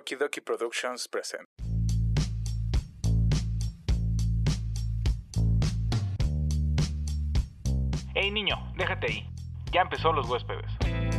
Okie 0.00 0.16
Dokie 0.16 0.40
Productions 0.40 1.06
present. 1.08 1.46
Hey 8.14 8.30
niño, 8.30 8.56
déjate 8.78 9.06
ahí. 9.08 9.30
Ya 9.72 9.82
empezó 9.82 10.10
los 10.14 10.26
huéspedes. 10.26 11.09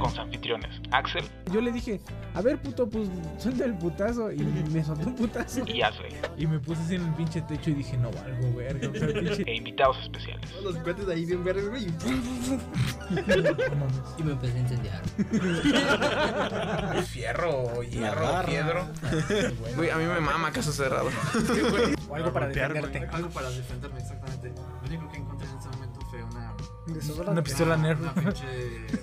Con 0.00 0.10
sus 0.10 0.18
anfitriones, 0.18 0.80
Axel 0.92 1.24
Yo 1.52 1.60
le 1.60 1.70
dije, 1.72 2.00
a 2.34 2.40
ver, 2.40 2.60
puto, 2.60 2.88
pues 2.88 3.08
suelta 3.38 3.64
el 3.64 3.76
putazo. 3.76 4.32
Y 4.32 4.38
me 4.42 4.82
soltó 4.82 5.08
un 5.08 5.14
putazo. 5.14 5.62
y 5.66 5.82
Asley. 5.82 6.12
Y 6.38 6.46
me 6.46 6.58
puse 6.58 6.80
así 6.82 6.94
en 6.94 7.06
el 7.06 7.14
pinche 7.14 7.42
techo 7.42 7.70
y 7.70 7.74
dije, 7.74 7.96
no 7.98 8.10
valgo, 8.12 8.54
verga. 8.56 8.88
O 8.88 8.94
sea, 8.94 9.08
pinche. 9.08 9.42
E 9.46 9.56
invitados 9.56 9.98
especiales. 10.02 10.50
Los 10.62 10.76
cuates 10.76 11.06
ahí 11.08 11.26
bien 11.26 11.44
verdes, 11.44 11.68
güey. 11.68 11.86
y- 14.18 14.22
me 14.22 14.32
empecé 14.32 14.56
a 14.56 14.60
incendiar. 14.60 15.02
Fierro, 17.04 17.82
hierro, 17.82 18.44
piedro. 18.46 18.86
Güey, 19.76 19.90
a 19.90 19.96
mí 19.96 20.04
me 20.04 20.20
mama 20.20 20.50
caso 20.52 20.72
cerrado. 20.72 21.08
O 22.08 22.14
algo 22.14 22.32
para 22.32 22.48
defenderte. 22.48 23.06
Algo 23.12 23.28
para 23.30 23.50
defenderme, 23.50 23.98
exactamente. 24.00 24.52
Lo 24.82 24.88
único 24.88 25.10
que 25.12 25.18
encontré 25.18 25.46
una. 27.18 27.30
Una 27.30 27.42
pistola 27.42 27.76
Nerf. 27.76 28.00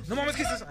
No 0.08 0.16
mames, 0.16 0.36
¿qué 0.36 0.44
es 0.44 0.52
eso? 0.52 0.66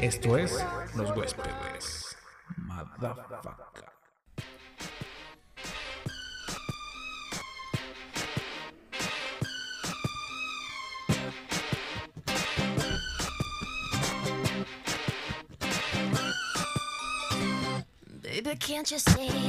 Esto 0.00 0.38
es 0.38 0.64
Los 0.96 1.16
Huéspedes. 1.16 2.16
Motherfucker. 2.56 3.94
Baby, 18.22 18.56
can't 18.56 18.90
you 18.90 18.98
see? 18.98 19.48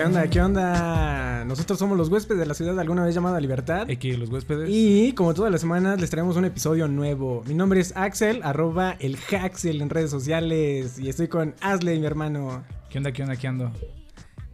¿Qué 0.00 0.06
onda? 0.06 0.30
¿Qué 0.30 0.40
onda? 0.40 1.44
Nosotros 1.44 1.78
somos 1.78 1.98
los 1.98 2.08
huéspedes 2.08 2.40
de 2.40 2.46
la 2.46 2.54
ciudad 2.54 2.80
alguna 2.80 3.04
vez 3.04 3.14
llamada 3.14 3.38
Libertad. 3.38 3.82
Aquí 3.90 4.16
Los 4.16 4.30
Huéspedes. 4.30 4.70
Y 4.72 5.12
como 5.12 5.34
todas 5.34 5.52
las 5.52 5.60
semanas 5.60 6.00
les 6.00 6.08
traemos 6.08 6.38
un 6.38 6.46
episodio 6.46 6.88
nuevo. 6.88 7.44
Mi 7.46 7.52
nombre 7.52 7.80
es 7.80 7.94
Axel, 7.94 8.40
arroba 8.42 8.96
el 8.98 9.18
Haxel 9.18 9.82
en 9.82 9.90
redes 9.90 10.10
sociales. 10.10 10.98
Y 10.98 11.10
estoy 11.10 11.28
con 11.28 11.54
Asley, 11.60 12.00
mi 12.00 12.06
hermano. 12.06 12.64
¿Qué 12.88 12.96
onda, 12.96 13.12
qué 13.12 13.24
onda, 13.24 13.36
qué 13.36 13.46
ando? 13.46 13.72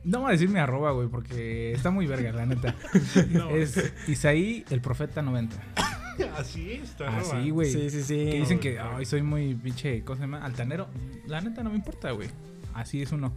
No 0.03 0.23
voy 0.23 0.31
a 0.31 0.33
decir 0.33 0.49
mi 0.49 0.59
arroba, 0.59 0.91
güey, 0.91 1.07
porque 1.07 1.71
está 1.71 1.93
muy 1.93 2.09
verga, 2.09 2.33
la 2.33 2.45
neta. 2.45 2.75
Es 3.53 3.93
Isaí, 4.09 4.65
el 4.69 4.81
profeta 4.81 5.23
90. 5.23 5.57
Así 6.37 6.73
está. 6.73 7.19
Así, 7.19 7.51
güey. 7.51 7.71
Sí, 7.71 7.89
sí, 7.91 8.03
sí. 8.03 8.17
Que 8.17 8.39
dicen 8.41 8.59
que 8.59 8.81
ay, 8.81 9.05
soy 9.05 9.23
muy 9.23 9.55
pinche, 9.55 10.03
¿cómo 10.03 10.17
se 10.17 10.23
llama? 10.23 10.45
Altanero. 10.45 10.89
La 11.29 11.41
neta 11.41 11.63
no 11.63 11.71
me 11.71 11.77
importa, 11.77 12.11
güey. 12.11 12.31
Así 12.75 13.01
es 13.01 13.13
uno. 13.13 13.33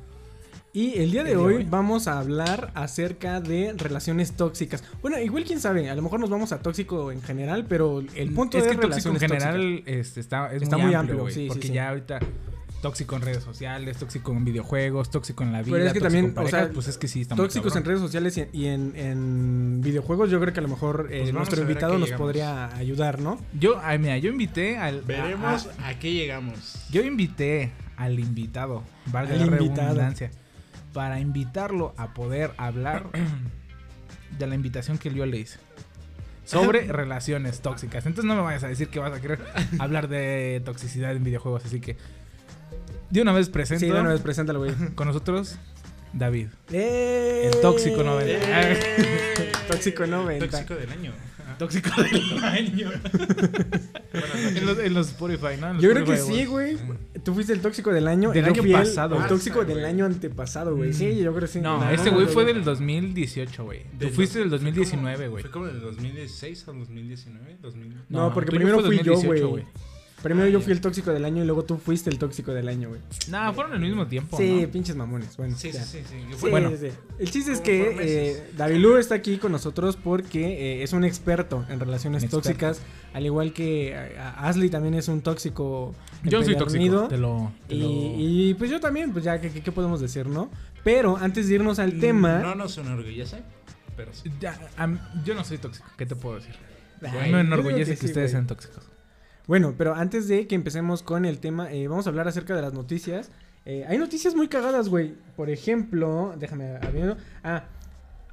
Y 0.71 0.99
el 0.99 1.09
día 1.11 1.23
de 1.23 1.35
hoy 1.35 1.65
vamos 1.67 2.07
a 2.07 2.19
hablar 2.19 2.71
acerca 2.75 3.41
de 3.41 3.73
relaciones 3.75 4.33
tóxicas. 4.33 4.83
Bueno, 5.01 5.17
igual 5.19 5.43
quién 5.43 5.59
sabe, 5.59 5.89
a 5.89 5.95
lo 5.95 6.03
mejor 6.03 6.19
nos 6.19 6.29
vamos 6.29 6.51
a 6.51 6.59
tóxico 6.59 7.11
en 7.11 7.23
general, 7.23 7.65
pero 7.67 8.03
el 8.15 8.31
punto 8.33 8.59
es 8.59 8.65
de 8.65 8.69
que 8.71 8.77
tóxico 8.77 9.09
en 9.09 9.19
general 9.19 9.83
este, 9.87 10.19
está, 10.19 10.53
es 10.53 10.61
Está 10.61 10.77
muy, 10.77 10.87
muy 10.87 10.95
amplio, 10.95 11.21
amplio, 11.21 11.33
sí, 11.33 11.41
sí, 11.43 11.47
porque 11.47 11.67
sí. 11.67 11.73
ya 11.73 11.89
ahorita 11.89 12.19
tóxico 12.83 13.15
en 13.15 13.23
redes 13.23 13.43
sociales, 13.43 13.97
tóxico 13.97 14.31
en 14.31 14.45
videojuegos, 14.45 15.09
tóxico 15.09 15.43
en 15.43 15.51
la 15.53 15.63
vida, 15.63 15.73
Pero 15.75 15.87
es 15.87 15.93
que 15.93 15.99
tóxico 15.99 16.05
también, 16.05 16.25
en 16.25 16.33
parejas, 16.35 16.61
o 16.61 16.65
sea, 16.65 16.73
pues 16.73 16.87
es 16.87 16.97
que 16.99 17.07
sí 17.07 17.21
está 17.21 17.35
tóxicos 17.35 17.75
en 17.75 17.83
redes 17.85 17.99
sociales 17.99 18.37
y, 18.37 18.45
y 18.53 18.67
en, 18.67 18.93
en 18.95 19.81
videojuegos, 19.81 20.29
yo 20.29 20.39
creo 20.39 20.53
que 20.53 20.59
a 20.59 20.63
lo 20.63 20.69
mejor 20.69 21.07
eh, 21.11 21.17
Pues 21.21 21.33
vamos 21.33 21.49
nuestro 21.49 21.61
invitado 21.63 21.93
nos 21.97 22.07
llegamos. 22.09 22.25
podría 22.27 22.73
ayudar, 22.77 23.19
¿no? 23.19 23.39
Yo, 23.59 23.81
ay, 23.83 23.97
mira, 23.97 24.17
yo 24.19 24.29
invité 24.29 24.77
al 24.77 25.01
Veremos 25.01 25.67
a- 25.79 25.87
a, 25.89 25.99
qué 25.99 26.13
llegamos. 26.13 26.75
yo 26.91 27.01
invité 27.01 27.71
al 27.97 28.17
invitado, 28.19 28.83
valga 29.07 29.33
Al 29.33 29.39
la 29.39 29.45
invitado. 29.57 29.87
redundancia, 29.95 30.31
para 30.93 31.19
invitarlo 31.19 31.93
a 31.97 32.13
poder 32.13 32.51
hablar 32.57 33.09
de 34.37 34.47
la 34.47 34.55
invitación 34.55 34.97
que 34.97 35.13
yo 35.13 35.25
le 35.25 35.37
hice. 35.37 35.59
Sobre 36.45 36.91
relaciones 36.91 37.61
tóxicas. 37.61 38.05
Entonces 38.07 38.25
no 38.27 38.35
me 38.35 38.41
vayas 38.41 38.63
a 38.63 38.67
decir 38.67 38.87
que 38.89 38.99
vas 38.99 39.13
a 39.13 39.21
querer 39.21 39.39
hablar 39.79 40.07
de 40.07 40.61
toxicidad 40.65 41.11
en 41.11 41.23
videojuegos. 41.23 41.63
Así 41.65 41.79
que 41.79 41.95
de 43.11 43.21
una 43.21 43.33
vez 43.33 43.49
presento 43.49 43.85
Sí, 43.85 43.91
de 43.91 43.99
una 43.99 44.09
vez, 44.09 44.21
preséntalo, 44.21 44.59
güey. 44.59 44.73
con 44.95 45.07
nosotros 45.07 45.57
David. 46.13 46.47
¡Eh! 46.71 47.49
El 47.53 47.61
tóxico 47.61 48.03
90. 48.03 48.47
Tóxico 49.67 50.07
90. 50.07 50.47
Tóxico 50.47 50.75
del 50.75 50.89
año. 50.91 51.11
Tóxico 51.57 51.89
del 52.01 52.43
año. 52.43 52.91
en, 54.55 54.65
los, 54.65 54.79
en 54.79 54.93
los 54.93 55.07
Spotify, 55.09 55.57
¿no? 55.59 55.67
En 55.67 55.73
los 55.75 55.83
Yo 55.83 55.91
creo 55.91 56.05
que 56.05 56.13
Spotify 56.13 56.39
sí, 56.39 56.45
güey. 56.45 56.77
Tú 57.23 57.33
fuiste 57.33 57.51
el 57.53 57.59
tóxico 57.61 57.91
del 57.91 58.07
año. 58.07 58.31
Del 58.31 58.45
yo 58.45 58.51
año 58.51 58.63
el- 58.63 58.71
pasado, 58.71 59.15
El, 59.15 59.21
güey. 59.21 59.29
tóxico 59.29 59.61
Ah, 59.61 59.65
del 59.65 59.83
año 59.85 60.05
antepasado, 60.05 60.75
güey. 60.75 60.93
Sí, 60.93 61.17
yo 61.17 61.31
creo 61.33 61.41
que 61.41 61.47
sí. 61.47 61.59
No, 61.59 61.79
No, 61.83 61.89
este 61.91 62.09
no, 62.09 62.15
güey 62.15 62.27
no, 62.27 62.31
fue 62.31 62.43
no. 62.45 62.53
del 62.53 62.63
2018, 62.63 63.63
güey. 63.65 63.83
Tú 63.83 63.97
Del 63.99 64.09
fuiste 64.11 64.39
del 64.39 64.49
dos- 64.49 64.61
fue 64.61 64.71
2019, 64.71 65.15
como- 65.17 65.29
güey. 65.31 65.41
Fue 65.43 65.51
como 65.51 65.65
del 65.67 65.81
2016 65.81 66.67
al 66.69 66.79
2019. 66.79 67.57
2000. 67.61 67.93
No, 68.09 68.33
porque 68.33 68.51
tuyo 68.51 68.59
primero 68.59 68.79
fui 68.85 68.97
yo, 68.99 69.13
2018, 69.13 69.49
güey. 69.49 69.65
Primero 70.23 70.47
yo 70.49 70.59
fui 70.59 70.73
el 70.73 70.81
tóxico 70.81 71.11
del 71.13 71.23
año 71.23 71.43
y 71.43 71.45
luego 71.45 71.63
tú 71.63 71.77
fuiste 71.77 72.09
el 72.09 72.19
tóxico 72.19 72.51
del 72.53 72.67
año, 72.67 72.89
güey. 72.89 73.01
Nah, 73.29 73.51
fueron 73.53 73.73
al 73.73 73.79
mismo 73.79 74.05
tiempo. 74.07 74.37
Sí, 74.37 74.63
¿no? 74.63 74.69
pinches 74.69 74.95
mamones. 74.95 75.37
Bueno, 75.37 75.55
Sí, 75.57 75.71
sí, 75.71 75.79
sí. 75.83 75.99
Fue- 76.37 76.49
Bueno. 76.51 76.71
sí. 76.79 76.87
El 77.19 77.31
chiste 77.31 77.51
es 77.53 77.61
que 77.61 77.95
eh, 78.01 78.51
Davilú 78.57 78.97
está 78.97 79.15
aquí 79.15 79.37
con 79.37 79.51
nosotros 79.51 79.95
porque 79.95 80.79
eh, 80.79 80.83
es 80.83 80.91
un 80.93 81.03
experto 81.05 81.65
en 81.69 81.79
relaciones 81.79 82.23
Un 82.23 82.25
experto. 82.25 82.49
tóxicas, 82.49 82.81
al 83.13 83.25
igual 83.25 83.53
que 83.53 83.93
eh, 83.95 84.17
Ashley 84.37 84.69
también 84.69 84.93
es 84.95 85.07
un 85.07 85.21
tóxico. 85.21 85.95
Yo 86.23 86.43
soy 86.43 86.55
tóxico. 86.57 87.07
Te 87.07 87.17
lo. 87.17 87.51
te 87.67 87.75
Y, 87.75 87.79
lo- 87.79 87.89
y, 88.49 88.53
pues 88.55 88.69
yo 88.69 88.79
también, 88.79 89.13
pues 89.13 89.23
ya, 89.23 89.39
¿qué, 89.39 89.49
qué- 89.51 89.61
qué 89.61 89.71
podemos 89.71 90.01
decir, 90.01 90.25
no? 90.27 90.49
Pero 90.83 91.17
antes 91.17 91.47
de 91.47 91.55
irnos 91.55 91.79
al 91.79 91.99
tema... 91.99 92.39
No 92.39 92.55
nos 92.55 92.77
enorgullece, 92.77 93.41
pero 93.95 94.13
sí. 94.13 94.29
Ya, 94.39 94.57
yo 95.25 95.33
no 95.35 95.43
soy 95.43 95.57
tóxico. 95.59 95.87
¿Qué 95.97 96.05
te 96.05 96.15
puedo 96.15 96.35
decir? 96.35 96.55
Ay, 97.01 97.31
me 97.31 97.41
enorgullece 97.41 97.91
que, 97.91 97.97
sí, 97.97 98.05
ustedes 98.07 98.15
güey. 98.15 98.31
sean 98.31 98.47
tóxicos. 98.47 98.83
Bueno, 99.49 99.73
pero 99.75 99.95
antes 99.95 100.27
de 100.27 100.45
que 100.45 100.53
empecemos 100.53 101.01
con 101.01 101.25
el 101.25 101.39
tema, 101.39 101.73
eh, 101.73 101.87
vamos 101.87 102.05
a 102.05 102.11
hablar 102.11 102.27
acerca 102.27 102.55
de 102.55 102.61
las 102.61 102.73
noticias. 102.73 103.31
Eh, 103.65 103.83
hay 103.87 103.97
noticias 103.97 104.35
muy 104.35 104.47
cagadas, 104.47 104.89
güey. 104.89 105.15
Por 105.35 105.49
ejemplo, 105.49 106.35
déjame 106.37 106.75
abrirlo. 106.75 107.17
Ah, 107.43 107.63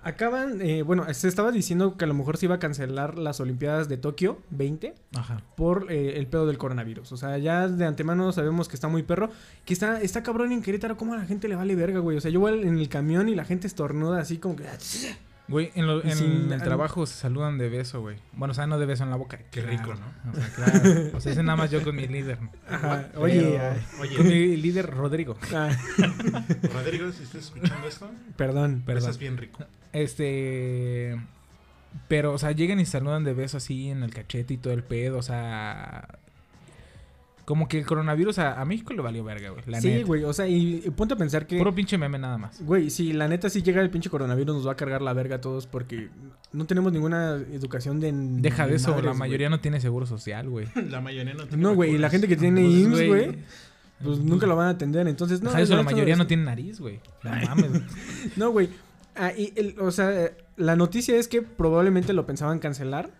acaban, 0.02 0.60
eh, 0.60 0.82
bueno, 0.82 1.06
se 1.14 1.28
estaba 1.28 1.52
diciendo 1.52 1.96
que 1.96 2.04
a 2.04 2.06
lo 2.06 2.12
mejor 2.12 2.36
se 2.36 2.44
iba 2.44 2.56
a 2.56 2.58
cancelar 2.58 3.16
las 3.16 3.40
Olimpiadas 3.40 3.88
de 3.88 3.96
Tokio 3.96 4.42
20 4.50 4.94
Ajá. 5.14 5.40
por 5.56 5.90
eh, 5.90 6.18
el 6.18 6.26
pedo 6.26 6.46
del 6.46 6.58
coronavirus. 6.58 7.10
O 7.12 7.16
sea, 7.16 7.38
ya 7.38 7.66
de 7.66 7.86
antemano 7.86 8.30
sabemos 8.32 8.68
que 8.68 8.76
está 8.76 8.88
muy 8.88 9.02
perro. 9.02 9.30
Que 9.64 9.72
está, 9.72 10.02
está 10.02 10.22
cabrón 10.22 10.52
en 10.52 10.60
Querétaro, 10.60 10.98
como 10.98 11.14
a 11.14 11.16
la 11.16 11.24
gente 11.24 11.48
le 11.48 11.56
vale 11.56 11.74
verga, 11.74 12.00
güey. 12.00 12.18
O 12.18 12.20
sea, 12.20 12.30
yo 12.30 12.40
voy 12.40 12.60
en 12.60 12.76
el 12.76 12.90
camión 12.90 13.30
y 13.30 13.34
la 13.34 13.46
gente 13.46 13.66
estornuda 13.66 14.20
así 14.20 14.36
como 14.36 14.56
que... 14.56 14.64
Güey, 15.48 15.70
en, 15.76 15.86
lo- 15.86 16.02
en 16.02 16.16
sin- 16.16 16.52
el 16.52 16.60
trabajo 16.62 17.06
se 17.06 17.14
saludan 17.14 17.56
de 17.56 17.68
beso, 17.68 18.00
güey. 18.00 18.16
Bueno, 18.32 18.50
o 18.50 18.54
sea, 18.54 18.66
no 18.66 18.78
de 18.80 18.86
beso 18.86 19.04
en 19.04 19.10
la 19.10 19.16
boca. 19.16 19.38
Qué 19.50 19.62
rico, 19.62 19.94
¿no? 19.94 20.32
O 20.32 20.34
sea, 20.34 20.48
claro. 20.54 21.16
O 21.16 21.20
sea, 21.20 21.32
ese 21.32 21.42
nada 21.44 21.56
más 21.56 21.70
yo 21.70 21.82
con 21.84 21.94
mi 21.94 22.08
líder. 22.08 22.38
Ajá, 22.68 23.08
oye, 23.16 23.40
Pero- 23.40 24.02
Oye, 24.02 24.16
Con 24.16 24.26
mi 24.28 24.56
líder 24.56 24.90
Rodrigo. 24.90 25.36
ah, 25.54 25.70
Rodrigo, 26.74 27.12
si 27.12 27.22
estás 27.22 27.44
escuchando 27.44 27.86
esto, 27.86 28.10
perdón. 28.36 28.82
Perdón. 28.84 29.02
estás 29.04 29.18
bien 29.18 29.36
rico. 29.36 29.64
Este. 29.92 31.16
Pero, 32.08 32.32
o 32.32 32.38
sea, 32.38 32.52
llegan 32.52 32.78
y 32.80 32.84
saludan 32.86 33.24
de 33.24 33.32
beso 33.32 33.56
así 33.56 33.88
en 33.88 34.02
el 34.02 34.12
cachete 34.12 34.54
y 34.54 34.58
todo 34.58 34.72
el 34.72 34.82
pedo, 34.82 35.18
o 35.18 35.22
sea. 35.22 36.18
Como 37.46 37.68
que 37.68 37.78
el 37.78 37.86
coronavirus 37.86 38.40
a, 38.40 38.60
a 38.60 38.64
México 38.66 38.92
le 38.92 39.00
valió 39.00 39.22
verga, 39.24 39.50
güey. 39.50 39.62
La 39.66 39.80
sí, 39.80 39.88
neta. 39.88 40.06
güey, 40.06 40.24
o 40.24 40.32
sea, 40.34 40.46
y, 40.48 40.82
y 40.84 40.90
ponte 40.90 41.14
a 41.14 41.16
pensar 41.16 41.46
que... 41.46 41.56
Puro 41.56 41.72
pinche 41.74 41.96
meme 41.96 42.18
nada 42.18 42.36
más. 42.38 42.60
Güey, 42.60 42.90
si 42.90 43.12
la 43.12 43.28
neta 43.28 43.48
si 43.48 43.62
llega 43.62 43.80
el 43.80 43.88
pinche 43.88 44.10
coronavirus 44.10 44.56
nos 44.56 44.66
va 44.66 44.72
a 44.72 44.76
cargar 44.76 45.00
la 45.00 45.12
verga 45.14 45.36
a 45.36 45.40
todos 45.40 45.66
porque 45.68 46.08
no 46.52 46.66
tenemos 46.66 46.92
ninguna 46.92 47.36
educación 47.52 48.00
de... 48.00 48.12
Deja 48.12 48.66
de 48.66 48.74
eso, 48.74 48.88
madres, 48.90 49.04
la 49.04 49.10
güey. 49.12 49.18
mayoría 49.20 49.48
no 49.48 49.60
tiene 49.60 49.80
seguro 49.80 50.06
social, 50.06 50.48
güey. 50.48 50.66
La 50.90 51.00
mayoría 51.00 51.34
no 51.34 51.46
tiene 51.46 51.62
No, 51.62 51.74
güey, 51.74 51.94
y 51.94 51.98
la 51.98 52.10
gente 52.10 52.26
que 52.28 52.36
tiene 52.36 52.62
Pues, 52.62 52.74
IMSS, 52.74 52.90
güey, 52.90 53.08
güey, 53.08 53.38
pues 54.02 54.18
nunca 54.18 54.46
lo 54.48 54.56
van 54.56 54.66
a 54.66 54.70
atender, 54.70 55.06
entonces 55.06 55.40
no... 55.40 55.50
Deja 55.50 55.58
de 55.58 55.64
eso, 55.64 55.76
la 55.76 55.82
mayoría 55.84 56.16
no 56.16 56.26
tiene 56.26 56.42
nariz, 56.42 56.80
güey. 56.80 56.98
No 57.22 57.30
mames. 57.30 57.70
güey. 57.70 57.82
No, 58.36 58.50
güey. 58.50 58.68
Ah, 59.14 59.32
y 59.32 59.52
el- 59.54 59.76
o 59.78 59.92
sea, 59.92 60.32
la 60.56 60.74
noticia 60.74 61.16
es 61.16 61.28
que 61.28 61.42
probablemente 61.42 62.12
lo 62.12 62.26
pensaban 62.26 62.58
cancelar. 62.58 63.10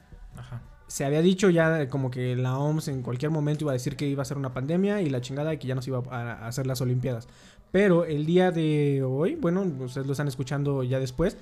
Se 0.87 1.05
había 1.05 1.21
dicho 1.23 1.50
ya 1.50 1.88
como 1.88 2.11
que 2.11 2.37
la 2.37 2.59
OMS 2.59 2.88
en 2.88 3.03
cualquier 3.03 3.31
momento 3.31 3.65
iba 3.65 3.73
a 3.73 3.75
decir 3.75 3.97
que 3.97 4.06
iba 4.06 4.23
a 4.23 4.25
ser 4.25 4.38
una 4.38 4.55
pandemia 4.55 5.03
y 5.03 5.11
la 5.11 5.21
chingada 5.21 5.53
y 5.53 5.59
que 5.59 5.67
ya 5.67 5.75
no 5.75 5.83
se 5.83 5.91
iba 5.91 6.03
a, 6.11 6.47
hacer 6.47 6.67
las 6.67 6.81
Olimpiadas. 6.81 7.27
Pero 7.73 8.05
el 8.05 8.25
día 8.25 8.53
de 8.53 9.03
hoy, 9.03 9.35
bueno, 9.35 9.62
ustedes 9.81 10.06
lo 10.06 10.12
están 10.12 10.29
escuchando 10.29 10.83
ya 10.85 11.00
después, 11.00 11.37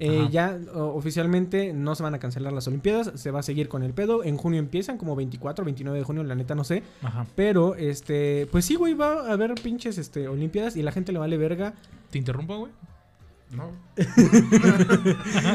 eh, 0.00 0.28
ya 0.30 0.58
o- 0.74 0.94
oficialmente 0.96 1.72
no 1.72 1.94
se 1.94 2.02
van 2.02 2.14
a 2.14 2.18
cancelar 2.18 2.52
las 2.52 2.66
Olimpiadas, 2.66 3.12
se 3.14 3.30
va 3.30 3.40
a 3.40 3.42
seguir 3.42 3.68
con 3.68 3.82
el 3.82 3.92
pedo. 3.92 4.24
En 4.24 4.36
junio 4.36 4.58
empiezan, 4.58 4.98
como 4.98 5.14
24, 5.14 5.64
29 5.64 5.98
de 5.98 6.04
junio, 6.04 6.24
la 6.24 6.34
neta 6.34 6.54
no 6.54 6.64
sé. 6.64 6.82
Ajá. 7.02 7.26
Pero, 7.36 7.74
este, 7.76 8.48
pues 8.50 8.64
sí, 8.64 8.74
güey, 8.74 8.94
va 8.94 9.28
a 9.28 9.32
haber 9.32 9.54
pinches 9.54 9.98
este, 9.98 10.26
Olimpiadas 10.26 10.74
y 10.76 10.82
la 10.82 10.90
gente 10.90 11.12
le 11.12 11.18
vale 11.18 11.36
verga. 11.36 11.74
¿Te 12.10 12.18
interrumpo, 12.18 12.58
güey? 12.58 12.72
No. 13.52 13.70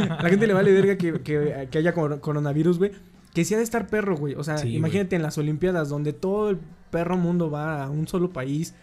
A 0.09 0.19
la 0.23 0.29
gente 0.29 0.47
le 0.47 0.53
vale 0.53 0.71
verga 0.71 0.97
que, 0.97 1.21
que- 1.21 1.67
que 1.69 1.77
haya 1.77 1.93
cor- 1.93 2.19
coronavirus, 2.19 2.77
güey. 2.77 2.91
Que 3.35 3.45
sí 3.45 3.53
ha 3.53 3.57
de 3.57 3.63
estar 3.63 3.87
perro, 3.87 4.15
güey. 4.17 4.33
O 4.33 4.43
sea, 4.43 4.57
Sí, 4.57 4.73
imagínate 4.75 5.15
en 5.15 5.21
las 5.21 5.37
Olimpiadas 5.37 5.89
donde 5.89 6.13
todo 6.13 6.49
el 6.49 6.57
perro 6.89 7.17
mundo 7.17 7.51
va 7.51 7.83
a 7.83 7.89
un 7.89 8.07
solo 8.07 8.31
país 8.31 8.73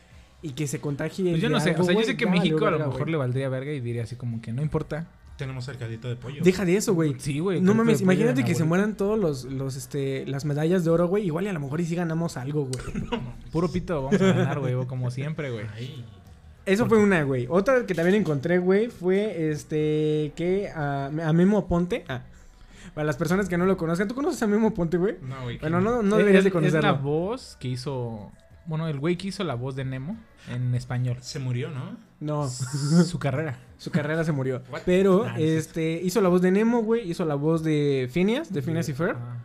y 0.42 0.50
que 0.50 0.66
se 0.66 0.78
contagie. 0.80 1.30
Pues 1.30 1.42
yo 1.42 1.48
no 1.48 1.58
sé, 1.58 1.70
algo, 1.70 1.82
o 1.82 1.84
sea, 1.84 1.92
yo 1.94 1.96
güey, 1.96 2.06
sé 2.06 2.16
que 2.16 2.26
México 2.26 2.66
a 2.66 2.70
lo 2.70 2.78
mejor 2.78 2.98
güey. 2.98 3.10
le 3.12 3.16
valdría 3.16 3.48
verga 3.48 3.72
y 3.72 3.80
diría 3.80 4.02
así 4.02 4.14
como 4.16 4.40
que 4.42 4.52
no 4.52 4.60
importa. 4.62 5.08
Tenemos 5.38 5.64
cercadito 5.64 6.08
de 6.08 6.16
pollo. 6.16 6.42
Deja 6.44 6.64
de 6.66 6.76
eso, 6.76 6.92
güey. 6.94 7.16
Sí, 7.18 7.38
güey. 7.38 7.60
No 7.62 7.74
mames, 7.74 8.02
imagínate 8.02 8.44
que 8.44 8.54
se 8.54 8.64
mueran 8.64 8.96
todos 8.96 9.18
los, 9.18 9.44
los, 9.44 9.76
este, 9.76 10.26
las 10.26 10.44
medallas 10.44 10.84
de 10.84 10.90
oro, 10.90 11.08
güey. 11.08 11.24
Igual 11.24 11.46
y 11.46 11.48
a 11.48 11.52
lo 11.54 11.60
mejor 11.60 11.80
y 11.80 11.86
sí 11.86 11.94
ganamos 11.96 12.36
algo, 12.36 12.66
güey. 12.66 12.84
abuelita. 12.96 13.22
Puro 13.50 13.68
pito, 13.72 14.02
vamos 14.02 14.20
a 14.20 14.24
ganar, 14.24 14.60
güey, 14.60 14.74
como 14.86 15.10
siempre, 15.10 15.50
güey. 15.50 15.64
Ay, 15.74 16.04
Eso 16.66 16.86
fue 16.86 16.98
una, 16.98 17.22
güey. 17.22 17.46
Otra 17.48 17.86
que 17.86 17.94
también 17.94 18.16
encontré, 18.16 18.58
güey, 18.58 18.88
fue 18.88 19.50
este 19.50 20.32
que 20.36 20.68
a, 20.68 21.06
a 21.06 21.32
Memo 21.32 21.56
Aponte. 21.58 22.04
Ah, 22.08 22.22
para 22.94 23.06
las 23.06 23.16
personas 23.16 23.48
que 23.48 23.56
no 23.58 23.66
lo 23.66 23.76
conozcan, 23.76 24.08
¿tú 24.08 24.14
conoces 24.14 24.42
a 24.42 24.46
Memo 24.46 24.68
Aponte, 24.68 24.96
güey? 24.96 25.16
no, 25.22 25.42
güey. 25.44 25.58
Bueno, 25.58 25.80
no, 25.80 26.02
no 26.02 26.16
Es- 26.16 26.18
deberías 26.18 26.44
de 26.44 26.48
Es 26.48 26.54
la 26.54 26.60
conocerlo. 26.60 26.98
voz 26.98 27.56
que 27.60 27.68
hizo. 27.68 28.30
Bueno, 28.66 28.86
el 28.86 28.98
güey 29.00 29.16
que 29.16 29.28
hizo 29.28 29.42
la 29.42 29.54
voz 29.56 29.74
de 29.74 29.84
Nemo 29.84 30.16
en 30.48 30.74
español. 30.74 31.16
Se 31.20 31.38
murió, 31.40 31.70
¿no? 31.70 31.96
No, 32.20 32.48
Su 32.48 33.18
carrera. 33.18 33.58
su 33.78 33.90
carrera 33.90 34.22
se 34.22 34.30
murió. 34.32 34.62
What? 34.70 34.82
Pero, 34.86 35.26
este, 35.36 36.00
hizo 36.02 36.20
la 36.20 36.28
voz 36.28 36.42
de 36.42 36.52
Nemo, 36.52 36.82
güey. 36.82 37.10
Hizo 37.10 37.24
la 37.24 37.34
voz 37.34 37.64
de 37.64 38.08
Phineas, 38.12 38.52
de 38.52 38.62
Phineas 38.62 38.88
y 38.88 38.92
Ferb. 38.92 39.16
Ah. 39.18 39.38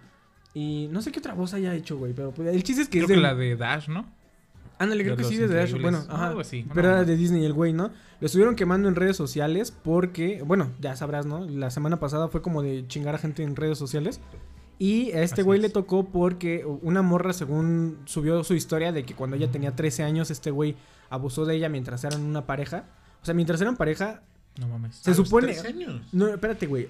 Y 0.54 0.88
no 0.92 1.02
sé 1.02 1.12
qué 1.12 1.20
otra 1.20 1.34
voz 1.34 1.54
haya 1.56 1.74
hecho, 1.74 1.98
güey. 1.98 2.14
Pero 2.14 2.32
pues, 2.32 2.48
el 2.54 2.64
chiste 2.64 2.84
es 2.84 2.90
que 2.90 3.00
Creo 3.00 3.04
es 3.06 3.10
de. 3.10 3.16
que 3.16 3.22
la 3.22 3.34
de 3.36 3.56
Dash, 3.56 3.88
¿no? 3.90 4.06
Ándale, 4.80 5.04
creo 5.04 5.18
que 5.18 5.24
sí, 5.24 5.38
desde 5.38 5.56
Dash. 5.56 5.80
Bueno, 5.82 6.04
ajá. 6.08 6.28
Algo 6.28 6.42
así, 6.42 6.66
Pero 6.74 6.90
era 6.90 7.04
de 7.04 7.16
Disney 7.16 7.44
el 7.46 7.54
güey, 7.54 7.74
¿no? 7.74 7.92
Lo 8.20 8.26
estuvieron 8.26 8.56
quemando 8.56 8.88
en 8.88 8.96
redes 8.96 9.18
sociales 9.18 9.72
porque, 9.72 10.44
bueno, 10.46 10.72
ya 10.80 10.96
sabrás, 10.96 11.26
¿no? 11.26 11.40
La 11.46 11.72
semana 11.72 12.00
pasada 12.00 12.28
fue 12.30 12.42
como 12.42 12.62
de 12.62 12.88
chingar 12.88 13.16
a 13.16 13.18
gente 13.18 13.44
en 13.44 13.56
redes 13.56 13.78
sociales. 13.78 14.20
Y 14.80 15.12
a 15.14 15.24
este 15.24 15.42
Así 15.42 15.42
güey 15.42 15.58
es. 15.60 15.64
le 15.64 15.70
tocó 15.70 16.06
porque 16.06 16.64
una 16.66 17.02
morra, 17.02 17.34
según 17.34 17.98
subió 18.06 18.44
su 18.44 18.54
historia, 18.54 18.92
de 18.92 19.04
que 19.04 19.16
cuando 19.16 19.36
ella 19.36 19.50
tenía 19.50 19.76
13 19.76 20.04
años, 20.04 20.30
este 20.30 20.52
güey 20.52 20.76
abusó 21.10 21.46
de 21.46 21.56
ella 21.56 21.70
mientras 21.70 22.04
eran 22.04 22.22
una 22.24 22.46
pareja. 22.46 22.86
O 23.24 23.26
sea, 23.26 23.34
mientras 23.34 23.60
eran 23.62 23.76
pareja, 23.76 24.22
No 24.60 24.68
mames. 24.68 24.96
se 24.96 25.14
supone... 25.14 25.48
13 25.54 25.68
años. 25.68 26.02
No, 26.12 26.28
espérate, 26.28 26.66
güey. 26.68 26.88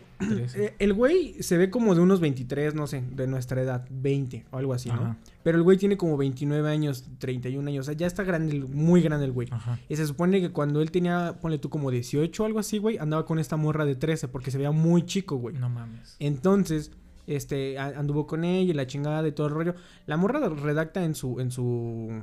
Eh, 0.55 0.73
El 0.79 0.93
güey 0.93 1.41
se 1.43 1.57
ve 1.57 1.69
como 1.69 1.93
de 1.95 2.01
unos 2.01 2.19
23, 2.19 2.73
no 2.75 2.87
sé, 2.87 3.03
de 3.11 3.27
nuestra 3.27 3.61
edad, 3.61 3.85
20 3.89 4.45
o 4.51 4.57
algo 4.57 4.73
así, 4.73 4.89
¿no? 4.89 5.17
Pero 5.43 5.57
el 5.57 5.63
güey 5.63 5.77
tiene 5.77 5.97
como 5.97 6.17
29 6.17 6.69
años, 6.69 7.05
31 7.19 7.67
años, 7.67 7.85
o 7.85 7.85
sea, 7.91 7.93
ya 7.97 8.07
está 8.07 8.23
grande, 8.23 8.59
muy 8.61 9.01
grande 9.01 9.25
el 9.25 9.31
güey. 9.31 9.47
Ajá. 9.51 9.79
Y 9.89 9.95
se 9.95 10.07
supone 10.07 10.39
que 10.41 10.51
cuando 10.51 10.81
él 10.81 10.91
tenía, 10.91 11.37
ponle 11.41 11.57
tú 11.57 11.69
como 11.69 11.91
18 11.91 12.41
o 12.43 12.45
algo 12.45 12.59
así, 12.59 12.77
güey, 12.77 12.97
andaba 12.97 13.25
con 13.25 13.39
esta 13.39 13.57
morra 13.57 13.85
de 13.85 13.95
13 13.95 14.27
porque 14.29 14.51
se 14.51 14.57
veía 14.57 14.71
muy 14.71 15.05
chico, 15.05 15.35
güey. 15.37 15.55
No 15.55 15.69
mames. 15.69 16.15
Entonces, 16.19 16.91
este, 17.27 17.77
anduvo 17.77 18.25
con 18.27 18.43
ella 18.45 18.71
y 18.71 18.73
la 18.73 18.87
chingada 18.87 19.21
de 19.21 19.31
todo 19.33 19.47
el 19.47 19.53
rollo. 19.53 19.75
La 20.05 20.15
morra 20.17 20.47
redacta 20.49 21.03
en 21.03 21.15
su, 21.15 21.39
en 21.41 21.51
su, 21.51 22.21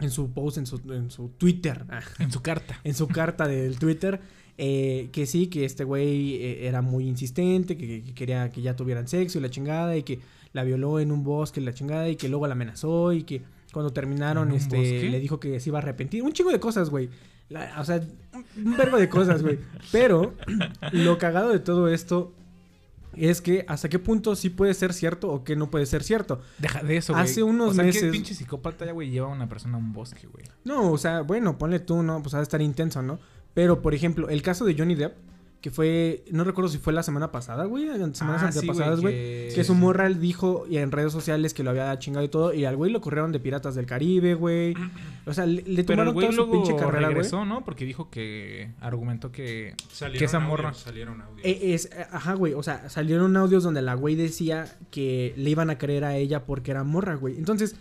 en 0.00 0.10
su 0.10 0.30
post, 0.32 0.58
en 0.58 0.66
su, 0.66 0.80
en 0.92 1.10
su 1.10 1.28
Twitter, 1.30 1.84
En 2.18 2.30
su 2.32 2.40
carta. 2.42 2.80
en 2.84 2.94
su 2.94 3.06
carta 3.08 3.46
del 3.46 3.78
Twitter, 3.78 4.20
eh, 4.56 5.08
que 5.12 5.26
sí, 5.26 5.48
que 5.48 5.64
este 5.64 5.84
güey 5.84 6.34
eh, 6.36 6.68
era 6.68 6.80
muy 6.82 7.08
insistente, 7.08 7.76
que, 7.76 8.02
que 8.04 8.14
quería 8.14 8.50
que 8.50 8.62
ya 8.62 8.76
tuvieran 8.76 9.08
sexo 9.08 9.38
y 9.38 9.42
la 9.42 9.50
chingada, 9.50 9.96
y 9.96 10.02
que 10.02 10.20
la 10.52 10.62
violó 10.64 11.00
en 11.00 11.10
un 11.10 11.24
bosque 11.24 11.60
y 11.60 11.64
la 11.64 11.74
chingada, 11.74 12.08
y 12.08 12.16
que 12.16 12.28
luego 12.28 12.46
la 12.46 12.52
amenazó, 12.52 13.12
y 13.12 13.24
que 13.24 13.42
cuando 13.72 13.92
terminaron, 13.92 14.48
¿En 14.48 14.52
un 14.54 14.58
este, 14.60 14.76
bosque? 14.76 15.08
le 15.10 15.18
dijo 15.18 15.40
que 15.40 15.58
se 15.58 15.70
iba 15.70 15.78
a 15.78 15.82
arrepentir. 15.82 16.22
Un 16.22 16.32
chingo 16.32 16.52
de 16.52 16.60
cosas, 16.60 16.90
güey. 16.90 17.10
La- 17.48 17.80
o 17.80 17.84
sea, 17.84 18.00
un, 18.56 18.76
verbo 18.76 18.96
de 18.96 19.08
cosas, 19.08 19.42
güey. 19.42 19.58
Pero 19.90 20.34
lo 20.92 21.18
cagado 21.18 21.50
de 21.50 21.58
todo 21.58 21.88
esto 21.88 22.32
es 23.16 23.40
que 23.40 23.64
hasta 23.68 23.88
qué 23.88 23.98
punto 23.98 24.34
sí 24.36 24.50
puede 24.50 24.74
ser 24.74 24.92
cierto 24.92 25.30
o 25.30 25.44
que 25.44 25.56
no 25.56 25.70
puede 25.70 25.86
ser 25.86 26.02
cierto. 26.04 26.40
Deja 26.58 26.82
de 26.82 26.96
eso, 26.96 27.12
güey. 27.12 27.24
Hace 27.24 27.42
unos 27.42 27.70
o 27.70 27.74
sea, 27.74 27.84
meses- 27.84 28.02
¿qué 28.02 28.10
pinche 28.10 28.34
psicópata, 28.34 28.90
güey, 28.92 29.10
lleva 29.10 29.26
a 29.26 29.30
una 29.30 29.48
persona 29.48 29.74
a 29.74 29.78
un 29.78 29.92
bosque, 29.92 30.26
güey? 30.28 30.44
No, 30.64 30.92
o 30.92 30.98
sea, 30.98 31.22
bueno, 31.22 31.58
ponle 31.58 31.80
tú, 31.80 32.02
¿no? 32.02 32.22
Pues 32.22 32.34
ha 32.34 32.38
de 32.38 32.44
estar 32.44 32.62
intenso, 32.62 33.02
¿no? 33.02 33.18
Pero, 33.54 33.80
por 33.82 33.94
ejemplo, 33.94 34.28
el 34.28 34.42
caso 34.42 34.64
de 34.64 34.74
Johnny 34.76 34.94
Depp, 34.94 35.14
que 35.60 35.70
fue, 35.70 36.24
no 36.30 36.44
recuerdo 36.44 36.68
si 36.68 36.76
fue 36.76 36.92
la 36.92 37.02
semana 37.02 37.32
pasada, 37.32 37.64
güey, 37.64 37.84
en 37.88 38.14
semanas 38.14 38.42
Ah, 38.42 38.52
sí, 38.52 38.58
antepasadas, 38.58 39.00
güey, 39.00 39.14
que- 39.14 39.52
que 39.54 39.64
su 39.64 39.74
morra 39.74 40.10
dijo 40.10 40.66
y 40.68 40.76
en 40.76 40.92
redes 40.92 41.10
sociales 41.10 41.54
que 41.54 41.62
lo 41.62 41.70
había 41.70 41.98
chingado 41.98 42.22
y 42.22 42.28
todo, 42.28 42.52
y 42.52 42.66
al 42.66 42.76
güey 42.76 42.92
lo 42.92 43.00
corrieron 43.00 43.32
de 43.32 43.40
Piratas 43.40 43.74
del 43.74 43.86
Caribe, 43.86 44.34
güey. 44.34 44.74
O 45.24 45.32
sea, 45.32 45.46
le, 45.46 45.62
le 45.62 45.82
tomaron 45.84 46.12
güey 46.12 46.26
toda 46.26 46.36
su 46.36 46.44
luego 46.46 46.52
pinche 46.64 46.76
carrera, 46.78 47.06
güey. 47.06 47.14
regresó, 47.14 47.46
¿no? 47.46 47.64
Porque 47.64 47.86
dijo 47.86 48.10
que 48.10 48.72
argumentó 48.80 49.32
que... 49.32 49.72
Salieron 49.90 50.18
Que 50.18 50.24
esa 50.26 50.36
audios, 50.36 50.50
morra- 50.50 50.74
Salieron 50.74 51.22
audios. 51.22 51.46
Eh, 51.46 51.72
es, 51.72 51.88
ajá, 52.12 52.34
güey, 52.34 52.52
o 52.52 52.62
sea, 52.62 52.90
salieron 52.90 53.34
audios 53.34 53.62
donde 53.64 53.80
la 53.80 53.94
güey 53.94 54.16
decía 54.16 54.76
que 54.90 55.32
le 55.38 55.48
iban 55.48 55.70
a 55.70 55.78
creer 55.78 56.04
a 56.04 56.14
ella 56.16 56.44
porque 56.44 56.72
era 56.72 56.84
morra, 56.84 57.14
güey. 57.14 57.38
Entonces, 57.38 57.74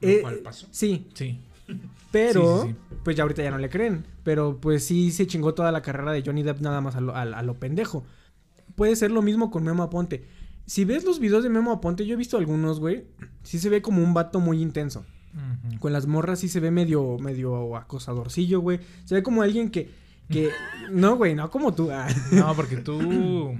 eh, 0.00 0.18
cual 0.22 0.38
pasó. 0.38 0.66
sí, 0.72 1.06
Sí. 1.14 1.38
Pero, 2.12 2.62
Sí, 2.62 2.68
sí, 2.70 2.76
pues 3.04 3.16
ya 3.16 3.22
ahorita 3.22 3.42
ya 3.42 3.50
no 3.50 3.58
le 3.58 3.68
creen. 3.70 4.06
Pero 4.24 4.58
pues 4.60 4.84
sí 4.84 5.10
se 5.12 5.26
chingó 5.26 5.54
toda 5.54 5.70
la 5.72 5.82
carrera 5.82 6.12
de 6.12 6.22
Johnny 6.24 6.42
Depp 6.42 6.60
nada 6.60 6.80
más 6.80 6.96
a 6.96 7.00
lo, 7.00 7.14
a- 7.14 7.22
a 7.22 7.42
lo 7.42 7.54
pendejo. 7.58 8.04
Puede 8.74 8.96
ser 8.96 9.10
lo 9.10 9.22
mismo 9.22 9.50
con 9.50 9.62
Memo 9.64 9.82
Aponte. 9.82 10.24
Si 10.66 10.84
ves 10.84 11.04
los 11.04 11.18
videos 11.20 11.42
de 11.42 11.48
Memo 11.50 11.72
Aponte, 11.72 12.06
yo 12.06 12.14
he 12.14 12.16
visto 12.16 12.36
algunos, 12.36 12.80
güey. 12.80 13.06
Sí 13.42 13.58
se 13.58 13.68
ve 13.68 13.82
como 13.82 14.02
un 14.02 14.14
vato 14.14 14.40
muy 14.40 14.60
intenso. 14.62 15.04
Con 15.78 15.92
las 15.92 16.06
morras 16.08 16.40
sí 16.40 16.48
se 16.48 16.58
ve 16.60 16.70
medio, 16.72 17.16
medio 17.18 17.76
acosadorcillo, 17.76 18.60
güey. 18.60 18.80
Se 19.04 19.14
ve 19.14 19.22
como 19.22 19.42
alguien 19.42 19.70
que. 19.70 19.90
que 20.28 20.50
no, 20.90 21.16
güey, 21.16 21.34
no 21.34 21.50
como 21.50 21.72
tú. 21.74 21.90
Ah. 21.92 22.08
No, 22.32 22.52
porque 22.54 22.76
tú... 22.78 23.54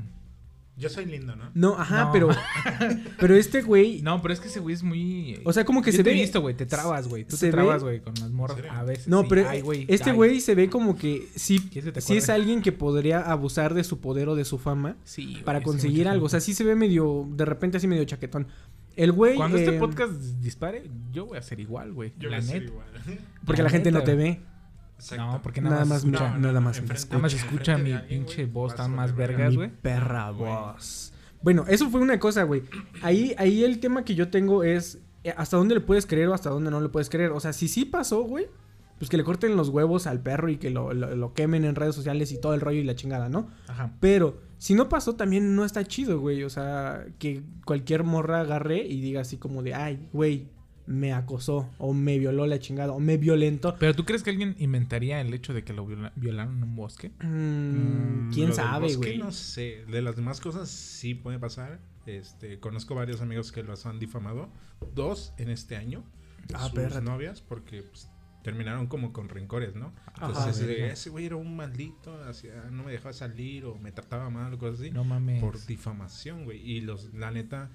Yo 0.81 0.88
soy 0.88 1.05
lindo, 1.05 1.37
¿no? 1.37 1.50
No, 1.55 1.79
ajá, 1.79 2.06
No. 2.06 2.12
pero. 2.12 2.29
Pero 3.21 3.35
este 3.37 3.62
güey. 3.62 4.00
No, 4.03 4.21
pero 4.23 4.32
es 4.35 4.41
que 4.41 4.49
ese 4.49 4.61
güey 4.61 4.75
es 4.75 4.82
muy... 4.82 5.38
O 5.44 5.53
sea, 5.53 5.65
como 5.65 5.82
que 5.82 5.91
Yo 5.93 5.99
se 5.99 6.05
te 6.05 6.11
he 6.11 6.15
ve- 6.15 6.21
visto, 6.21 6.41
güey, 6.41 6.55
te 6.56 6.65
trabas, 6.67 7.06
güey. 7.06 7.25
Tú 7.25 7.37
se 7.37 7.47
te 7.47 7.53
trabas, 7.53 7.82
güey, 7.82 8.00
con 8.00 8.15
las 8.15 8.31
morras 8.31 8.59
a 8.71 8.82
veces. 8.82 9.06
No, 9.09 9.21
sí. 9.23 9.27
pero 9.29 9.49
Ay, 9.49 9.62
este 9.88 10.12
güey 10.12 10.41
se 10.41 10.55
ve 10.55 10.71
como 10.71 10.97
que 10.97 11.29
sí, 11.37 11.59
¿Quieres 11.61 11.85
que 11.85 11.93
te 11.93 12.00
sí 12.00 12.17
es 12.17 12.31
alguien 12.31 12.62
que 12.62 12.73
podría 12.73 13.21
abusar 13.21 13.75
de 13.75 13.85
su 13.85 14.00
poder 14.00 14.29
o 14.31 14.35
de 14.35 14.44
su 14.44 14.59
fama. 14.59 14.97
Sí, 15.05 15.38
para 15.44 15.62
conseguir 15.62 16.09
algo. 16.09 16.27
O 16.27 16.29
sea, 16.29 16.41
sí 16.41 16.55
se 16.55 16.65
ve 16.65 16.75
medio, 16.75 17.27
de 17.31 17.44
repente 17.44 17.77
así 17.77 17.87
medio 17.87 18.05
chaquetón. 18.05 18.47
El 18.97 19.12
güey... 19.12 19.37
Cuando 19.37 19.56
este 19.59 19.77
eh, 19.77 19.79
podcast 19.79 20.12
dispare, 20.41 20.91
yo 21.12 21.27
voy 21.27 21.38
a 21.38 21.43
ser 21.43 21.61
igual, 21.61 21.93
güey. 21.93 22.12
Yo 22.19 22.29
la 22.31 22.38
voy 22.38 22.47
a 22.47 22.49
ser 22.49 22.61
neta. 22.62 22.73
igual. 22.73 22.87
Porque 23.44 23.62
la 23.62 23.69
la 23.69 23.71
gente 23.71 23.91
no 23.93 24.03
te 24.03 24.15
ve. 24.15 24.41
Exacto. 25.00 25.25
No, 25.25 25.43
porque 25.43 25.61
nada, 25.61 25.76
Nada 25.76 25.87
más 25.87 26.05
más 26.05 26.12
escucha. 26.12 26.29
mira, 26.29 26.38
nada 26.49 26.61
más 26.61 26.79
enfrente-. 26.79 27.06
Nada 27.08 27.19
más 27.23 27.35
escucha 27.35 27.79
mi 27.79 27.93
alguien, 27.93 28.25
pinche 28.25 28.47
voz 28.47 28.75
tan 28.75 28.94
más 28.94 29.14
vergas, 29.17 29.50
Mi 29.50 29.56
güey. 29.56 29.70
perra 29.70 30.31
voz. 30.31 31.12
Bueno, 31.43 31.64
eso 31.69 31.88
fue 31.91 32.00
una 32.00 32.19
cosa, 32.20 32.43
güey. 32.44 32.62
Ahí, 33.02 33.35
ahí 33.38 33.64
el 33.64 33.81
tema 33.81 34.05
que 34.05 34.14
yo 34.14 34.29
tengo 34.29 34.62
es 34.62 34.99
eh, 35.25 35.32
hasta 35.37 35.56
dónde 35.56 35.75
le 35.75 35.81
puedes 35.81 36.06
creer 36.06 36.29
o 36.29 36.35
hasta 36.35 36.50
dónde 36.50 36.70
no 36.70 36.81
le 36.81 36.89
puedes 36.91 37.08
creer. 37.08 37.31
O 37.32 37.41
sea, 37.41 37.53
si 37.53 37.67
sí 37.69 37.84
pasó, 37.86 38.22
güey, 38.22 38.46
pues 38.98 39.08
que 39.08 39.17
le 39.17 39.24
corten 39.24 39.56
los 39.56 39.70
huevos 39.70 40.06
al 40.06 40.20
perro 40.20 40.51
y 40.51 40.58
que 40.58 40.69
lo, 40.69 40.93
lo- 40.93 41.17
lo 41.17 41.32
quemen 41.32 41.65
en 41.65 41.74
redes 41.74 41.94
sociales 41.94 42.31
y 42.32 42.39
todo 42.41 42.53
el 42.53 42.60
rollo 42.60 42.79
y 42.81 42.84
la 42.84 42.94
chingada, 42.94 43.31
¿no? 43.31 43.48
Ajá. 43.69 43.93
Pero 44.01 44.43
si 44.58 44.74
no 44.74 44.91
pasó, 44.91 45.17
también 45.17 45.56
no 45.56 45.65
está 45.65 45.82
chido, 45.84 46.20
güey. 46.20 46.44
O 46.44 46.51
sea, 46.51 47.06
que 47.19 47.43
cualquier 47.65 48.05
morra 48.05 48.41
agarre 48.41 48.86
y 48.86 49.01
diga 49.01 49.22
así 49.22 49.39
como 49.39 49.63
de, 49.63 49.72
ay, 49.72 50.06
güey, 50.13 50.48
me 50.87 51.13
acosó 51.13 51.69
o 51.79 51.93
me 51.94 52.19
violó 52.19 52.46
la 52.46 52.58
chingada 52.58 52.93
o 52.93 52.99
me 53.01 53.17
violentó. 53.17 53.77
Pero 53.79 53.94
tú 53.94 54.05
crees 54.05 54.22
que 54.22 54.31
alguien 54.31 54.56
inventaría 54.58 55.20
el 55.20 55.32
hecho 55.34 55.55
de 55.55 55.63
que 55.63 55.72
lo 55.72 55.87
viola- 55.87 56.13
violaron 56.17 56.56
en 56.56 56.63
un 56.65 56.77
bosque? 56.77 57.10
Mm, 57.22 58.31
¿Quién 58.32 58.49
lo 58.49 58.55
sabe, 58.55 58.94
güey? 58.96 59.19
No 59.19 59.31
sé. 59.32 59.84
De 59.89 60.03
las 60.03 60.17
demás 60.17 60.41
cosas 60.41 60.69
sí 60.70 61.15
puede 61.15 61.39
pasar. 61.39 61.81
Este, 62.06 62.58
conozco 62.58 62.94
varios 62.94 63.20
amigos 63.20 63.53
que 63.53 63.63
los 63.63 63.87
han 63.87 63.99
difamado. 63.99 64.49
Dos 64.94 65.32
en 65.39 65.51
este 65.51 65.77
año. 65.77 66.05
Ah, 66.55 66.65
sus 66.65 66.72
perra. 66.72 67.01
novias, 67.01 67.41
porque 67.43 67.82
pues, 67.82 68.08
terminaron 68.43 68.87
como 68.89 69.13
con 69.13 69.29
rencores, 69.29 69.77
¿no? 69.77 69.93
Entonces, 70.15 70.58
ese 70.60 71.10
güey 71.10 71.27
era 71.27 71.37
un 71.37 71.55
maldito, 71.55 72.20
hacía- 72.25 72.65
no 72.72 72.82
me 72.82 72.91
dejaba 72.91 73.13
salir 73.13 73.67
o 73.67 73.77
me 73.79 73.93
trataba 73.93 74.31
mal 74.31 74.53
o 74.55 74.58
cosas 74.58 74.81
así. 74.81 74.91
No 74.91 75.05
mames. 75.05 75.41
Por 75.41 75.65
difamación, 75.67 76.44
güey. 76.44 76.58
Y 76.69 76.81
los, 76.81 77.13
la 77.15 77.31
neta, 77.31 77.70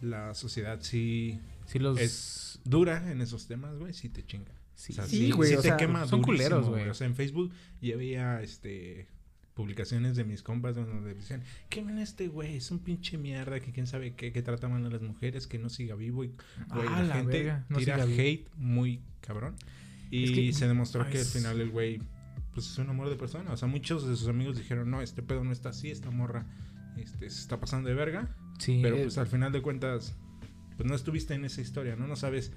la 0.00 0.34
sociedad 0.34 0.78
sí 0.82 1.40
Sí, 1.66 1.78
los. 1.78 1.98
es 2.00 2.60
dura 2.64 3.10
en 3.10 3.20
esos 3.20 3.46
temas, 3.46 3.76
güey. 3.78 3.92
Sí 3.92 4.08
te 4.08 4.24
chinga. 4.24 4.52
Sí, 4.74 4.92
O 4.92 4.96
sea, 4.96 5.06
Sí, 5.06 5.30
güey, 5.30 5.54
o 5.54 5.56
te 5.62 5.68
sea, 5.68 5.76
quema 5.76 6.06
son 6.06 6.20
durísimo, 6.22 6.48
culeros, 6.50 6.68
güey. 6.68 6.88
O 6.88 6.94
sea, 6.94 7.06
en 7.06 7.14
Facebook 7.14 7.52
ya 7.80 7.94
había 7.94 8.42
este 8.42 9.08
publicaciones 9.54 10.16
de 10.16 10.24
mis 10.24 10.42
compas 10.42 10.74
donde 10.74 11.14
decían, 11.14 11.42
quemen 11.68 11.98
a 11.98 12.02
este 12.02 12.26
güey, 12.26 12.56
es 12.56 12.72
un 12.72 12.80
pinche 12.80 13.16
mierda, 13.18 13.60
que 13.60 13.70
quién 13.70 13.86
sabe 13.86 14.14
qué, 14.16 14.32
que 14.32 14.42
trata 14.42 14.68
mal 14.68 14.84
a 14.84 14.90
las 14.90 15.00
mujeres, 15.02 15.46
que 15.46 15.60
no 15.60 15.68
siga 15.68 15.94
vivo 15.94 16.24
y 16.24 16.28
güey, 16.28 16.88
Ah, 16.90 17.02
la, 17.02 17.02
la 17.04 17.14
gente 17.14 17.38
verga, 17.38 17.64
no 17.68 17.78
tira 17.78 18.02
hate 18.02 18.48
muy 18.56 19.00
cabrón. 19.20 19.54
Y 20.10 20.24
Es 20.24 20.30
que- 20.32 20.52
se 20.54 20.66
demostró 20.66 21.04
Ay, 21.04 21.12
que 21.12 21.18
al 21.20 21.24
final 21.24 21.60
el 21.60 21.70
güey 21.70 22.00
pues 22.52 22.66
es 22.68 22.78
un 22.78 22.88
amor 22.90 23.08
de 23.08 23.16
persona, 23.16 23.52
o 23.52 23.56
sea, 23.56 23.68
muchos 23.68 24.08
de 24.08 24.16
sus 24.16 24.26
amigos 24.28 24.56
dijeron, 24.56 24.90
"No, 24.90 25.02
este 25.02 25.22
pedo 25.22 25.42
no 25.44 25.52
está 25.52 25.68
así, 25.70 25.90
esta 25.90 26.10
morra 26.10 26.46
este 26.96 27.30
se 27.30 27.40
está 27.40 27.60
pasando 27.60 27.88
de 27.88 27.94
verga." 27.94 28.34
Sí, 28.58 28.80
Pero 28.82 28.96
eh, 28.96 29.02
pues 29.04 29.18
al 29.18 29.26
final 29.28 29.52
de 29.52 29.62
cuentas, 29.62 30.16
pues 30.76 30.88
no 30.88 30.94
estuviste 30.94 31.34
en 31.34 31.44
esa 31.44 31.60
historia, 31.60 31.96
¿no? 31.96 32.06
No 32.06 32.16
sabes 32.16 32.52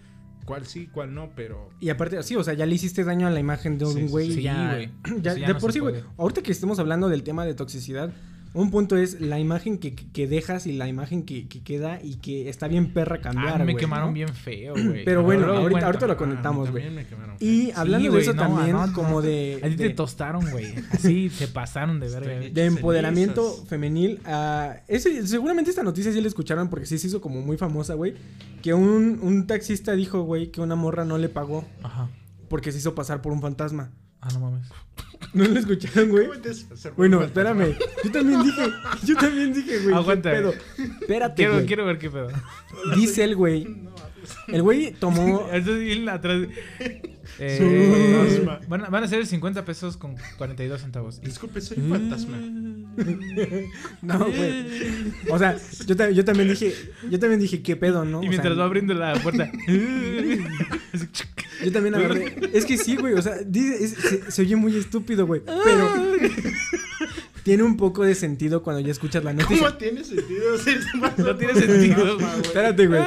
cuál 0.45 0.65
sí, 0.65 0.88
cuál 0.88 1.13
no, 1.13 1.31
pero 1.36 1.69
Y 1.79 1.89
aparte, 1.89 2.21
sí, 2.24 2.36
o 2.36 2.43
sea, 2.43 2.53
ya 2.53 2.65
le 2.65 2.75
hiciste 2.75 3.03
daño 3.03 3.27
a 3.27 3.29
la 3.31 3.39
imagen 3.39 3.77
de 3.77 3.86
Sí, 3.86 3.91
un 3.93 3.97
sí, 4.07 4.07
güey. 4.07 4.31
sí, 4.31 4.41
ya, 4.43 4.74
güey. 4.75 4.91
ya- 5.21 5.33
ya 5.36 5.47
de 5.47 5.53
no 5.53 5.59
por 5.59 5.74
sí, 5.74 5.79
güey. 5.79 5.95
Ahorita 6.17 6.41
que 6.41 6.51
estemos 6.51 6.79
hablando 6.79 7.09
del 7.09 7.24
tema 7.24 7.45
de 7.45 7.53
toxicidad, 7.53 8.12
Un 8.57 8.71
punto 8.71 8.97
es 8.97 9.21
la 9.21 9.39
imagen 9.39 9.77
que, 9.77 9.93
que- 9.95 10.27
dejas 10.27 10.65
y 10.67 10.73
la 10.73 10.87
imagen 10.87 11.23
que, 11.23 11.47
que 11.47 11.61
queda 11.63 11.99
y 12.03 12.15
que 12.15 12.49
está 12.49 12.67
bien 12.67 12.91
perra 12.93 13.21
cambiar, 13.21 13.61
Ah, 13.61 13.65
me 13.65 13.75
quemaron 13.75 14.07
¿no? 14.09 14.13
bien 14.13 14.29
feo, 14.29 14.73
güey. 14.73 15.05
Pero 15.05 15.23
bueno, 15.23 15.45
ahorita, 15.47 15.69
cuento. 15.69 15.85
ahorita 15.85 16.07
lo 16.07 16.13
Ah, 16.13 16.17
conectamos, 16.17 16.71
güey. 16.71 16.83
también 16.83 17.03
me 17.03 17.07
quemaron. 17.09 17.35
Y 17.39 17.71
hablando 17.75 18.09
Sí, 18.09 18.15
de 18.15 18.21
eso 18.21 18.33
no, 18.33 18.41
también, 18.41 18.71
no, 18.75 18.87
no. 18.87 18.93
como 18.93 19.21
de... 19.21 19.59
A 19.63 19.69
ti 19.69 19.75
te 19.75 19.89
tostaron, 19.91 20.49
güey. 20.49 20.73
Así 20.91 21.29
se 21.29 21.47
pasaron 21.47 21.99
de 21.99 22.09
verga. 22.09 22.49
De 22.49 22.65
empoderamiento 22.65 23.43
Cenizas. 23.49 23.69
femenil. 23.69 24.19
ah, 24.25 24.77
ese, 24.87 25.25
seguramente 25.27 25.69
esta 25.69 25.83
noticia 25.83 26.11
sí 26.11 26.19
la 26.19 26.27
escucharon 26.27 26.69
porque 26.69 26.85
sí 26.85 26.97
se 26.97 27.07
hizo 27.07 27.21
como 27.21 27.41
muy 27.41 27.57
famosa, 27.57 27.93
güey. 27.93 28.15
Que 28.61 28.73
un, 28.73 29.19
un 29.21 29.45
taxista 29.47 29.93
dijo, 29.93 30.23
güey, 30.23 30.51
que 30.51 30.61
una 30.61 30.75
morra 30.75 31.05
no 31.05 31.17
le 31.17 31.29
pagó 31.29 31.63
Ajá. 31.83 32.09
porque 32.49 32.71
se 32.71 32.79
hizo 32.79 32.95
pasar 32.95 33.21
por 33.21 33.31
un 33.33 33.41
fantasma. 33.41 33.91
Ah, 34.27 34.34
no 34.34 34.39
mames. 34.39 34.67
¿No 35.34 35.43
lo 35.46 35.60
escucharon, 35.60 36.10
güey? 36.10 36.27
¿Cómo 36.27 36.39
te 36.41 36.50
haces 36.50 36.72
hacer 36.72 36.93
Bueno, 36.98 37.24
espérame. 37.24 37.77
Yo 38.03 38.12
también 38.12 38.43
dije, 38.43 38.69
yo 39.05 39.15
también 39.15 39.53
dije, 39.53 39.77
güey. 39.79 39.88
¿qué 39.89 39.96
Aguanta, 39.96 40.31
pedo? 40.31 40.53
Espérate, 41.01 41.36
Quiero, 41.36 41.53
güey. 41.53 41.65
quiero 41.65 41.86
ver 41.86 41.98
qué 41.98 42.10
pedo. 42.10 42.27
Dice 42.96 43.24
el 43.24 43.36
güey. 43.36 43.67
El 44.50 44.62
güey 44.62 44.91
tomó. 44.91 45.48
Entonces, 45.51 45.98
y 45.98 46.07
atrás. 46.10 46.48
Eh, 47.39 48.46
van, 48.67 48.86
a- 48.86 48.89
van 48.89 49.03
a 49.03 49.08
ser 49.08 49.25
50 49.25 49.63
pesos 49.65 49.96
con 49.98 50.15
42 50.38 50.82
centavos. 50.82 51.22
Disculpe, 51.22 51.62
soy 51.62 51.77
un 51.79 51.89
fantasma. 51.89 52.38
No, 54.01 54.17
güey. 54.25 54.65
O 55.29 55.38
sea, 55.38 55.56
yo, 55.86 55.96
ta- 55.96 56.10
yo 56.10 56.25
también 56.25 56.50
dije, 56.50 56.74
yo 57.12 57.20
también 57.20 57.39
dije, 57.39 57.62
¿qué 57.62 57.75
pedo, 57.75 58.06
no? 58.06 58.24
Y 58.24 58.25
O 58.25 58.29
mientras 58.29 58.53
sea, 58.53 58.60
va 58.60 58.65
abriendo 58.65 58.94
la 58.96 59.13
puerta. 59.22 59.51
Yo 61.63 61.72
también 61.72 61.96
agarré. 61.96 62.36
Es 62.53 62.65
que 62.65 62.77
sí, 62.77 62.96
güey. 62.98 63.13
O 63.15 63.22
sea, 63.22 63.38
dice, 63.46 63.84
es- 63.84 63.94
se, 63.94 64.32
se 64.32 64.41
oye 64.44 64.56
muy 64.56 64.75
estúpido, 64.77 65.25
güey. 65.25 65.41
Pero 65.46 65.89
tiene 67.44 67.63
un 67.63 67.77
poco 67.77 68.03
de 68.03 68.13
sentido 68.15 68.62
cuando 68.62 68.79
ya 68.82 68.91
escuchas 68.91 69.24
la 69.24 69.34
noticia. 69.34 69.65
¿Cómo 69.67 69.77
tiene 69.77 70.03
sentido 70.03 70.58
No 71.17 71.36
tiene 71.36 71.56
sentido. 71.56 72.17
Espérate, 72.41 72.88
güey. 72.88 73.01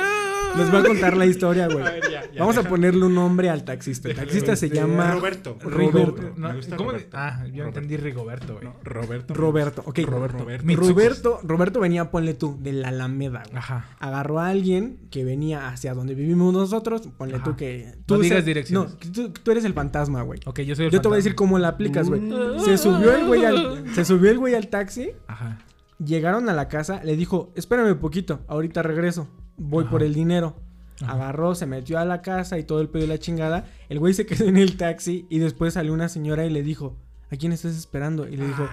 Les 0.57 0.71
voy 0.71 0.81
a 0.81 0.85
contar 0.85 1.17
la 1.17 1.27
historia, 1.27 1.67
güey. 1.69 1.81
A 1.87 1.91
ver, 1.91 2.03
ya, 2.11 2.23
ya, 2.33 2.41
Vamos 2.41 2.57
a 2.59 2.63
ponerle 2.65 3.05
un 3.07 3.15
nombre 3.15 3.49
al 3.51 3.65
taxista. 3.65 4.09
El 4.09 4.17
taxista 4.17 4.57
se 4.57 4.67
Este, 4.67 4.79
llama 4.79 5.13
Roberto. 5.13 5.57
Roberto. 5.61 6.33
No, 6.37 6.49
Me 6.49 6.57
gusta 6.57 6.77
¿cómo? 6.77 6.91
Roberto. 6.91 7.17
Ah, 7.17 7.45
yo 7.47 7.65
Roberto. 7.65 7.67
entendí 7.81 7.97
Rigoberto, 7.97 8.53
güey. 8.55 8.65
No, 8.65 8.75
Roberto. 8.83 9.35
Roberto. 9.35 9.83
Ok. 9.87 9.99
Roberto. 10.07 10.39
Roberto, 10.39 11.41
Roberto, 11.45 11.81
venía, 11.81 12.11
ponle 12.11 12.35
tú, 12.35 12.57
de 12.61 12.73
la 12.73 12.89
Alameda, 12.89 13.43
güey. 13.47 13.57
Ajá. 13.57 13.87
Agarró 14.01 14.41
a 14.41 14.49
alguien 14.49 14.99
que 15.11 15.25
venía 15.25 15.69
hacia 15.69 15.95
donde 15.95 16.15
vivimos 16.15 16.53
nosotros. 16.53 17.03
Ponle 17.17 17.37
Ajá. 17.37 17.45
tú 17.45 17.57
que. 17.57 17.93
No 17.97 18.03
Tú 18.07 18.15
digas 18.21 18.37
seas- 18.39 18.45
direcciones. 18.45 18.93
No, 18.93 19.13
tú, 19.13 19.31
tú 19.31 19.51
eres 19.51 19.65
el 19.65 19.73
fantasma, 19.75 20.23
güey. 20.23 20.41
Ok, 20.47 20.61
yo 20.61 20.75
soy 20.75 20.87
el 20.87 20.91
Yo 20.91 21.01
te 21.01 21.09
voy 21.09 21.15
a 21.17 21.19
decir 21.19 21.35
cómo 21.35 21.59
la 21.59 21.69
aplicas, 21.69 22.09
güey. 22.09 22.21
Se 22.65 22.77
subió 22.77 23.15
el 23.15 23.27
güey 23.27 23.45
al. 23.45 23.85
Se 23.95 24.05
subió 24.05 24.31
el 24.31 24.39
güey 24.39 24.55
al 24.55 24.69
taxi. 24.69 25.11
Ajá. 25.27 25.59
Llegaron 26.05 26.49
a 26.49 26.55
la 26.55 26.69
casa, 26.69 27.03
le 27.05 27.15
dijo, 27.15 27.53
espérame 27.57 27.95
poquito, 27.95 28.41
ahorita 28.49 28.83
regreso, 28.83 29.29
voy 29.61 29.83
Ajá. 29.85 29.91
por 29.91 30.03
el 30.03 30.15
dinero. 30.15 30.57
Ajá. 31.03 31.13
Agarró, 31.13 31.55
se 31.55 31.67
metió 31.67 31.99
a 31.99 32.05
la 32.05 32.21
casa 32.23 32.59
y 32.59 32.65
todo 32.65 32.81
el 32.81 32.89
pedo 32.89 33.05
y 33.05 33.07
la 33.07 33.19
chingada. 33.19 33.67
El 33.89 33.99
güey 34.01 34.13
se 34.15 34.27
quedó 34.27 34.45
en 34.47 34.57
el 34.57 34.77
taxi 34.77 35.27
y 35.31 35.39
después 35.39 35.75
salió 35.75 35.93
una 35.95 36.09
señora 36.09 36.45
y 36.45 36.51
le 36.51 36.63
dijo, 36.63 36.97
¿a 37.31 37.37
quién 37.37 37.53
estás 37.53 37.77
esperando? 37.77 38.27
Y 38.29 38.37
le 38.37 38.47
dijo, 38.47 38.69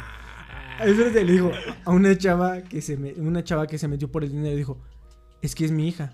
Ah. 0.80 0.86
le 0.86 1.24
dijo 1.26 1.52
a 1.86 1.92
una 1.92 2.18
chava 2.18 2.62
que 2.62 2.82
se 2.82 2.98
me- 2.98 3.14
una 3.14 3.44
chava 3.44 3.66
que 3.68 3.78
se 3.78 3.88
metió 3.88 4.12
por 4.12 4.24
el 4.24 4.32
dinero 4.32 4.54
y 4.54 4.58
dijo, 4.58 4.78
es 5.42 5.56
que 5.56 5.66
es 5.66 5.72
mi 5.72 5.88
hija, 5.88 6.14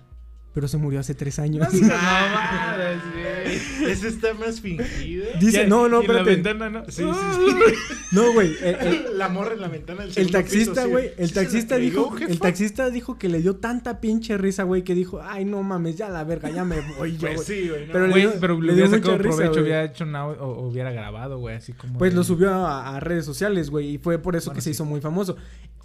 pero 0.54 0.68
se 0.68 0.76
murió 0.78 1.00
hace 1.00 1.14
tres 1.14 1.38
años. 1.38 1.66
No 1.74 1.88
mames, 1.88 2.98
güey. 3.12 3.90
Ese 3.90 4.08
está 4.08 4.32
más 4.34 4.60
fingido. 4.60 5.26
Dice, 5.40 5.58
Ya, 5.62 5.66
no, 5.66 5.88
no, 5.88 6.00
en 6.02 6.14
la 6.14 6.22
ventana, 6.22 6.70
¿no? 6.70 6.84
Sí, 6.86 7.02
sí, 7.02 7.02
sí. 7.02 7.74
No, 8.12 8.32
güey. 8.32 8.54
el- 8.62 8.74
el- 8.76 9.18
La 9.18 9.28
morra 9.28 9.54
en 9.54 9.60
la 9.60 9.68
ventana 9.68 10.04
del 10.06 10.12
El 10.16 10.30
taxista, 10.30 10.86
güey, 10.86 11.10
el 11.18 11.28
¿Sí 11.28 11.34
se 11.34 11.34
la 11.34 11.40
taxista 11.42 11.76
dijo, 11.76 12.16
el 12.18 12.38
taxista 12.38 12.90
dijo 12.90 13.18
que 13.18 13.28
le 13.28 13.40
dio 13.42 13.56
tanta 13.56 14.00
pinche 14.00 14.38
risa, 14.38 14.62
güey, 14.62 14.82
que 14.84 14.94
dijo, 14.94 15.20
ay, 15.22 15.44
no 15.44 15.62
mames, 15.62 15.96
ya 15.96 16.08
la 16.08 16.24
verga, 16.24 16.50
ya 16.50 16.64
me 16.64 16.76
voy 16.98 17.12
yo, 17.16 17.20
Pues 17.28 17.34
güey". 17.36 17.46
sí, 17.46 17.68
güey. 17.68 17.86
no. 17.86 17.92
Pero 17.92 18.06
le 18.06 18.10
Güey, 18.12 18.22
dio- 18.22 18.40
pero 18.40 18.60
le 18.60 18.66
le 18.68 18.74
dio 18.74 18.84
hubiera 18.84 18.88
mucha 18.88 19.02
sacado 19.02 19.18
risa, 19.18 19.28
provecho, 19.36 19.50
güey. 19.52 19.62
hubiera 19.64 19.84
hecho 19.84 20.04
un 20.04 20.16
audio 20.16 20.42
o 20.42 20.68
hubiera 20.68 20.92
grabado, 20.92 21.38
güey, 21.38 21.56
así 21.56 21.72
como. 21.72 21.98
Pues 21.98 22.12
de- 22.12 22.16
lo 22.16 22.24
subió 22.24 22.50
a, 22.54 22.96
a 22.96 23.00
redes 23.00 23.24
sociales, 23.24 23.70
güey, 23.70 23.94
y 23.94 23.98
fue 23.98 24.18
por 24.18 24.36
eso 24.36 24.46
Bueno, 24.50 24.56
que 24.56 24.60
se 24.62 24.70
hizo 24.70 24.84
muy 24.84 25.00
famoso. 25.00 25.36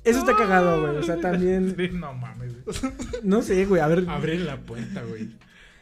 Eso 0.03 0.19
está 0.19 0.35
cagado, 0.35 0.81
güey, 0.81 0.97
o 0.97 1.03
sea, 1.03 1.17
también, 1.19 1.75
Sí, 1.77 1.89
no 1.93 2.13
mames, 2.13 2.53
güey. 2.63 2.75
no 3.23 3.41
sé, 3.41 3.65
güey, 3.65 3.81
a 3.81 3.87
ver, 3.87 4.05
Abren 4.07 4.45
la 4.45 4.57
puerta, 4.57 5.03
güey. 5.03 5.29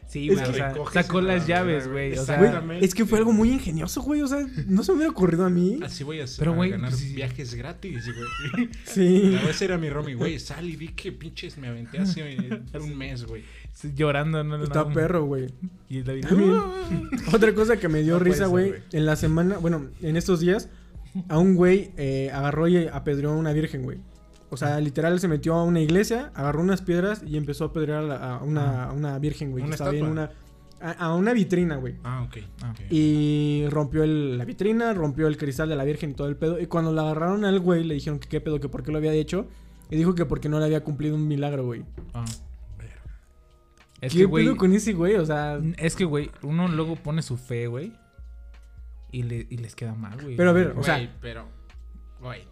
Sí, 0.10 0.30
Es 0.30 0.36
güey, 0.36 0.46
que 0.46 0.52
o 0.52 0.54
sea, 0.90 1.04
sacó 1.04 1.20
la 1.20 1.36
las 1.36 1.48
llaves, 1.48 1.88
güey. 1.90 2.18
O 2.18 2.24
sea, 2.24 2.36
Exactamente. 2.38 2.86
es 2.86 2.96
que 2.96 3.06
fue 3.06 3.20
algo 3.20 3.34
muy 3.34 3.52
ingenioso, 3.52 4.02
güey, 4.02 4.22
o 4.22 4.28
sea, 4.28 4.40
no 4.66 4.82
se 4.84 4.92
me 4.94 4.98
hubiera 5.00 5.12
ocurrido 5.12 5.46
a 5.46 5.50
mí. 5.50 5.80
Así 5.84 6.06
voy 6.06 6.22
a, 6.22 6.24
hacer, 6.24 6.40
Pero, 6.40 6.56
güey, 6.56 6.70
ganar 6.72 6.92
pues, 6.92 7.02
sí. 7.02 7.14
viajes 7.14 7.54
gratis, 7.56 8.06
güey. 8.06 8.70
Sí. 8.86 9.32
La 9.34 9.44
vez 9.44 9.62
era 9.62 9.78
mi 9.78 9.90
Romy, 9.90 10.14
güey. 10.14 10.40
Sal 10.40 10.68
y 10.70 10.78
vi 10.78 10.88
que 10.90 11.12
pinches 11.12 11.58
me 11.58 11.68
aventé 11.68 12.00
hace 12.00 12.24
un 12.82 12.98
mes, 12.98 13.26
güey. 13.26 13.44
sí, 13.74 13.92
llorando, 13.96 14.44
no, 14.46 14.58
no, 14.58 14.64
Está 14.64 14.86
no. 14.86 14.94
perro, 14.94 15.26
güey. 15.26 15.48
Y 15.90 16.02
David. 16.04 16.26
También. 16.26 16.54
Otra 17.34 17.54
cosa 17.54 17.76
que 17.78 17.90
me 17.90 18.02
dio 18.02 18.14
No 18.14 18.20
risa, 18.24 18.46
güey. 18.46 18.76
en 18.94 19.06
la 19.06 19.18
semana, 19.18 19.58
bueno, 19.58 19.88
en 20.02 20.16
estos 20.16 20.40
días, 20.40 20.70
a 21.30 21.38
un 21.38 21.56
güey 21.56 21.92
eh, 21.98 22.30
agarró 22.34 22.68
y 22.68 22.88
apedreó 22.88 23.32
a 23.32 23.36
una 23.36 23.54
virgen, 23.54 23.84
güey. 23.84 24.00
O 24.50 24.56
sea, 24.58 24.80
literal 24.80 25.20
se 25.20 25.28
metió 25.28 25.56
a 25.56 25.64
una 25.64 25.82
iglesia, 25.82 26.32
agarró 26.34 26.62
unas 26.62 26.82
piedras 26.82 27.22
y 27.26 27.36
empezó 27.38 27.66
a 27.66 27.68
apedrear 27.68 28.10
a, 28.12 28.38
una, 28.44 28.86
a 28.86 28.92
una 28.94 29.20
virgen, 29.20 29.52
güey. 29.52 29.64
que 29.64 29.68
Una 29.68 29.76
estaba 29.76 29.92
ahí 29.92 30.00
en 30.00 30.06
una. 30.08 30.32
A, 30.80 30.92
a 30.92 31.16
una 31.16 31.34
vitrina, 31.34 31.76
güey. 31.78 31.96
Ah, 32.04 32.24
ok. 32.28 32.38
Ah. 32.62 32.72
ok. 32.72 32.80
Y 32.92 33.66
rompió 33.70 34.04
el- 34.04 34.38
la 34.38 34.46
vitrina, 34.46 34.94
rompió 34.94 35.28
el 35.28 35.36
cristal 35.36 35.68
de 35.70 35.76
la 35.76 35.84
virgen 35.84 36.12
y 36.12 36.14
todo 36.14 36.28
el 36.28 36.38
pedo. 36.38 36.60
Y 36.62 36.68
cuando 36.68 36.94
la 36.94 37.02
agarraron 37.02 37.44
al 37.46 37.60
güey, 37.60 37.84
le 37.84 37.96
dijeron 37.96 38.20
que 38.20 38.30
qué 38.30 38.40
pedo, 38.42 38.60
que 38.60 38.70
por 38.70 38.84
qué 38.84 38.92
lo 38.92 39.00
había 39.00 39.12
hecho. 39.12 39.48
Y 39.90 39.96
dijo 39.98 40.14
que 40.16 40.26
porque 40.26 40.50
no 40.50 40.60
le 40.60 40.66
había 40.66 40.84
cumplido 40.84 41.16
un 41.16 41.28
milagro, 41.28 41.66
güey. 41.66 41.84
Ah. 42.14 42.24
Es 44.00 44.14
¿Qué 44.14 44.20
que, 44.20 44.26
güey. 44.26 44.46
pedo 44.46 44.56
con 44.58 44.72
ese 44.74 44.94
güey? 44.94 45.16
O 45.16 45.26
sea. 45.26 45.60
Es 45.78 45.96
que, 45.96 46.06
güey, 46.06 46.30
uno 46.44 46.68
luego 46.68 46.96
pone 46.96 47.22
su 47.24 47.36
fe, 47.38 47.68
güey. 47.68 47.92
Y, 49.12 49.24
le, 49.24 49.48
y 49.50 49.58
les 49.58 49.76
queda 49.76 49.94
mal, 49.96 50.22
güey. 50.22 50.36
Pero 50.36 50.50
a 50.50 50.54
ver, 50.54 50.68
o 50.72 50.74
Güey, 50.76 50.86
sea, 50.86 51.18
pero. 51.22 51.46
Güey. 52.22 52.44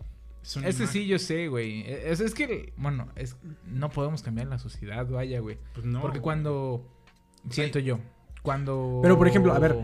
Es 0.41 0.57
Ese 0.57 0.87
sí 0.87 1.07
yo 1.07 1.17
sé, 1.19 1.47
güey. 1.47 1.83
Es, 1.87 2.19
es 2.19 2.33
que, 2.35 2.71
bueno, 2.77 3.07
es, 3.15 3.35
no 3.65 3.89
podemos 3.89 4.21
cambiar 4.21 4.47
la 4.47 4.59
sociedad, 4.59 5.07
vaya, 5.09 5.39
güey. 5.39 5.57
Pues 5.73 5.85
no. 5.85 6.01
Porque 6.01 6.19
güey. 6.19 6.23
cuando. 6.23 6.87
Siento 7.49 7.79
yo. 7.79 7.99
Cuando. 8.43 8.99
Pero, 9.01 9.17
por 9.17 9.27
ejemplo, 9.27 9.53
a 9.53 9.59
ver, 9.59 9.75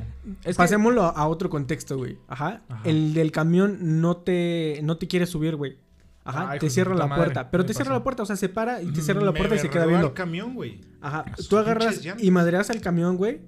Es 0.44 0.56
que- 0.56 0.62
Pasémoslo 0.62 1.02
a 1.04 1.28
otro 1.28 1.50
contexto, 1.50 1.98
güey. 1.98 2.20
Ajá. 2.28 2.62
Ajá. 2.70 2.82
El 2.88 3.14
del 3.16 3.32
camión 3.32 4.02
no 4.02 4.18
te, 4.18 4.80
no 4.84 4.98
te 4.98 5.08
quiere 5.08 5.26
subir, 5.26 5.56
güey. 5.56 5.80
Ajá. 6.24 6.52
Ah, 6.52 6.58
te 6.60 6.70
cierra 6.70 6.94
la 6.94 7.08
madre, 7.08 7.24
puerta. 7.26 7.50
Pero 7.50 7.66
te 7.66 7.74
cierra 7.74 7.94
la 7.94 8.04
puerta, 8.04 8.22
o 8.22 8.26
sea, 8.28 8.36
se 8.36 8.48
para 8.48 8.84
y 8.84 8.92
te 8.94 9.02
cierra 9.02 9.22
la 9.22 9.32
Me 9.32 9.38
puerta 9.40 9.56
y 9.56 9.60
se 9.60 9.70
queda 9.72 9.88
viendo. 9.88 10.08
al 10.08 10.14
camión, 10.14 10.54
güey. 10.54 10.80
Ajá. 11.02 11.26
Tú 11.50 11.58
agarras 11.58 12.00
y 12.20 12.30
madreas 12.30 12.70
al 12.70 12.80
camión, 12.82 13.18
güey. 13.18 13.42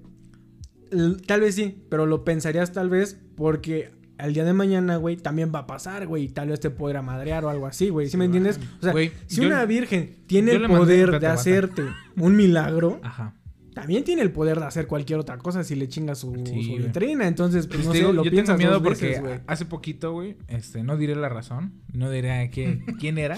Tal 1.26 1.42
vez 1.42 1.56
sí, 1.56 1.84
pero 1.90 2.06
lo 2.06 2.24
pensarías 2.24 2.72
tal 2.72 2.90
vez 2.90 3.20
porque 3.36 3.92
al 4.18 4.34
día 4.34 4.44
de 4.46 4.54
mañana, 4.54 4.98
güey, 4.98 5.18
también 5.18 5.52
va 5.54 5.60
a 5.60 5.68
pasar, 5.68 6.08
güey. 6.08 6.26
y 6.26 6.30
Tal 6.30 6.50
vez 6.50 6.60
te 6.60 6.70
podrá 6.70 7.02
madrear 7.02 7.44
o 7.46 7.50
algo 7.50 7.66
así, 7.66 7.90
güey. 7.90 8.08
¿Sí 8.08 8.16
me 8.18 8.26
entiendes? 8.26 8.60
O 8.80 8.84
sea, 8.84 8.92
Güey, 8.92 9.12
si 9.28 9.42
yo- 9.42 9.48
una 9.48 9.66
virgen 9.66 10.18
tiene 10.28 10.52
el 10.54 10.68
poder 10.68 11.20
de 11.20 11.28
hacerte 11.28 11.84
un 12.18 12.36
milagro, 12.36 13.00
Ajá. 13.04 13.36
también 13.74 14.04
tiene 14.04 14.22
el 14.22 14.32
poder 14.32 14.60
de 14.60 14.66
hacer 14.66 14.86
cualquier 14.88 15.20
otra 15.20 15.38
cosa 15.40 15.64
si 15.64 15.76
le 15.76 15.88
chinga 15.90 16.14
su, 16.16 16.32
Sí, 16.46 16.64
su 16.78 16.84
vitrina. 16.84 17.28
Entonces, 17.28 17.66
pues 17.68 17.78
Pues 17.80 17.88
no 17.88 17.92
te 17.94 17.98
sé, 18.00 18.14
lo 18.14 18.24
yo 18.24 18.30
piensas 18.32 18.56
tengo 18.58 18.70
miedo 18.70 18.80
dos 18.80 18.84
porque 19.00 19.20
güey. 19.20 19.40
hace 19.48 19.66
poquito, 19.66 20.14
güey, 20.14 20.38
este, 20.48 20.84
no 20.84 20.96
diré 20.96 21.16
la 21.16 21.28
razón, 21.30 21.74
no 21.92 22.10
diré 22.12 22.50
quién, 22.54 22.86
quién 23.00 23.18
era, 23.18 23.38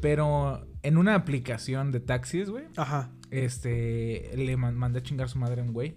pero 0.00 0.66
en 0.82 0.98
una 0.98 1.14
aplicación 1.14 1.90
de 1.90 2.00
taxis, 2.00 2.50
güey, 2.50 2.64
Ajá. 2.76 3.10
este, 3.30 4.30
le 4.36 4.56
man- 4.56 4.76
mandé 4.76 4.98
a 4.98 5.02
chingar 5.02 5.28
su 5.28 5.38
madre 5.38 5.62
a 5.62 5.64
un 5.64 5.72
güey. 5.72 5.94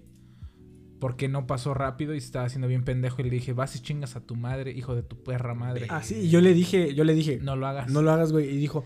Porque 1.06 1.28
no 1.30 1.46
pasó 1.46 1.76
rápido 1.76 2.16
y 2.16 2.20
se 2.20 2.26
estaba 2.26 2.46
haciendo 2.46 2.68
bien 2.68 2.84
pendejo. 2.84 3.22
Y 3.22 3.26
le 3.26 3.30
dije, 3.30 3.54
vas 3.54 3.76
y 3.76 3.80
chingas 3.80 4.16
a 4.16 4.22
tu 4.22 4.36
madre, 4.36 4.72
hijo 4.72 4.96
de 4.96 5.04
tu 5.04 5.22
perra 5.22 5.54
madre. 5.54 5.86
Ah, 5.92 6.02
sí, 6.02 6.16
y 6.16 6.30
yo 6.32 6.42
le 6.42 6.56
dije, 6.56 6.96
yo 6.96 7.04
le 7.04 7.14
dije, 7.14 7.38
No 7.44 7.56
lo 7.56 7.68
hagas. 7.68 7.92
no 7.92 8.02
lo 8.02 8.12
hagas, 8.12 8.32
güey. 8.32 8.50
Y 8.50 8.58
dijo, 8.58 8.84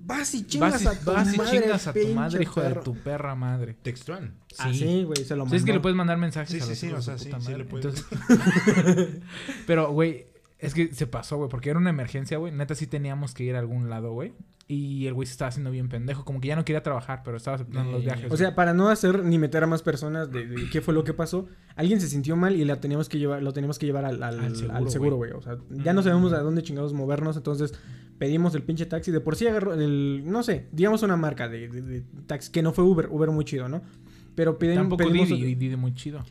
vas 0.00 0.34
y 0.34 0.44
chingas 0.46 0.72
vas 0.72 0.82
y, 0.82 0.86
a 0.88 1.00
tu 1.00 1.10
vas 1.10 1.32
y 1.34 1.38
madre, 1.38 1.60
chingas 1.62 1.86
a 1.86 1.92
tu 1.94 2.08
madre, 2.08 2.42
hijo 2.42 2.60
perro". 2.60 2.74
de 2.80 2.84
tu 2.84 2.94
perra 3.02 3.34
madre. 3.34 3.74
Textual. 3.80 4.34
Ah, 4.58 4.74
sí, 4.74 5.04
güey, 5.04 5.24
se 5.24 5.34
lo 5.36 5.44
Sí, 5.44 5.46
mandó. 5.46 5.56
es 5.56 5.64
que 5.64 5.72
le 5.72 5.80
puedes 5.80 5.96
mandar 5.96 6.18
mensajes 6.18 6.50
Sí, 6.50 6.58
a 6.58 6.62
sí, 6.64 6.68
los 6.68 6.78
sí, 6.78 6.86
hijos 6.88 6.98
o 6.98 7.02
sea, 7.02 7.14
puta 7.16 7.40
sí, 7.40 7.46
sí 7.46 7.50
madre. 7.52 7.58
le 7.58 7.64
puedes. 7.64 8.04
Entonces- 8.10 9.08
Pero, 9.66 9.90
güey, 9.92 10.26
es 10.58 10.74
que 10.74 10.92
se 10.92 11.06
pasó, 11.06 11.36
güey, 11.38 11.48
porque 11.48 11.70
era 11.70 11.78
una 11.78 11.90
emergencia, 11.90 12.38
güey. 12.38 12.52
Neta, 12.52 12.74
sí 12.74 12.86
teníamos 12.86 13.32
que 13.34 13.44
ir 13.44 13.56
a 13.56 13.58
algún 13.58 13.88
lado, 13.88 14.12
güey. 14.12 14.34
Y 14.66 15.06
el 15.06 15.12
güey 15.12 15.26
se 15.26 15.32
estaba 15.32 15.50
haciendo 15.50 15.70
bien 15.70 15.90
pendejo. 15.90 16.24
Como 16.24 16.40
que 16.40 16.48
ya 16.48 16.56
no 16.56 16.64
quería 16.64 16.82
trabajar, 16.82 17.20
pero 17.22 17.36
estaba 17.36 17.56
aceptando 17.56 17.92
los 17.92 18.00
Eh, 18.00 18.06
viajes. 18.06 18.32
O 18.32 18.36
sea, 18.38 18.54
para 18.54 18.72
no 18.72 18.88
hacer 18.88 19.22
ni 19.22 19.36
meter 19.38 19.62
a 19.62 19.66
más 19.66 19.82
personas 19.82 20.30
de, 20.32 20.46
de 20.46 20.70
qué 20.70 20.80
fue 20.80 20.94
lo 20.94 21.04
que 21.04 21.12
pasó, 21.12 21.46
alguien 21.76 22.00
se 22.00 22.08
sintió 22.08 22.34
mal 22.34 22.56
y 22.56 22.64
la 22.64 22.80
teníamos 22.80 23.10
que 23.10 23.18
llevar, 23.18 23.42
lo 23.42 23.52
teníamos 23.52 23.78
que 23.78 23.84
llevar 23.84 24.06
al, 24.06 24.22
al- 24.22 24.40
Al 24.70 24.90
seguro, 24.90 25.16
güey. 25.16 25.32
O 25.32 25.42
sea, 25.42 25.58
ya 25.68 25.92
no 25.92 26.02
sabemos 26.02 26.32
a 26.32 26.38
dónde 26.40 26.62
chingados 26.62 26.94
movernos, 26.94 27.36
entonces 27.36 27.74
pedimos 28.18 28.54
el 28.54 28.62
pinche 28.62 28.86
taxi. 28.86 29.10
De 29.10 29.20
por 29.20 29.36
sí 29.36 29.46
agarró 29.46 29.74
el, 29.74 30.22
no 30.24 30.42
sé, 30.42 30.66
digamos 30.72 31.02
una 31.02 31.16
marca 31.18 31.46
de, 31.48 31.68
de- 31.68 31.82
de 31.82 32.04
taxi, 32.26 32.50
que 32.50 32.62
no 32.62 32.72
fue 32.72 32.84
Uber, 32.84 33.08
Uber 33.10 33.30
muy 33.30 33.44
chido, 33.44 33.68
¿no? 33.68 33.82
Pero 34.34 34.58
piden, 34.58 34.76
tampoco 34.76 35.04
pedimos... 35.04 35.28
Didi, 35.28 35.44
y 35.50 35.54
Didi 35.56 35.76
muy 35.76 35.92
chido. 35.94 36.24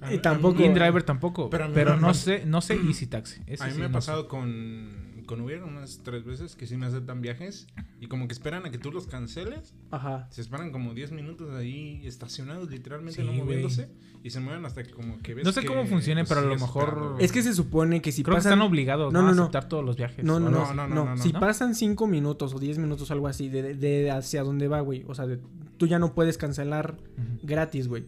A- 0.00 0.12
Y 0.12 0.18
tampoco- 0.18 0.62
InDriver 0.64 1.04
tampoco. 1.04 1.48
Pero 1.48 1.68
me 1.68 1.84
no 2.00 2.12
sé, 2.12 2.44
no 2.44 2.60
sé 2.60 2.74
Easy 2.74 3.06
Taxi. 3.06 3.40
Ese 3.46 3.62
A 3.62 3.66
mí 3.68 3.72
sí 3.74 3.78
me 3.78 3.84
ha 3.84 3.88
no 3.88 3.94
pasado 3.94 4.22
sé. 4.22 4.28
con, 4.28 5.07
con 5.28 5.40
Uber 5.42 5.62
unas 5.62 6.00
tres 6.02 6.24
veces 6.24 6.56
que 6.56 6.66
sí 6.66 6.76
me 6.76 6.86
aceptan 6.86 7.20
viajes 7.20 7.68
y 8.00 8.08
como 8.08 8.26
que 8.26 8.32
esperan 8.32 8.66
a 8.66 8.70
que 8.72 8.78
tú 8.78 8.90
los 8.90 9.06
canceles. 9.06 9.74
Ajá. 9.92 10.26
Se 10.30 10.40
esperan 10.40 10.72
como 10.72 10.94
10 10.94 11.12
minutos 11.12 11.54
ahí 11.54 12.00
estacionados, 12.04 12.68
literalmente 12.70 13.20
Sí, 13.22 13.26
no 13.26 13.32
moviéndose. 13.32 13.88
Y 14.24 14.30
se 14.30 14.40
mueven 14.40 14.64
hasta 14.66 14.82
que 14.82 14.90
como 14.90 15.18
que 15.18 15.34
ves 15.34 15.44
No 15.44 15.52
sé 15.52 15.60
que, 15.60 15.66
cómo 15.68 15.86
funcione, 15.86 16.22
pues, 16.22 16.28
pero 16.30 16.40
a 16.40 16.44
lo 16.44 16.58
mejor- 16.58 16.88
esperando. 16.88 17.18
Es 17.20 17.30
que 17.30 17.42
se 17.42 17.54
supone 17.54 18.02
que 18.02 18.10
si 18.10 18.24
Creo 18.24 18.34
pasan... 18.36 18.50
que 18.50 18.54
están 18.54 18.66
obligados 18.68 19.12
No, 19.12 19.20
¿no? 19.20 19.26
no, 19.26 19.32
a 19.32 19.34
no. 19.36 19.42
aceptar 19.44 19.68
todos 19.68 19.84
los 19.84 19.96
viajes. 19.96 20.24
No, 20.24 20.40
no, 20.40 20.50
no, 20.50 20.74
no, 20.74 20.88
no, 20.88 20.88
no, 20.88 21.14
no, 21.14 21.22
Si 21.22 21.32
no. 21.32 21.38
pasan 21.38 21.76
cinco 21.76 22.08
minutos 22.08 22.52
o 22.54 22.58
10 22.58 22.78
minutos, 22.78 23.10
algo 23.12 23.28
así, 23.28 23.48
de, 23.48 23.74
de 23.74 24.10
hacia 24.10 24.42
dónde 24.42 24.66
va, 24.66 24.80
güey. 24.80 25.04
O 25.06 25.14
sea, 25.14 25.26
de- 25.26 25.38
tú 25.76 25.86
ya 25.86 25.98
no 26.00 26.14
puedes 26.14 26.36
cancelar 26.38 26.96
Ujú. 27.16 27.46
gratis, 27.46 27.86
güey. 27.86 28.04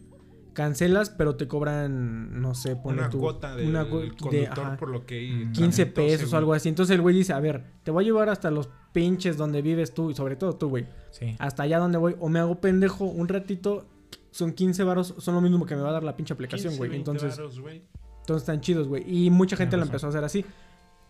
Cancelas, 0.53 1.09
pero 1.09 1.35
te 1.35 1.47
cobran, 1.47 2.41
no 2.41 2.53
sé, 2.55 2.75
ponle 2.75 3.01
una 3.01 3.09
tú, 3.09 3.19
cuota 3.19 3.55
del 3.55 3.69
una 3.69 3.85
cu- 3.89 3.99
de, 3.99 4.09
conductor 4.11 4.65
ajá, 4.65 4.77
por 4.77 4.89
lo 4.89 5.05
que 5.05 5.45
Mm. 5.47 5.51
15 5.53 5.85
tramitó, 5.85 5.95
pesos 6.17 6.33
o 6.33 6.37
algo 6.37 6.53
así. 6.53 6.67
Entonces 6.69 6.93
el 6.95 7.01
güey 7.01 7.15
dice, 7.15 7.31
a 7.33 7.39
ver, 7.39 7.63
te 7.83 7.91
voy 7.91 8.03
a 8.03 8.05
llevar 8.05 8.29
hasta 8.29 8.51
los 8.51 8.69
pinches 8.91 9.37
donde 9.37 9.61
vives 9.61 9.93
tú, 9.93 10.11
y 10.11 10.13
sobre 10.13 10.35
todo 10.35 10.53
tú, 10.57 10.67
güey. 10.69 10.87
Sí. 11.11 11.35
Hasta 11.39 11.63
allá 11.63 11.79
donde 11.79 11.97
voy, 11.97 12.15
o 12.19 12.27
me 12.27 12.39
hago 12.39 12.59
pendejo 12.59 13.05
un 13.05 13.27
ratito, 13.29 13.85
son 14.31 14.51
15 14.53 14.83
varos, 14.83 15.13
son 15.17 15.35
lo 15.35 15.41
mismo 15.41 15.65
que 15.65 15.75
me 15.75 15.81
va 15.81 15.89
a 15.89 15.93
dar 15.93 16.03
la 16.03 16.15
pinche 16.17 16.33
aplicación, 16.33 16.71
15, 16.73 16.77
güey. 16.77 16.89
20 16.91 17.11
Entonces, 17.11 17.37
varos, 17.37 17.59
güey. 17.59 17.81
entonces 18.19 18.41
están 18.43 18.59
chidos, 18.61 18.87
güey. 18.89 19.03
Y 19.07 19.29
mucha 19.29 19.55
gente 19.55 19.77
razón. 19.77 19.87
empezó 19.89 20.07
a 20.07 20.09
hacer 20.09 20.23
así. 20.25 20.45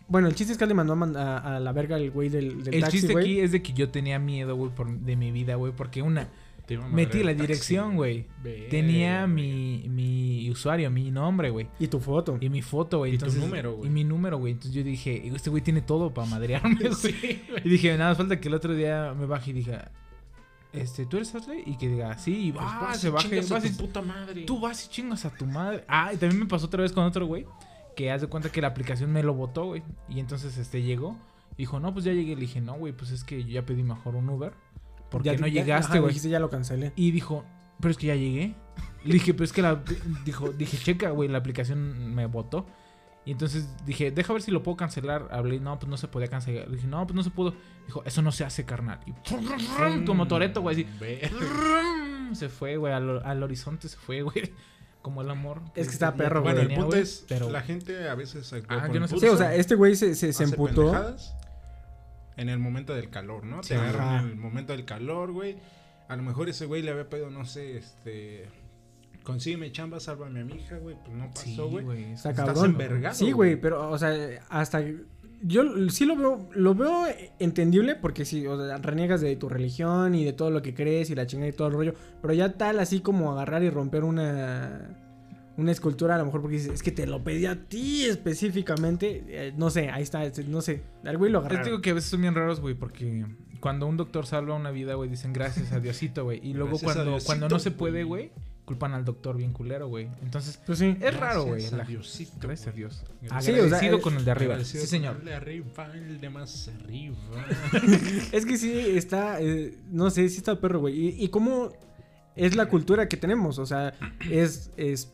Bueno, 0.08 0.28
el 0.28 0.34
chiste 0.34 0.52
es 0.52 0.58
que 0.58 0.66
le 0.66 0.74
mandó 0.74 0.92
a, 0.92 0.96
man- 0.96 1.16
a- 1.16 1.56
a 1.56 1.60
la 1.60 1.72
verga 1.72 1.96
el 1.96 2.10
güey 2.10 2.28
del, 2.28 2.62
del 2.64 2.74
El 2.74 2.80
taxi, 2.82 2.98
chiste 2.98 3.12
güey. 3.12 3.24
aquí 3.24 3.40
es 3.40 3.50
de 3.52 3.62
que 3.62 3.72
yo 3.72 3.88
tenía 3.90 4.18
miedo, 4.18 4.54
güey, 4.56 4.70
por- 4.72 4.90
de 4.90 5.16
mi 5.16 5.30
vida, 5.32 5.54
güey, 5.54 5.72
porque 5.72 6.02
una, 6.02 6.28
metí 6.90 7.22
la 7.22 7.34
dirección, 7.34 7.96
güey. 7.96 8.26
Tenía 8.70 9.26
mi, 9.26 9.86
mi 9.88 10.50
usuario, 10.50 10.90
mi 10.90 11.10
nombre, 11.10 11.50
güey. 11.50 11.68
Y 11.78 11.88
tu 11.88 12.00
foto. 12.00 12.38
Y 12.40 12.48
mi 12.48 12.62
foto, 12.62 12.98
güey. 12.98 13.14
Y 13.14 13.18
tu 13.18 13.24
Entonces, 13.26 13.42
número, 13.42 13.74
güey. 13.76 13.88
Y 13.88 13.92
mi 13.92 14.04
número, 14.04 14.38
güey. 14.38 14.52
Entonces 14.52 14.74
yo 14.74 14.82
dije, 14.82 15.26
este 15.28 15.50
güey 15.50 15.62
tiene 15.62 15.82
todo 15.82 16.12
para 16.14 16.26
madrearme, 16.28 16.78
güey. 17.02 17.40
Y 17.64 17.68
dije, 17.68 17.96
nada, 17.96 18.10
más 18.10 18.18
falta 18.18 18.40
que 18.40 18.48
el 18.48 18.54
otro 18.54 18.74
día 18.74 19.14
me 19.18 19.26
baje 19.26 19.50
y 19.50 19.54
diga, 19.54 19.90
este, 20.72 21.04
¿tú 21.06 21.16
eres 21.18 21.34
Osley? 21.34 21.62
Y 21.66 21.76
que 21.76 21.88
diga, 21.88 22.16
sí, 22.16 22.48
y 22.48 22.52
Pues 22.52 22.64
va, 22.64 22.80
vas 22.80 22.98
se 23.00 23.10
baje, 23.10 23.38
a 23.40 23.42
tu 23.60 23.66
y- 23.66 23.70
puta 23.70 24.00
madre. 24.00 24.42
tú 24.44 24.58
vas 24.60 24.86
y 24.86 24.88
chingas 24.88 25.24
a 25.26 25.30
tu 25.30 25.44
madre. 25.46 25.84
Ah, 25.88 26.12
y 26.14 26.16
también 26.16 26.40
me 26.40 26.46
pasó 26.46 26.66
otra 26.66 26.82
vez 26.82 26.92
con 26.92 27.04
otro 27.04 27.26
güey. 27.26 27.46
Que 27.96 28.10
haz 28.10 28.22
de 28.22 28.26
cuenta 28.26 28.50
que 28.50 28.62
la 28.62 28.68
aplicación 28.68 29.12
me 29.12 29.22
lo 29.22 29.34
botó, 29.34 29.66
güey. 29.66 29.82
Y 30.08 30.18
entonces 30.20 30.56
este 30.56 30.80
llegó. 30.82 31.18
Dijo, 31.58 31.78
no, 31.78 31.92
pues 31.92 32.06
ya 32.06 32.12
llegué. 32.12 32.34
Le 32.34 32.40
dije, 32.40 32.62
no, 32.62 32.72
güey, 32.74 32.94
pues 32.94 33.10
es 33.10 33.22
que 33.22 33.42
yo 33.44 33.50
ya 33.50 33.66
pedí 33.66 33.82
mejor 33.82 34.16
un 34.16 34.30
Uber. 34.30 34.54
Porque 35.12 35.28
Ya- 35.30 35.36
no 35.38 35.46
llegaste, 35.46 36.00
güey. 36.00 36.08
dijiste, 36.08 36.28
ya 36.28 36.40
lo 36.40 36.50
cancelé. 36.50 36.92
Y 36.96 37.12
dijo, 37.12 37.44
pero 37.80 37.92
es 37.92 37.96
que 37.98 38.08
ya 38.08 38.16
llegué. 38.16 38.54
Le 39.04 39.12
dije, 39.14 39.32
pero 39.34 39.44
es 39.44 39.52
que 39.52 39.62
la. 39.62 39.80
Dijo, 40.24 40.50
dije, 40.50 40.76
checa, 40.78 41.10
güey, 41.10 41.28
la 41.28 41.38
aplicación 41.38 42.14
me 42.14 42.26
votó. 42.26 42.66
Y 43.24 43.30
entonces 43.30 43.68
dije, 43.86 44.10
deja 44.10 44.32
ver 44.32 44.42
si 44.42 44.50
lo 44.50 44.64
puedo 44.64 44.76
cancelar. 44.76 45.28
Hablé, 45.30 45.60
no, 45.60 45.78
pues 45.78 45.88
no 45.88 45.96
se 45.96 46.08
podía 46.08 46.26
cancelar. 46.26 46.66
Le 46.68 46.74
dije, 46.76 46.88
no, 46.88 47.06
pues 47.06 47.14
no 47.14 47.22
se 47.22 47.30
pudo. 47.30 47.54
Dijo, 47.86 48.02
eso 48.04 48.20
no 48.22 48.32
se 48.32 48.44
hace, 48.44 48.64
carnal. 48.64 48.98
Y 49.06 49.12
como 50.04 50.26
Toreto, 50.26 50.60
güey, 50.62 50.74
así. 50.74 50.86
Se 52.34 52.48
fue, 52.48 52.76
güey, 52.76 52.92
al, 52.92 53.22
al 53.24 53.42
horizonte 53.42 53.88
se 53.88 53.96
fue, 53.96 54.22
güey. 54.22 54.52
Como 55.02 55.20
el 55.22 55.30
amor. 55.30 55.60
Es 55.74 55.88
que 55.88 55.94
está 55.94 56.14
perro, 56.14 56.42
Bueno, 56.42 56.54
güey. 56.58 56.62
el 56.62 56.68
tenía, 56.68 56.82
punto 56.84 56.96
es, 56.96 57.24
pero- 57.28 57.50
la 57.50 57.60
gente 57.62 58.08
a 58.08 58.14
veces 58.14 58.52
Ah, 58.68 58.88
yo 58.92 59.00
no 59.00 59.08
sé. 59.08 59.18
Sí, 59.18 59.26
o 59.26 59.36
sea, 59.36 59.52
este 59.54 59.74
güey 59.74 59.96
se, 59.96 60.14
se, 60.14 60.32
se 60.32 60.44
emputó. 60.44 60.82
pendejadas 60.92 61.34
En 62.36 62.48
el 62.48 62.58
momento 62.58 62.94
del 62.94 63.10
calor, 63.10 63.44
¿no? 63.44 63.62
Sí. 63.62 63.70
Te 63.70 63.74
agarran 63.76 64.24
en 64.24 64.30
el 64.32 64.36
momento 64.36 64.72
del 64.72 64.84
calor, 64.84 65.32
güey. 65.32 65.56
A 66.08 66.16
lo 66.16 66.22
mejor 66.22 66.48
ese 66.48 66.66
güey 66.66 66.82
le 66.82 66.90
había 66.90 67.08
pedido, 67.08 67.30
no 67.30 67.44
sé, 67.44 67.76
este... 67.78 68.46
Consígueme 69.22 69.70
chamba, 69.70 70.00
sálvame 70.00 70.40
a 70.40 70.44
mi 70.44 70.54
hija, 70.54 70.78
güey. 70.78 70.96
Pues 71.04 71.16
no 71.16 71.30
Sí, 71.34 71.50
pasó, 71.50 71.68
güey. 71.68 71.84
güey. 71.84 72.12
Está 72.12 72.30
Estás 72.30 72.46
cabrón. 72.46 72.70
envergado, 72.72 73.14
Sí, 73.14 73.30
güey, 73.30 73.54
pero, 73.60 73.88
o 73.90 73.96
sea, 73.98 74.12
hasta. 74.48 74.82
Yo 75.44 75.64
sí 75.90 76.06
lo 76.06 76.16
veo, 76.16 76.48
lo 76.54 76.74
veo 76.74 77.04
entendible 77.38 77.94
porque 77.96 78.24
sí, 78.24 78.44
o 78.46 78.56
sea, 78.56 78.78
reniegas 78.78 79.20
de 79.20 79.34
tu 79.36 79.48
religión 79.48 80.14
y 80.16 80.24
de 80.24 80.32
todo 80.32 80.50
lo 80.50 80.60
que 80.62 80.74
crees 80.74 81.10
y 81.10 81.14
la 81.14 81.26
chingada 81.26 81.48
y 81.48 81.52
todo 81.52 81.68
el 81.68 81.74
rollo. 81.74 81.94
Pero 82.20 82.34
ya 82.34 82.52
tal 82.54 82.80
así 82.80 83.00
como 83.00 83.32
agarrar 83.32 83.62
y 83.62 83.70
romper 83.70 84.02
una. 84.04 84.88
Una 85.56 85.70
escultura, 85.72 86.14
a 86.14 86.18
lo 86.18 86.24
mejor 86.24 86.40
porque 86.40 86.56
dices, 86.56 86.72
es 86.72 86.82
que 86.82 86.92
te 86.92 87.06
lo 87.06 87.22
pedí 87.22 87.46
a 87.46 87.68
ti 87.68 88.04
específicamente. 88.06 89.24
eh, 89.28 89.52
no 89.56 89.70
sé, 89.70 89.90
ahí 89.90 90.02
está, 90.02 90.24
este, 90.24 90.44
no 90.44 90.60
sé. 90.62 90.82
Al 91.04 91.18
güey 91.18 91.30
lo 91.30 91.40
Te 91.40 91.46
agarraron. 91.46 91.66
digo 91.66 91.80
que 91.82 91.90
a 91.90 91.94
veces 91.94 92.10
son 92.10 92.22
bien 92.22 92.34
raros, 92.34 92.60
güey, 92.60 92.74
porque 92.74 93.26
cuando 93.60 93.86
un 93.86 93.96
doctor 93.96 94.26
salva 94.26 94.54
una 94.54 94.70
vida, 94.70 94.94
güey, 94.94 95.10
dicen 95.10 95.32
gracias 95.32 95.72
a 95.72 95.80
Diosito, 95.80 96.24
güey. 96.24 96.40
Y 96.42 96.54
luego 96.54 96.70
Gracias 96.70 96.92
cuando, 96.94 97.10
Diosito, 97.12 97.26
cuando 97.26 97.48
no 97.48 97.58
se 97.58 97.70
puede, 97.70 98.04
güey. 98.04 98.30
culpan 98.64 98.94
al 98.94 99.04
doctor 99.04 99.36
bien 99.36 99.52
culero, 99.52 99.88
güey. 99.88 100.08
Entonces, 100.22 100.58
Pues 100.64 100.78
sí. 100.78 100.96
es 101.00 101.16
raro, 101.18 101.42
güey. 101.42 101.54
Gracias 101.60 101.72
a 101.74 101.76
la- 101.76 101.84
Diosito, 101.84 102.32
Gracias 102.40 102.68
a. 102.68 102.70
Dios. 102.72 103.04
Sí, 103.20 103.26
o 103.26 103.28
sea, 103.28 103.36
Agradecido 103.38 103.96
eh, 103.98 104.00
con 104.00 104.16
el 104.16 104.24
de 104.24 104.30
arriba. 104.30 104.64
Sí, 104.64 104.78
señor. 104.78 105.16
El 105.18 105.24
de 105.26 105.34
arriba, 105.34 105.90
el 105.94 106.20
de 106.20 106.30
más 106.30 106.68
arriba. 106.68 107.16
Es 108.32 108.46
que 108.46 108.56
sí, 108.56 108.72
está, 108.96 109.40
eh, 109.42 109.76
no 109.90 110.08
sé, 110.10 110.28
sí 110.28 110.38
está 110.38 110.58
perro, 110.60 110.80
güey. 110.80 110.98
Y, 110.98 111.24
y 111.24 111.28
cómo 111.28 111.72
es 112.36 112.56
la 112.56 112.66
cultura 112.66 113.08
que 113.08 113.16
tenemos, 113.18 113.58
o 113.58 113.66
sea, 113.66 113.92
es, 114.30 114.70
es, 114.78 115.12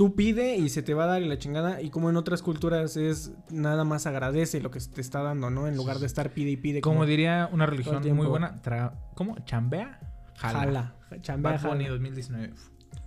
tú 0.00 0.14
pide 0.14 0.56
y 0.56 0.70
se 0.70 0.82
te 0.82 0.94
va 0.94 1.04
a 1.04 1.06
dar 1.08 1.20
y 1.20 1.28
la 1.28 1.36
chingada, 1.36 1.82
y 1.82 1.90
como 1.90 2.08
en 2.08 2.16
otras 2.16 2.40
culturas 2.40 2.96
es 2.96 3.32
nada 3.50 3.84
más 3.84 4.06
agradece 4.06 4.58
lo 4.62 4.70
que 4.70 4.80
te 4.80 5.02
está 5.02 5.22
dando, 5.22 5.50
¿no? 5.50 5.68
En 5.68 5.76
lugar 5.76 5.98
de 5.98 6.06
estar 6.06 6.30
pide 6.30 6.52
y 6.52 6.56
pide. 6.56 6.80
Como 6.80 7.04
diría 7.04 7.50
una 7.52 7.66
religión 7.66 8.02
muy 8.16 8.26
buena, 8.26 8.62
tra- 8.62 8.94
¿cómo? 9.14 9.36
¿Chambea? 9.44 10.00
jala, 10.36 10.94
chambea, 11.20 11.52
Bad 11.52 11.68
Bunny 11.68 11.84
jala. 11.84 11.90
2019. 11.96 12.50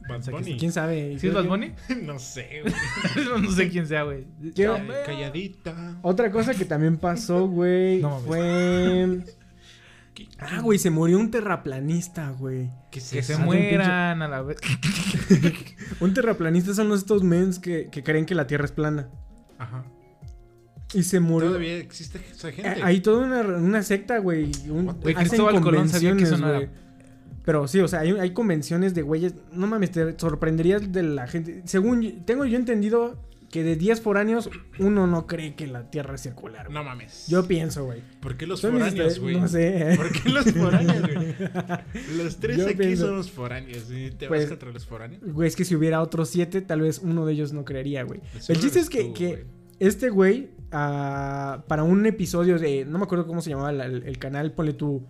Bad 0.08 0.22
Bunny. 0.30 0.58
¿Quién 0.60 0.72
sabe? 0.72 1.18
¿Sí 1.18 1.30
es 1.30 1.34
Bad 1.34 1.46
Bunny? 1.46 1.74
no 2.04 2.20
sé, 2.20 2.62
güey. 2.62 3.42
no 3.42 3.52
sé 3.52 3.70
quién 3.70 3.88
sea, 3.88 4.04
güey. 4.04 4.28
Calladita. 4.56 5.98
Otra 6.04 6.30
cosa 6.32 6.54
que 6.54 6.66
también 6.66 6.98
pasó, 6.98 7.48
güey, 7.48 8.04
No 8.04 8.20
Ah, 10.40 10.60
güey, 10.62 10.78
se 10.80 10.90
murió 10.90 11.18
un 11.20 11.32
terraplanista, 11.32 12.30
güey. 12.32 12.70
Que 12.92 13.00
se, 13.00 13.22
Que 13.22 13.38
mueran 13.38 14.22
a 14.22 14.28
la 14.28 14.42
vez. 14.42 14.58
Un 16.00 16.14
terraplanista 16.14 16.74
son 16.74 16.92
estos 16.92 17.24
mens 17.24 17.60
que, 17.60 17.90
que 17.90 18.04
creen 18.04 18.26
que 18.26 18.36
la 18.36 18.46
Tierra 18.48 18.66
es 18.66 18.72
plana. 18.72 19.10
Ajá. 19.58 19.86
Y 20.94 21.04
se 21.04 21.20
murió. 21.20 21.50
Todavía 21.50 21.78
existe 21.78 22.20
esa 22.32 22.52
gente. 22.52 22.70
Eh, 22.80 22.84
Hay 22.84 23.02
toda 23.02 23.26
una, 23.26 23.42
una 23.58 23.82
secta, 23.84 24.20
güey. 24.20 24.52
un- 24.70 24.86
Güey, 25.02 25.16
Cristóbal 25.16 25.60
Colón 25.62 25.90
sabía 25.90 26.16
que 26.16 26.24
eso 26.24 26.38
no 26.38 26.48
era- 26.50 26.54
convenciones, 26.60 26.80
güey. 26.80 26.84
Pero 27.46 27.68
sí, 27.68 27.80
o 27.80 27.88
sea, 27.88 28.02
hay, 28.02 28.12
hay 28.12 28.32
convenciones 28.32 28.94
de 28.94 29.02
güeyes. 29.02 29.34
No 29.52 29.66
mames, 29.68 29.92
te 29.92 30.18
sorprenderías 30.20 30.92
de 30.92 31.04
la 31.04 31.28
gente. 31.28 31.64
Según 31.66 32.02
yo- 32.02 32.12
tengo 32.26 32.46
yo 32.46 32.58
entendido 32.58 33.18
que 33.54 33.64
de 33.64 33.76
10 33.76 34.02
foráneos, 34.02 34.50
uno 34.80 35.06
no 35.06 35.28
cree 35.28 35.54
que 35.54 35.68
la 35.68 35.92
Tierra 35.92 36.16
es 36.16 36.22
circular. 36.22 36.66
güey. 36.66 36.74
No 36.74 36.84
mames. 36.84 37.28
Yo 37.28 37.46
pienso, 37.48 37.86
güey. 37.86 38.02
¿Por 38.20 38.36
qué 38.36 38.48
los 38.48 38.62
foráneos, 38.62 39.20
güey? 39.20 39.40
No 39.40 39.48
sé. 39.48 39.94
¿Por 39.96 40.12
qué 40.12 40.30
los 40.30 40.52
foráneos, 40.52 41.02
güey? 41.02 41.36
Los 42.18 42.38
tres 42.38 42.58
Yo 42.58 42.66
aquí 42.66 42.74
pienso- 42.78 43.06
somos 43.06 43.30
foráneos. 43.30 43.84
¿sí? 43.88 44.10
¿Te 44.18 44.28
Pues- 44.28 44.42
vas 44.42 44.50
contra 44.50 44.72
los 44.72 44.86
foráneos? 44.88 45.22
Güey, 45.32 45.48
es 45.48 45.56
que 45.56 45.66
si 45.66 45.76
hubiera 45.76 46.02
otros 46.02 46.30
7, 46.30 46.62
tal 46.62 46.82
vez 46.82 46.98
uno 47.04 47.28
de 47.28 47.34
ellos 47.34 47.54
no 47.54 47.64
creería, 47.64 48.02
güey. 48.02 48.22
El 48.34 48.42
Seguro 48.42 48.62
chiste 48.64 48.80
es 48.80 48.90
que, 48.90 49.04
tú, 49.04 49.14
que 49.14 49.28
güey. 49.28 49.44
este 49.80 50.10
güey, 50.10 50.50
ah, 50.72 51.64
para 51.68 51.84
un 51.84 52.04
episodio 52.08 52.58
de. 52.58 52.86
No 52.86 52.98
me 52.98 53.04
acuerdo 53.04 53.28
cómo 53.28 53.42
se 53.44 53.52
llamaba 53.52 53.72
la- 53.72 53.86
el, 53.86 54.02
el 54.04 54.18
canal, 54.18 54.52
ponle 54.54 54.74
tu 54.74 55.06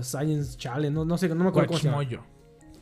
Science 0.00 0.56
Challenge, 0.56 0.90
no, 0.94 1.04
no 1.04 1.18
sé, 1.18 1.28
no 1.28 1.34
me 1.34 1.48
acuerdo 1.50 1.68
cómo 1.68 1.78
se 1.78 1.88
llama. 1.90 2.02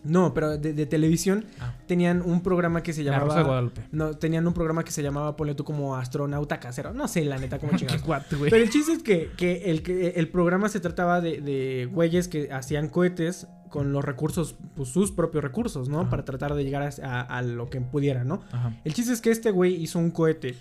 No, 0.05 0.33
pero 0.35 0.57
de, 0.59 0.73
de 0.73 0.87
televisión 0.87 1.45
Ah. 1.61 1.75
tenían 1.87 2.23
un 2.23 2.43
programa 2.43 2.83
que 2.83 2.93
se 2.93 3.03
La 3.05 3.19
Rosa 3.19 3.25
de 3.25 3.29
llamaba. 3.41 3.47
Guadalupe. 3.49 3.83
No, 3.93 4.17
tenían 4.17 4.47
un 4.47 4.55
programa 4.55 4.85
que 4.85 4.93
se 4.93 5.03
llamaba, 5.03 5.37
ponle 5.37 5.55
tú 5.55 5.65
como 5.65 5.97
astronauta 5.97 6.59
casero. 6.61 6.93
No 6.95 7.07
sé, 7.09 7.25
la 7.25 7.39
neta, 7.39 7.59
cómo 7.59 7.73
chingados. 7.77 8.03
Pero 8.29 8.57
el 8.57 8.71
chiste 8.71 8.93
es 8.93 9.03
que, 9.03 9.31
que 9.37 9.71
el, 9.71 9.83
que 9.83 10.09
el 10.17 10.29
programa 10.29 10.69
se 10.69 10.81
trataba 10.81 11.21
de, 11.21 11.41
de 11.41 11.89
güeyes 11.93 12.29
que 12.29 12.53
hacían 12.53 12.89
cohetes 12.89 13.47
con 13.69 13.93
los 13.93 14.05
recursos, 14.05 14.57
pues 14.75 14.89
sus 14.89 15.13
propios 15.13 15.45
recursos, 15.45 15.89
¿no? 15.89 16.01
Ajá. 16.01 16.11
Para 16.11 16.25
tratar 16.25 16.55
de 16.55 16.65
llegar 16.65 16.83
a, 16.83 16.91
a- 17.05 17.21
a 17.39 17.43
lo 17.43 17.71
que 17.71 17.81
pudiera, 17.81 18.25
¿no? 18.25 18.43
Ajá. 18.51 18.75
El 18.85 18.95
chiste 18.95 19.13
es 19.13 19.21
que 19.21 19.31
este 19.31 19.51
güey 19.53 19.75
hizo 19.81 19.99
un 20.01 20.11
cohete 20.11 20.57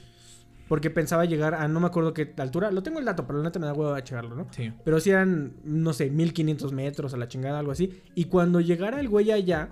porque 0.69 0.91
pensaba 0.91 1.25
llegar 1.25 1.55
a 1.55 1.67
no 1.67 1.79
me 1.79 1.87
acuerdo 1.87 2.13
qué 2.13 2.31
altura. 2.37 2.71
Lo 2.71 2.83
tengo 2.83 2.99
el 2.99 3.05
dato, 3.05 3.25
pero 3.25 3.39
la 3.39 3.45
neta 3.45 3.59
me 3.59 3.65
da 3.65 3.73
huevo 3.73 3.93
a 3.93 4.03
checarlo, 4.03 4.35
¿no? 4.35 4.47
Sí. 4.51 4.71
Pero 4.85 4.99
si 4.99 5.09
eran, 5.09 5.53
no 5.63 5.91
sé, 5.93 6.11
1500 6.11 6.71
metros 6.71 7.13
a 7.13 7.17
la 7.17 7.27
chingada, 7.27 7.59
algo 7.59 7.71
así. 7.71 8.01
Y 8.13 8.25
cuando 8.25 8.61
llegara 8.61 8.99
el 8.99 9.09
güey 9.09 9.31
allá, 9.31 9.69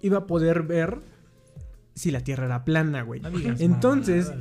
iba 0.00 0.18
a 0.18 0.26
poder 0.26 0.62
ver 0.62 1.00
si 1.98 2.10
la 2.10 2.20
Tierra 2.20 2.46
era 2.46 2.64
plana, 2.64 3.02
güey. 3.02 3.20
No 3.20 3.30
digas 3.30 3.60
Entonces, 3.60 4.32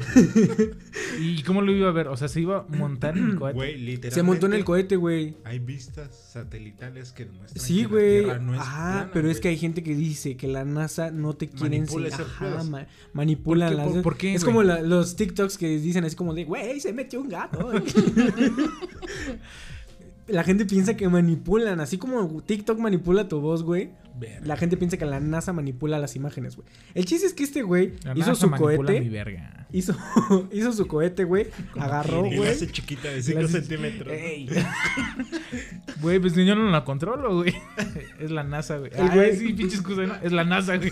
¿Y 1.20 1.41
cómo 1.43 1.62
lo 1.62 1.72
iba 1.72 1.89
a 1.89 1.91
ver? 1.91 2.08
O 2.08 2.15
sea, 2.17 2.28
se 2.28 2.41
iba 2.41 2.60
a 2.60 2.76
montar 2.78 3.17
en 3.17 3.32
el 3.32 3.36
cohete. 3.38 3.56
Güey, 3.56 3.72
literalmente. 3.78 4.12
se 4.12 4.24
montó 4.24 4.46
en 4.46 4.54
el 4.54 4.63
cohete, 4.63 4.96
güey. 4.96 5.36
Hay 5.43 5.60
vistas 5.60 6.15
satelitales 6.32 7.12
que 7.12 7.26
demuestran 7.26 7.65
Sí, 7.65 7.78
que 7.78 7.82
la 7.84 7.89
güey. 7.89 8.24
Tierra 8.24 8.39
no 8.39 8.54
es 8.54 8.60
Ah, 8.63 8.91
plana, 8.93 9.10
pero 9.13 9.30
es 9.32 9.39
que 9.39 9.48
hay 9.50 9.58
gente 9.58 9.84
que 9.84 9.96
dice 9.96 10.38
que 10.38 10.48
la 10.48 10.63
NASA 10.65 11.12
no 11.12 11.34
te 11.36 11.50
quiere 11.50 11.78
Manipula 11.80 12.08
enseñar. 12.10 12.28
Ajá, 12.30 12.63
ma- 12.63 12.88
manipulan 13.13 13.70
¿Por 13.70 13.78
qué? 13.78 13.84
las. 13.86 13.93
¿Por- 13.93 14.02
por 14.04 14.17
qué, 14.17 14.34
es 14.36 14.43
güey? 14.43 14.54
como 14.54 14.63
la- 14.63 14.82
los 14.82 15.15
TikToks 15.15 15.58
que 15.58 15.80
dicen 15.80 16.06
así 16.06 16.15
como 16.15 16.34
de, 16.34 16.46
güey, 16.46 16.80
se 16.80 16.93
metió 16.93 17.20
un 17.22 17.30
gato. 17.30 17.72
la 20.28 20.44
gente 20.44 20.66
piensa 20.66 20.96
que 20.98 21.08
manipulan, 21.10 21.80
así 21.80 21.98
como 21.98 22.42
TikTok 22.44 22.78
manipula 22.80 23.28
tu 23.28 23.40
voz, 23.40 23.63
güey. 23.63 23.92
Verga. 24.20 24.48
La 24.48 24.58
gente 24.58 24.78
piensa 24.78 24.98
que 24.98 25.06
la 25.06 25.20
NASA 25.20 25.54
manipula 25.54 26.00
las 26.00 26.16
imágenes, 26.16 26.56
güey. 26.56 26.68
El 26.96 27.06
chiste 27.06 27.28
es 27.28 27.34
que 27.34 27.44
este 27.44 27.62
güey 27.62 27.94
La 28.04 28.13
hizo 28.13 28.30
NASA 28.32 28.36
su 28.36 28.50
manipula 28.50 28.92
mi 28.92 28.98
cohete. 28.98 29.10
verga. 29.10 29.68
Hizo, 29.72 29.96
hizo 30.52 30.74
su 30.74 30.88
cohete, 30.88 31.24
güey. 31.24 31.48
Agarró, 31.78 32.26
Y 32.26 32.32
la 32.32 32.38
güey. 32.38 32.50
hace 32.50 32.68
chiquita 32.68 33.10
de 33.10 33.22
5 33.22 33.40
La 33.40 33.46
hace- 33.46 33.60
centímetros. 33.62 34.12
Ey. 34.13 34.50
Güey, 36.02 36.20
pues 36.20 36.34
yo 36.36 36.56
no 36.56 36.70
la 36.70 36.84
controlo, 36.84 37.36
güey. 37.36 37.56
Es 38.20 38.32
la 38.32 38.44
NASA, 38.44 38.78
güey. 38.78 38.92
El 38.94 39.02
Ay, 39.10 39.10
güey- 39.18 39.38
sí, 39.38 39.54
pinche 39.54 39.76
excusa, 39.76 40.02
¿no? 40.04 40.16
Es 40.16 40.32
la 40.32 40.44
NASA, 40.44 40.78
güey. 40.78 40.92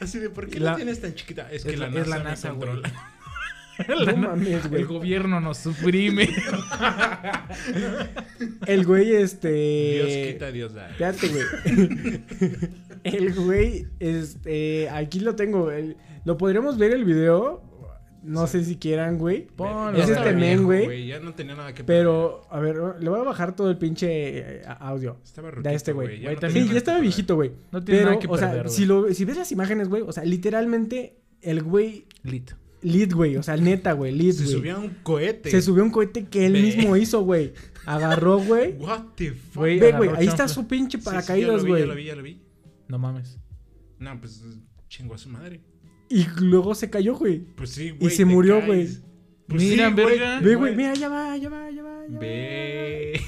Así 0.00 0.18
de, 0.18 0.30
¿por 0.30 0.48
qué 0.48 0.60
La- 0.60 0.72
la 0.72 0.76
tienes 0.76 1.00
tan 1.00 1.14
chiquita? 1.14 1.50
Es 1.50 1.64
que 1.64 1.72
es 1.74 1.78
la, 1.78 1.88
la- 1.90 2.00
es 2.00 2.06
NASA, 2.08 2.18
la 2.18 2.24
me 2.24 2.30
NASA, 2.30 2.50
güey. 2.50 2.70
Controla. 3.86 4.04
La 4.04 4.12
No 4.12 4.20
na- 4.22 4.28
mames, 4.28 4.68
güey. 4.68 4.82
El 4.82 4.86
gobierno 4.88 5.40
nos 5.40 5.58
suprime. 5.58 6.28
El 8.66 8.84
güey, 8.86 9.06
Dios 9.06 9.22
este. 9.34 10.32
quita, 10.32 10.52
Dios 10.52 10.74
da. 10.74 10.90
Espérate, 10.90 11.28
güey. 11.28 11.44
El 13.04 13.34
güey, 13.34 13.86
este. 13.98 14.88
Aquí 14.90 15.20
lo 15.20 15.34
tengo. 15.36 15.70
el- 15.70 15.96
¿Lo 16.24 16.36
podríamos 16.36 16.76
ver 16.78 16.92
el 16.92 17.04
video? 17.04 17.62
No 18.22 18.46
sé 18.46 18.62
si 18.64 18.76
quieran, 18.76 19.16
güey. 19.16 19.46
Ponlo, 19.46 19.98
Es 19.98 20.10
este 20.10 20.34
men, 20.34 20.64
güey. 20.64 21.06
Ya 21.06 21.20
no 21.20 21.32
tenía 21.34 21.54
nada 21.54 21.72
que 21.72 21.82
Pero, 21.84 22.42
a 22.50 22.60
ver, 22.60 22.76
le 23.00 23.08
voy 23.08 23.18
a 23.18 23.22
bajar 23.22 23.56
todo 23.56 23.70
el 23.70 23.78
pinche 23.78 24.58
eh, 24.58 24.62
audio. 24.78 25.16
Estaba 25.24 25.48
De 25.48 25.52
ruquito, 25.54 25.70
este 25.74 25.92
güey. 25.92 26.20
ya 26.20 26.32
no 26.34 26.50
Sí, 26.50 26.68
ya 26.68 26.76
estaba 26.76 27.00
viejito, 27.00 27.34
güey. 27.36 27.52
No 27.72 27.82
tiene 27.82 28.00
Pero, 28.00 28.10
nada 28.10 28.20
que 28.20 28.28
o 28.28 28.36
sea, 28.36 28.50
perder, 28.50 28.68
si, 28.68 28.84
lo, 28.84 29.10
si 29.14 29.24
ves 29.24 29.38
las 29.38 29.50
imágenes, 29.52 29.88
güey, 29.88 30.02
o 30.02 30.12
sea, 30.12 30.22
literalmente 30.26 31.16
el 31.40 31.62
güey 31.62 32.04
Lit. 32.22 32.50
Lead, 32.82 33.12
güey. 33.12 33.36
O 33.36 33.42
sea, 33.42 33.56
neta, 33.58 33.92
güey, 33.92 34.12
lead, 34.12 34.32
Se 34.32 34.44
güey. 34.44 34.54
subió 34.56 34.76
a 34.76 34.78
un 34.80 34.90
cohete. 35.02 35.50
Se 35.50 35.62
subió 35.62 35.82
a 35.82 35.86
un 35.86 35.92
cohete 35.92 36.26
que 36.26 36.46
él 36.46 36.52
mismo 36.52 36.96
hizo, 36.96 37.22
güey. 37.22 37.52
Agarró, 37.86 38.38
güey. 38.38 38.72
What 38.78 39.04
the 39.16 39.32
fuck. 39.32 39.56
Güey, 39.56 39.78
Ve, 39.80 39.92
güey, 39.92 40.10
ahí 40.16 40.26
está 40.26 40.48
su 40.48 40.66
pinche 40.66 40.98
Sí, 40.98 41.02
sí, 41.02 41.04
ya 41.06 41.10
paracaídas, 41.12 41.56
lo 41.58 41.62
vi, 41.64 41.68
güey. 41.70 41.80
Ya 41.82 41.86
lo 41.86 41.94
vi, 41.94 42.04
ya 42.04 42.16
lo 42.16 42.22
vi. 42.22 42.40
No 42.88 42.98
mames. 42.98 43.38
No, 43.98 44.18
pues 44.20 44.42
chingó 44.88 45.14
a 45.14 45.18
su 45.18 45.28
madre. 45.28 45.60
y 46.08 46.26
luego 46.40 46.74
se 46.74 46.90
cayó, 46.90 47.14
güey. 47.16 47.38
Pues 47.54 47.70
sí, 47.70 47.90
güey. 47.90 48.10
se 48.10 48.18
te 48.18 48.24
murió, 48.24 48.60
caes. 48.60 48.66
güey. 48.66 48.88
Pues 49.46 49.62
Mira, 49.62 49.88
sí, 49.88 49.94
güey. 49.94 50.06
verga. 50.18 50.40
Ve, 50.40 50.54
güey, 50.54 50.76
mira, 50.76 50.94
ya 50.94 51.08
va, 51.08 51.36
ya 51.36 51.48
va, 51.48 51.70
ya 51.70 51.82
va. 51.82 52.06
ya 52.06 52.12
va. 52.14 52.18
Ve. 52.20 53.20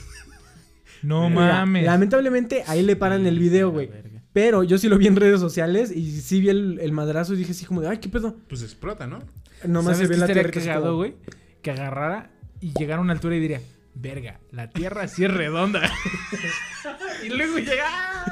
No 1.02 1.28
Mira, 1.28 1.40
mames. 1.66 1.84
Lamentablemente 1.84 2.62
ahí 2.66 2.82
le 2.82 2.94
paran 2.96 3.26
el 3.26 3.38
video, 3.38 3.70
güey. 3.72 3.90
Pero 4.32 4.62
yo 4.62 4.78
sí 4.78 4.88
lo 4.88 4.96
vi 4.98 5.06
en 5.08 5.16
redes 5.16 5.40
sociales 5.40 5.90
y 5.90 6.20
sí 6.20 6.40
vi 6.40 6.48
el, 6.48 6.78
el 6.80 6.92
madrazo 6.92 7.34
y 7.34 7.36
dije 7.36 7.52
así 7.52 7.64
como 7.66 7.80
de, 7.82 7.88
ay, 7.88 7.98
¿qué 7.98 8.08
pedo? 8.08 8.36
Pues 8.48 8.62
explota, 8.62 9.06
¿no? 9.06 9.18
Nomás 9.66 9.98
se 9.98 10.04
¿Sabes 10.06 10.08
ve 10.08 10.16
la 10.16 10.26
tierra 10.32 10.50
que 10.50 10.60
cagado, 10.60 10.96
güey? 10.96 11.14
Que 11.60 11.70
agarrara 11.70 12.30
y 12.60 12.72
llegara 12.72 12.98
a 12.98 13.02
una 13.02 13.12
altura 13.12 13.36
y 13.36 13.40
diría, 13.40 13.60
verga, 13.94 14.40
la 14.50 14.70
tierra 14.70 15.06
sí 15.06 15.24
es 15.24 15.30
redonda. 15.32 15.82
y 17.24 17.28
luego 17.28 17.58
llega. 17.58 18.24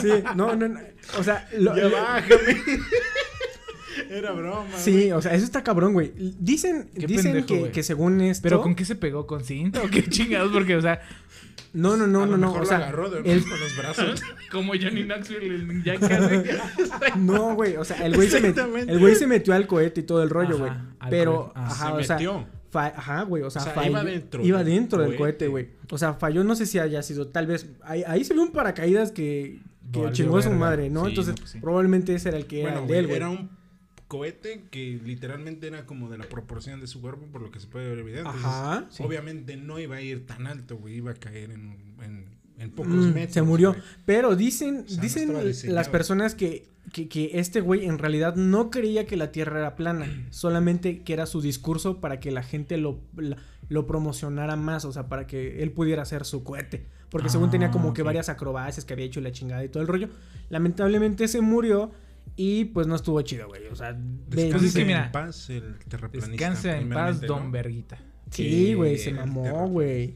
Sí, 0.00 0.10
no, 0.36 0.54
no, 0.54 0.68
no. 0.68 0.80
O 1.18 1.24
sea, 1.24 1.48
lo- 1.58 1.76
Ya 1.76 1.88
bájame. 1.88 2.62
Era 4.10 4.32
broma. 4.32 4.66
Sí, 4.76 5.12
o 5.12 5.22
sea, 5.22 5.32
eso 5.34 5.44
está 5.44 5.62
cabrón, 5.62 5.92
güey. 5.92 6.12
Dicen, 6.38 6.90
Qué 6.98 7.06
dicen 7.06 7.24
pendejo, 7.32 7.46
que, 7.46 7.58
güey. 7.60 7.72
que 7.72 7.82
según 7.82 8.20
esto. 8.20 8.42
Pero 8.42 8.60
con 8.60 8.74
qué 8.74 8.84
se 8.84 8.96
pegó, 8.96 9.26
con 9.26 9.44
cinta 9.44 9.80
o 9.82 9.88
qué 9.88 10.02
chingados, 10.08 10.50
porque, 10.52 10.74
o 10.76 10.82
sea, 10.82 11.00
No, 11.72 11.96
no, 11.96 12.04
A 12.04 12.06
no, 12.08 12.20
lo 12.26 12.32
no, 12.32 12.36
no. 12.36 12.46
mejor 12.48 12.62
O 12.62 12.66
sea, 12.66 12.78
lo 12.78 12.84
agarró 12.84 13.10
de 13.10 13.18
el- 13.32 13.42
con 13.42 13.60
los 13.60 13.76
brazos. 13.76 14.20
como 14.50 14.72
Johnny 14.72 15.04
Knoxville 15.04 15.54
en 15.54 15.84
Jackass. 15.84 16.30
No, 17.16 17.54
güey. 17.54 17.76
O 17.76 17.84
sea, 17.84 18.04
el 18.04 18.16
güey 18.16 18.28
se, 18.28 18.38
met- 18.42 18.48
Exactamente. 18.50 18.92
el 18.92 18.98
güey 18.98 19.14
se 19.14 19.26
metió 19.28 19.54
al 19.54 19.66
cohete 19.68 20.00
y 20.00 20.02
todo 20.04 20.22
el 20.22 20.30
rollo, 20.30 20.56
Ajá, 20.56 20.58
güey. 20.98 21.10
Pero. 21.10 21.52
Ah, 21.54 21.66
ajá, 21.66 21.86
se 21.86 21.92
o 21.92 22.04
sea. 22.04 22.16
metió. 22.16 22.46
Ajá, 22.72 23.22
güey. 23.22 23.42
O 23.44 23.50
sea, 23.50 23.62
O 23.62 23.64
sea, 23.64 23.74
falló- 23.74 23.90
iba 23.90 24.04
dentro 24.04 24.44
Iba 24.44 24.58
del 24.64 24.74
dentro 24.74 25.02
del 25.02 25.16
cohete. 25.16 25.46
güey. 25.48 25.68
O 25.90 25.98
sea, 25.98 26.14
falló, 26.14 26.42
no 26.44 26.54
sé 26.56 26.66
si 26.66 26.78
haya 26.80 27.02
sido, 27.04 27.28
tal 27.28 27.46
vez. 27.46 27.68
Ahí, 27.82 28.02
ahí 28.06 28.24
se 28.24 28.34
ve 28.34 28.40
un 28.40 28.50
paracaídas 28.52 29.12
que, 29.12 29.60
que 29.92 30.10
chingó 30.12 30.38
a 30.38 30.42
su 30.42 30.50
madre, 30.50 30.88
¿no? 30.90 31.04
Sí, 31.04 31.10
Entonces, 31.10 31.34
no, 31.34 31.40
pues 31.40 31.50
sí. 31.52 31.58
probablemente 31.60 32.14
ese 32.14 32.28
era 32.30 32.38
el 32.38 32.46
que 32.46 32.62
era 32.62 32.74
el 32.74 32.80
de 32.82 32.86
güey, 32.86 32.98
él, 32.98 33.06
güey. 33.06 33.16
era 33.16 33.28
un 33.28 33.50
cohete 34.10 34.64
que 34.70 35.00
literalmente 35.04 35.68
era 35.68 35.86
como 35.86 36.10
de 36.10 36.18
la 36.18 36.24
proporción 36.28 36.80
de 36.80 36.88
su 36.88 37.00
cuerpo, 37.00 37.26
por 37.32 37.40
lo 37.42 37.50
que 37.52 37.60
se 37.60 37.68
puede 37.68 37.88
ver 37.88 38.00
evidente. 38.00 38.28
Ajá. 38.28 38.78
Entonces, 38.78 39.06
Obviamente 39.06 39.56
no 39.56 39.78
iba 39.78 39.96
a 39.96 40.02
ir 40.02 40.26
tan 40.26 40.46
alto, 40.48 40.76
güey. 40.76 40.96
Iba 40.96 41.12
a 41.12 41.14
caer 41.14 41.52
en, 41.52 41.76
en, 42.02 42.26
en 42.58 42.70
pocos 42.72 42.92
Mm, 42.92 43.14
metros. 43.14 43.32
se 43.34 43.42
murió. 43.42 43.70
güey. 43.72 43.82
Pero 44.04 44.34
dicen, 44.34 44.84
O 44.84 44.88
sea, 44.90 45.26
no 45.26 45.42
dicen 45.44 45.74
las 45.74 45.88
personas 45.88 46.34
que, 46.34 46.66
que, 46.92 47.08
que 47.08 47.30
este 47.38 47.60
güey 47.60 47.86
en 47.86 47.98
realidad 47.98 48.34
no 48.34 48.68
creía 48.70 49.06
que 49.06 49.16
la 49.16 49.30
Tierra 49.30 49.60
era 49.60 49.76
plana, 49.76 50.06
solamente 50.30 51.02
que 51.02 51.12
era 51.12 51.26
su 51.26 51.40
discurso 51.40 52.00
para 52.00 52.18
que 52.18 52.32
la 52.32 52.42
gente 52.42 52.76
lo, 52.78 52.98
la- 53.16 53.36
lo 53.68 53.86
promocionara 53.86 54.56
más, 54.56 54.84
o 54.84 54.92
sea, 54.92 55.08
para 55.08 55.28
que 55.28 55.62
él 55.62 55.70
pudiera 55.70 56.02
hacer 56.02 56.24
su 56.24 56.42
cohete. 56.42 56.84
Porque 57.10 57.28
según 57.28 57.48
Ah, 57.48 57.52
tenía 57.52 57.70
como 57.70 57.92
que 57.94 58.02
ok. 58.02 58.06
varias 58.06 58.28
acrobacias 58.28 58.84
que 58.84 58.92
había 58.92 59.04
hecho 59.06 59.20
la 59.20 59.30
chingada 59.32 59.64
y 59.64 59.68
todo 59.68 59.80
el 59.82 59.88
rollo. 59.88 60.08
Lamentablemente 60.48 61.26
se 61.28 61.40
murió 61.40 61.92
y 62.36 62.66
pues 62.66 62.86
no 62.86 62.94
estuvo 62.96 63.20
chido, 63.22 63.48
güey. 63.48 63.66
O 63.68 63.76
sea, 63.76 63.92
de- 63.92 64.00
Descanse 64.44 64.66
es 64.66 64.74
que 64.74 64.84
mira, 64.84 65.06
en 65.06 65.12
paz 65.12 65.50
el 65.50 65.76
terraplanista. 65.88 66.30
Descansa 66.30 66.78
en 66.78 66.88
paz, 66.90 67.20
Don 67.20 67.44
¿no? 67.46 67.50
Verguita. 67.50 67.98
Sí, 68.30 68.74
güey, 68.74 68.96
se 68.98 69.12
mamó, 69.12 69.68
güey. 69.68 70.14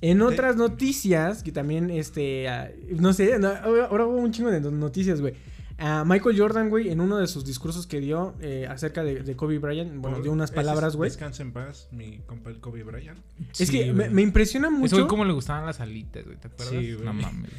En 0.00 0.22
otras 0.22 0.54
noticias, 0.56 1.42
que 1.42 1.50
también, 1.50 1.90
este, 1.90 2.48
ah, 2.48 2.70
no 2.96 3.12
sé, 3.12 3.38
no, 3.40 3.48
ahora 3.48 4.06
hubo 4.06 4.16
un 4.18 4.30
chingo 4.30 4.50
de 4.50 4.60
no- 4.60 4.70
noticias, 4.70 5.20
güey. 5.20 5.34
Ah, 5.80 6.04
Michael 6.06 6.36
Jordan, 6.38 6.70
güey, 6.70 6.88
en 6.90 7.00
uno 7.00 7.18
de 7.18 7.26
sus 7.28 7.44
discursos 7.44 7.86
que 7.86 8.00
dio 8.00 8.34
eh, 8.40 8.66
acerca 8.68 9.04
de, 9.04 9.22
de 9.22 9.36
Kobe 9.36 9.58
Bryant, 9.58 9.92
bueno, 9.96 10.16
Por- 10.16 10.22
dio 10.24 10.32
unas 10.32 10.50
palabras, 10.50 10.92
es 10.92 10.96
güey. 10.96 11.10
Descansa 11.10 11.42
en 11.42 11.52
paz, 11.52 11.88
mi 11.92 12.18
compa 12.26 12.50
el 12.50 12.58
Kobe 12.60 12.82
Bryant. 12.82 13.18
Es 13.58 13.70
que 13.70 13.92
me, 13.92 14.22
impresiona 14.22 14.70
mucho. 14.70 14.96
güey, 14.96 15.08
cómo 15.08 15.24
le 15.24 15.32
gustaban 15.32 15.66
las 15.66 15.80
alitas, 15.80 16.24
güey, 16.24 16.36
¿te 16.36 16.48
acuerdas? 16.48 16.74
Sí, 16.74 16.92
güey. 16.94 17.04
No 17.04 17.12
mames. 17.12 17.50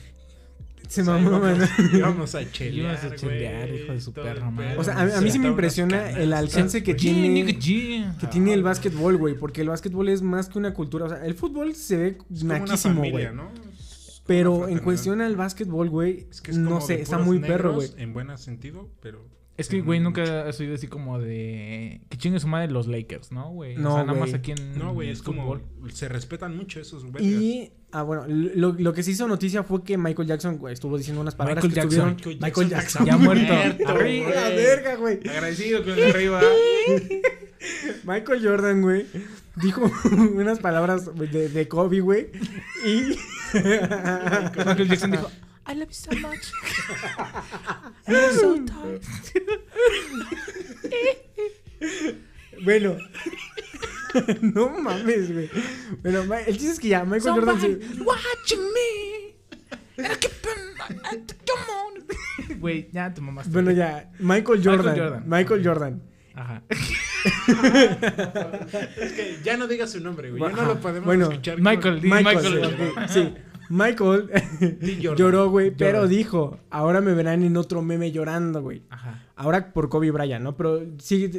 Se 0.88 1.02
O 1.02 1.06
sea, 1.06 1.14
mamó, 1.16 1.30
íbamos- 1.38 1.60
man. 1.60 1.70
Íbamos 1.94 2.36
a 2.36 2.52
chelear, 2.52 2.74
Íbamos 2.96 3.04
a 3.04 3.16
chelear, 3.16 3.70
hijo 3.70 3.94
de 3.94 4.02
su 4.02 4.12
madre. 4.12 4.42
pedo. 4.70 4.80
O 4.80 4.84
sea, 4.84 4.98
a, 4.98 5.18
a 5.18 5.22
mí 5.22 5.30
sí 5.30 5.38
me 5.40 5.48
impresiona 5.50 6.10
el 6.12 6.34
alcance 6.34 6.82
que 6.84 6.96
tiene. 6.96 7.46
Que 7.46 8.28
tiene 8.32 8.54
el 8.54 8.64
básquetbol, 8.64 9.18
güey, 9.18 9.36
porque 9.36 9.62
el 9.62 9.70
básquetbol 9.70 10.10
es 10.10 10.22
más 10.22 10.50
que 10.50 10.58
una 10.58 10.74
cultura. 10.74 11.06
O 11.06 11.10
sea, 11.10 11.26
el 11.26 11.36
fútbol 11.36 11.76
se 11.76 11.98
ve 11.98 12.18
Es 12.34 12.44
naquísimo, 12.44 13.04
güey. 13.10 13.34
¿no? 13.34 13.52
Pero 14.26 14.68
en 14.68 14.80
cuestión 14.80 15.22
al 15.22 15.36
básquetbol, 15.36 15.90
güey, 15.90 16.28
Es 16.32 16.42
que 16.42 16.52
es 16.52 16.58
no 16.58 16.82
sé, 16.82 17.02
está 17.02 17.18
muy 17.18 17.40
perro, 17.40 17.74
güey. 17.74 17.90
En 17.98 18.14
buen 18.14 18.36
sentido, 18.38 18.90
pero. 19.02 19.26
Es 19.60 19.68
que, 19.68 19.82
güey, 19.82 20.00
nunca 20.00 20.48
has 20.48 20.58
oído 20.62 20.76
así 20.76 20.88
como 20.88 21.20
de... 21.20 22.00
Que 22.08 22.18
chingue 22.18 22.40
su 22.40 22.48
madre 22.48 22.72
los 22.72 22.88
Lakers, 22.88 23.34
¿no, 23.34 23.52
güey? 23.52 23.76
No, 23.76 23.92
o 23.92 23.96
sea, 23.96 24.06
nada 24.06 24.18
más 24.18 24.34
aquí 24.34 24.52
en. 24.52 24.80
No, 24.80 24.94
güey, 24.94 25.10
es 25.10 25.22
como. 25.22 25.60
Se 25.92 26.08
respetan 26.08 26.56
mucho 26.56 26.80
esos 26.80 27.04
güeyes. 27.04 27.42
Y, 27.42 27.72
ah, 27.92 28.04
bueno, 28.04 28.24
lo, 28.28 28.72
lo 28.72 28.94
que 28.94 29.04
se 29.04 29.12
hizo 29.12 29.28
noticia 29.28 29.64
fue 29.64 29.84
que 29.84 29.98
Michael 29.98 30.30
Jackson 30.30 30.58
güey, 30.58 30.74
estuvo 30.74 30.98
diciendo 30.98 31.20
unas 31.20 31.36
palabras 31.36 31.62
Michael 31.66 31.90
que 31.90 31.96
Jackson. 31.96 32.16
Michael 32.16 32.38
Michael 32.42 32.70
Jackson 32.70 33.06
Jackson. 33.06 33.06
Ya 33.06 33.18
muerto. 33.18 33.54
Arriba, 33.86 34.30
la 34.30 34.50
verga, 34.50 34.96
güey. 34.96 35.20
Agradecido 35.30 35.84
con 35.84 35.92
el 35.92 36.04
arriba. 36.10 36.42
Michael 38.06 38.48
Jordan, 38.48 38.82
güey, 38.82 39.08
dijo 39.58 39.92
unas 40.36 40.60
palabras 40.60 41.14
de, 41.18 41.50
de 41.50 41.68
Kobe, 41.68 42.00
güey. 42.00 42.30
Y... 42.86 43.18
Michael 43.54 44.88
Jackson 44.88 45.12
dijo... 45.12 45.30
I 45.70 45.74
love 45.74 45.90
you 45.90 45.94
so 45.94 46.12
much. 46.20 46.52
I'm 48.08 48.34
so 48.34 48.66
tired. 48.66 49.04
bueno. 52.66 52.98
no 54.42 54.70
mames, 54.70 55.32
güey. 55.32 55.48
Bueno, 56.02 56.24
el 56.34 56.58
chiste 56.58 56.72
es 56.72 56.80
que 56.80 56.88
ya 56.88 57.06
Michael 57.06 57.36
Jordan 57.36 57.62
se... 57.62 57.78
watching 58.04 58.74
me. 58.74 59.36
And 59.98 60.08
I 60.12 60.16
keep 60.16 60.32
on- 60.48 61.28
Come 61.46 61.70
on. 61.70 62.60
Güey, 62.60 62.90
ya 62.92 63.14
te 63.14 63.22
mamaste. 63.22 63.52
Bueno, 63.54 63.70
ya, 63.70 64.10
Michael 64.18 64.62
Jordan. 64.64 64.96
Michael 64.96 65.24
Michael 65.28 65.64
Jordan. 65.64 66.02
Jordan. 66.02 66.02
Ajá. 66.34 66.64
Es 68.98 69.12
que 69.14 69.40
ya 69.44 69.56
no 69.58 69.68
digas 69.68 69.92
su 69.92 70.00
nombre, 70.00 70.32
güey. 70.32 70.42
Ya 70.42 70.56
no 70.56 70.66
lo 70.66 70.80
podemos 70.80 71.06
Bueno, 71.06 71.30
escuchar. 71.30 71.60
Michael, 71.60 72.00
con- 72.00 72.10
Michael, 72.10 72.62
Michael. 72.66 73.10
sí. 73.10 73.34
Michael 73.70 74.30
lloró, 75.00 75.50
güey, 75.50 75.72
pero 75.72 76.08
dijo, 76.08 76.60
ahora 76.70 77.02
me 77.02 77.14
verán 77.14 77.44
en 77.44 77.56
otro 77.58 77.82
meme 77.82 78.12
llorando, 78.12 78.62
güey. 78.62 78.82
Ajá. 78.90 79.26
Ahora 79.36 79.72
por 79.72 79.90
Kobe 79.90 80.12
Bryant, 80.12 80.44
¿no? 80.44 80.58
Pero 80.58 80.82
sí, 80.98 81.30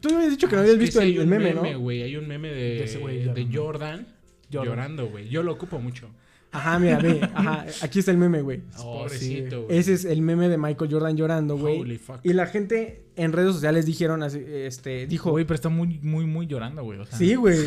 tú 0.00 0.14
habías 0.14 0.30
dicho 0.30 0.48
que 0.48 0.54
no 0.54 0.60
Ah, 0.60 0.64
habías 0.64 0.78
visto 0.78 1.00
sí 1.00 1.06
el, 1.06 1.12
hay 1.12 1.16
el 1.18 1.22
un 1.24 1.28
meme, 1.28 1.54
¿no? 1.54 1.80
güey. 1.80 2.02
Hay 2.02 2.16
un 2.16 2.28
meme 2.28 2.48
de, 2.48 2.54
De 2.54 2.84
ese 2.84 2.98
güey 2.98 3.24
de. 3.24 3.48
Jordan, 3.52 4.06
Jordan. 4.52 4.68
llorando, 4.68 5.08
güey. 5.08 5.28
Yo 5.28 5.42
lo 5.42 5.52
ocupo 5.52 5.78
mucho. 5.78 6.08
Ajá, 6.52 6.78
mira, 6.78 6.98
ve. 6.98 7.20
Ajá, 7.34 7.66
aquí 7.82 7.98
está 7.98 8.12
el 8.12 8.16
meme, 8.18 8.40
güey. 8.40 8.62
Oh, 8.78 9.08
sí. 9.08 9.34
Pobrecito, 9.42 9.64
güey. 9.64 9.76
Ese 9.78 9.92
es 9.92 10.04
el 10.04 10.22
meme 10.22 10.48
de 10.48 10.56
Michael 10.56 10.90
Jordan 10.90 11.16
llorando, 11.16 11.58
güey. 11.58 11.80
Holy 11.80 11.98
fuck. 11.98 12.20
Y 12.22 12.32
la 12.32 12.46
gente 12.46 13.02
en 13.16 13.32
redes 13.32 13.52
sociales 13.52 13.84
dijeron 13.84 14.22
así, 14.22 14.40
este, 14.46 15.06
dijo, 15.06 15.32
Güey, 15.32 15.44
pero 15.44 15.56
está 15.56 15.68
muy, 15.68 15.98
muy, 16.02 16.24
muy 16.26 16.46
llorando, 16.46 16.82
güey. 16.84 17.00
O 17.00 17.04
sea, 17.04 17.18
sí, 17.18 17.34
güey. 17.34 17.58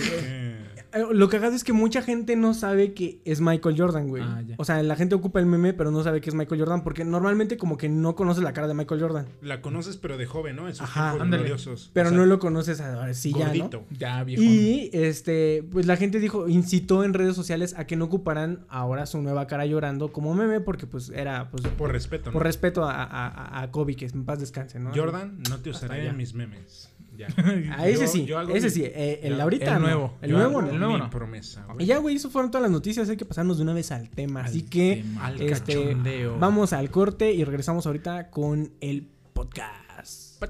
Eh, 0.94 1.04
Lo 1.12 1.30
cagado 1.30 1.56
es 1.56 1.64
que 1.64 1.74
mucha 1.74 2.02
gente 2.02 2.36
no 2.36 2.54
sabe 2.54 2.94
que 2.94 3.22
es 3.26 3.42
Michael 3.42 3.76
Jordan, 3.78 4.08
güey. 4.08 4.24
Ah, 4.26 4.42
ya. 4.46 4.56
o 4.58 4.66
sea, 4.66 4.82
la 4.84 4.96
gente 4.96 5.16
ocupa 5.16 5.40
el 5.40 5.46
meme, 5.46 5.74
pero 5.74 5.92
no 5.92 6.04
sabe 6.04 6.22
que 6.22 6.30
es 6.30 6.36
Michael 6.36 6.60
Jordan, 6.62 6.84
porque 6.84 7.06
normalmente 7.06 7.58
como 7.58 7.78
que 7.78 7.90
no 7.90 8.16
conoces 8.16 8.44
la 8.44 8.54
cara 8.54 8.68
de 8.68 8.74
Michael 8.74 9.02
Jordan. 9.02 9.26
La 9.42 9.62
conoces, 9.62 9.98
pero 9.98 10.18
de 10.18 10.26
joven, 10.26 10.56
¿no? 10.56 10.68
En 10.68 10.76
sus 10.76 10.82
Ajá, 10.82 11.16
gloriosos. 11.18 11.92
Pero 11.94 12.08
O 12.08 12.10
sea, 12.12 12.18
no 12.20 12.26
lo 12.26 12.40
conoces 12.40 12.82
ahora 12.82 13.14
sí 13.14 13.32
ya, 13.32 13.40
¿no? 13.40 13.46
gordito. 13.46 13.86
Ya, 13.98 14.24
viejo. 14.24 14.42
Y 14.44 14.90
este, 14.94 15.64
pues 15.72 15.86
la 15.86 15.96
gente 15.98 16.20
dijo, 16.20 16.48
incitó 16.48 17.04
en 17.04 17.14
redes 17.14 17.36
sociales 17.36 17.76
a 17.78 17.86
que 17.86 17.96
no 17.96 18.06
ocuparan 18.06 18.66
ahora 18.70 19.06
su 19.06 19.22
nueva 19.22 19.48
cara 19.48 19.66
llorando 19.66 20.12
como 20.12 20.34
meme, 20.34 20.60
porque 20.60 20.88
pues 20.88 21.10
era, 21.10 21.50
pues, 21.52 21.64
Por 21.68 21.92
respeto, 21.92 22.30
¿no? 22.30 22.34
por 22.34 22.44
respeto 22.44 22.84
a, 22.86 23.62
a- 23.62 23.72
Kobe, 23.72 23.96
que 23.96 24.06
en 24.06 24.26
paz 24.26 24.40
descanse, 24.40 24.80
¿no? 24.80 24.92
Jordan, 24.96 25.42
no 25.50 25.60
te 25.60 25.70
usaré 25.70 26.08
en 26.08 26.18
mis 26.18 26.34
memes. 26.34 26.89
Ya. 27.20 27.28
A 27.78 27.86
ese 27.86 28.02
Yo- 28.04 28.08
sí, 28.08 28.26
yo 28.26 28.42
ese 28.42 28.70
sí, 28.70 28.84
eh, 28.86 29.20
el 29.24 29.36
yo- 29.36 29.44
ahorita 29.44 29.66
el 29.66 29.74
no. 29.74 29.80
nuevo. 29.80 30.18
el 30.22 30.32
nuevo 30.32 30.62
no. 30.62 30.70
el 30.70 30.80
nuevo 30.80 30.98
no. 30.98 31.10
promesa, 31.10 31.66
güey. 31.66 31.84
Y 31.84 31.86
ya, 31.86 31.98
güey, 31.98 32.16
eso 32.16 32.30
fueron 32.30 32.50
todas 32.50 32.62
las 32.62 32.72
noticias, 32.72 33.10
hay 33.10 33.18
que 33.18 33.26
pasarnos 33.26 33.58
de 33.58 33.64
una 33.64 33.74
vez 33.74 33.92
al 33.92 34.10
tema, 34.10 34.42
así 34.46 34.62
Al 34.62 34.70
que 34.70 34.96
tema. 35.04 35.26
Al 35.26 35.42
este, 35.42 35.74
cachondeo. 35.74 36.40
vamos 36.40 36.72
al 36.72 36.90
corte 36.90 37.34
y 37.34 37.44
regresamos 37.44 37.86
ahorita 37.86 38.30
con 38.30 38.72
el 38.80 39.10
podcast. 39.34 40.42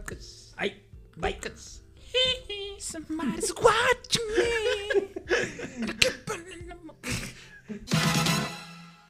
Ay, 0.58 0.84
bye. 1.18 1.38
Somebody's 2.78 3.54
watching 3.62 4.22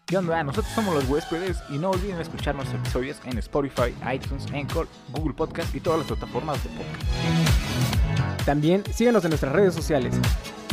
¿Qué 0.05 0.17
onda? 0.17 0.43
Nosotros 0.43 0.73
somos 0.73 0.95
los 0.95 1.05
huéspedes 1.07 1.57
y 1.69 1.77
no 1.77 1.91
olviden 1.91 2.19
escuchar 2.19 2.55
nuestros 2.55 2.81
episodios 2.81 3.17
en 3.25 3.37
Spotify, 3.37 3.93
iTunes, 4.11 4.47
Anchor, 4.51 4.87
Google 5.11 5.33
Podcast 5.35 5.73
y 5.75 5.79
todas 5.79 5.99
las 5.99 6.07
plataformas 6.07 6.63
de 6.63 6.69
podcast. 6.71 7.38
También 8.45 8.83
síguenos 8.93 9.23
en 9.25 9.29
nuestras 9.29 9.53
redes 9.53 9.73
sociales, 9.75 10.15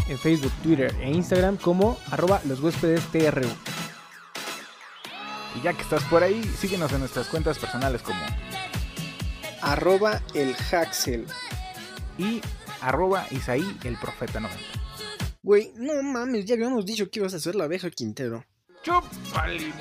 en 0.09 0.19
Facebook, 0.19 0.53
Twitter 0.63 0.95
e 1.01 1.11
Instagram 1.11 1.57
como 1.57 1.99
arroba 2.11 2.41
los 2.47 2.61
huéspedes 2.61 3.05
TRU. 3.11 3.49
Y 5.57 5.63
ya 5.63 5.73
que 5.73 5.83
estás 5.83 6.03
por 6.05 6.23
ahí, 6.23 6.43
síguenos 6.59 6.93
en 6.93 7.01
nuestras 7.01 7.29
cuentas 7.29 7.59
personales 7.59 8.03
como 8.03 8.21
Arroba 9.63 10.21
el 10.35 10.55
Haxel. 10.71 11.27
y 12.19 12.41
arroba 12.81 13.27
Isaí 13.31 13.77
el 13.85 13.97
Profeta 13.99 14.39
90. 14.39 14.63
Güey, 15.43 15.73
no 15.77 16.03
mames, 16.03 16.45
ya 16.45 16.55
habíamos 16.55 16.85
dicho 16.85 17.11
que 17.11 17.21
ibas 17.21 17.35
a 17.35 17.39
hacer 17.39 17.55
la 17.55 17.65
abeja 17.65 17.91
Quintero. 17.91 18.45
¡Chupa 18.83 19.47
limón! 19.49 19.77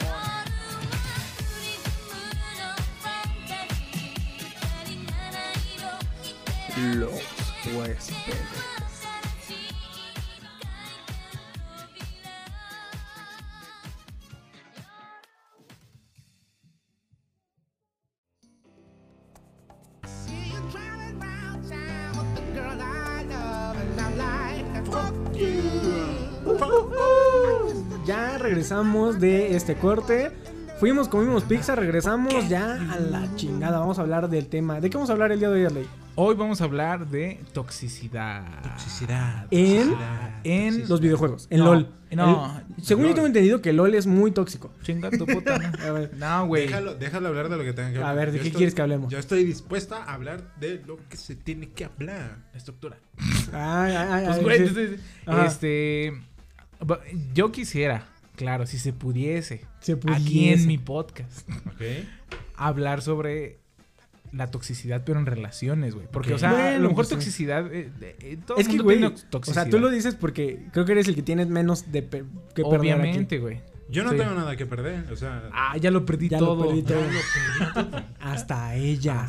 Los 6.78 7.12
huéspedes. 7.68 8.76
Ya 28.06 28.38
regresamos 28.38 29.20
de 29.20 29.56
este 29.56 29.76
corte. 29.76 30.32
Fuimos, 30.80 31.08
comimos 31.08 31.44
pizza, 31.44 31.74
regresamos 31.74 32.48
ya 32.50 32.74
a 32.92 33.00
la 33.00 33.36
chingada. 33.36 33.80
Vamos 33.80 33.98
a 33.98 34.02
hablar 34.02 34.30
del 34.30 34.48
tema. 34.48 34.80
¿De 34.80 34.90
qué 34.90 34.98
vamos 34.98 35.10
a 35.10 35.14
hablar 35.14 35.32
el 35.32 35.40
día 35.40 35.50
de 35.50 35.56
hoy, 35.56 35.66
Arley? 35.66 36.05
Hoy 36.18 36.36
vamos 36.36 36.62
a 36.62 36.64
hablar 36.64 37.08
de 37.10 37.42
toxicidad. 37.52 38.62
Toxicidad. 38.64 39.48
En- 39.52 39.90
toxicidad, 39.90 40.40
en 40.46 40.64
toxicidad. 40.68 40.88
Los 40.90 41.02
videojuegos, 41.02 41.48
en 41.50 41.60
No, 41.60 41.66
LOL. 41.66 41.90
no. 42.16 42.62
El- 42.78 42.84
según 42.84 43.08
yo 43.08 43.14
tengo 43.16 43.28
entendido 43.28 43.62
que 43.62 43.74
LOL 43.74 43.96
es 43.96 44.08
muy 44.08 44.32
tóxico. 44.32 44.72
Chinga 44.82 45.10
tu 45.12 45.26
puta. 45.26 45.58
¿no? 45.58 45.66
A 45.86 45.92
ver, 45.92 46.14
No, 46.16 46.48
güey. 46.48 46.68
Déjalo, 46.68 46.96
déjalo 46.96 47.28
hablar 47.28 47.50
de 47.50 47.58
lo 47.58 47.64
que 47.66 47.74
tenga 47.74 47.92
que 47.92 47.98
A 47.98 48.10
hablar. 48.12 48.16
ver, 48.16 48.32
¿de 48.32 48.38
Yo 48.38 48.44
qué 48.44 48.48
estoy- 48.50 48.58
quieres 48.60 48.76
que 48.76 48.82
hablemos? 48.82 49.12
Yo 49.12 49.20
estoy 49.20 49.44
dispuesta 49.44 50.04
a 50.06 50.14
hablar 50.14 50.56
de 50.58 50.82
lo 50.88 50.98
que 51.10 51.18
se 51.18 51.36
tiene 51.36 51.70
que 51.72 51.84
hablar. 51.84 52.38
Estructura. 52.54 52.98
Ay, 53.52 53.94
ay, 53.94 54.08
ay, 54.26 54.26
Pues, 54.42 54.42
güey, 54.42 54.70
sí. 54.70 54.96
este. 55.46 56.14
Yo 57.34 57.52
quisiera, 57.52 58.08
claro, 58.38 58.66
si 58.68 58.80
se 58.80 58.94
pudiese, 58.94 59.66
Se 59.82 59.94
aquí 59.94 60.02
pudiese. 60.08 60.62
en 60.62 60.68
mi 60.68 60.78
podcast, 60.78 61.50
¿Ok? 61.68 61.82
hablar 62.56 63.02
sobre 63.02 63.60
la 64.32 64.52
toxicidad, 64.52 65.04
pero 65.06 65.20
en 65.20 65.26
relaciones, 65.26 65.96
güey. 65.96 66.08
Porque, 66.12 66.34
o 66.34 66.38
sea, 66.38 66.70
a 66.70 66.72
lo 66.74 66.82
mejor 66.90 66.96
pues 66.96 67.10
toxicidad. 67.10 67.72
eh, 67.74 67.90
eh, 68.02 68.38
todo 68.46 68.58
Es 68.58 68.68
el 68.68 68.78
que, 68.78 68.84
güey, 68.84 69.04
o 69.04 69.14
sea, 69.44 69.70
tú 69.70 69.80
lo 69.80 69.90
dices 69.90 70.16
porque 70.16 70.68
creo 70.74 70.86
que 70.86 70.92
eres 70.94 71.08
el 71.08 71.16
que 71.16 71.22
tienes 71.22 71.48
menos 71.48 71.92
de 71.92 72.02
pe- 72.02 72.24
que 72.54 72.64
perder 72.64 72.94
aquí. 72.94 73.02
Obviamente, 73.02 73.40
güey. 73.40 73.62
Yo 73.90 74.04
no 74.04 74.12
Sí. 74.12 74.18
tengo 74.18 74.34
nada 74.34 74.56
que 74.58 74.66
perder. 74.66 75.12
O 75.12 75.16
sea, 75.16 75.50
Ah, 75.54 75.78
ya 75.78 75.92
lo 75.92 76.06
perdí 76.06 76.28
Ya 76.30 76.40
lo 76.40 76.48
todo. 76.48 76.68
perdí 76.68 76.82
todo. 76.82 77.00
ya 77.00 77.06
lo 77.06 77.74
perdí 77.74 77.92
todo. 77.92 78.04
Hasta 78.20 78.76
ella. 78.76 79.28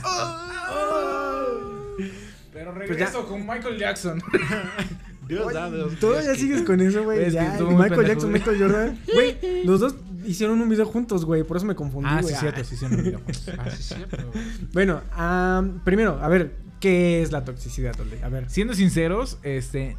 Pero 2.52 2.72
Pues 2.74 2.88
regreso 2.88 3.26
con 3.26 3.46
Michael 3.46 3.78
Jackson. 3.78 4.22
Dios 5.28 5.52
da, 5.52 5.70
Dios. 5.70 5.96
Todavía 5.98 6.34
sigues 6.36 6.62
con 6.62 6.80
eso, 6.80 7.02
güey. 7.04 7.24
Es 7.24 7.34
que 7.34 7.40
Michael 7.40 7.76
pendejo, 7.88 8.02
Jackson. 8.02 8.32
Michael 8.32 8.58
Jordan. 8.60 8.98
Güey, 9.12 9.64
los 9.64 9.80
dos 9.80 9.94
hicieron 10.26 10.60
un 10.60 10.68
video 10.68 10.86
juntos, 10.86 11.24
güey. 11.24 11.42
Por 11.44 11.56
eso 11.56 11.66
me 11.66 11.74
confundí, 11.74 12.08
ah, 12.10 12.20
güey. 12.22 12.34
sí, 12.34 12.40
cierto, 12.40 12.64
sí, 12.64 12.76
sí, 12.76 12.86
no 12.88 12.96
me 12.96 13.02
dio. 13.02 13.20
Ah, 13.58 13.70
sí, 13.70 13.76
es 13.78 13.86
cierto. 13.88 14.30
Bueno, 14.72 15.02
am, 15.12 15.80
primero, 15.84 16.18
a 16.22 16.28
ver, 16.28 16.54
¿qué 16.80 17.22
es 17.22 17.32
la 17.32 17.44
toxicidad, 17.44 17.98
Ole? 18.00 18.22
A 18.22 18.28
ver. 18.28 18.48
Siendo 18.50 18.74
sinceros, 18.74 19.38
este. 19.42 19.96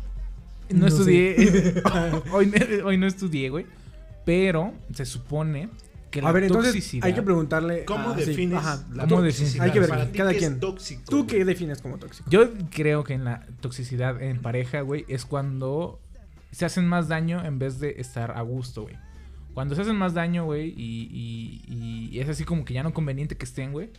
No, 0.70 0.80
No 0.82 0.88
estudié. 0.88 1.82
hoy, 2.32 2.52
hoy 2.84 2.98
no 2.98 3.08
estudié, 3.08 3.50
güey. 3.50 3.66
Pero 4.26 4.74
se 4.94 5.06
supone 5.06 5.70
que 6.12 6.22
la 6.22 6.30
A 6.30 6.32
ver, 6.34 6.44
entonces 6.44 6.74
toxicidad. 6.74 7.06
hay 7.06 7.14
que 7.14 7.22
preguntarle. 7.22 7.86
¿Cómo 7.86 8.10
ah, 8.10 8.16
sí, 8.18 8.26
defines 8.26 8.58
ajá. 8.60 8.86
la 8.94 9.08
¿Cómo 9.08 9.22
toxicidad? 9.22 9.66
Hay 9.66 9.72
que 9.72 9.80
ver, 9.80 9.90
Para 9.90 10.12
ti, 10.12 10.18
cada 10.18 10.32
¿qué 10.32 10.38
es 10.38 10.42
quien. 10.44 10.60
tóxico, 10.60 11.04
¿Tú 11.10 11.18
güey? 11.24 11.28
qué 11.28 11.46
defines 11.46 11.82
como 11.82 11.98
tóxico? 11.98 12.30
Yo 12.30 12.50
creo 12.70 13.04
que 13.04 13.14
en 13.14 13.24
la 13.24 13.46
toxicidad 13.62 14.22
en 14.22 14.42
pareja, 14.42 14.82
güey, 14.82 15.06
es 15.08 15.26
cuando 15.26 16.00
se 16.52 16.66
hacen 16.66 16.88
más 16.88 17.08
daño 17.08 17.44
en 17.46 17.60
vez 17.60 17.80
de 17.80 17.96
estar 18.00 18.32
a 18.32 18.42
gusto, 18.42 18.84
güey. 18.84 18.96
Cuando 19.58 19.74
se 19.74 19.82
hacen 19.82 19.96
más 19.96 20.14
daño, 20.14 20.46
güey, 20.46 20.68
y, 20.78 21.64
y- 21.68 22.10
y 22.12 22.20
es 22.20 22.30
así 22.30 22.44
como 22.44 22.64
que 22.64 22.76
ya 22.76 22.84
no 22.84 22.94
conveniente 22.94 23.38
que 23.38 23.46
estén, 23.46 23.72
güey. 23.72 23.90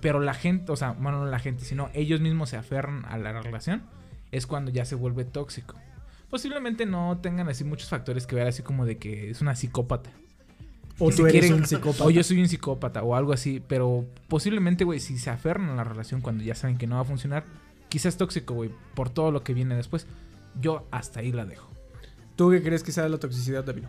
Pero 0.00 0.18
la 0.18 0.34
gente, 0.34 0.72
o 0.72 0.74
sea, 0.76 0.90
bueno, 0.90 1.20
no 1.20 1.26
la 1.30 1.38
gente, 1.38 1.64
sino 1.64 1.88
ellos 1.94 2.20
mismos 2.20 2.50
se 2.50 2.56
aferran 2.56 3.04
a 3.04 3.16
la 3.16 3.40
relación, 3.40 3.84
es 4.32 4.48
cuando 4.48 4.72
ya 4.72 4.84
se 4.84 4.96
vuelve 4.96 5.24
tóxico. 5.24 5.76
Posiblemente 6.30 6.84
no 6.84 7.16
tengan 7.22 7.48
así 7.48 7.62
muchos 7.62 7.90
factores 7.90 8.26
que 8.26 8.34
ver 8.34 8.48
así 8.48 8.64
como 8.64 8.84
de 8.84 8.98
que 8.98 9.30
es 9.30 9.40
una 9.40 9.54
psicópata. 9.54 10.10
O 10.98 11.10
tú 11.10 11.18
si 11.18 11.22
eres 11.22 11.32
quieren- 11.42 11.52
un 11.60 11.66
psicópata. 11.68 12.04
O 12.04 12.10
yo 12.10 12.24
soy 12.24 12.40
un 12.40 12.48
psicópata 12.48 13.04
o 13.04 13.14
algo 13.14 13.32
así. 13.32 13.62
Pero 13.68 14.04
posiblemente, 14.26 14.82
güey, 14.82 14.98
si 14.98 15.16
se 15.16 15.30
aferran 15.30 15.68
a 15.68 15.76
la 15.76 15.84
relación 15.84 16.20
cuando 16.22 16.42
ya 16.42 16.56
saben 16.56 16.76
que 16.76 16.88
no 16.88 16.96
va 16.96 17.02
a 17.02 17.04
funcionar, 17.04 17.44
quizás 17.88 18.16
tóxico, 18.16 18.54
güey, 18.54 18.70
por 18.96 19.10
todo 19.10 19.30
lo 19.30 19.44
que 19.44 19.54
viene 19.54 19.76
después. 19.76 20.08
Yo 20.60 20.88
hasta 20.90 21.20
ahí 21.20 21.30
la 21.30 21.44
dejo. 21.46 21.70
¿Tú 22.34 22.50
qué 22.50 22.60
crees 22.64 22.82
que 22.82 22.90
sea 22.90 23.08
la 23.08 23.18
toxicidad, 23.18 23.62
David? 23.62 23.84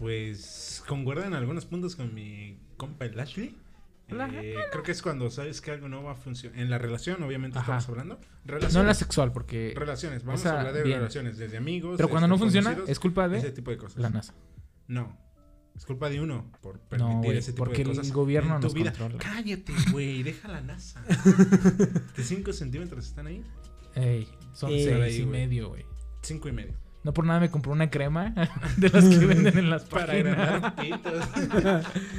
Pues 0.00 0.82
concuerdan 0.88 1.34
algunos 1.34 1.66
puntos 1.66 1.94
con 1.94 2.14
mi 2.14 2.58
compa 2.78 3.04
el 3.04 3.20
Ashley. 3.20 3.54
Eh, 4.08 4.56
creo 4.72 4.82
que 4.82 4.90
es 4.92 5.02
cuando 5.02 5.30
sabes 5.30 5.60
que 5.60 5.70
algo 5.70 5.88
no 5.90 6.02
va 6.02 6.12
a 6.12 6.14
funcionar. 6.14 6.58
En 6.58 6.70
la 6.70 6.78
relación, 6.78 7.22
obviamente 7.22 7.58
Ajá. 7.58 7.76
estamos 7.78 7.88
hablando. 7.90 8.18
No 8.72 8.80
en 8.80 8.86
la 8.86 8.94
sexual, 8.94 9.30
porque 9.30 9.74
Relaciones, 9.76 10.24
vamos 10.24 10.44
a 10.46 10.58
hablar 10.58 10.72
de 10.72 10.82
bien. 10.84 10.98
relaciones, 11.00 11.36
desde 11.36 11.58
amigos. 11.58 11.94
Pero 11.98 12.08
cuando 12.08 12.26
no 12.26 12.38
funciona, 12.38 12.76
es 12.88 12.98
culpa 12.98 13.28
de 13.28 13.38
ese 13.38 13.52
tipo 13.52 13.70
de 13.70 13.76
cosas. 13.76 13.98
la 14.00 14.08
NASA. 14.08 14.34
No. 14.88 15.16
Es 15.76 15.84
culpa 15.84 16.08
de 16.10 16.20
uno 16.20 16.50
por 16.62 16.80
permitir 16.80 17.14
No, 17.32 17.38
ese 17.38 17.52
tipo 17.52 17.64
porque 17.64 17.84
de 17.84 17.90
el 17.90 17.96
cosas. 17.98 18.12
gobierno 18.12 18.54
en 18.54 18.60
tu 18.62 18.66
nos 18.68 18.74
vida. 18.74 18.92
controla. 18.92 19.18
Cállate, 19.18 19.72
güey, 19.92 20.22
deja 20.22 20.48
la 20.48 20.62
NASA. 20.62 21.02
¿De 22.16 22.24
5 22.24 22.52
centímetros 22.54 23.06
están 23.06 23.26
ahí? 23.28 23.44
Ey, 23.94 24.26
son 24.54 24.70
Ey, 24.72 24.84
seis 24.84 24.96
ahí, 25.00 25.14
y 25.16 25.22
güey. 25.24 25.30
medio, 25.40 25.68
güey. 25.68 25.84
Cinco 26.22 26.48
y 26.48 26.52
medio. 26.52 26.74
No 27.02 27.14
por 27.14 27.24
nada 27.24 27.40
me 27.40 27.50
compré 27.50 27.72
una 27.72 27.90
crema 27.90 28.34
de 28.76 28.88
las 28.90 29.04
que 29.04 29.26
venden 29.26 29.58
en 29.58 29.70
las 29.70 29.84
Para 29.86 30.06
páginas. 30.06 30.38
agrandar 30.38 30.74
pitos. 30.80 31.24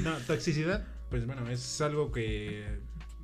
no, 0.04 0.18
toxicidad, 0.28 0.86
pues 1.10 1.26
bueno, 1.26 1.48
es 1.50 1.82
algo 1.82 2.12
que 2.12 2.80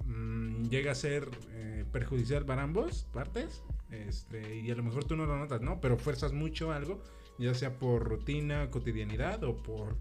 mm, 0.06 0.64
llega 0.70 0.92
a 0.92 0.96
ser 0.96 1.30
eh, 1.52 1.86
perjudicial 1.92 2.46
para 2.46 2.64
ambos 2.64 3.08
partes. 3.14 3.64
Este, 3.90 4.60
y 4.60 4.70
a 4.70 4.76
lo 4.76 4.84
mejor 4.84 5.06
tú 5.06 5.16
no 5.16 5.26
lo 5.26 5.38
notas, 5.38 5.62
¿no? 5.62 5.80
Pero 5.80 5.98
fuerzas 5.98 6.34
mucho 6.34 6.72
algo, 6.74 7.02
ya 7.40 7.54
sea 7.54 7.80
por 7.80 8.04
rutina, 8.04 8.70
cotidianidad 8.70 9.44
o 9.46 9.56
por 9.64 9.96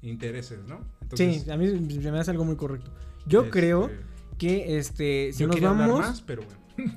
intereses, 0.00 0.60
¿no? 0.68 0.80
Sí, 1.14 1.44
a 1.50 1.56
mí 1.56 1.68
se 2.00 2.12
me 2.12 2.20
hace 2.20 2.30
algo 2.30 2.44
muy 2.44 2.56
correcto. 2.56 2.92
Yo 3.26 3.40
este, 3.40 3.50
creo 3.50 3.90
que, 4.38 4.78
este, 4.78 5.32
si 5.32 5.40
yo 5.40 5.48
nos 5.48 5.60
vamos... 5.60 6.00
más, 6.00 6.20
pero 6.22 6.42
bueno. 6.42 6.94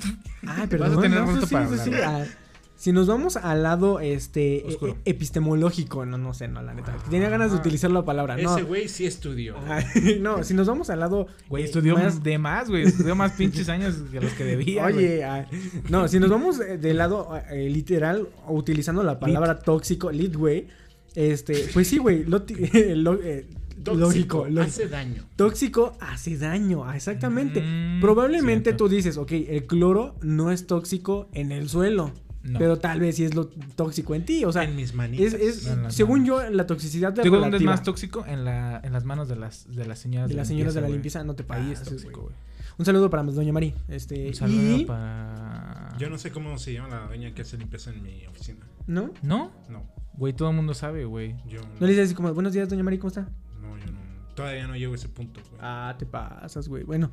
Ah, 0.48 0.60
Vas 0.60 0.68
perdón. 0.70 1.00
a 1.00 1.02
tener 1.02 1.20
no, 1.20 1.48
para 1.48 1.78
sí, 1.78 1.94
hablar. 1.94 2.28
Si 2.78 2.92
nos 2.92 3.08
vamos 3.08 3.38
al 3.38 3.64
lado 3.64 4.00
este 4.02 4.58
e- 4.66 4.68
Oscuro. 4.68 4.98
e- 5.06 5.10
epistemológico, 5.12 6.06
no, 6.06 6.18
no 6.18 6.34
sé, 6.34 6.48
no, 6.48 6.62
la 6.62 6.74
neta. 6.74 6.96
Tenía 7.10 7.30
ganas 7.30 7.52
de 7.52 7.58
utilizar 7.58 7.90
la 7.90 8.04
palabra, 8.04 8.36
no. 8.38 8.54
Ese 8.56 8.64
güey 8.64 8.90
sí 8.90 9.06
estudió. 9.06 9.56
Ay, 9.68 10.20
no, 10.22 10.44
si 10.44 10.54
nos 10.54 10.68
vamos 10.68 10.90
al 10.90 11.00
lado. 11.00 11.28
Güey, 11.50 11.64
eh, 11.64 11.66
estudió 11.68 11.96
más- 11.96 12.22
de 12.22 12.38
más, 12.38 12.70
güey. 12.70 12.84
Estudió 12.84 13.16
más 13.16 13.32
pinches 13.34 13.70
años 13.70 13.96
que 14.12 14.20
los 14.20 14.34
que 14.34 14.44
debía. 14.44 14.86
Oye, 14.86 15.24
ay, 15.24 15.46
no, 15.90 16.08
si 16.08 16.20
nos 16.20 16.30
vamos 16.30 16.60
eh, 16.60 16.78
del 16.78 16.98
lado 16.98 17.30
eh, 17.50 17.70
literal, 17.70 18.28
utilizando 18.48 19.04
la 19.04 19.20
palabra 19.20 19.60
tóxico, 19.60 20.12
lit, 20.12 20.36
güey. 20.36 20.68
Este, 21.16 21.70
pues 21.74 21.88
sí, 21.88 21.98
güey. 21.98 22.26
lo 22.26 22.42
ti- 22.42 22.56
lo- 22.96 23.22
eh, 23.22 23.48
lógico, 23.94 24.48
hace 24.62 24.88
daño. 24.90 25.24
Tóxico 25.36 25.96
hace 26.02 26.38
daño, 26.38 26.84
ah, 26.86 26.96
exactamente. 26.96 27.62
Mm, 27.62 28.02
Probablemente 28.02 28.72
cierto. 28.72 28.86
tú 28.86 28.90
dices, 28.90 29.18
ok, 29.18 29.32
el 29.32 29.66
cloro 29.66 30.16
no 30.22 30.52
es 30.52 30.68
tóxico 30.68 31.30
en 31.34 31.52
el 31.52 31.70
suelo. 31.70 32.12
No. 32.46 32.60
Pero 32.60 32.78
tal 32.78 33.00
vez 33.00 33.16
sí 33.16 33.24
es 33.26 33.34
lo 33.34 33.48
tóxico 33.48 34.14
en 34.14 34.24
ti. 34.24 34.46
O 34.46 34.52
sea, 34.52 34.64
en 34.64 34.76
mis 34.76 34.94
manitas. 34.94 35.34
es, 35.34 35.66
es- 35.66 35.78
No, 35.78 35.90
según 35.90 36.22
manos. 36.22 36.44
yo, 36.44 36.50
la 36.52 36.68
toxicidad 36.68 37.12
de 37.12 37.24
¿Digo 37.24 37.38
dónde 37.40 37.58
es 37.58 37.64
más 37.64 37.82
tóxico? 37.82 38.24
En, 38.28 38.46
la, 38.46 38.80
en 38.84 38.94
las 38.94 39.04
manos 39.04 39.28
de 39.28 39.36
las, 39.36 39.68
de 39.76 39.86
las 39.86 39.98
señoras 40.00 40.30
de 40.30 40.36
las 40.36 40.48
señoras 40.48 40.74
de 40.76 40.82
la 40.82 40.90
limpieza, 40.90 41.24
no 41.24 41.34
te 41.36 41.44
Ahí 41.50 41.72
es 41.72 41.80
pases, 41.80 41.90
tóxico, 41.94 42.22
güey. 42.22 42.34
güey. 42.34 42.46
Un 42.78 42.86
saludo 42.86 43.10
para 43.10 43.24
Doña 43.24 43.52
Mari. 43.54 43.74
Este, 43.88 44.28
Un 44.28 44.34
saludo 44.36 44.78
y... 44.78 44.86
para... 44.86 45.96
Yo 45.98 46.10
no 46.10 46.18
sé 46.18 46.30
cómo 46.32 46.58
se 46.60 46.74
llama 46.74 46.90
la 46.90 47.08
doña 47.08 47.34
que 47.34 47.42
hace 47.44 47.58
limpieza 47.58 47.90
en 47.92 48.04
mi 48.04 48.26
oficina. 48.28 48.60
¿No? 48.86 49.12
¿No? 49.24 49.52
No, 49.70 49.84
Güey, 50.18 50.34
todo 50.34 50.50
el 50.50 50.56
mundo 50.56 50.74
sabe, 50.74 51.06
güey. 51.06 51.36
yo 51.48 51.62
No 51.62 51.68
no. 51.68 51.80
le 51.82 51.88
dices 51.88 52.06
así 52.06 52.16
como, 52.16 52.34
buenos 52.34 52.54
días, 52.54 52.70
Doña 52.70 52.84
Mari, 52.84 52.98
¿cómo 53.00 53.08
está? 53.10 53.22
No, 53.62 53.78
yo 53.78 53.92
no. 53.92 54.00
Todavía 54.36 54.68
no 54.68 54.76
llego 54.76 54.94
a 54.94 54.96
ese 54.98 55.10
punto, 55.10 55.40
güey. 55.50 55.60
Ah, 55.64 55.96
te 55.98 56.06
pasas, 56.06 56.68
güey. 56.68 56.84
Bueno, 56.84 57.12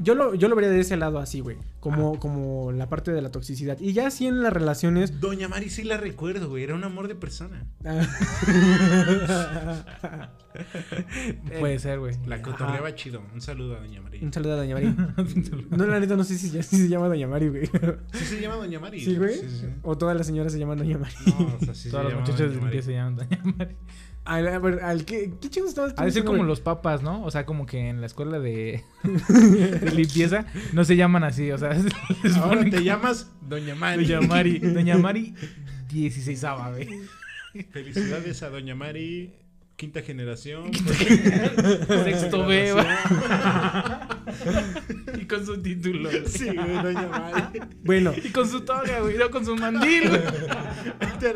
Yo 0.00 0.14
lo, 0.14 0.34
yo 0.34 0.48
lo 0.48 0.56
vería 0.56 0.70
de 0.70 0.80
ese 0.80 0.96
lado 0.96 1.18
así, 1.18 1.40
güey. 1.40 1.56
Como, 1.80 2.18
como 2.18 2.72
la 2.72 2.88
parte 2.88 3.12
de 3.12 3.22
la 3.22 3.30
toxicidad. 3.30 3.78
Y 3.80 3.92
ya 3.92 4.06
así 4.08 4.26
en 4.26 4.42
las 4.42 4.52
relaciones. 4.52 5.20
Doña 5.20 5.48
Mari 5.48 5.70
sí 5.70 5.84
la 5.84 5.96
recuerdo, 5.96 6.48
güey. 6.48 6.64
Era 6.64 6.74
un 6.74 6.82
amor 6.84 7.08
de 7.08 7.14
persona. 7.14 7.66
ah, 7.84 8.02
Puede 11.60 11.78
ser, 11.78 11.98
güey. 11.98 12.14
La 12.26 12.40
cotorreaba 12.42 12.94
chido. 12.94 13.22
Un 13.34 13.40
saludo 13.40 13.76
a 13.76 13.80
Doña 13.80 14.00
Mari. 14.00 14.20
Un 14.22 14.32
saludo 14.32 14.54
a 14.54 14.56
Doña 14.56 14.74
Mari. 14.74 14.94
No, 15.70 15.86
la 15.86 16.00
neta, 16.00 16.16
no 16.16 16.24
sé 16.24 16.38
si, 16.38 16.50
ya- 16.50 16.62
si 16.62 16.76
se 16.76 16.88
llama 16.88 17.08
Doña 17.08 17.26
Mari, 17.28 17.48
güey. 17.48 17.66
Sí 18.12 18.24
se 18.24 18.40
llama 18.40 18.56
Doña 18.56 18.80
Mari. 18.80 19.00
¿Sí, 19.00 19.16
güey? 19.16 19.34
Sí, 19.34 19.48
sí, 19.48 19.58
sí. 19.60 19.66
O 19.82 19.96
todas 19.98 20.16
las 20.16 20.26
señoras 20.26 20.52
se 20.52 20.58
llaman 20.58 20.78
Doña 20.78 20.98
Mari. 20.98 21.14
No, 21.26 21.56
o 21.60 21.64
sea, 21.64 21.74
sí 21.74 21.90
Todas 21.90 22.06
se 22.06 22.08
las 22.08 22.08
llama 22.12 22.20
muchachas 22.20 22.50
de 22.50 22.56
limpieza 22.56 22.86
se 22.86 22.92
llaman 22.92 23.16
Doña 23.16 23.42
Mari. 23.58 23.76
Al, 24.26 24.48
a 24.48 24.58
ver, 24.58 24.80
al 24.82 25.04
que, 25.04 25.32
¿qué 25.40 25.48
chingos 25.48 25.70
estabas 25.70 25.92
Ha 25.92 25.94
de 25.94 26.10
ser 26.10 26.22
diciendo, 26.22 26.32
como 26.32 26.42
los 26.42 26.60
papas, 26.60 27.02
¿no? 27.02 27.24
O 27.24 27.30
sea, 27.30 27.46
como 27.46 27.64
que 27.64 27.88
en 27.88 28.00
la 28.00 28.06
escuela 28.06 28.40
de, 28.40 28.82
de 29.02 29.92
limpieza 29.94 30.46
no 30.72 30.84
se 30.84 30.96
llaman 30.96 31.22
así, 31.24 31.52
o 31.52 31.58
sea, 31.58 31.70
les 32.22 32.36
Ahora 32.36 32.64
te 32.64 32.70
como 32.70 32.82
llamas 32.82 33.30
Doña 33.40 33.74
Mari. 33.74 34.04
Doña 34.04 34.26
Mari. 34.26 34.58
Doña 34.58 34.98
Mari 34.98 35.34
16 35.88 36.44
güey. 36.72 36.88
Felicidades 37.70 38.42
a 38.42 38.50
Doña 38.50 38.74
Mari. 38.74 39.32
Quinta 39.76 40.00
generación. 40.00 40.72
Sexto 40.74 42.46
B. 42.46 42.74
Y 45.20 45.24
con 45.26 45.44
su 45.44 45.60
título. 45.60 46.08
güey. 46.10 46.26
Sí, 46.26 46.46
güey, 46.46 46.82
Doña 46.82 47.08
Mari. 47.08 47.60
Bueno, 47.84 48.12
Y 48.22 48.30
con 48.30 48.48
su 48.48 48.62
toga, 48.62 49.00
güey. 49.00 49.18
No 49.18 49.30
con 49.30 49.44
su 49.44 49.54
mandil, 49.54 50.08
güey. 50.08 50.22
Vete 51.00 51.28
a 51.28 51.32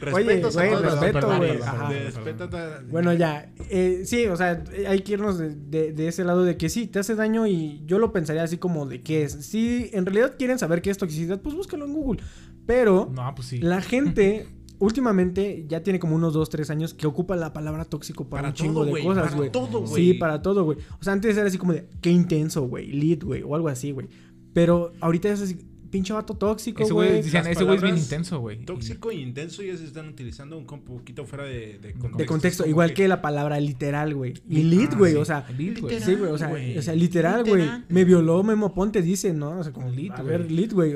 verga. 0.00 0.16
Oye, 0.16 0.24
güey, 0.24 0.42
respeto, 0.42 1.26
güey. 1.36 1.60
Ajá. 1.62 1.88
Respeto 1.90 2.48
bueno, 2.90 3.12
ya. 3.14 3.52
Eh, 3.70 4.02
sí, 4.04 4.26
o 4.26 4.36
sea, 4.36 4.62
hay 4.88 5.00
que 5.00 5.12
irnos 5.14 5.38
de, 5.38 5.54
de- 5.54 5.92
de 5.92 6.08
ese 6.08 6.24
lado 6.24 6.44
de 6.44 6.56
que 6.56 6.68
sí, 6.68 6.86
te 6.86 6.98
hace 6.98 7.14
daño 7.14 7.46
y 7.46 7.82
yo 7.86 7.98
lo 7.98 8.12
pensaría 8.12 8.42
así 8.42 8.58
como 8.58 8.86
de 8.86 9.02
qué 9.02 9.22
es. 9.24 9.32
Si 9.32 9.90
en 9.92 10.06
realidad 10.06 10.34
quieren 10.38 10.58
saber 10.58 10.82
qué 10.82 10.90
es 10.90 10.98
toxicidad, 10.98 11.40
pues 11.40 11.54
búscalo 11.54 11.84
en 11.86 11.92
Google. 11.94 12.20
Pero 12.66 13.10
No, 13.12 13.32
pues 13.34 13.48
sí. 13.48 13.58
la 13.58 13.80
gente 13.80 14.48
últimamente 14.78 15.64
ya 15.68 15.82
tiene 15.82 15.98
como 15.98 16.16
unos 16.16 16.34
2, 16.34 16.50
3 16.50 16.70
años 16.70 16.94
que 16.94 17.06
ocupa 17.06 17.36
la 17.36 17.52
palabra 17.52 17.84
tóxico 17.84 18.28
para, 18.28 18.42
Para 18.42 18.48
un 18.48 18.54
chingo 18.54 18.74
todo, 18.80 18.84
de 18.86 18.90
güey, 18.90 19.04
cosas, 19.04 19.24
para 19.24 19.36
güey. 19.36 19.50
todo, 19.52 19.80
güey. 19.80 19.94
Sí, 19.94 20.14
para 20.14 20.42
todo, 20.42 20.64
güey. 20.64 20.78
O 21.00 21.04
sea, 21.04 21.12
antes 21.12 21.36
era 21.36 21.46
así 21.46 21.58
como 21.58 21.72
de 21.72 21.88
qué 22.00 22.10
intenso, 22.10 22.62
güey, 22.68 22.88
lead, 22.92 23.22
güey, 23.24 23.42
o 23.42 23.54
algo 23.54 23.68
así, 23.68 23.92
güey. 23.92 24.08
Pero 24.52 24.92
ahorita 25.00 25.28
es 25.30 25.42
así, 25.42 25.58
pinche 25.90 26.12
vato 26.12 26.34
tóxico, 26.34 26.82
Ese 26.82 26.92
güey, 26.92 27.22
Las 27.30 27.46
ese 27.46 27.64
güey 27.64 27.76
es 27.76 27.82
bien 27.82 27.96
intenso, 27.96 28.40
güey. 28.40 28.64
Tóxico 28.64 29.10
e 29.10 29.14
intenso 29.16 29.62
ya 29.62 29.76
se 29.76 29.84
están 29.84 30.08
utilizando 30.08 30.58
un 30.58 30.66
poquito 30.66 31.24
fuera 31.24 31.44
de, 31.44 31.78
de 31.78 31.92
contexto. 31.94 32.16
De 32.18 32.26
contexto, 32.26 32.66
igual 32.66 32.94
que... 32.94 33.08
la 33.08 33.20
palabra 33.22 33.58
literal, 33.60 34.14
güey. 34.14 34.34
Y 34.48 34.62
lead, 34.64 34.90
Ah, 34.92 34.96
güey, 34.98 35.12
sí. 35.12 35.18
o 35.18 35.24
sea, 35.24 35.46
Elite, 35.48 35.80
güey. 35.80 36.00
Sí, 36.00 36.14
güey, 36.14 36.30
o 36.30 36.38
sea, 36.38 36.48
güey. 36.48 36.76
o 36.78 36.82
sea, 36.82 36.94
literal, 36.94 37.44
güey. 37.44 37.64
Me 37.88 38.04
violó 38.04 38.42
Memo 38.42 38.72
Ponte, 38.74 39.02
dice, 39.02 39.32
¿no? 39.32 39.58
O 39.58 39.62
sea, 39.64 39.72
como, 39.72 39.90
Lit, 39.90 40.12
a 40.12 40.22
güey. 40.22 40.26
ver, 40.38 40.50
lit, 40.50 40.72
güey. 40.72 40.92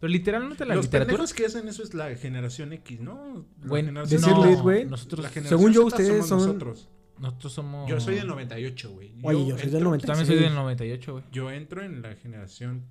Pero 0.00 0.10
literal, 0.12 0.48
no 0.48 0.54
te 0.56 0.64
la 0.64 0.74
Los 0.74 0.86
literatura. 0.86 1.16
pendejos 1.18 1.34
que 1.34 1.44
hacen 1.46 1.68
eso 1.68 1.82
es 1.82 1.92
la 1.92 2.14
generación 2.16 2.72
X, 2.72 3.00
¿no? 3.00 3.44
La 3.60 3.68
Güey, 3.68 3.84
generación- 3.84 4.20
decir 4.22 4.34
no, 4.34 4.46
lit, 4.46 4.58
güey. 4.60 4.86
Nosotros, 4.86 5.22
la 5.22 5.28
generación 5.28 5.58
Según 5.58 5.72
yo, 5.74 5.84
ustedes 5.84 6.26
somos 6.26 6.28
son- 6.28 6.38
Nosotros. 6.58 6.88
nosotros 7.18 7.52
somos. 7.52 7.90
Yo 7.90 8.00
soy 8.00 8.14
del 8.14 8.26
98, 8.26 8.90
güey. 8.92 9.12
Oye, 9.22 9.46
yo 9.46 9.58
soy 9.58 9.66
del 9.68 9.80
entro- 9.82 9.84
90. 9.84 10.06
También 10.06 10.26
soy 10.26 10.36
del 10.38 10.54
98, 10.54 11.12
güey. 11.12 11.24
Yo 11.32 11.50
entro 11.50 11.82
en 11.84 12.00
la 12.00 12.14
generación 12.14 12.86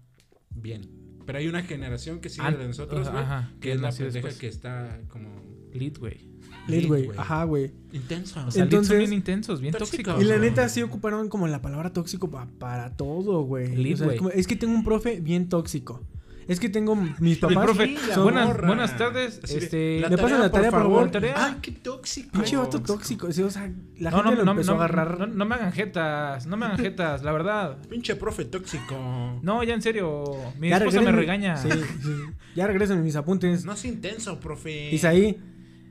bien. 0.61 0.89
Pero 1.25 1.39
hay 1.39 1.47
una 1.47 1.61
generación 1.63 2.19
que 2.21 2.29
sigue 2.29 2.51
de 2.51 2.67
nosotros, 2.67 3.09
güey. 3.11 3.23
que 3.59 3.71
es 3.73 3.79
la 3.81 3.89
pendeja 3.89 4.13
después. 4.13 4.37
que 4.37 4.47
está 4.47 4.99
como... 5.09 5.29
Lit, 5.73 5.99
güey. 5.99 6.17
Lit, 6.67 6.87
güey. 6.87 7.05
güey. 7.05 7.17
Ajá, 7.17 7.43
güey. 7.43 7.71
Intenso. 7.93 8.43
O 8.45 8.51
sea, 8.51 8.63
Entonces- 8.63 8.87
son 8.87 8.97
bien 8.97 9.13
intensos, 9.13 9.61
bien 9.61 9.71
Tóxico. 9.73 10.11
tóxicos. 10.11 10.23
Y 10.23 10.25
la 10.25 10.37
neta 10.39 10.67
sí 10.69 10.81
ocuparon 10.81 11.29
como 11.29 11.47
la 11.47 11.61
palabra 11.61 11.93
tóxico 11.93 12.29
pa- 12.31 12.47
para 12.57 12.95
todo, 12.97 13.43
güey. 13.43 13.93
O 13.93 13.97
sea, 13.97 14.07
es 14.33 14.47
que 14.47 14.55
tengo 14.55 14.73
un 14.73 14.83
profe 14.83 15.19
bien 15.21 15.49
tóxico. 15.49 16.01
Es 16.49 16.59
que 16.59 16.67
tengo 16.67 16.95
mis 17.19 17.37
papás. 17.37 17.63
profe, 17.63 17.95
son- 18.13 18.33
buenas, 18.65 18.97
tardes. 18.97 19.39
Este, 19.47 19.99
la 20.01 20.09
¿Me 20.09 20.17
pasan 20.17 20.39
la 20.41 20.51
tarea, 20.51 20.71
por 20.71 20.81
favor? 20.81 21.11
Ay, 21.35 21.55
qué 21.61 21.71
tóxico. 21.71 22.31
Pinche 22.31 22.57
vato 22.57 22.81
tóxico. 22.81 23.31
Sí, 23.31 23.43
o 23.43 23.49
sea, 23.51 23.71
la 23.99 24.09
no, 24.09 24.17
gente 24.17 24.31
no, 24.31 24.35
lo 24.37 24.45
no, 24.45 24.51
empezó 24.51 24.73
no, 24.75 24.81
a 24.81 24.85
agarrar. 24.85 25.19
no, 25.19 25.27
no 25.27 25.45
me 25.45 25.55
hagan 25.55 25.71
jetas, 25.71 26.47
no 26.47 26.57
me 26.57 26.65
hagan 26.65 26.79
jetas, 26.79 27.23
la 27.23 27.31
verdad. 27.31 27.77
Pinche 27.89 28.15
profe 28.15 28.45
tóxico. 28.45 29.39
No, 29.43 29.63
ya 29.63 29.75
en 29.75 29.81
serio, 29.81 30.23
mi 30.59 30.69
Ya 30.69 30.77
esposa 30.77 31.01
me 31.01 31.11
regresen- 31.11 31.15
regaña. 31.15 31.57
Sí, 31.57 31.69
sí. 31.71 32.11
Ya 32.55 32.65
regresan 32.67 33.03
mis 33.03 33.15
apuntes. 33.15 33.63
No 33.63 33.73
es 33.73 33.85
intenso, 33.85 34.39
profe. 34.39 34.89
Isaí, 34.91 35.37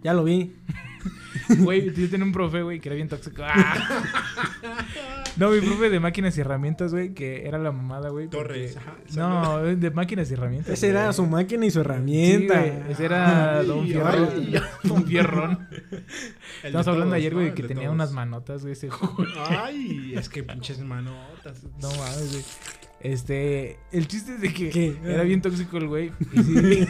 ya 0.03 0.13
lo 0.13 0.25
vi. 0.25 0.55
Güey, 1.61 1.95
yo 1.95 2.11
tenía 2.11 2.27
un 2.27 2.33
profe, 2.33 2.63
güey, 2.63 2.81
que 2.81 2.89
era 2.89 2.97
bien 2.97 3.09
tóxico. 3.09 3.43
¡Ah! 3.47 5.23
No, 5.39 5.51
mi 5.51 5.61
profe 5.61 5.89
de 5.89 6.01
máquinas 6.01 6.37
y 6.37 6.41
herramientas, 6.41 6.93
güey, 6.93 7.15
que 7.15 7.47
era 7.47 7.59
la 7.59 7.73
mamada, 7.73 8.09
güey. 8.11 8.29
Torres. 8.29 8.77
ajá, 8.77 8.97
No, 9.17 9.59
de 9.63 9.91
máquinas 9.91 10.31
y 10.31 10.35
herramientas. 10.35 10.73
Ese 10.75 10.89
era 10.89 11.13
su 11.13 11.27
máquina 11.27 11.65
y 11.65 11.71
su 11.71 11.79
Sí, 11.79 11.81
herramienta. 11.81 12.59
güey, 12.61 12.73
ese 12.91 13.05
era 13.05 13.63
Don 13.63 13.87
Fierro. 13.87 14.29
Don 14.83 15.05
Fierrón. 15.07 15.69
Estamos 16.63 16.87
de 16.87 16.91
hablando 16.91 17.05
todos, 17.05 17.15
ayer, 17.15 17.35
güey, 17.35 17.49
¿no? 17.51 17.55
que 17.55 17.63
tenía 17.63 17.85
todos. 17.85 17.95
unas 17.95 18.13
manotas, 18.13 18.63
güey, 18.63 18.73
ese. 18.73 18.89
Ay, 19.49 20.15
es 20.17 20.29
que 20.29 20.43
pinches 20.43 20.81
manotas. 20.81 21.63
No 21.81 21.89
mames, 21.91 22.33
güey. 22.33 22.45
Este, 23.01 23.79
el 23.93 24.09
chiste 24.09 24.35
es 24.35 24.41
de 24.41 24.53
que 24.53 24.71
¿Qué? 24.71 24.97
era 25.05 25.23
bien 25.23 25.41
tóxico 25.41 25.77
el 25.79 25.87
güey. 25.87 26.13
Y 26.35 26.43
sí, 26.43 26.87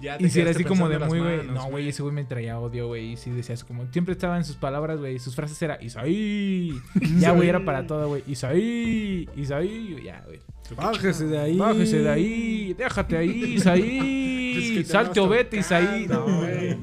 Ya 0.00 0.18
te 0.18 0.24
y 0.26 0.30
sí 0.30 0.40
era 0.40 0.50
así 0.50 0.64
como 0.64 0.88
de 0.88 0.98
muy, 0.98 1.20
güey. 1.20 1.46
No, 1.46 1.66
güey, 1.66 1.88
ese 1.88 2.02
güey 2.02 2.14
me 2.14 2.24
traía 2.24 2.58
odio, 2.58 2.88
güey. 2.88 3.12
Y 3.12 3.16
sí 3.16 3.30
decías 3.30 3.62
como, 3.62 3.86
siempre 3.92 4.12
estaba 4.12 4.36
en 4.36 4.44
sus 4.44 4.56
palabras, 4.56 4.98
güey. 4.98 5.18
Sus 5.20 5.34
frases 5.36 5.60
era 5.62 5.78
Isaí. 5.82 6.72
Ya, 7.18 7.30
güey, 7.32 7.48
era 7.48 7.64
para 7.64 7.86
todo, 7.86 8.08
güey. 8.08 8.24
Isaí, 8.26 9.28
Isaí. 9.36 9.96
Ya, 10.04 10.22
güey. 10.26 10.40
Bájese 10.76 11.26
de 11.26 11.38
ahí. 11.38 11.56
Bájese 11.56 11.98
de 12.00 12.10
ahí, 12.10 12.74
déjate 12.76 13.16
ahí, 13.16 13.44
Es 13.54 13.60
Isaí. 13.60 14.74
que 14.74 14.82
te 14.82 14.84
Salte 14.84 15.20
o 15.20 15.28
vete, 15.28 15.58
Isaí. 15.58 16.06
No, 16.08 16.24
güey. 16.24 16.74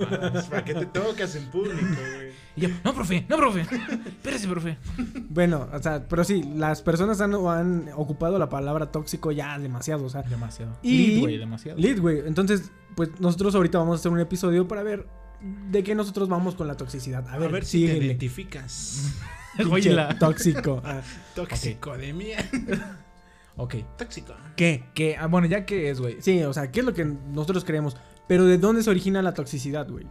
¿Para 0.49 0.63
qué 0.63 0.73
te 0.73 0.86
tocas 0.86 1.36
en 1.36 1.45
público, 1.51 1.77
güey? 1.79 2.32
Y 2.56 2.62
yo, 2.62 2.70
no, 2.84 2.94
profe, 2.94 3.26
no, 3.30 3.38
profe. 3.38 3.62
Espérese, 3.62 4.48
profe. 4.48 4.78
Bueno, 5.30 5.68
o 5.74 5.80
sea, 5.82 6.06
pero 6.08 6.24
sí, 6.24 6.44
las 6.56 6.82
personas 6.82 7.20
han, 7.22 7.34
han 7.34 7.89
ocupado 7.96 8.38
la 8.38 8.50
palabra 8.50 8.92
tóxico 8.92 9.32
ya 9.32 9.58
demasiado, 9.58 10.06
o 10.06 10.10
sea. 10.10 10.22
Demasiado. 10.24 10.78
Y- 10.84 10.98
Lit, 11.08 11.20
güey, 11.22 11.38
demasiado. 11.38 11.80
Lead, 11.80 12.00
güey. 12.00 12.20
Entonces, 12.26 12.72
pues 12.96 13.10
nosotros 13.20 13.56
ahorita 13.56 13.80
vamos 13.80 13.98
a 13.98 14.00
hacer 14.00 14.12
un 14.12 14.20
episodio 14.20 14.68
para 14.68 14.84
ver 14.84 15.08
de 15.72 15.84
qué 15.84 15.96
nosotros 15.96 16.30
vamos 16.30 16.56
con 16.56 16.68
la 16.68 16.76
toxicidad. 16.78 17.28
A 17.28 17.34
A 17.34 17.38
ver, 17.39 17.66
si 17.66 17.86
te 17.88 17.98
identificas. 17.98 19.13
Oíla. 19.70 20.18
Tóxico. 20.20 20.82
Ah, 20.86 21.02
Tóxico 21.36 21.98
de 21.98 22.13
mierda. 22.13 23.00
Ok. 23.56 23.76
Tóxico. 23.98 24.34
¿Qué? 24.56 24.86
Que, 24.94 25.16
ah, 25.18 25.28
bueno, 25.28 25.48
ya 25.48 25.66
que 25.66 25.89
es, 25.89 26.00
güey. 26.00 26.18
Sí, 26.22 26.42
o 26.44 26.54
sea, 26.54 26.72
¿qué 26.72 26.80
es 26.82 26.86
lo 26.86 26.94
que 26.94 27.06
nosotros 27.06 27.63
creemos? 27.66 27.98
Pero 28.28 28.46
¿de 28.46 28.58
dónde 28.58 28.84
se 28.84 28.89
origina 28.89 29.22
la 29.22 29.34
toxicidad, 29.34 29.88
güey? 29.89 30.06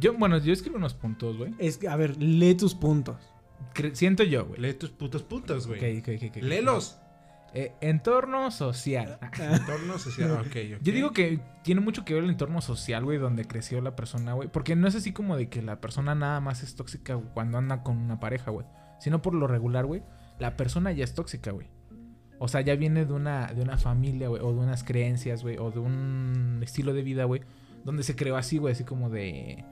Yo, 0.00 0.14
bueno, 0.14 0.38
yo 0.38 0.52
escribo 0.52 0.76
unos 0.76 0.94
puntos, 0.94 1.36
güey. 1.36 1.54
Es 1.58 1.76
que, 1.78 1.88
a 1.88 1.96
ver, 1.96 2.16
lee 2.22 2.54
tus 2.54 2.74
puntos. 2.74 3.16
Cre- 3.74 3.94
Siento 3.94 4.22
yo, 4.24 4.46
güey. 4.46 4.60
Lee 4.60 4.74
tus 4.74 4.90
putos 4.90 5.22
puntos, 5.22 5.66
güey. 5.66 5.98
ok, 6.00 6.08
ok, 6.16 6.22
ok. 6.30 6.36
Léelos. 6.42 6.98
Eh, 7.54 7.74
entorno 7.82 8.50
social. 8.50 9.18
Entorno 9.38 9.98
social. 9.98 10.30
Ok, 10.40 10.46
ok. 10.46 10.82
Yo 10.82 10.92
digo 10.92 11.12
que 11.12 11.38
tiene 11.62 11.80
mucho 11.82 12.04
que 12.04 12.14
ver 12.14 12.24
el 12.24 12.30
entorno 12.30 12.60
social, 12.62 13.04
güey, 13.04 13.18
donde 13.18 13.44
creció 13.44 13.80
la 13.82 13.94
persona, 13.94 14.32
güey. 14.32 14.48
Porque 14.48 14.74
no 14.74 14.88
es 14.88 14.94
así 14.94 15.12
como 15.12 15.36
de 15.36 15.48
que 15.50 15.60
la 15.60 15.80
persona 15.80 16.14
nada 16.14 16.40
más 16.40 16.62
es 16.62 16.74
tóxica 16.74 17.16
cuando 17.34 17.58
anda 17.58 17.82
con 17.82 17.98
una 17.98 18.18
pareja, 18.20 18.50
güey. 18.50 18.66
Sino 18.98 19.20
por 19.20 19.34
lo 19.34 19.46
regular, 19.46 19.84
güey, 19.84 20.02
la 20.38 20.56
persona 20.56 20.92
ya 20.92 21.04
es 21.04 21.14
tóxica, 21.14 21.50
güey. 21.50 21.68
O 22.38 22.48
sea, 22.48 22.60
ya 22.62 22.74
viene 22.74 23.04
de 23.04 23.12
una, 23.12 23.46
de 23.52 23.60
una 23.62 23.76
familia, 23.76 24.28
güey, 24.28 24.40
o 24.42 24.52
de 24.52 24.58
unas 24.60 24.82
creencias, 24.82 25.42
güey, 25.42 25.58
o 25.58 25.70
de 25.70 25.78
un 25.80 26.60
estilo 26.62 26.92
de 26.94 27.02
vida, 27.02 27.24
güey, 27.24 27.42
donde 27.84 28.02
se 28.02 28.16
creó 28.16 28.36
así, 28.36 28.58
güey, 28.58 28.72
así 28.72 28.84
como 28.84 29.10
de. 29.10 29.64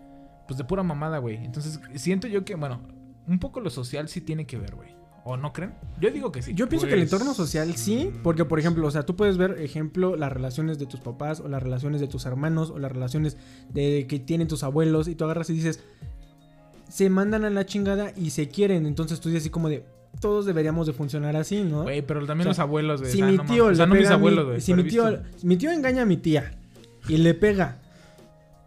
Pues 0.50 0.58
de 0.58 0.64
pura 0.64 0.82
mamada, 0.82 1.18
güey. 1.18 1.36
Entonces, 1.36 1.78
siento 1.94 2.26
yo 2.26 2.44
que, 2.44 2.56
bueno, 2.56 2.80
un 3.28 3.38
poco 3.38 3.60
lo 3.60 3.70
social 3.70 4.08
sí 4.08 4.20
tiene 4.20 4.48
que 4.48 4.58
ver, 4.58 4.74
güey. 4.74 4.88
¿O 5.22 5.36
no 5.36 5.52
creen? 5.52 5.74
Yo 6.00 6.10
digo 6.10 6.32
que 6.32 6.42
sí. 6.42 6.54
Yo 6.54 6.68
pienso 6.68 6.88
que 6.88 6.94
el 6.94 7.02
Pues, 7.02 7.12
entorno 7.12 7.34
social 7.34 7.76
sí, 7.76 8.10
mm. 8.12 8.22
porque 8.24 8.44
por 8.44 8.58
ejemplo, 8.58 8.84
o 8.84 8.90
sea, 8.90 9.04
tú 9.04 9.14
puedes 9.14 9.36
ver, 9.36 9.60
ejemplo, 9.60 10.16
las 10.16 10.32
relaciones 10.32 10.80
de 10.80 10.86
tus 10.86 10.98
papás 10.98 11.38
o 11.38 11.46
las 11.46 11.62
relaciones 11.62 12.00
de 12.00 12.08
tus 12.08 12.26
hermanos 12.26 12.70
o 12.70 12.80
las 12.80 12.90
relaciones 12.90 13.36
de 13.72 14.08
que 14.08 14.18
tienen 14.18 14.48
tus 14.48 14.64
abuelos 14.64 15.06
y 15.06 15.14
tú 15.14 15.22
agarras 15.22 15.48
y 15.50 15.52
dices, 15.52 15.84
se 16.88 17.08
mandan 17.10 17.44
a 17.44 17.50
la 17.50 17.64
chingada 17.64 18.12
y 18.16 18.30
se 18.30 18.48
quieren, 18.48 18.86
entonces 18.86 19.20
tú 19.20 19.28
dices 19.28 19.44
así 19.44 19.50
como 19.50 19.68
de, 19.68 19.84
todos 20.20 20.46
deberíamos 20.46 20.88
de 20.88 20.94
funcionar 20.94 21.36
así, 21.36 21.62
¿no? 21.62 21.84
Güey, 21.84 22.02
pero 22.02 22.26
también 22.26 22.48
O 22.48 22.54
sea, 22.54 22.64
los 22.64 22.68
abuelos, 22.68 23.02
güey. 23.02 23.12
si 23.12 23.22
o 23.22 23.26
sea, 23.26 23.30
mi 23.30 23.38
tío 23.46 23.64
mames. 23.66 23.72
O 23.72 23.74
sea, 23.76 23.86
le 23.86 23.94
no 23.94 24.00
mis 24.00 24.10
abuelos, 24.10 24.46
güey. 24.46 24.60
si 24.60 24.74
mi 24.74 24.82
tío, 24.82 25.04
mi 25.44 25.56
tío 25.56 25.70
engaña 25.70 26.02
a 26.02 26.06
mi 26.06 26.16
tía 26.16 26.58
y 27.08 27.18
le 27.18 27.34
pega 27.34 27.79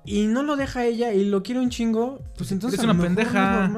y 0.06 0.28
no 0.28 0.44
lo 0.44 0.56
deja 0.56 0.86
ella 0.86 1.14
y 1.14 1.26
lo 1.26 1.44
quiere 1.44 1.62
un 1.62 1.70
chingo, 1.70 2.22
pues 2.38 2.52
entonces 2.52 2.84
lo 2.84 2.92
una 2.92 2.94
es 2.94 3.06
pendeja. 3.06 3.72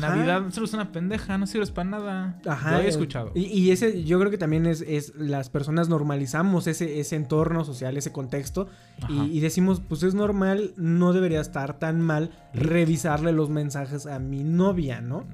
Navidad 0.00 0.50
solo 0.50 0.66
es 0.66 0.72
una 0.72 0.90
pendeja, 0.90 1.38
no 1.38 1.46
sirves 1.46 1.70
para 1.70 1.88
nada. 1.88 2.40
Ajá. 2.46 2.72
Lo 2.72 2.78
he 2.80 2.86
eh, 2.86 2.88
escuchado. 2.88 3.30
Y, 3.34 3.44
y 3.44 3.70
ese, 3.70 4.04
yo 4.04 4.18
creo 4.18 4.30
que 4.30 4.38
también 4.38 4.66
es, 4.66 4.82
es 4.82 5.14
las 5.14 5.48
personas 5.48 5.88
normalizamos 5.88 6.66
ese, 6.66 6.98
ese 6.98 7.16
entorno 7.16 7.64
social, 7.64 7.96
ese 7.96 8.12
contexto. 8.12 8.68
Y, 9.08 9.36
y 9.36 9.40
decimos, 9.40 9.80
pues 9.88 10.02
es 10.02 10.14
normal, 10.14 10.72
no 10.76 11.12
debería 11.12 11.40
estar 11.40 11.78
tan 11.78 12.00
mal 12.00 12.30
revisarle 12.52 13.32
los 13.32 13.48
mensajes 13.48 14.06
a 14.06 14.18
mi 14.18 14.42
novia, 14.42 15.00
¿no? 15.00 15.24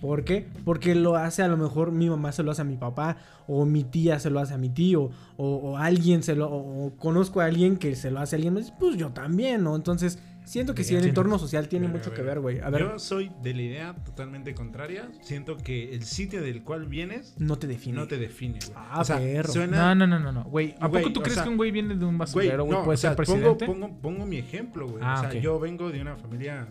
¿Por 0.00 0.24
qué? 0.24 0.46
Porque 0.64 0.94
lo 0.94 1.16
hace 1.16 1.42
a 1.42 1.48
lo 1.48 1.56
mejor 1.56 1.92
mi 1.92 2.08
mamá 2.08 2.32
se 2.32 2.42
lo 2.42 2.50
hace 2.50 2.62
a 2.62 2.64
mi 2.64 2.76
papá, 2.76 3.16
o 3.46 3.64
mi 3.66 3.84
tía 3.84 4.18
se 4.18 4.30
lo 4.30 4.40
hace 4.40 4.54
a 4.54 4.58
mi 4.58 4.70
tío, 4.70 5.10
o, 5.36 5.54
o 5.56 5.76
alguien 5.76 6.22
se 6.22 6.34
lo, 6.34 6.48
o, 6.48 6.86
o 6.86 6.96
conozco 6.96 7.40
a 7.40 7.44
alguien 7.44 7.76
que 7.76 7.94
se 7.96 8.10
lo 8.10 8.20
hace 8.20 8.34
a 8.34 8.38
alguien 8.38 8.54
más, 8.54 8.72
pues 8.72 8.96
yo 8.96 9.10
también, 9.10 9.62
¿no? 9.64 9.76
Entonces, 9.76 10.18
siento 10.44 10.74
que 10.74 10.84
sí, 10.84 10.96
el 10.96 11.04
entorno 11.04 11.38
social 11.38 11.68
tiene 11.68 11.86
mucho 11.86 12.12
que 12.12 12.22
ver, 12.22 12.40
güey. 12.40 12.60
A 12.60 12.70
ver, 12.70 12.80
Yo 12.82 12.98
soy 12.98 13.30
de 13.42 13.54
la 13.54 13.62
idea 13.62 13.94
totalmente 14.04 14.54
contraria. 14.54 15.10
Siento 15.20 15.56
que 15.56 15.94
el 15.94 16.02
sitio 16.04 16.42
del 16.42 16.62
cual 16.64 16.86
vienes 16.86 17.34
no 17.38 17.56
te 17.58 17.66
define. 17.66 17.96
no 17.96 18.08
te 18.08 18.18
define, 18.18 18.58
güey. 18.60 18.72
Ah, 18.76 19.04
perro. 19.06 19.52
suena... 19.52 19.94
No, 19.94 20.06
no, 20.06 20.18
no, 20.18 20.18
no, 20.18 20.32
no. 20.32 20.44
Güey, 20.44 20.74
¿a 20.80 20.88
poco 20.88 21.12
tú 21.12 21.20
o 21.20 21.22
crees 21.22 21.34
sea, 21.34 21.44
que 21.44 21.50
un 21.50 21.56
güey 21.56 21.70
viene 21.70 21.94
de 21.94 22.04
un 22.04 22.18
basurero, 22.18 22.64
güey? 22.64 22.78
no, 22.78 22.84
puede 22.84 22.94
o 22.94 22.98
sea, 22.98 23.14
ser 23.14 23.26
pongo, 23.26 23.56
presidente. 23.56 23.66
pongo, 23.66 24.00
pongo 24.00 24.26
mi 24.26 24.38
ejemplo, 24.38 24.88
güey. 24.88 25.02
Ah, 25.04 25.22
o 25.26 25.30
sea, 25.30 25.40
yo 25.40 25.58
vengo 25.60 25.90
de 25.90 26.00
una 26.00 26.16
familia 26.16 26.66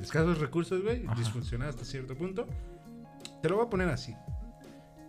de 0.00 0.04
escasos 0.06 0.38
recursos, 0.38 0.82
güey, 0.82 1.04
disfuncional 1.16 1.68
hasta 1.68 1.84
cierto 1.84 2.14
punto. 2.16 2.46
Te 3.42 3.48
lo 3.48 3.56
voy 3.56 3.66
a 3.66 3.70
poner 3.70 3.88
así. 3.88 4.14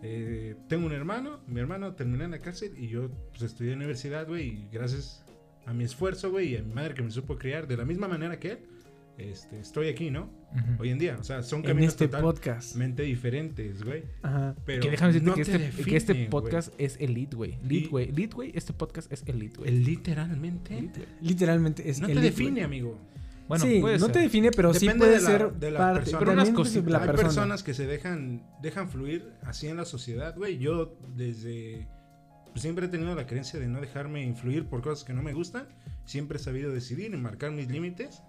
Eh, 0.04 0.56
tengo 0.68 0.86
un 0.86 0.94
hermano, 0.94 1.40
mi 1.48 1.60
hermano 1.60 1.94
terminó 1.94 2.24
en 2.24 2.32
la 2.32 2.40
cárcel 2.40 2.74
y 2.78 2.88
yo 2.88 3.10
pues, 3.30 3.44
estudié 3.44 3.74
en 3.74 3.80
la 3.80 3.86
universidad, 3.86 4.28
güey, 4.28 4.48
y 4.48 4.68
gracias 4.72 5.24
a 5.66 5.74
mi 5.74 5.84
esfuerzo, 5.84 6.32
güey, 6.32 6.54
y 6.54 6.58
a 6.58 6.64
mi 6.64 6.74
madre 6.74 6.94
que 6.94 7.04
me 7.04 7.12
supo 7.12 7.38
criar 7.38 7.68
de 7.68 7.78
la 7.78 7.86
misma 7.86 8.08
manera 8.08 8.40
que 8.40 8.52
él, 8.54 8.60
este, 9.18 9.60
estoy 9.60 9.90
aquí, 9.90 10.10
¿no? 10.10 10.24
Ujú. 10.54 10.82
Hoy 10.82 10.90
en 10.90 10.98
día, 10.98 11.18
o 11.20 11.24
sea, 11.24 11.44
son 11.44 11.62
caminos 11.62 11.90
este 11.94 12.08
totalmente 12.08 13.04
diferentes, 13.04 13.84
güey. 13.84 14.04
Ajá. 14.24 14.56
Pero 14.66 14.82
Que 14.82 14.90
déjame 14.90 15.14
decirte 15.14 15.30
no 15.30 15.36
que, 15.36 15.46
te 15.46 15.66
este, 15.68 15.84
que 15.84 15.96
este 15.98 16.14
define, 16.14 16.30
podcast 16.30 16.74
es 16.80 16.98
elite, 17.00 17.36
güey. 17.36 17.60
Elite, 17.64 17.88
güey. 17.90 18.10
Elite, 18.10 18.36
güey. 18.36 18.52
Este 18.56 18.74
podcast 18.74 19.12
es 19.12 19.24
elite, 19.28 19.60
güey. 19.60 19.72
Literalmente. 19.72 20.90
Literalmente 21.22 21.88
es 21.90 22.00
No 22.02 22.08
te 22.08 22.14
elite, 22.14 22.28
define, 22.28 22.52
güey. 22.52 22.64
amigo. 22.64 22.98
Bueno, 23.52 23.66
sí, 23.66 23.80
puede 23.82 23.98
no 24.00 24.06
ser. 24.06 24.14
te 24.14 24.20
define, 24.20 24.52
pero 24.52 24.74
sí 24.74 24.86
Depende 24.88 25.06
puede 25.06 25.16
de 25.18 25.22
la- 25.22 25.30
ser 25.30 25.54
de 25.54 25.72
la 25.72 25.80
parte. 25.80 26.00
persona. 26.00 26.20
Pero 26.20 26.32
unas 26.34 26.50
cositas. 26.52 26.92
la 26.92 26.98
Hay 27.00 27.06
persona. 27.08 27.28
personas 27.28 27.64
que 27.64 27.74
se 27.74 27.86
dejan, 27.86 28.44
dejan 28.62 28.90
fluir 28.90 29.34
así 29.44 29.68
en 29.68 29.78
la 29.78 29.86
sociedad, 29.86 30.36
güey. 30.38 30.58
Yo 30.58 30.98
desde... 31.16 31.88
pues, 32.52 32.62
siempre 32.62 32.86
he 32.86 32.90
tenido 32.90 33.14
la 33.16 33.28
creencia 33.28 33.60
de 33.60 33.68
no 33.68 33.82
dejarme 33.82 34.24
influir 34.24 34.66
por 34.68 34.82
cosas 34.82 35.04
que 35.04 35.14
no 35.14 35.22
me 35.22 35.34
gustan. 35.34 35.68
Siempre 36.06 36.38
he 36.38 36.42
sabido 36.42 36.72
decidir 36.72 37.14
y 37.14 37.18
marcar 37.18 37.52
mis 37.52 37.68
límites. 37.70 38.22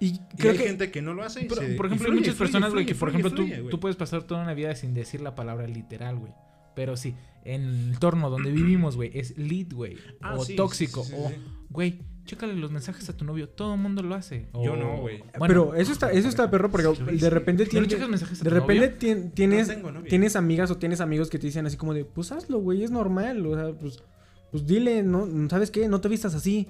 Y 0.00 0.06
Y 0.14 0.18
creo 0.38 0.52
hay 0.52 0.58
que 0.58 0.64
gente 0.66 0.90
que 0.90 1.02
no 1.02 1.12
lo 1.14 1.22
hace. 1.24 1.40
y 1.44 1.48
Pero, 1.48 1.60
se- 1.60 1.74
por 1.74 1.86
y 1.86 1.88
ejemplo, 1.88 1.92
hay 1.92 1.98
fluye, 1.98 2.20
muchas 2.20 2.34
fluye, 2.36 2.38
personas, 2.52 2.72
güey, 2.72 2.86
que 2.86 2.94
por 2.94 3.10
fluye, 3.10 3.20
ejemplo 3.20 3.30
tú, 3.36 3.42
fluye, 3.46 3.60
güey. 3.60 3.70
tú 3.70 3.80
puedes 3.80 3.96
pasar 3.96 4.22
toda 4.22 4.42
una 4.42 4.54
vida 4.54 4.74
sin 4.74 4.94
decir 4.94 5.20
la 5.20 5.34
palabra 5.34 5.66
literal, 5.68 6.16
güey. 6.18 6.32
Pero 6.74 6.96
sí, 6.96 7.14
en 7.44 7.62
el 7.64 7.88
entorno 7.92 8.30
donde 8.30 8.50
vivimos, 8.50 8.96
güey, 8.96 9.10
es 9.12 9.36
lit, 9.36 9.72
güey. 9.74 9.96
Ah, 10.22 10.36
o 10.38 10.44
sí, 10.44 10.56
tóxico. 10.56 11.04
sí, 11.04 11.10
sí, 11.10 11.16
o, 11.18 11.28
sí. 11.28 11.34
güey, 11.68 11.98
chécale 12.24 12.54
los 12.54 12.70
mensajes 12.70 13.08
a 13.08 13.16
tu 13.16 13.24
novio. 13.24 13.48
Todo 13.48 13.74
el 13.74 13.80
mundo 13.80 14.02
lo 14.02 14.14
hace. 14.14 14.46
Yo 14.54 14.76
no, 14.76 14.98
güey. 14.98 15.18
Bueno, 15.38 15.46
pero 15.46 15.74
eso 15.74 15.92
está, 15.92 16.10
eso 16.12 16.28
está 16.28 16.50
perro 16.50 16.70
porque 16.70 16.88
Sí, 16.94 17.16
de 17.18 17.30
repente 17.30 17.64
¿no 17.72 17.80
le 17.80 17.86
tienes. 17.88 18.08
mensajes 18.08 18.40
a 18.40 18.44
De 18.44 18.50
tu 18.50 18.54
repente 18.56 18.86
novio? 18.86 18.98
tien- 18.98 19.32
tienes, 19.34 19.68
No 19.68 19.74
tengo 19.74 19.92
novia. 19.92 20.08
tienes 20.08 20.36
amigas 20.36 20.70
o 20.70 20.76
tienes 20.78 21.00
amigos 21.00 21.28
que 21.30 21.38
te 21.38 21.46
dicen 21.46 21.66
así 21.66 21.76
como 21.76 21.94
de, 21.94 22.04
pues 22.04 22.30
hazlo, 22.32 22.58
güey, 22.58 22.84
es 22.84 22.90
normal. 22.90 23.44
O 23.46 23.54
sea, 23.54 23.72
pues, 23.78 24.02
pues 24.50 24.66
dile, 24.66 25.02
¿no? 25.02 25.26
¿Sabes 25.48 25.70
qué? 25.70 25.88
No 25.88 26.00
te 26.00 26.08
vistas 26.08 26.34
así. 26.34 26.68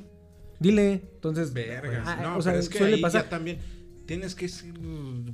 Dile. 0.59 1.03
Entonces, 1.15 1.53
Vergas. 1.53 2.05
ah, 2.07 2.19
no, 2.23 2.37
o 2.39 2.43
sea, 2.43 2.53
pero 2.53 2.61
es 2.63 2.69
que 2.69 2.79
suele 2.79 2.97
ahí 2.97 3.03
pasar. 3.03 3.25
ya 3.25 3.29
también 3.31 3.59
tienes 4.07 4.35
que 4.35 4.49
ser 4.49 4.73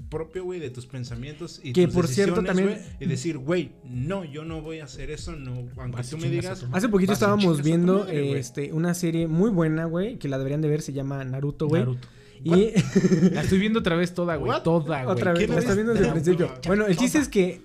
propio, 0.09 0.45
güey, 0.45 0.61
de 0.61 0.71
tus 0.71 0.87
pensamientos 0.87 1.61
y 1.63 1.73
Que, 1.73 1.87
tus 1.87 1.95
por 1.95 2.09
cierto, 2.09 2.43
también- 2.43 2.69
güey, 2.69 2.81
y 3.01 3.07
decir, 3.07 3.39
güey, 3.39 3.73
no, 3.85 4.25
yo 4.25 4.45
no 4.45 4.63
voy 4.63 4.81
a 4.81 4.85
hacer 4.85 5.11
eso, 5.11 5.33
no, 5.33 5.69
aunque 5.77 6.03
tú 6.03 6.19
me 6.19 6.31
digas. 6.31 6.65
Hace 6.73 6.89
poquito 6.89 7.13
estábamos 7.13 7.63
viendo 7.63 8.01
madre, 8.01 8.39
este, 8.39 8.73
una 8.73 8.95
serie 8.95 9.27
muy 9.27 9.51
buena, 9.51 9.85
güey, 9.87 10.19
que 10.19 10.29
la 10.29 10.39
deberían 10.39 10.61
de 10.61 10.69
ver, 10.69 10.83
se 10.83 10.93
llama 10.93 11.23
Naruto, 11.25 11.67
güey. 11.69 11.83
Naruto. 11.83 12.09
Y 12.45 12.51
La 13.33 13.43
estoy 13.43 13.59
viendo 13.59 13.81
otra 13.81 13.97
vez 13.97 14.13
toda, 14.15 14.37
güey. 14.37 14.53
Toda, 14.63 15.03
güey. 15.05 15.13
otra 15.17 15.33
vez, 15.33 15.39
¿quién 15.39 15.51
la 15.51 15.57
es? 15.57 15.63
está 15.65 15.75
viendo 15.75 15.93
desde 15.95 16.07
el 16.07 16.13
principio. 16.13 16.55
Bueno, 16.67 16.87
el 16.87 16.97
chiste 16.97 17.19
es 17.19 17.29
que 17.29 17.61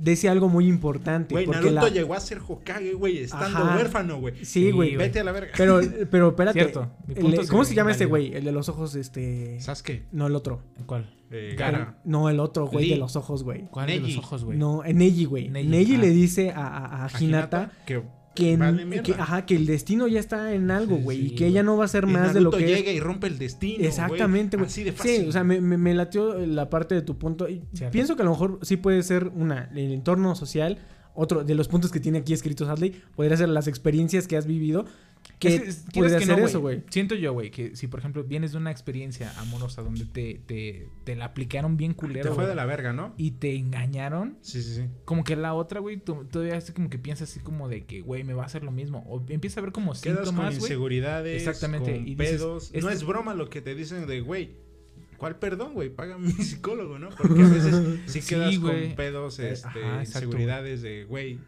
decía 0.00 0.32
algo 0.32 0.48
muy 0.48 0.66
importante. 0.66 1.34
Güey, 1.34 1.46
porque 1.46 1.60
Naruto 1.60 1.86
la... 1.86 1.88
llegó 1.88 2.14
a 2.14 2.20
ser 2.20 2.40
Hokage, 2.46 2.94
güey, 2.94 3.18
estando 3.18 3.58
Ajá. 3.58 3.76
huérfano, 3.76 4.20
güey. 4.20 4.44
Sí, 4.44 4.70
güey. 4.70 4.96
Vete 4.96 5.20
a 5.20 5.24
la 5.24 5.32
verga. 5.32 5.52
Pero, 5.56 5.80
pero 6.10 6.28
espérate. 6.28 6.58
Cierto, 6.60 6.90
El- 7.14 7.48
¿Cómo 7.48 7.64
se 7.64 7.74
llama 7.74 7.90
este 7.90 8.06
güey? 8.06 8.34
El 8.34 8.44
de 8.44 8.52
los 8.52 8.68
ojos, 8.68 8.94
este. 8.94 9.60
Sasuke, 9.60 10.04
No, 10.12 10.26
el 10.26 10.34
otro. 10.34 10.62
¿Cuál? 10.86 11.14
eh, 11.30 11.50
El- 11.52 11.56
Gara. 11.56 11.98
No, 12.04 12.28
el 12.30 12.40
otro, 12.40 12.66
güey, 12.66 12.90
de 12.90 12.96
los 12.96 13.16
ojos, 13.16 13.42
güey. 13.42 13.66
¿Cuál 13.70 13.88
de 13.88 14.00
Neji. 14.00 14.14
los 14.16 14.24
ojos, 14.24 14.44
güey? 14.44 14.58
No, 14.58 14.84
en 14.84 14.98
Neji, 14.98 15.24
güey. 15.24 15.48
Neji, 15.48 15.68
Neji 15.68 15.94
ah. 15.94 15.98
le 15.98 16.10
dice 16.10 16.50
a, 16.50 16.66
a, 16.66 16.86
a 16.86 17.06
a 17.06 17.10
Hinata 17.20 17.72
que, 17.86 18.02
que, 18.38 18.56
vale 18.56 18.84
mierda. 18.84 19.02
que, 19.02 19.12
ajá, 19.14 19.46
que 19.46 19.56
el 19.56 19.66
destino 19.66 20.06
ya 20.08 20.20
está 20.20 20.52
en 20.54 20.70
algo, 20.70 20.96
güey. 20.96 21.18
sí, 21.18 21.26
y 21.26 21.30
que 21.34 21.46
ella 21.46 21.62
no 21.62 21.76
va 21.76 21.84
a 21.84 21.88
ser 21.88 22.04
Y 22.04 22.12
más 22.12 22.34
de 22.34 22.40
lo 22.40 22.50
Naruto 22.50 22.58
que 22.58 22.72
es. 22.72 22.78
llega 22.78 22.92
y 22.92 23.00
rompe 23.00 23.26
el 23.26 23.38
destino. 23.38 23.84
Exactamente, 23.84 24.56
güey. 24.56 24.68
Así 24.68 24.84
de 24.84 24.92
fácil. 24.92 25.22
Sí, 25.22 25.26
o 25.28 25.32
sea, 25.32 25.44
me, 25.44 25.60
me, 25.60 25.76
me 25.76 25.94
latió 25.94 26.34
la 26.46 26.70
parte 26.70 26.94
de 26.94 27.02
tu 27.02 27.18
punto. 27.18 27.46
Cierto. 27.72 27.92
pienso 27.92 28.16
que 28.16 28.22
a 28.22 28.24
lo 28.24 28.30
mejor 28.32 28.58
sí 28.62 28.76
puede 28.76 29.02
ser 29.02 29.30
una, 29.34 29.70
el 29.74 29.92
entorno 29.92 30.34
social. 30.34 30.78
Otro 31.20 31.42
de 31.42 31.54
los 31.56 31.66
puntos 31.66 31.90
que 31.90 31.98
tiene 31.98 32.18
aquí 32.18 32.32
escrito 32.32 32.70
Hadley, 32.70 32.94
podría 33.16 33.36
ser 33.36 33.48
las 33.48 33.66
experiencias 33.66 34.28
que 34.28 34.36
has 34.36 34.46
vivido. 34.46 34.84
Que 35.38 35.54
Es- 35.54 35.84
no, 36.26 36.36
eso, 36.36 36.60
güey. 36.60 36.82
Siento 36.90 37.14
yo, 37.14 37.32
güey, 37.32 37.50
que 37.52 37.76
si 37.76 37.86
por 37.86 38.00
ejemplo 38.00 38.24
vienes 38.24 38.52
de 38.52 38.58
una 38.58 38.70
experiencia 38.72 39.32
amorosa 39.38 39.82
donde 39.82 40.04
te, 40.04 40.40
te, 40.46 40.88
te 41.04 41.14
la 41.14 41.26
aplicaron 41.26 41.76
bien 41.76 41.92
Te 41.92 41.96
culero 41.96 42.26
fue 42.34 42.44
güey, 42.44 42.48
de 42.48 42.54
la 42.56 42.66
verga, 42.66 42.92
¿no? 42.92 43.14
y 43.16 43.30
te 43.32 43.54
engañaron, 43.54 44.36
Sí, 44.40 44.62
sí, 44.62 44.74
sí. 44.74 44.82
como 45.04 45.22
que 45.22 45.36
la 45.36 45.54
otra, 45.54 45.78
güey, 45.80 45.98
todavía 45.98 46.56
así 46.56 46.72
como 46.72 46.90
que 46.90 46.98
piensas 46.98 47.30
así 47.30 47.38
como 47.40 47.68
de 47.68 47.84
que, 47.84 48.00
güey, 48.00 48.24
me 48.24 48.34
va 48.34 48.42
a 48.42 48.46
hacer 48.46 48.64
lo 48.64 48.72
mismo. 48.72 49.04
O 49.08 49.24
empieza 49.28 49.60
a 49.60 49.62
ver 49.62 49.70
como 49.72 49.92
Quedas 49.92 50.02
con 50.02 50.26
síntomas, 50.26 50.54
güey. 50.58 50.62
inseguridades, 50.72 51.36
Exactamente, 51.40 51.92
con 51.94 52.08
y 52.08 52.14
dices, 52.16 52.30
pedos. 52.38 52.72
No 52.82 52.90
es 52.90 53.04
broma 53.04 53.34
lo 53.34 53.48
que 53.48 53.60
te 53.60 53.74
dicen 53.76 54.06
de, 54.08 54.20
güey, 54.20 54.50
¿cuál 55.18 55.36
perdón, 55.36 55.74
güey? 55.74 55.88
Paga 55.88 56.18
mi 56.18 56.32
psicólogo, 56.32 56.98
¿no? 56.98 57.10
Porque 57.16 57.42
a 57.42 57.46
veces 57.48 58.00
sí 58.06 58.20
quedas 58.22 58.58
con 58.58 58.72
pedos, 58.96 59.38
Eh, 59.38 59.50
este, 59.52 59.84
ajá, 59.84 60.00
inseguridades 60.00 60.82
de, 60.82 61.04
güey, 61.04 61.38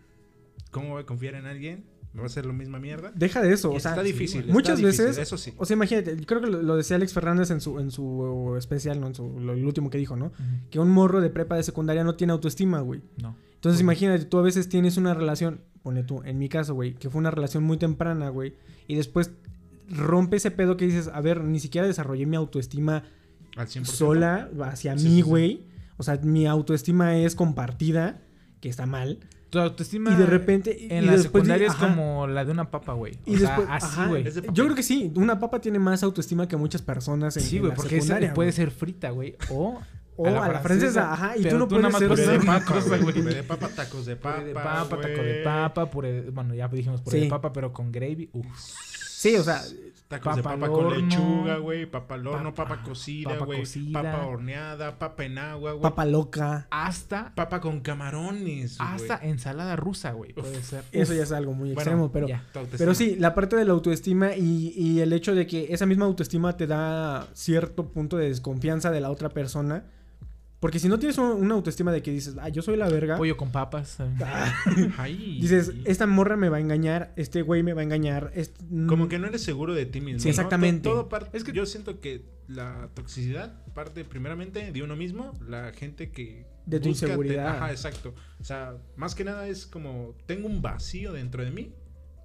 ¿cómo 0.71 0.91
voy 0.91 1.03
a 1.03 1.07
confiar 1.07 1.35
en 1.35 1.47
alguien? 1.47 1.85
¿Me 2.13 2.19
va 2.21 2.25
a 2.25 2.27
hacer 2.27 2.45
lo 2.45 2.53
misma 2.53 2.81
mierda? 2.81 3.13
Deja 3.15 3.41
de 3.41 3.53
eso, 3.53 3.73
Y 3.73 3.77
o 3.77 3.81
sea, 3.81 3.93
está 3.93 4.03
difícil. 4.03 4.41
está 4.41 4.53
muchas 4.53 4.79
difícil, 4.79 5.07
veces- 5.07 5.19
Eso 5.19 5.39
sí. 5.39 5.53
O 5.59 5.65
sea, 5.65 5.75
imagínate, 5.75 6.17
creo 6.27 6.41
que 6.41 6.49
lo, 6.49 6.61
lo 6.61 6.77
decía 6.77 6.97
Alex 6.97 7.13
Fernández 7.13 7.51
en 7.51 7.61
su, 7.61 7.79
en 7.79 7.91
su 7.93 8.57
especial, 8.59 9.01
¿no? 9.01 9.07
En 9.07 9.15
su, 9.15 9.39
lo, 9.39 9.53
el 9.53 9.65
último 9.65 9.91
que 9.91 9.99
dijo, 9.99 10.17
¿no? 10.17 10.33
Que 10.71 10.81
un 10.81 10.91
morro 10.91 11.21
de 11.21 11.31
prepa 11.31 11.55
de 11.57 11.63
secundaria 11.63 12.03
no 12.03 12.17
tiene 12.17 12.33
autoestima, 12.33 12.81
güey. 12.81 13.01
No. 13.23 13.37
Entonces 13.55 13.81
imagínate, 13.81 14.25
tú 14.25 14.39
a 14.39 14.43
veces 14.43 14.69
tienes 14.69 14.97
una 14.97 15.15
relación, 15.15 15.61
pone 15.83 16.03
tú, 16.03 16.23
en 16.25 16.39
mi 16.39 16.49
caso, 16.49 16.75
güey, 16.75 16.95
que 16.95 17.11
fue 17.11 17.21
una 17.21 17.31
relación 17.31 17.63
muy 17.63 17.77
temprana, 17.77 18.29
güey, 18.31 18.55
y 18.89 18.97
después 18.97 19.31
rompe 19.89 20.37
ese 20.39 20.51
pedo 20.51 20.77
que 20.77 20.87
dices, 20.87 21.09
a 21.13 21.21
ver, 21.21 21.45
ni 21.45 21.61
siquiera 21.61 21.87
desarrollé 21.87 22.27
mi 22.27 22.37
autoestima 22.37 23.05
Al 23.57 23.67
100%. 23.69 23.85
sola 23.85 24.49
hacia 24.65 24.97
Sí, 24.99 25.05
mí, 25.05 25.11
sí, 25.11 25.17
sí. 25.17 25.23
güey. 25.23 25.67
O 25.97 26.03
sea, 26.03 26.17
mi 26.23 26.47
autoestima 26.47 27.17
es 27.19 27.35
compartida, 27.35 28.21
que 28.61 28.69
está 28.69 28.87
mal. 28.87 29.19
Tu 29.51 29.59
autoestima 29.59 30.13
Y 30.13 30.15
de 30.17 30.27
repente... 30.27 30.77
y- 30.81 30.93
en 30.93 31.05
y 31.05 31.07
la 31.09 31.19
secundaria 31.19 31.67
es 31.67 31.75
como 31.75 32.27
la 32.29 32.45
de 32.45 32.53
una 32.53 32.71
papa, 32.71 32.93
güey. 32.93 33.15
O 33.27 33.31
Y 33.33 33.37
sea, 33.37 33.57
después, 33.57 33.69
así, 33.71 34.01
güey. 34.09 34.25
Yo 34.53 34.65
creo 34.65 34.75
que 34.77 34.83
sí, 34.85 35.13
una 35.17 35.39
papa 35.41 35.61
tiene 35.61 35.79
más 35.81 36.03
autoestima 36.05 36.47
que 36.47 36.57
muchas 36.57 36.83
personas 36.83 37.37
en, 37.37 37.43
Sí, 37.43 37.59
güey, 37.59 37.71
la 37.71 37.77
porque 37.77 37.97
esa 37.97 38.07
secundaria, 38.07 38.33
puede 38.35 38.51
güey. 38.51 38.57
ser 38.57 38.71
frita, 38.71 39.11
güey. 39.11 39.37
O, 39.51 39.81
O 40.17 40.27
a 40.29 40.49
la 40.49 40.61
francesa, 40.61 41.13
ajá, 41.13 41.37
y 41.37 41.43
tú 41.45 41.57
no 41.59 41.67
nada 41.67 41.69
puedes 41.69 41.83
más 41.93 41.99
ser 41.99 42.39
de 42.41 42.47
papa, 42.47 42.65
cosa, 42.65 42.89
güey. 42.89 43.01
güey. 43.03 43.15
Puré 43.23 43.35
de 43.35 43.43
papa, 43.43 43.69
tacos 43.69 44.07
de 44.07 44.17
papa, 44.17 44.37
Puré 44.37 44.47
de 44.49 44.55
papa, 44.55 44.89
taco 45.01 45.23
de 45.23 45.41
papa, 45.43 45.91
puré 45.91 46.13
de- 46.13 46.31
bueno, 46.31 46.55
ya 46.55 46.69
dijimos 46.69 47.01
puré 47.01 47.19
Sí. 47.19 47.25
de 47.25 47.31
papa, 47.31 47.53
pero 47.53 47.73
con 47.73 47.91
gravy. 47.91 48.29
Uf. 48.33 48.47
Sí, 49.21 49.37
o 49.37 49.45
sea, 49.45 49.61
Tacos 50.09 50.37
de 50.37 50.43
Papa 50.43 50.67
con 50.71 50.91
lechuga, 50.97 51.59
güey. 51.59 51.85
Papa 51.85 52.15
al 52.15 52.27
horno, 52.27 52.55
Papa- 52.55 52.77
papa 52.77 52.83
cocida, 52.89 53.37
güey. 53.37 53.63
Papa 53.93 54.25
horneada, 54.27 54.99
papa 54.99 55.27
en 55.27 55.37
agua, 55.37 55.73
güey. 55.73 55.83
papa 55.83 56.07
loca. 56.07 56.67
Hasta, 56.71 57.35
Papa 57.35 57.61
con 57.61 57.81
camarones, 57.81 58.77
hasta 58.81 59.19
ensalada 59.23 59.77
rusa, 59.77 60.13
güey. 60.13 60.33
Puede 60.33 60.63
ser. 60.63 60.85
Eso 60.93 61.13
ya 61.13 61.25
es 61.25 61.33
algo 61.33 61.53
muy 61.53 61.75
Bueno, 61.75 61.81
extremo, 61.83 62.11
pero... 62.11 62.29
ya. 62.29 62.47
Pero 62.79 62.95
sí, 62.95 63.15
la 63.17 63.35
parte 63.35 63.57
de 63.57 63.67
la 63.67 63.73
autoestima 63.73 64.35
y, 64.35 64.73
y 64.75 65.01
el 65.01 65.13
hecho 65.13 65.35
de 65.35 65.47
que 65.47 65.67
esa 65.69 65.85
misma 65.85 66.07
autoestima 66.07 66.57
te 66.57 66.67
da 66.67 67.29
cierto 67.35 67.89
punto 67.91 68.17
de 68.17 68.29
desconfianza 68.29 68.91
de 68.91 69.03
la 69.03 69.11
otra 69.11 69.29
persona. 69.29 69.85
Porque 70.61 70.79
si 70.79 70.89
no 70.89 70.99
tienes 70.99 71.17
un- 71.17 71.31
una 71.43 71.55
autoestima 71.55 71.91
de 71.91 72.03
que 72.03 72.11
dices, 72.11 72.37
ah, 72.39 72.51
yo 72.51 72.61
soy 72.61 72.77
la 72.77 72.89
verga. 72.89 73.17
Pollo 73.17 73.37
con 73.37 73.51
papas. 73.51 73.99
eh. 74.01 74.05
Ay. 74.99 75.39
Dices, 75.41 75.73
esta 75.87 76.07
morra 76.07 76.37
me 76.37 76.49
va 76.51 76.59
a 76.59 76.61
engañar, 76.61 77.13
este 77.17 77.41
güey 77.43 77.63
me 77.63 77.73
va 77.73 77.81
a 77.81 77.85
engañar. 77.85 78.31
este- 78.35 78.63
Como 78.87 79.09
que 79.09 79.19
no 79.19 79.27
eres 79.27 79.43
seguro 79.43 79.75
de 79.75 79.87
ti 79.87 80.01
mismo. 80.01 80.21
Sí, 80.21 80.27
¿no? 80.27 80.31
exactamente. 80.31 80.83
To- 80.85 80.91
Todo 80.91 81.09
parte, 81.09 81.37
Es 81.37 81.45
que- 81.45 81.53
yo 81.53 81.65
siento 81.67 82.01
que 82.01 82.27
la 82.47 82.91
toxicidad 82.95 83.65
parte 83.75 84.05
primeramente 84.05 84.71
de 84.73 84.83
uno 84.83 84.97
mismo, 84.97 85.33
la 85.49 85.73
gente 85.73 86.11
que 86.11 86.47
De 86.67 86.79
tu 86.79 86.89
busca 86.91 87.07
te- 87.07 87.13
inseguridad. 87.13 87.57
Ajá, 87.57 87.71
exacto. 87.71 88.15
O 88.39 88.45
sea, 88.45 88.75
más 88.97 89.15
que 89.15 89.25
nada 89.25 89.49
es 89.49 89.67
como 89.67 90.15
tengo 90.27 90.47
un 90.47 90.61
vacío 90.61 91.13
dentro 91.13 91.43
de 91.43 91.51
mí. 91.53 91.73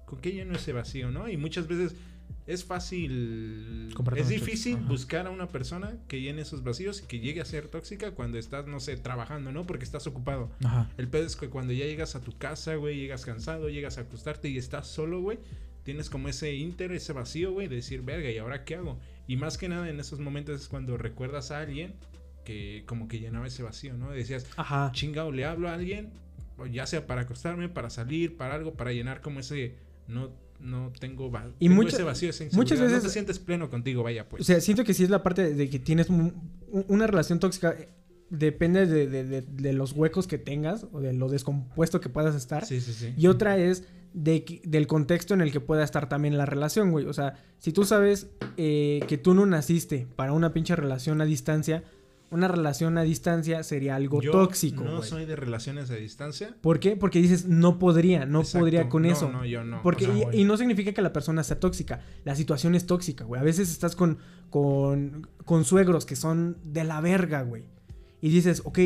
¿Con 0.04 0.20
qué 0.20 0.32
lleno 0.32 0.54
ese 0.54 0.72
vacío, 0.72 1.10
no? 1.10 1.28
Y 1.28 1.36
muchas 1.36 1.66
veces 1.66 1.96
es 2.46 2.64
fácil, 2.64 3.92
es 4.14 4.28
difícil 4.28 4.76
buscar 4.76 5.26
a 5.26 5.30
una 5.30 5.48
persona 5.48 5.96
que 6.06 6.20
llene 6.20 6.42
esos 6.42 6.62
vacíos 6.62 7.02
y 7.02 7.06
que 7.06 7.18
llegue 7.18 7.40
a 7.40 7.44
ser 7.44 7.66
tóxica 7.68 8.12
cuando 8.12 8.38
estás, 8.38 8.66
no 8.66 8.78
sé, 8.78 8.96
trabajando, 8.96 9.50
¿no? 9.50 9.66
Porque 9.66 9.84
estás 9.84 10.06
ocupado. 10.06 10.50
Ajá. 10.64 10.88
El 10.96 11.08
pedo 11.08 11.26
es 11.26 11.34
que 11.34 11.48
cuando 11.48 11.72
ya 11.72 11.86
llegas 11.86 12.14
a 12.14 12.20
tu 12.20 12.36
casa, 12.38 12.76
güey, 12.76 12.96
llegas 12.98 13.24
cansado, 13.24 13.68
llegas 13.68 13.98
a 13.98 14.02
acostarte 14.02 14.48
y 14.48 14.58
estás 14.58 14.86
solo, 14.86 15.20
güey, 15.20 15.38
tienes 15.82 16.08
como 16.08 16.28
ese 16.28 16.54
inter, 16.54 16.92
ese 16.92 17.12
vacío, 17.12 17.52
güey, 17.52 17.66
de 17.66 17.76
decir, 17.76 18.02
verga, 18.02 18.30
¿y 18.30 18.38
ahora 18.38 18.64
qué 18.64 18.76
hago? 18.76 18.98
Y 19.26 19.36
más 19.36 19.58
que 19.58 19.68
nada 19.68 19.88
en 19.90 19.98
esos 19.98 20.20
momentos 20.20 20.60
es 20.60 20.68
cuando 20.68 20.96
recuerdas 20.96 21.50
a 21.50 21.60
alguien 21.60 21.94
que 22.44 22.84
como 22.86 23.08
que 23.08 23.18
llenaba 23.18 23.48
ese 23.48 23.64
vacío, 23.64 23.96
¿no? 23.96 24.12
Decías, 24.12 24.46
Ajá. 24.56 24.92
chingado, 24.92 25.32
le 25.32 25.44
hablo 25.44 25.68
a 25.68 25.74
alguien, 25.74 26.12
ya 26.70 26.86
sea 26.86 27.08
para 27.08 27.22
acostarme, 27.22 27.68
para 27.68 27.90
salir, 27.90 28.36
para 28.36 28.54
algo, 28.54 28.74
para 28.74 28.92
llenar 28.92 29.20
como 29.20 29.40
ese, 29.40 29.74
no, 30.06 30.30
no 30.60 30.92
tengo, 30.98 31.30
va- 31.30 31.50
Y 31.58 31.68
tengo 31.68 31.82
mucha- 31.82 31.96
ese 31.96 32.02
vacío, 32.02 32.30
esa 32.30 32.44
muchas 32.52 32.80
veces- 32.80 32.96
no 32.98 33.02
te 33.02 33.10
sientes 33.10 33.38
pleno 33.38 33.68
contigo, 33.70 34.02
vaya, 34.02 34.22
O 34.22 34.28
pues. 34.28 34.46
sea, 34.46 34.60
siento 34.60 34.84
que 34.84 34.94
sí 34.94 35.04
es 35.04 35.10
la 35.10 35.22
parte 35.22 35.54
de 35.54 35.70
que 35.70 35.78
tienes 35.78 36.08
un- 36.10 36.34
un- 36.70 36.84
una 36.88 37.06
relación 37.06 37.38
tóxica. 37.38 37.72
eh, 37.78 37.88
Depende 38.28 38.86
de, 38.86 39.06
de- 39.06 39.22
de- 39.22 39.42
de 39.42 39.72
los 39.72 39.92
huecos 39.92 40.26
que 40.26 40.36
tengas 40.36 40.84
o 40.90 41.00
de 41.00 41.12
lo 41.12 41.28
descompuesto 41.28 42.00
que 42.00 42.08
puedas 42.08 42.34
estar. 42.34 42.66
sí, 42.66 42.80
sí, 42.80 42.92
sí. 42.92 43.14
Y 43.16 43.28
otra 43.28 43.56
es 43.56 43.84
del 44.14 44.86
contexto 44.88 45.32
en 45.34 45.42
el 45.42 45.52
que 45.52 45.60
pueda 45.60 45.84
estar 45.84 46.08
también 46.08 46.36
la 46.36 46.44
relación, 46.44 46.90
güey. 46.90 47.06
O 47.06 47.12
sea, 47.12 47.34
si 47.58 47.72
tú 47.72 47.84
sabes 47.84 48.28
eh, 48.56 49.00
que 49.06 49.16
tú 49.16 49.32
no 49.34 49.46
naciste 49.46 50.08
para 50.16 50.32
una 50.32 50.52
pinche 50.52 50.74
relación 50.74 51.20
a 51.20 51.24
distancia, 51.24 51.84
una 52.30 52.48
relación 52.48 52.98
a 52.98 53.02
distancia 53.02 53.62
sería 53.62 53.94
algo 53.96 54.20
Yo 54.20 54.32
tóxico, 54.32 54.82
no 54.82 55.02
soy 55.02 55.26
de 55.26 55.36
relaciones 55.36 55.90
a 55.90 55.94
distancia. 55.94 56.56
¿Por 56.60 56.80
qué? 56.80 56.96
Porque 56.96 57.20
dices, 57.20 57.46
no 57.46 57.78
podría, 57.78 58.26
no 58.26 58.40
Exacto. 58.40 58.58
podría 58.60 58.88
con 58.88 59.02
No, 59.02 59.08
eso. 59.12 59.30
No, 59.30 59.44
yo 59.44 59.62
no. 59.64 59.80
Porque, 59.82 60.06
O 60.08 60.14
sea, 60.16 60.34
y- 60.34 60.40
y, 60.40 60.44
no 60.44 60.56
significa 60.56 60.92
que 60.92 61.02
la 61.02 61.12
persona 61.12 61.44
sea 61.44 61.60
tóxica. 61.60 62.00
La 62.24 62.34
situación 62.34 62.74
es 62.74 62.86
tóxica, 62.86 63.24
güey. 63.24 63.40
A 63.40 63.44
veces 63.44 63.70
estás 63.70 63.94
con, 63.94 64.18
con, 64.50 65.28
con 65.44 65.64
suegros 65.64 66.04
que 66.04 66.16
son 66.16 66.56
de 66.64 66.84
la 66.84 67.00
verga, 67.00 67.42
güey. 67.42 67.64
Y 68.20 68.30
dices, 68.30 68.62
ok, 68.64 68.78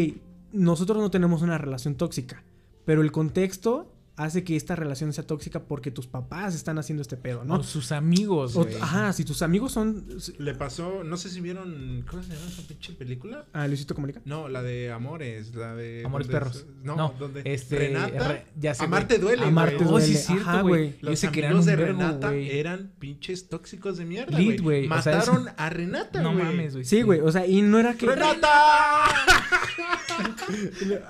nosotros 0.53 0.99
no 0.99 1.11
tenemos 1.11 1.43
una 1.43 1.57
relación 1.59 1.95
tóxica. 1.95 2.43
Pero 2.85 3.03
el 3.03 3.13
contexto 3.13 3.93
hace 4.25 4.45
que 4.45 4.57
esta 4.57 4.77
relación 4.77 5.13
sea 5.13 5.27
tóxica 5.27 5.61
porque 5.65 5.91
tus 5.91 6.07
papás 6.07 6.55
están 6.55 6.79
haciendo 6.79 7.03
este 7.03 7.17
pedo, 7.17 7.45
¿no? 7.45 7.55
O 7.55 7.63
sus 7.63 7.93
amigos, 7.93 8.57
O- 8.57 8.65
güey. 8.65 8.77
ajá, 8.81 9.13
si 9.13 9.25
tus 9.25 9.43
amigos 9.43 9.73
son... 9.73 10.07
Le 10.39 10.55
pasó, 10.55 11.03
no 11.05 11.17
sé 11.17 11.31
si 11.31 11.41
vieron, 11.41 12.05
¿cómo 12.09 12.23
se 12.23 12.35
llama 12.35 12.47
esa 12.49 12.63
pinche 12.69 12.93
película? 12.93 13.47
Ah, 13.53 13.67
Luisito 13.67 13.95
Comunica. 13.95 14.21
No, 14.25 14.49
la 14.49 14.63
de 14.63 14.93
Amores, 14.93 15.55
la 15.55 15.75
de... 15.75 16.03
Amores 16.05 16.29
donde- 16.29 16.39
perros. 16.39 16.67
No, 16.83 16.97
No, 16.97 17.15
donde 17.19 17.43
este, 17.45 17.79
Renata, 17.79 18.29
re- 18.29 18.47
ya 18.59 18.75
sé, 18.75 18.85
Amarte 18.85 19.17
güey. 19.17 19.37
duele, 19.37 19.45
Amarte 19.49 19.77
güey. 19.85 19.89
Oh, 19.89 20.01
sí, 20.01 20.07
duele. 20.07 20.19
es 20.21 20.27
cierto, 20.27 20.49
Ajá, 20.51 20.63
güey. 20.63 20.95
Los 21.01 21.25
amigos 21.25 21.67
de 21.67 21.77
vergo, 21.77 21.99
Renata 22.01 22.35
eran 22.35 22.93
pinches 22.99 23.49
tóxicos 23.49 23.97
de 23.99 24.05
mierda, 24.05 24.39
Lead, 24.39 24.61
güey. 24.63 24.87
güey, 24.87 24.99
o 24.99 25.03
sea, 25.03 25.17
Mataron 25.19 25.49
es- 25.49 25.55
a 25.57 25.71
Renata, 25.71 26.21
No 26.23 26.33
güey. 26.35 26.45
mames, 26.45 26.73
güey. 26.75 26.85
Sí, 26.85 27.03
güey, 27.03 27.21
o 27.21 27.33
sea, 27.33 27.47
y 27.47 27.63
no 27.63 27.79
era 27.79 27.95
que... 27.95 28.07
¡Renata! 28.07 28.49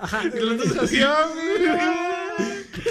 Ajá. 0.00 0.22
Y 0.26 0.40
los 0.40 0.58
dos 0.58 0.84
hacían, 0.84 1.12
güey. 1.34 2.09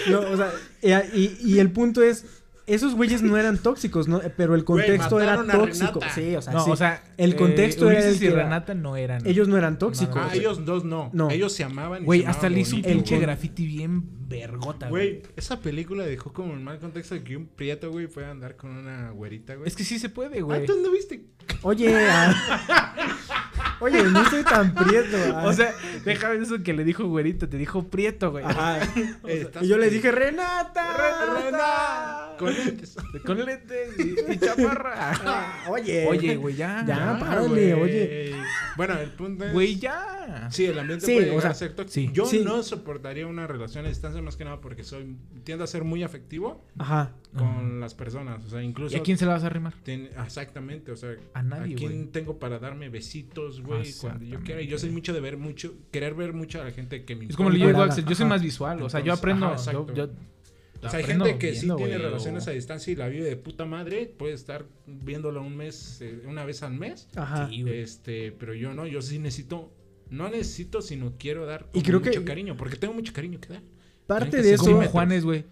No, 0.08 0.20
o 0.22 0.38
sea, 0.38 1.04
y, 1.14 1.38
y 1.43 1.60
el 1.60 1.72
punto 1.72 2.02
es, 2.04 2.26
esos 2.68 2.93
güeyes 2.93 3.24
no 3.24 3.36
eran 3.36 3.58
tóxicos, 3.58 4.08
¿no? 4.08 4.22
Pero 4.38 4.54
el 4.54 4.64
Güey, 4.64 4.86
contexto 4.86 5.20
era 5.20 5.43
tóxico. 5.43 6.00
Sí, 6.14 6.36
o 6.36 6.41
sea, 6.41 6.54
No, 6.54 6.64
sí. 6.66 6.70
o 6.72 6.76
sea, 6.76 7.04
el 7.18 7.34
eh, 7.34 7.36
contexto 7.36 7.89
era 7.89 8.00
Ulises 8.02 8.14
el 8.14 8.20
que 8.20 8.26
y 8.26 8.28
era- 8.28 8.43
Renata 8.43 8.74
no 8.76 8.95
eran. 8.95 9.26
Ellos 9.26 9.47
no 9.47 9.58
eran 9.58 9.80
tóxicos. 9.80 10.18
Ah, 10.20 10.30
ellos 10.36 10.64
dos 10.66 10.84
no. 10.86 11.10
No. 11.14 11.32
Ellos 11.32 11.52
se 11.52 11.64
amaban 11.64 12.04
y 12.04 12.06
Güey, 12.06 12.22
se 12.22 12.28
hasta 12.28 12.47
le 12.47 12.60
hizo 12.60 12.76
un 12.76 12.84
pinche 12.84 13.18
graffiti 13.20 13.66
bien 13.66 14.04
vergota, 14.30 14.88
güey. 14.89 15.20
Güey, 15.20 15.24
esa 15.36 15.60
película 15.62 16.04
dejó 16.06 16.32
como 16.32 16.54
en 16.54 16.64
mal 16.64 16.78
contexto 16.78 17.16
de 17.16 17.24
que 17.24 17.36
un 17.38 17.47
prieto, 17.47 17.89
güey, 17.91 18.06
fue 18.06 18.26
a 18.26 18.30
andar 18.32 18.56
con 18.56 18.70
una 18.70 19.10
güerita, 19.12 19.56
güey. 19.56 19.68
Es 19.68 19.76
que 19.76 19.84
sí 19.84 19.97
se 19.97 20.10
puede, 20.10 20.38
Ah, 20.39 20.43
güey. 20.43 20.66
¿tú 20.68 20.76
no 20.84 20.91
viste? 20.91 21.24
Oye, 21.64 21.91
ah, 22.08 22.95
oye, 23.80 24.04
no 24.04 24.22
estoy 24.24 24.44
tan 24.44 24.74
prieto. 24.74 25.18
ah. 25.36 25.44
O 25.46 25.54
sea, 25.54 25.74
déjame 26.06 26.44
eso 26.44 26.62
que 26.64 26.74
le 26.74 26.84
dijo 26.84 27.06
güerito, 27.08 27.48
te 27.50 27.58
dijo 27.58 27.88
prieto, 27.88 28.32
güey. 28.32 28.46
Ajá. 28.46 28.80
Y 29.62 29.68
yo 29.68 29.78
le 29.78 29.90
dije, 29.90 30.12
Renata, 30.12 30.96
Renata. 31.36 32.36
Con 32.40 32.54
lentes. 32.54 32.96
Con 33.26 33.46
lentes 33.46 33.90
y, 34.00 34.34
y 34.34 34.38
chaparra. 34.38 34.94
Ah, 35.26 35.66
oye. 35.70 36.08
Oye, 36.08 36.36
güey, 36.38 36.56
ya. 36.56 36.84
Ya, 36.88 37.16
Ah, 37.16 37.20
párale, 37.20 37.48
güey. 37.48 37.72
oye. 37.74 38.36
Bueno, 38.78 38.98
el 38.98 39.10
punto 39.12 39.44
es... 39.46 39.52
Güey, 39.54 39.78
ya. 39.78 40.48
Sí, 40.52 40.66
el 40.66 40.80
ambiente 40.80 41.06
Sí, 41.06 41.14
puede 41.16 41.26
o 41.26 41.30
llegar 41.30 41.42
sea, 41.42 41.52
a 41.52 41.54
ser 41.56 41.74
tóxico. 41.76 41.94
sí. 41.94 42.10
Yo 42.14 42.26
Sí. 42.26 42.44
no 42.46 42.64
soportaría 42.64 43.28
una 43.28 43.46
relación 43.46 43.86
a 43.86 43.90
distancia 43.90 44.22
más 44.22 44.38
que 44.38 44.46
nada 44.46 44.62
porque 44.62 44.84
soy 44.86 45.18
tiendo 45.44 45.64
a 45.66 45.68
ser 45.68 45.84
muy 45.84 46.02
afectivo 46.04 46.64
Ajá. 46.78 47.12
con 47.38 47.82
las 47.82 47.94
personas, 47.94 48.46
o 48.46 48.50
sea, 48.50 48.62
¿Y 48.62 48.66
incluso 48.68 48.96
a 48.96 49.02
quién 49.04 49.18
se 49.18 49.26
la 49.26 49.34
vas 49.34 49.44
a 49.44 49.48
arrimar? 49.48 49.74
tiene- 49.84 50.10
exactamente, 50.26 50.92
o 50.92 50.96
sea, 50.96 51.12
A 51.34 51.44
nadie, 51.44 51.76
quién 51.76 51.92
güey. 51.92 52.06
tengo 52.12 52.40
para 52.40 52.58
darme 52.60 52.88
besitos, 52.90 53.62
güey, 53.62 53.68
cuando 54.01 54.26
yo 54.26 54.39
quiera. 54.41 54.61
Y 54.61 54.67
yo 54.67 54.78
soy 54.78 54.89
mucho 54.89 55.13
de 55.13 55.20
ver 55.20 55.38
mucho, 55.38 55.74
querer 55.91 56.13
ver 56.15 56.34
mucho 56.34 56.61
a 56.61 56.65
la 56.65 56.72
gente 56.72 57.05
que 57.05 57.15
me 57.15 57.26
Es 57.26 57.36
como 57.36 57.49
le 57.49 57.65
digo. 57.65 57.82
Axel, 57.82 58.05
yo 58.05 58.15
soy 58.15 58.26
más 58.26 58.41
visual, 58.41 58.82
o 58.82 58.89
sea, 58.89 58.99
yo 59.01 59.13
aprendo, 59.13 59.45
ajá, 59.47 59.72
yo, 59.72 59.82
exacto. 59.84 59.93
yo 59.95 60.09
O 60.82 60.89
sea, 60.89 60.99
hay 60.99 61.05
gente 61.05 61.38
que 61.38 61.55
sí 61.55 61.67
tiene 61.76 61.97
relaciones 61.97 62.47
o- 62.47 62.51
a 62.51 62.53
distancia 62.53 62.93
y 62.93 62.95
la 62.95 63.07
vive 63.09 63.26
de 63.26 63.36
puta 63.36 63.65
madre, 63.65 64.05
puede 64.17 64.34
estar 64.34 64.65
viéndolo 64.88 65.41
un 65.41 65.57
mes, 65.57 65.99
eh, 66.01 66.22
una 66.26 66.45
vez 66.45 66.63
al 66.63 66.74
mes. 66.74 67.09
Ajá. 67.15 67.49
Sí. 67.49 67.65
Este, 67.67 68.32
pero 68.32 68.53
yo 68.53 68.74
no, 68.74 68.88
yo 68.88 69.01
sí 69.01 69.20
necesito, 69.20 69.74
no 70.09 70.30
necesito, 70.30 70.82
sino 70.82 71.15
quiero 71.20 71.45
dar 71.45 71.67
Y 71.74 71.82
creo 71.82 72.01
que- 72.01 72.11
mucho 72.11 72.24
cariño, 72.26 72.55
porque 72.55 72.78
tengo 72.78 72.93
mucho 72.93 73.11
cariño 73.11 73.39
que 73.41 73.49
dar. 73.49 73.61
Parte 74.07 74.30
30 74.41 74.47
de 74.47 74.53
eso. 74.53 74.82
Juanes, 74.89 75.26
güey. 75.26 75.43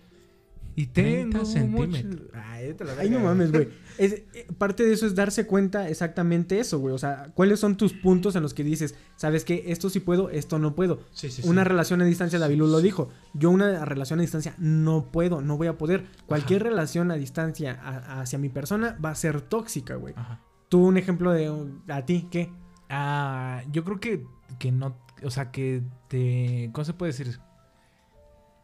Y 0.78 0.86
30 0.88 1.40
tengo 1.40 1.46
centímetros. 1.52 2.22
mucho- 2.22 2.32
Ay, 2.34 2.74
te 2.74 2.84
la 2.86 2.94
Ay, 2.98 3.10
no 3.10 3.20
mames, 3.20 3.52
güey. 3.52 3.68
Es- 3.98 4.24
eh, 4.34 4.48
parte 4.58 4.84
de 4.84 4.94
eso 4.94 5.06
es 5.06 5.16
darse 5.16 5.46
cuenta 5.48 5.90
exactamente 5.90 6.60
eso, 6.60 6.80
güey. 6.80 6.94
O 6.94 6.98
sea, 6.98 7.32
¿cuáles 7.34 7.60
son 7.60 7.78
tus 7.78 7.94
puntos 7.94 8.36
en 8.36 8.44
los 8.44 8.54
que 8.54 8.64
dices, 8.64 8.96
sabes 9.16 9.44
qué? 9.46 9.66
Esto 9.68 9.90
sí 9.90 10.00
puedo, 10.00 10.30
esto 10.30 10.60
no 10.60 10.76
puedo. 10.76 11.00
Sí, 11.12 11.30
sí, 11.32 11.42
Una 11.46 11.64
relación 11.64 12.02
a 12.02 12.06
distancia, 12.06 12.40
David 12.40 12.58
lo 12.60 12.80
dijo. 12.80 13.10
Yo 13.34 13.50
una 13.50 13.84
relación 13.86 14.20
a 14.20 14.22
distancia 14.22 14.54
no 14.58 15.06
puedo, 15.12 15.42
no 15.42 15.58
voy 15.58 15.68
a 15.68 15.78
poder. 15.78 16.06
Cualquier 16.26 16.64
relación 16.64 17.12
a 17.12 17.16
distancia 17.16 17.74
a- 17.82 18.22
hacia 18.22 18.38
mi 18.40 18.50
persona 18.50 18.98
va 19.04 19.10
a 19.12 19.16
ser 19.16 19.42
tóxica, 19.42 19.96
güey. 19.96 20.14
Ajá. 20.18 20.42
Tú 20.70 20.86
un 20.86 20.98
ejemplo 20.98 21.32
de 21.32 21.52
a 21.88 22.06
ti, 22.06 22.28
¿qué? 22.30 22.52
Ah, 22.90 23.64
yo 23.72 23.84
creo 23.84 24.00
que, 24.00 24.26
que 24.60 24.72
no, 24.72 24.98
o 25.24 25.30
sea, 25.32 25.52
que 25.52 25.82
te, 26.08 26.70
¿cómo 26.74 26.86
se 26.86 26.94
puede 26.94 27.12
decir? 27.14 27.40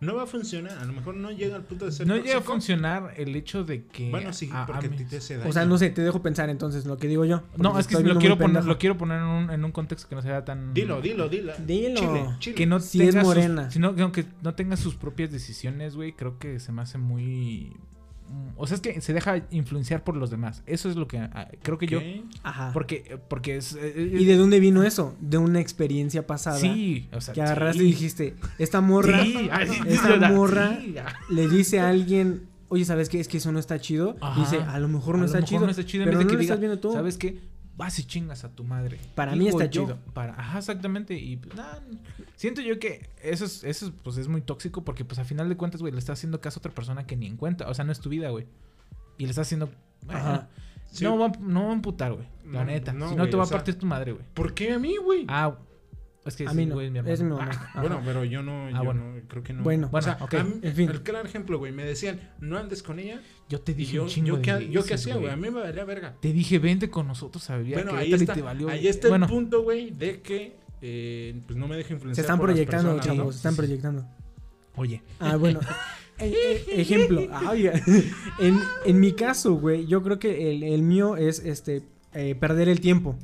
No 0.03 0.15
va 0.15 0.23
a 0.23 0.27
funcionar, 0.27 0.77
a 0.77 0.85
lo 0.85 0.93
mejor 0.93 1.15
no 1.15 1.31
llega 1.31 1.55
al 1.55 1.63
punto 1.63 1.85
de 1.85 1.91
ser 1.91 2.05
No 2.07 2.17
llega 2.17 2.37
a 2.37 2.41
funcionar 2.41 3.13
el 3.17 3.35
hecho 3.35 3.63
de 3.63 3.85
que... 3.85 4.09
Bueno, 4.09 4.33
sí, 4.33 4.49
a- 4.51 4.65
porque 4.65 4.87
a 4.87 4.89
mí- 4.89 4.97
ti 4.97 5.05
te 5.05 5.17
hace 5.17 5.37
daño. 5.37 5.49
O 5.49 5.53
sea, 5.53 5.65
no 5.65 5.77
sé, 5.77 5.89
te 5.89 6.01
dejo 6.01 6.21
pensar 6.21 6.49
entonces 6.49 6.85
lo 6.85 6.97
que 6.97 7.07
digo 7.07 7.25
yo. 7.25 7.43
No, 7.57 7.77
es 7.79 7.87
que 7.87 7.99
lo 7.99 8.17
quiero, 8.19 8.37
poner, 8.37 8.65
lo 8.65 8.77
quiero 8.77 8.97
poner 8.97 9.19
en 9.19 9.23
un, 9.27 9.49
en 9.49 9.63
un 9.65 9.71
contexto 9.71 10.07
que 10.09 10.15
no 10.15 10.21
sea 10.21 10.43
tan... 10.45 10.73
Dilo, 10.73 11.01
dilo, 11.01 11.29
dilo. 11.29 11.53
Dilo. 11.65 11.99
Chile, 11.99 12.25
chile. 12.39 12.55
Que 12.55 12.65
no 12.65 12.79
Si 12.79 13.01
es 13.01 13.09
tenga 13.09 13.21
sus- 13.21 13.27
morena. 13.35 13.71
sino 13.71 13.95
que 13.95 14.01
aunque 14.01 14.25
no 14.41 14.53
tenga 14.55 14.77
sus 14.77 14.95
propias 14.95 15.31
decisiones, 15.31 15.95
güey, 15.95 16.13
creo 16.13 16.37
que 16.39 16.59
se 16.59 16.71
me 16.71 16.81
hace 16.81 16.97
muy... 16.97 17.73
mm, 18.33 18.53
O 18.57 18.67
sea, 18.67 18.75
es 18.75 18.81
que 18.81 18.99
se 19.01 19.13
deja 19.13 19.43
influenciar 19.51 20.03
por 20.03 20.15
los 20.15 20.29
demás. 20.29 20.63
Eso 20.65 20.89
es 20.89 20.95
lo 20.95 21.07
que 21.07 21.17
ah, 21.17 21.49
creo 21.61 21.77
que 21.77 21.87
yo... 21.87 21.99
¿Qué? 21.99 22.23
Ajá. 22.43 22.71
Porque, 22.73 23.19
porque 23.29 23.57
es... 23.57 23.75
eh, 23.79 24.11
¿Y 24.19 24.25
de 24.25 24.35
dónde 24.37 24.59
vino 24.59 24.83
eso? 24.83 25.15
De 25.19 25.37
una 25.37 25.59
experiencia 25.59 26.25
pasada. 26.27 26.57
Sí, 26.59 27.07
o 27.13 27.21
sea... 27.21 27.33
Que 27.33 27.41
agarraste 27.41 27.79
sí. 27.79 27.85
y 27.85 27.87
dijiste, 27.89 28.35
esta 28.57 28.81
morra, 28.81 29.23
Sí, 29.23 29.33
sí, 29.33 29.79
esta 29.87 30.27
sí, 30.27 30.33
morra 30.33 30.77
sí. 30.81 30.95
le 31.29 31.47
dice 31.47 31.79
a 31.79 31.89
alguien, 31.89 32.43
oye, 32.69 32.85
¿sabes 32.85 33.09
qué? 33.09 33.19
Es 33.19 33.27
que 33.27 33.37
eso 33.37 33.51
no 33.51 33.59
está 33.59 33.79
chido. 33.79 34.15
Ajá. 34.21 34.39
Y 34.39 34.43
dice, 34.43 34.57
a 34.61 34.79
lo 34.79 34.87
mejor 34.87 35.15
no, 35.15 35.19
A 35.19 35.19
lo 35.21 35.25
está, 35.27 35.37
mejor 35.37 35.49
chido, 35.49 35.61
no 35.65 35.69
está 35.71 35.85
chido. 35.85 36.03
En 36.03 36.09
Pero 36.09 36.17
vez 36.19 36.25
no 36.25 36.29
de 36.29 36.33
lo 36.33 36.37
que 36.37 36.41
diga, 36.41 36.53
estás 36.53 36.59
viendo 36.59 36.79
tú. 36.79 36.93
¿sabes 36.93 37.17
qué? 37.17 37.39
Vas 37.75 37.97
y 37.97 38.03
chingas 38.03 38.43
a 38.43 38.49
tu 38.49 38.63
madre. 38.63 38.99
Para 39.15 39.35
mí 39.35 39.47
está 39.47 39.65
yo, 39.65 39.85
chido. 39.85 39.97
Para, 40.13 40.33
ajá, 40.39 40.59
exactamente. 40.59 41.15
Y 41.15 41.37
pues, 41.37 41.55
nah, 41.55 41.79
siento 42.35 42.61
yo 42.61 42.77
que 42.77 43.09
eso 43.21 43.45
es, 43.45 43.63
eso 43.63 43.87
es, 43.87 43.93
pues 44.03 44.17
es 44.17 44.27
muy 44.27 44.41
tóxico 44.41 44.83
porque 44.83 45.03
pues 45.05 45.17
a 45.19 45.25
final 45.25 45.49
de 45.49 45.57
cuentas, 45.57 45.81
güey, 45.81 45.91
le 45.91 45.97
estás 45.99 46.19
haciendo 46.19 46.39
caso 46.39 46.59
a 46.59 46.61
otra 46.61 46.71
persona 46.71 47.07
que 47.07 47.15
ni 47.15 47.25
en 47.25 47.35
cuenta. 47.37 47.67
O 47.69 47.73
sea, 47.73 47.83
no 47.83 47.91
es 47.91 47.99
tu 47.99 48.09
vida, 48.09 48.29
güey. 48.29 48.45
y 49.17 49.23
le 49.25 49.29
estás 49.31 49.47
haciendo. 49.47 49.69
Ajá. 50.07 50.49
Sí. 50.91 51.03
No, 51.03 51.17
va, 51.17 51.31
no 51.39 51.63
va 51.63 51.69
a 51.69 51.73
amputar, 51.73 52.13
güey. 52.13 52.27
La 52.45 52.59
No, 52.59 52.65
neta. 52.65 52.93
no, 52.93 53.09
si 53.09 53.15
no, 53.15 53.21
güey, 53.23 53.31
te 53.31 53.37
va 53.37 53.43
a 53.43 53.45
sea- 53.47 53.57
partir 53.57 53.75
tu 53.75 53.85
madre, 53.87 54.11
güey. 54.11 54.23
¿Por 54.35 54.53
qué 54.53 54.73
a 54.73 54.77
mí, 54.79 54.95
güey? 54.97 55.25
Ah, 55.27 55.55
es 56.25 56.35
que 56.35 56.45
A 56.47 56.51
sí, 56.51 56.55
mí 56.57 56.65
no, 56.65 56.75
güey, 56.75 56.89
mi 56.89 56.99
hermano. 56.99 57.13
es 57.13 57.21
mi 57.21 57.29
mamá. 57.29 57.49
Ah. 57.73 57.81
Bueno, 57.81 58.01
pero 58.05 58.23
yo 58.23 58.41
no, 58.43 58.69
yo 58.69 58.83
bueno. 58.83 59.13
no, 59.13 59.21
creo 59.27 59.43
que 59.43 59.53
no. 59.53 59.63
Bueno, 59.63 59.87
o 59.87 59.89
bueno, 59.89 60.05
sea, 60.05 60.17
ok. 60.21 60.33
a 60.35 60.43
mí- 60.43 60.59
En 60.61 60.73
fin. 60.75 60.89
el 60.89 61.01
claro 61.03 61.27
ejemplo, 61.27 61.57
güey, 61.57 61.71
me 61.71 61.83
decían, 61.83 62.19
no 62.39 62.57
andes 62.57 62.81
con 62.83 62.99
ella. 62.99 63.21
yo 63.49 63.59
te 63.61 63.73
dije 63.73 63.93
yo, 63.95 64.03
un 64.03 64.09
chingo 64.09 64.27
yo, 64.27 64.35
de 64.37 64.41
qué, 64.41 64.51
yo 64.69 64.83
qué 64.83 64.91
veces, 64.93 65.01
hacía, 65.01 65.15
güey, 65.17 65.29
a 65.31 65.35
mí 65.35 65.49
me 65.49 65.59
valía 65.61 65.83
verga. 65.85 66.15
Te 66.21 66.31
dije, 66.31 66.59
vente 66.59 66.89
con 66.89 67.07
nosotros 67.07 67.49
a 67.49 67.57
vivir. 67.57 67.75
Bueno, 67.75 67.95
ahí 67.95 68.13
está, 68.13 68.33
te 68.33 68.41
valió, 68.41 68.69
ahí 68.69 68.87
está 68.87 69.09
bueno, 69.09 69.25
el 69.25 69.31
punto, 69.31 69.63
güey, 69.63 69.91
de 69.91 70.21
que 70.21 70.55
eh, 70.81 71.41
pues 71.45 71.57
no 71.57 71.67
me 71.67 71.75
deje 71.77 71.93
influenciar 71.93 72.15
Se 72.15 72.21
están 72.21 72.37
por 72.39 72.49
las 72.49 72.55
proyectando, 72.55 72.93
¿no? 72.95 72.99
chavos, 73.01 73.35
se 73.35 73.39
están 73.39 73.55
proyectando. 73.55 74.05
Oye, 74.75 75.01
Ah, 75.19 75.35
bueno. 75.35 75.59
E- 76.19 76.27
e- 76.67 76.81
ejemplo. 76.81 77.21
Ah, 77.31 77.49
oiga. 77.51 77.73
En, 78.39 78.59
en 78.85 78.99
mi 78.99 79.13
caso, 79.13 79.55
güey, 79.55 79.85
yo 79.87 80.01
creo 80.03 80.19
que 80.19 80.51
el, 80.51 80.63
el 80.63 80.81
mío 80.83 81.15
es 81.17 81.39
este 81.39 81.83
eh, 82.13 82.35
perder 82.35 82.69
el 82.69 82.79
tiempo. 82.81 83.17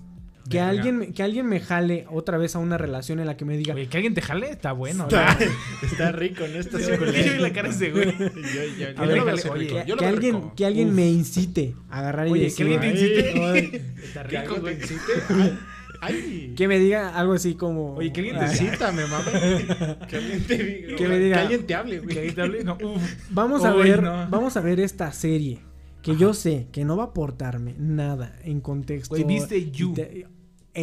Que 0.49 0.59
alguien, 0.59 0.97
me- 0.97 1.11
que 1.13 1.21
alguien 1.23 1.45
me 1.47 1.59
jale 1.59 2.05
otra 2.09 2.37
vez 2.37 2.55
a 2.55 2.59
una 2.59 2.77
relación 2.77 3.19
en 3.19 3.27
la 3.27 3.37
que 3.37 3.45
me 3.45 3.55
diga, 3.57 3.75
oye, 3.75 3.87
que 3.87 3.97
alguien 3.97 4.13
te 4.13 4.21
jale, 4.21 4.49
está 4.49 4.71
bueno. 4.71 5.03
Está, 5.03 5.37
está 5.83 6.11
rico, 6.11 6.43
¿no? 6.51 6.59
Está 6.59 6.79
Sí, 6.79 6.91
yo 6.91 7.33
vi 7.33 7.39
la 7.39 7.53
cara 7.53 7.69
ese 7.69 7.91
güey. 7.91 8.11
Que, 8.17 9.95
que 9.97 10.05
alguien, 10.05 10.51
que 10.55 10.65
alguien 10.65 10.93
me 10.95 11.07
incite 11.09 11.75
a 11.89 11.99
agarrar 11.99 12.27
y 12.27 12.31
Oye, 12.31 12.39
que 12.41 12.45
decir, 12.45 12.65
alguien 12.65 12.81
te 12.81 12.87
"Ay, 12.89 13.05
incite". 13.05 13.41
ay", 13.45 14.03
Está 14.03 14.23
que 14.23 14.41
rico, 14.41 14.55
güey. 14.61 14.77
Ay, 16.01 16.53
que 16.55 16.67
me 16.69 16.79
diga 16.79 17.09
algo 17.13 17.33
así 17.33 17.55
como, 17.55 17.95
Oye, 17.95 18.13
que 18.13 18.21
alguien 18.21 18.39
te 18.39 18.45
"Ay, 18.45 18.51
incite. 18.53 18.71
Cítame, 18.71 19.03
mami. 19.05 19.25
Que 20.07 20.15
alguien 20.15 20.43
te 20.47 20.57
diga. 20.63 20.95
Que 20.95 21.07
me 21.09 21.19
diga- 21.19 21.33
Que 21.35 21.39
alguien 21.41 21.67
te 21.67 21.75
hable, 21.75 21.99
güey. 21.99 22.09
Que 22.13 22.19
alguien 22.19 22.35
te 22.35 22.41
hable. 22.41 22.63
No, 22.63 22.77
uf. 22.81 23.01
Vamos 23.31 23.65
a 23.65 23.75
Uy, 23.75 23.83
ver, 23.83 24.03
no. 24.03 24.27
vamos 24.29 24.55
a 24.55 24.61
ver 24.61 24.79
esta 24.79 25.11
serie 25.11 25.59
que 26.01 26.15
yo 26.15 26.33
sé 26.33 26.67
que 26.71 26.85
no 26.85 26.95
va 26.95 27.03
a 27.03 27.07
aportarme 27.07 27.75
nada 27.77 28.39
en 28.45 28.61
contexto. 28.61 29.09
Güey, 29.13 29.25
¿viste 29.25 29.71
You? 29.71 29.93
te- 29.93 30.25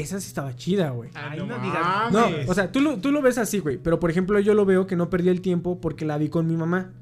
esa 0.01 0.21
sí 0.21 0.29
estaba 0.29 0.55
chida, 0.57 0.91
güey. 0.91 1.11
Ay, 1.15 1.39
no 1.39 1.47
no 1.47 1.57
mames. 1.59 1.73
digas. 1.73 2.13
No, 2.47 2.51
o 2.51 2.55
sea, 2.55 2.71
tú 2.73 2.81
lo, 2.81 2.99
tú 2.99 3.13
lo 3.13 3.23
ves 3.23 3.39
así, 3.39 3.59
güey. 3.61 3.79
Pero 3.79 3.99
por 4.01 4.11
ejemplo, 4.11 4.39
yo 4.41 4.55
lo 4.55 4.65
veo 4.65 4.87
que 4.87 4.97
no 4.97 5.11
perdí 5.11 5.29
el 5.29 5.41
tiempo 5.41 5.81
porque 5.81 6.05
la 6.05 6.19
vi 6.19 6.29
con 6.29 6.47
mi 6.47 6.57
mamá. 6.57 6.93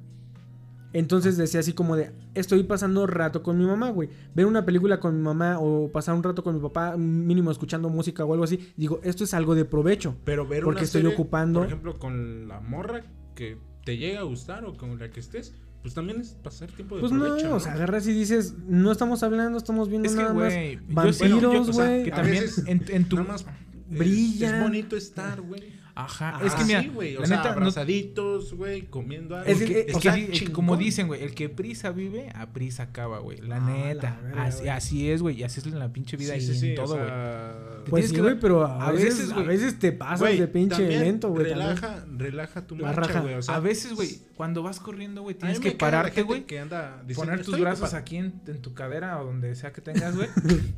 Entonces 0.93 1.37
decía 1.37 1.59
así 1.59 1.73
como 1.73 1.97
de, 1.97 2.13
estoy 2.35 2.63
pasando 2.63 3.05
rato 3.09 3.43
con 3.43 3.59
mi 3.59 3.67
mamá, 3.67 3.91
güey. 3.91 4.09
Ver 4.35 4.47
una 4.47 4.65
película 4.65 5.01
con 5.01 5.17
mi 5.17 5.23
mamá 5.23 5.59
o 5.59 5.91
pasar 5.91 6.15
un 6.15 6.23
rato 6.23 6.45
con 6.45 6.55
mi 6.55 6.61
papá, 6.61 6.97
mínimo 6.97 7.51
escuchando 7.51 7.89
música 7.89 8.25
o 8.25 8.33
algo 8.33 8.45
así. 8.45 8.73
Digo, 8.77 9.01
esto 9.03 9.25
es 9.25 9.35
algo 9.35 9.57
de 9.57 9.65
provecho. 9.65 10.15
Pero 10.25 10.47
ver 10.47 10.63
Porque 10.63 10.79
una 10.79 10.85
estoy 10.85 11.03
serie, 11.03 11.17
ocupando- 11.17 11.61
Por 11.61 11.67
ejemplo, 11.67 11.99
con 11.99 12.47
la 12.47 12.61
morra 12.61 13.03
que 13.35 13.59
te 13.85 13.97
llega 13.97 14.21
a 14.21 14.23
gustar 14.23 14.65
o 14.67 14.77
con 14.77 14.97
la 15.01 15.11
que 15.11 15.19
estés, 15.19 15.53
pues 15.85 15.93
también 15.93 16.19
es 16.23 16.31
pasar 16.31 16.71
tiempo 16.71 16.95
de 16.95 17.03
Pues 17.03 17.13
provecho, 17.13 17.47
no, 17.51 17.57
o 17.57 17.61
sea, 17.61 17.75
agarras 17.75 18.07
y 18.07 18.15
dices, 18.15 18.55
no 18.67 18.91
estamos 18.91 19.23
hablando, 19.23 19.59
estamos 19.59 19.91
viendo 19.91 20.09
Es 20.09 20.15
que, 20.15 20.23
nada 20.23 20.33
más 20.33 20.53
güey. 20.55 20.77
yo 20.77 20.83
vampiros, 20.89 21.43
güey. 21.43 21.69
o 21.69 21.73
sea, 21.75 22.03
que 22.05 22.11
también 22.11 22.43
veces 22.43 22.65
en, 22.67 22.83
en 22.89 23.05
tu. 23.07 23.17
Nada 23.17 23.29
más 23.29 23.43
es- 23.43 23.99
Brilla. 23.99 24.57
Es, 24.57 24.63
bonito 24.63 24.97
estar, 24.97 25.43
güey. 25.43 25.63
Ajá. 25.97 26.39
Ah, 26.41 26.47
es 26.47 26.55
que 26.55 26.65
mira, 26.65 26.83
Sí, 26.83 26.89
güey. 26.89 27.17
O 27.17 27.21
la 27.21 27.27
sea, 27.27 27.37
neta, 27.37 27.51
no- 27.51 27.55
abrazaditos, 27.57 28.53
güey, 28.55 28.83
comiendo 28.83 29.37
algo. 29.37 29.49
Es 29.49 29.61
Es 29.61 29.67
que- 29.69 29.73
que, 29.75 29.81
es 29.91 29.95
o 29.95 30.01
que 30.01 30.03
sea, 30.11 30.17
es 30.19 30.27
que 30.27 30.33
chingón. 30.33 30.53
como 30.55 30.77
dicen, 30.77 31.07
güey, 31.07 31.23
el 31.23 31.35
que 31.35 31.49
prisa 31.49 31.93
vive, 31.93 32.31
a 32.35 32.47
prisa 32.53 32.83
acaba, 32.85 33.21
güey. 33.21 33.39
La 33.41 33.57
Ah, 33.57 33.61
neta. 33.61 34.19
la 34.21 34.21
verga, 34.29 34.45
así, 34.45 34.69
así 34.69 35.11
es, 35.11 35.23
güey. 35.23 35.37
Y 35.39 35.45
así 35.45 35.61
es 35.61 35.67
en 35.67 35.79
la 35.79 35.93
pinche 35.93 36.17
vida 36.17 36.35
Sí, 36.35 36.51
y 36.51 36.55
sí, 36.57 36.67
en 36.73 36.79
o 36.81 36.83
todo, 36.85 36.95
güey. 36.97 37.07
sea, 37.07 37.55
Te 37.85 37.91
Pues 37.91 38.09
sí, 38.09 38.15
que 38.15 38.23
güey, 38.23 38.41
pero 38.41 38.65
a, 38.67 38.89
a 38.89 38.91
veces, 38.93 39.19
veces, 39.19 39.33
a 39.33 39.43
veces 39.43 39.79
te 39.79 39.93
pasas 39.93 40.19
güey, 40.21 40.39
de 40.41 40.49
pinche 40.49 40.89
lento, 40.89 41.29
güey. 41.29 41.49
también. 41.51 41.69
Relaja, 41.77 42.05
relaja 42.17 42.67
tu 42.67 42.77
marcha, 42.77 43.21
güey. 43.21 43.35
O 43.35 43.43
sea, 43.43 43.57
a 43.57 43.61
veces, 43.61 43.93
güey, 43.93 44.19
cuando 44.37 44.63
vas 44.63 44.81
corriendo, 44.81 45.23
güey, 45.23 45.37
tienes 45.37 45.61
que 45.61 45.71
pararte, 45.73 46.23
güey. 46.23 46.45
que 46.45 46.59
anda 46.59 47.03
diciendo, 47.07 47.31
Poner 47.31 47.39
tus 47.45 47.49
"Estoy 47.55 47.61
brazos 47.61 47.81
ocupado". 47.85 48.01
aquí 48.01 48.17
en, 48.17 48.41
en 48.47 48.63
tu 48.63 48.75
cadera 48.75 49.21
o 49.21 49.27
donde 49.27 49.55
sea 49.55 49.73
que 49.73 49.81
tengas, 49.81 50.17
güey. 50.17 50.29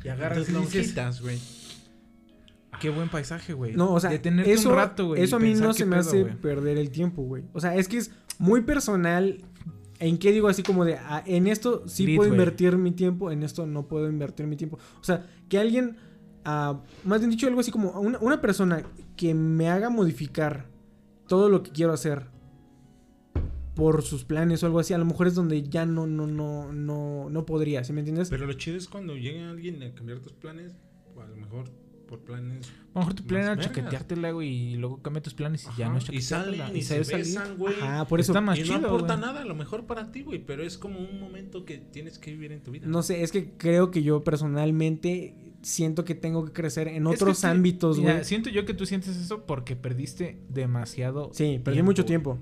y 0.04 0.08
agarras 0.08 0.48
lonjitas, 0.50 1.20
güey. 1.22 1.38
Qué 2.80 2.90
buen 2.90 3.08
paisaje, 3.08 3.52
güey. 3.52 3.74
No, 3.74 3.92
o 3.92 4.00
sea, 4.00 4.10
Detenerte 4.10 4.52
eso, 4.52 4.70
un 4.70 4.76
rato, 4.76 5.06
güey. 5.08 5.22
eso 5.22 5.36
a 5.36 5.38
mí 5.38 5.54
no 5.54 5.72
se 5.72 5.84
me 5.84 5.96
pedo, 5.96 6.08
hace 6.08 6.24
perder 6.24 6.78
el 6.78 6.90
tiempo, 6.90 7.22
güey. 7.22 7.44
O 7.52 7.60
sea, 7.60 7.74
es 7.76 7.88
que 7.88 7.98
es 7.98 8.10
muy 8.38 8.62
personal. 8.62 9.44
¿En 9.98 10.18
qué 10.18 10.30
digo 10.30 10.48
así 10.48 10.62
como 10.62 10.84
de, 10.84 10.96
ah, 10.96 11.22
en 11.24 11.46
esto 11.46 11.88
sí 11.88 12.16
puedo 12.16 12.30
invertir 12.30 12.76
mi 12.76 12.92
tiempo, 12.92 13.30
en 13.30 13.42
esto 13.42 13.66
no 13.66 13.88
puedo 13.88 14.10
invertir 14.10 14.46
mi 14.46 14.56
tiempo? 14.56 14.78
O 15.00 15.04
sea, 15.04 15.26
que 15.48 15.58
alguien, 15.58 15.96
ah, 16.44 16.82
más 17.04 17.20
bien 17.20 17.30
dicho, 17.30 17.46
algo 17.46 17.60
así 17.60 17.70
como 17.70 17.92
una, 17.92 18.18
una 18.18 18.40
persona 18.42 18.82
que 19.16 19.32
me 19.32 19.70
haga 19.70 19.88
modificar 19.88 20.66
todo 21.26 21.48
lo 21.48 21.62
que 21.62 21.70
quiero 21.70 21.94
hacer 21.94 22.26
por 23.76 24.02
sus 24.02 24.24
planes 24.24 24.62
o 24.62 24.66
algo 24.66 24.80
así, 24.80 24.94
a 24.94 24.98
lo 24.98 25.04
mor 25.04 25.26
es 25.26 25.34
donde 25.34 25.62
ya 25.62 25.84
no, 25.84 26.06
no, 26.06 26.26
no, 26.26 26.72
no, 26.72 27.28
no 27.30 27.46
podría, 27.46 27.84
¿sí 27.84 27.92
me 27.92 28.00
entiendes? 28.00 28.30
Pero 28.30 28.46
lo 28.46 28.54
chido 28.54 28.76
es 28.76 28.88
cuando 28.88 29.14
llega 29.14 29.50
alguien 29.50 29.82
a 29.82 29.94
cambiar 29.94 30.20
tus 30.20 30.32
planes, 30.32 30.72
o 31.14 31.20
a 31.20 31.26
lo 31.26 31.36
mejor 31.36 31.70
por 32.06 32.20
planes. 32.20 32.66
A 32.94 32.94
lo 32.94 33.00
mejor 33.00 33.14
tu 33.14 33.24
plan 33.24 33.42
era 33.42 33.58
chaqueteártela, 33.58 34.30
güey, 34.30 34.48
y 34.48 34.76
luego 34.76 35.02
cambia 35.02 35.22
tus 35.22 35.34
planes 35.34 35.66
y 35.74 35.78
ya 35.78 35.88
no 35.88 35.98
es 35.98 36.08
y 36.10 36.20
salen 36.22 36.60
chaqueteártela, 36.60 36.78
y 36.78 36.82
se 36.82 36.98
besan, 37.00 37.56
güey. 37.58 37.74
Ah, 37.82 38.06
por 38.08 38.20
eso, 38.20 38.32
Está 38.32 38.40
más 38.40 38.58
y 38.58 38.62
chido, 38.62 38.78
no 38.78 38.86
aporta 38.88 39.16
güey. 39.16 39.26
nada, 39.26 39.42
a 39.42 39.44
lo 39.44 39.54
mejor 39.54 39.84
para 39.86 40.10
ti, 40.12 40.22
güey, 40.22 40.38
pero 40.44 40.62
es 40.62 40.78
como 40.78 40.98
un 41.00 41.20
momento 41.20 41.64
que 41.64 41.78
tienes 41.78 42.18
que 42.18 42.30
vivir 42.30 42.52
en 42.52 42.62
tu 42.62 42.70
vida. 42.70 42.86
no 42.86 43.02
sé, 43.02 43.22
es 43.22 43.32
que 43.32 43.50
creo 43.56 43.90
que 43.90 44.02
yo 44.02 44.24
personalmente 44.24 45.34
siento 45.62 46.04
que 46.04 46.14
tengo 46.14 46.44
que 46.44 46.52
crecer 46.52 46.88
en 46.88 47.06
Es 47.06 47.18
que 47.18 47.24
otros 47.24 47.44
ámbitos, 47.44 47.98
güey. 48.00 48.24
siento 48.24 48.50
yo 48.50 48.64
que 48.64 48.72
tú 48.74 48.86
sientes 48.86 49.16
eso 49.16 49.44
porque 49.46 49.76
perdiste 49.76 50.38
demasiado. 50.48 51.30
Sí, 51.32 51.60
perdí 51.62 51.82
mucho 51.82 52.04
tiempo. 52.04 52.38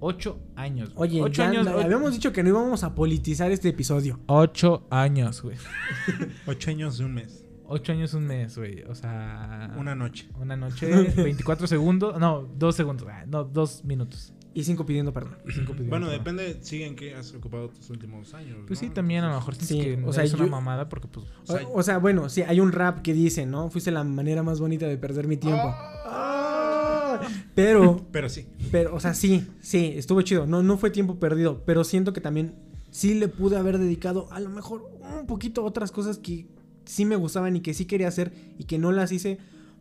Ocho 0.00 0.38
años. 0.56 0.92
güey. 0.92 1.08
Oye, 1.12 1.22
ocho 1.22 1.42
ya 1.42 1.48
años. 1.48 1.66
habíamos 1.66 2.12
dicho 2.12 2.32
que 2.32 2.42
no 2.42 2.50
íbamos 2.50 2.82
a 2.84 2.94
politizar 2.94 3.50
este 3.52 3.70
episodio. 3.70 4.20
Ocho 4.26 4.86
años, 4.90 5.40
güey. 5.40 5.56
Ocho 6.46 6.70
años 6.70 6.98
de 6.98 7.04
un 7.06 7.14
mes. 7.14 7.43
Ocho 7.74 7.92
años, 7.92 8.14
un 8.14 8.26
mes, 8.26 8.56
güey. 8.56 8.82
O 8.84 8.94
sea. 8.94 9.74
Una 9.76 9.94
noche. 9.94 10.28
Una 10.40 10.56
noche, 10.56 10.86
24 11.16 11.66
segundos. 11.66 12.18
No, 12.20 12.48
dos 12.56 12.76
segundos. 12.76 13.06
ah, 13.10 13.24
No, 13.26 13.44
dos 13.44 13.84
minutos. 13.84 14.32
Y 14.56 14.62
cinco 14.62 14.86
pidiendo 14.86 15.12
perdón. 15.12 15.36
Y 15.48 15.50
cinco 15.50 15.72
pidiendo 15.72 15.90
Bueno, 15.90 16.06
perdón. 16.06 16.36
depende, 16.36 16.62
siguen 16.64 16.94
que 16.94 17.14
has 17.16 17.34
ocupado 17.34 17.70
tus 17.70 17.90
últimos 17.90 18.32
años. 18.34 18.56
Pues 18.68 18.80
¿no? 18.80 18.88
sí, 18.88 18.94
también 18.94 19.24
a 19.24 19.28
lo 19.30 19.34
mejor 19.34 19.56
Sí, 19.56 19.80
que 19.80 20.02
o 20.06 20.12
sea, 20.12 20.22
es 20.22 20.32
una 20.34 20.44
yo- 20.44 20.50
mamada 20.52 20.88
porque, 20.88 21.08
pues. 21.08 21.26
O 21.42 21.46
sea, 21.56 21.66
O, 21.66 21.78
o 21.80 21.82
sea, 21.82 21.98
bueno, 21.98 22.28
sí, 22.28 22.42
hay 22.42 22.60
un 22.60 22.70
rap 22.70 23.02
que 23.02 23.12
dice, 23.12 23.44
¿no? 23.46 23.68
Fuiste 23.70 23.90
la 23.90 24.04
manera 24.04 24.44
más 24.44 24.60
bonita 24.60 24.86
de 24.86 24.96
perder 24.96 25.26
mi 25.26 25.36
tiempo. 25.36 25.74
Ah. 26.16 27.20
Pero, 27.54 28.06
Pero 28.12 28.28
sí. 28.28 28.46
pero, 28.70 28.94
o 28.94 29.00
sea, 29.00 29.14
sí, 29.14 29.46
sí, 29.60 29.94
estuvo 29.96 30.22
chido. 30.22 30.46
No, 30.46 30.62
no 30.62 30.76
fue 30.78 30.90
tiempo 30.90 31.18
perdido, 31.18 31.62
pero 31.64 31.82
siento 31.84 32.12
que 32.12 32.20
también 32.20 32.54
sí 32.90 33.14
le 33.14 33.26
pude 33.28 33.56
haber 33.56 33.78
dedicado 33.78 34.28
a 34.32 34.38
lo 34.40 34.50
mejor 34.50 34.82
un 35.18 35.26
poquito 35.26 35.62
a 35.62 35.64
otras 35.64 35.90
cosas 35.90 36.18
que 36.18 36.46
sí 36.84 37.04
me 37.04 37.16
gustaban 37.16 37.56
y 37.56 37.60
que 37.60 37.74
sí 37.74 37.84
quería 37.86 38.08
hacer 38.08 38.32
y 38.58 38.64
que 38.64 38.78
no 38.78 38.92
las 38.92 39.12
hice 39.12 39.38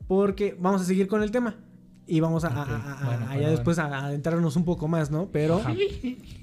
porque 0.07 0.55
vamos 0.59 0.81
a 0.81 0.85
seguir 0.85 1.07
con 1.07 1.23
el 1.23 1.31
tema. 1.31 1.55
Y 2.05 2.19
vamos 2.19 2.43
a, 2.43 2.49
a- 2.49 2.63
Ok, 2.63 2.69
a- 2.69 2.75
a- 2.75 3.05
bueno, 3.05 3.23
a 3.23 3.27
bueno, 3.27 3.41
ya 3.41 3.49
después 3.49 3.79
a, 3.79 4.05
adentrarnos 4.05 4.55
un 4.57 4.65
poco 4.65 4.87
más, 4.89 5.09
¿no? 5.09 5.29
Pero, 5.31 5.57
Ajá. 5.59 5.73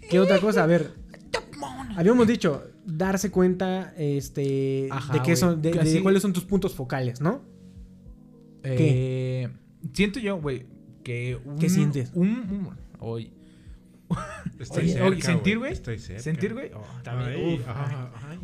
¿qué 0.08 0.18
otra 0.18 0.40
cosa? 0.40 0.64
A 0.64 0.66
ver, 0.66 0.92
habíamos 1.96 2.26
dicho, 2.26 2.64
darse 2.86 3.30
cuenta, 3.30 3.92
este, 3.98 4.88
Ajá, 4.90 5.12
de 5.12 5.22
qué 5.22 5.36
son, 5.36 5.60
de, 5.60 6.00
cuáles 6.02 6.22
son 6.22 6.32
tus 6.32 6.44
puntos 6.44 6.74
focales, 6.74 7.20
¿no? 7.20 7.42
Eh, 8.62 9.48
siento 9.92 10.18
yo, 10.20 10.40
güey, 10.40 10.66
que. 11.02 11.38
Un, 11.44 11.58
¿Qué 11.58 11.68
sientes? 11.68 12.10
Un. 12.14 12.28
un- 12.28 12.70
oye, 12.98 13.32
Estoy 14.58 14.84
Oye, 14.84 14.92
cerca, 14.92 15.08
oye, 15.08 15.22
sentir, 15.22 15.58
güey. 15.58 15.74
Sentir, 15.76 16.52
güey. 16.54 16.70
Oh, 16.74 16.82
también. 17.02 17.62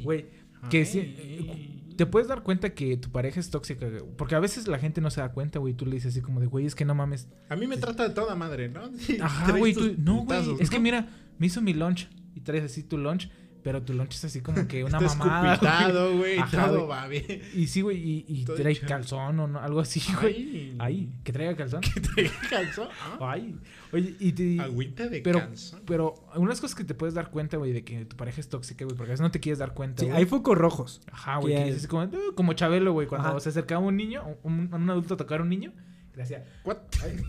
Güey, 0.03 0.27
que 0.71 0.79
ay. 0.81 1.83
Te 1.97 2.07
puedes 2.07 2.28
dar 2.28 2.42
cuenta 2.42 2.74
que 2.74 2.97
tu 2.97 3.11
pareja 3.11 3.40
es 3.40 3.51
tóxica, 3.51 3.86
porque 4.18 4.34
a 4.34 4.40
veces 4.40 4.68
la 4.68 4.78
gente 4.78 5.01
no 5.01 5.11
se 5.11 5.20
da 5.20 5.32
cuenta, 5.32 5.59
güey. 5.59 5.74
Tú 5.74 5.86
le 5.86 5.92
dices 5.92 6.12
así 6.12 6.20
como 6.20 6.40
de, 6.40 6.47
güey, 6.47 6.66
es 6.66 6.74
que 6.74 6.84
no 6.84 6.94
mames. 6.94 7.28
A 7.49 7.57
mí 7.57 7.66
me 7.66 7.76
trata 7.78 8.07
de 8.09 8.14
toda 8.14 8.34
madre, 8.34 8.68
¿no? 8.68 8.82
Ajá, 9.22 9.53
güey. 9.57 9.72
tú- 9.74 9.94
No, 9.99 10.24
güey. 10.24 10.57
Es 10.61 10.70
que 10.70 10.78
mira, 10.78 11.09
me 11.38 11.47
hizo 11.47 11.61
mi 11.62 11.72
lunch 11.72 12.09
y 12.34 12.40
traes 12.40 12.64
así 12.64 12.82
tu 12.82 12.99
lunch, 12.99 13.30
pero 13.67 13.83
tu 13.83 13.95
lunch 13.95 14.14
es 14.14 14.25
así 14.27 14.43
como 14.43 14.69
que 14.69 14.85
una 14.85 14.99
Está 14.99 15.17
mamada. 15.17 15.89
güey. 16.11 16.39
Todo 16.53 16.87
va 16.87 17.09
bien. 17.09 17.43
Y 17.53 17.67
sí, 17.67 17.81
güey, 17.81 17.99
y, 17.99 18.25
y 18.29 18.45
trae 18.45 18.71
hecho. 18.71 18.87
calzón 18.87 19.41
o 19.41 19.49
no, 19.49 19.59
algo 19.59 19.81
así, 19.81 20.01
güey. 20.21 20.37
Ay. 20.37 20.77
Ay, 20.79 21.12
que 21.25 21.33
traiga 21.33 21.57
calzón. 21.57 21.81
¿Te 22.14 22.31
calzó? 22.49 22.89
Ah, 23.19 23.33
Ay. 23.33 23.59
Oye, 23.93 24.14
y 24.21 24.31
te. 24.31 24.61
Agüita 24.61 25.09
de 25.09 25.21
Pero, 25.21 25.41
calzón. 25.41 25.83
pero 25.85 26.14
unas 26.37 26.61
cosas 26.61 26.77
que 26.77 26.85
te 26.85 26.95
puedes 26.95 27.14
dar 27.17 27.33
cuenta, 27.33 27.57
güey, 27.57 27.73
de 27.73 27.83
que 27.83 28.05
tu 28.05 28.17
pareja 28.17 28.41
es 28.41 28.49
tóxica, 28.49 28.85
güey, 28.85 28.97
porque 28.97 29.11
a 29.11 29.14
veces 29.14 29.23
no 29.23 29.33
te 29.33 29.41
quieres 29.41 29.59
dar 29.59 29.75
cuenta. 29.75 30.05
Sí, 30.05 30.11
hay 30.11 30.27
focos 30.27 30.57
rojos. 30.57 31.01
Ajá, 31.11 31.39
güey, 31.39 31.57
que 31.57 31.77
que 31.77 31.89
como, 31.89 32.05
"Eh", 32.05 32.11
como 32.37 32.53
Chabelo, 32.53 32.93
güey, 32.93 33.09
cuando 33.09 33.31
Ajá. 33.31 33.41
se 33.41 33.49
acercaba 33.49 33.81
un 33.85 33.97
niño, 33.97 34.23
un, 34.45 34.73
un 34.73 34.91
adulto 34.91 35.14
a 35.14 35.17
tocar 35.17 35.41
a 35.41 35.43
un 35.43 35.49
niño, 35.49 35.73
le 36.14 36.23
hacía, 36.23 36.45
What? 36.64 36.77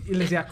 y 0.06 0.12
le 0.12 0.18
decía, 0.20 0.46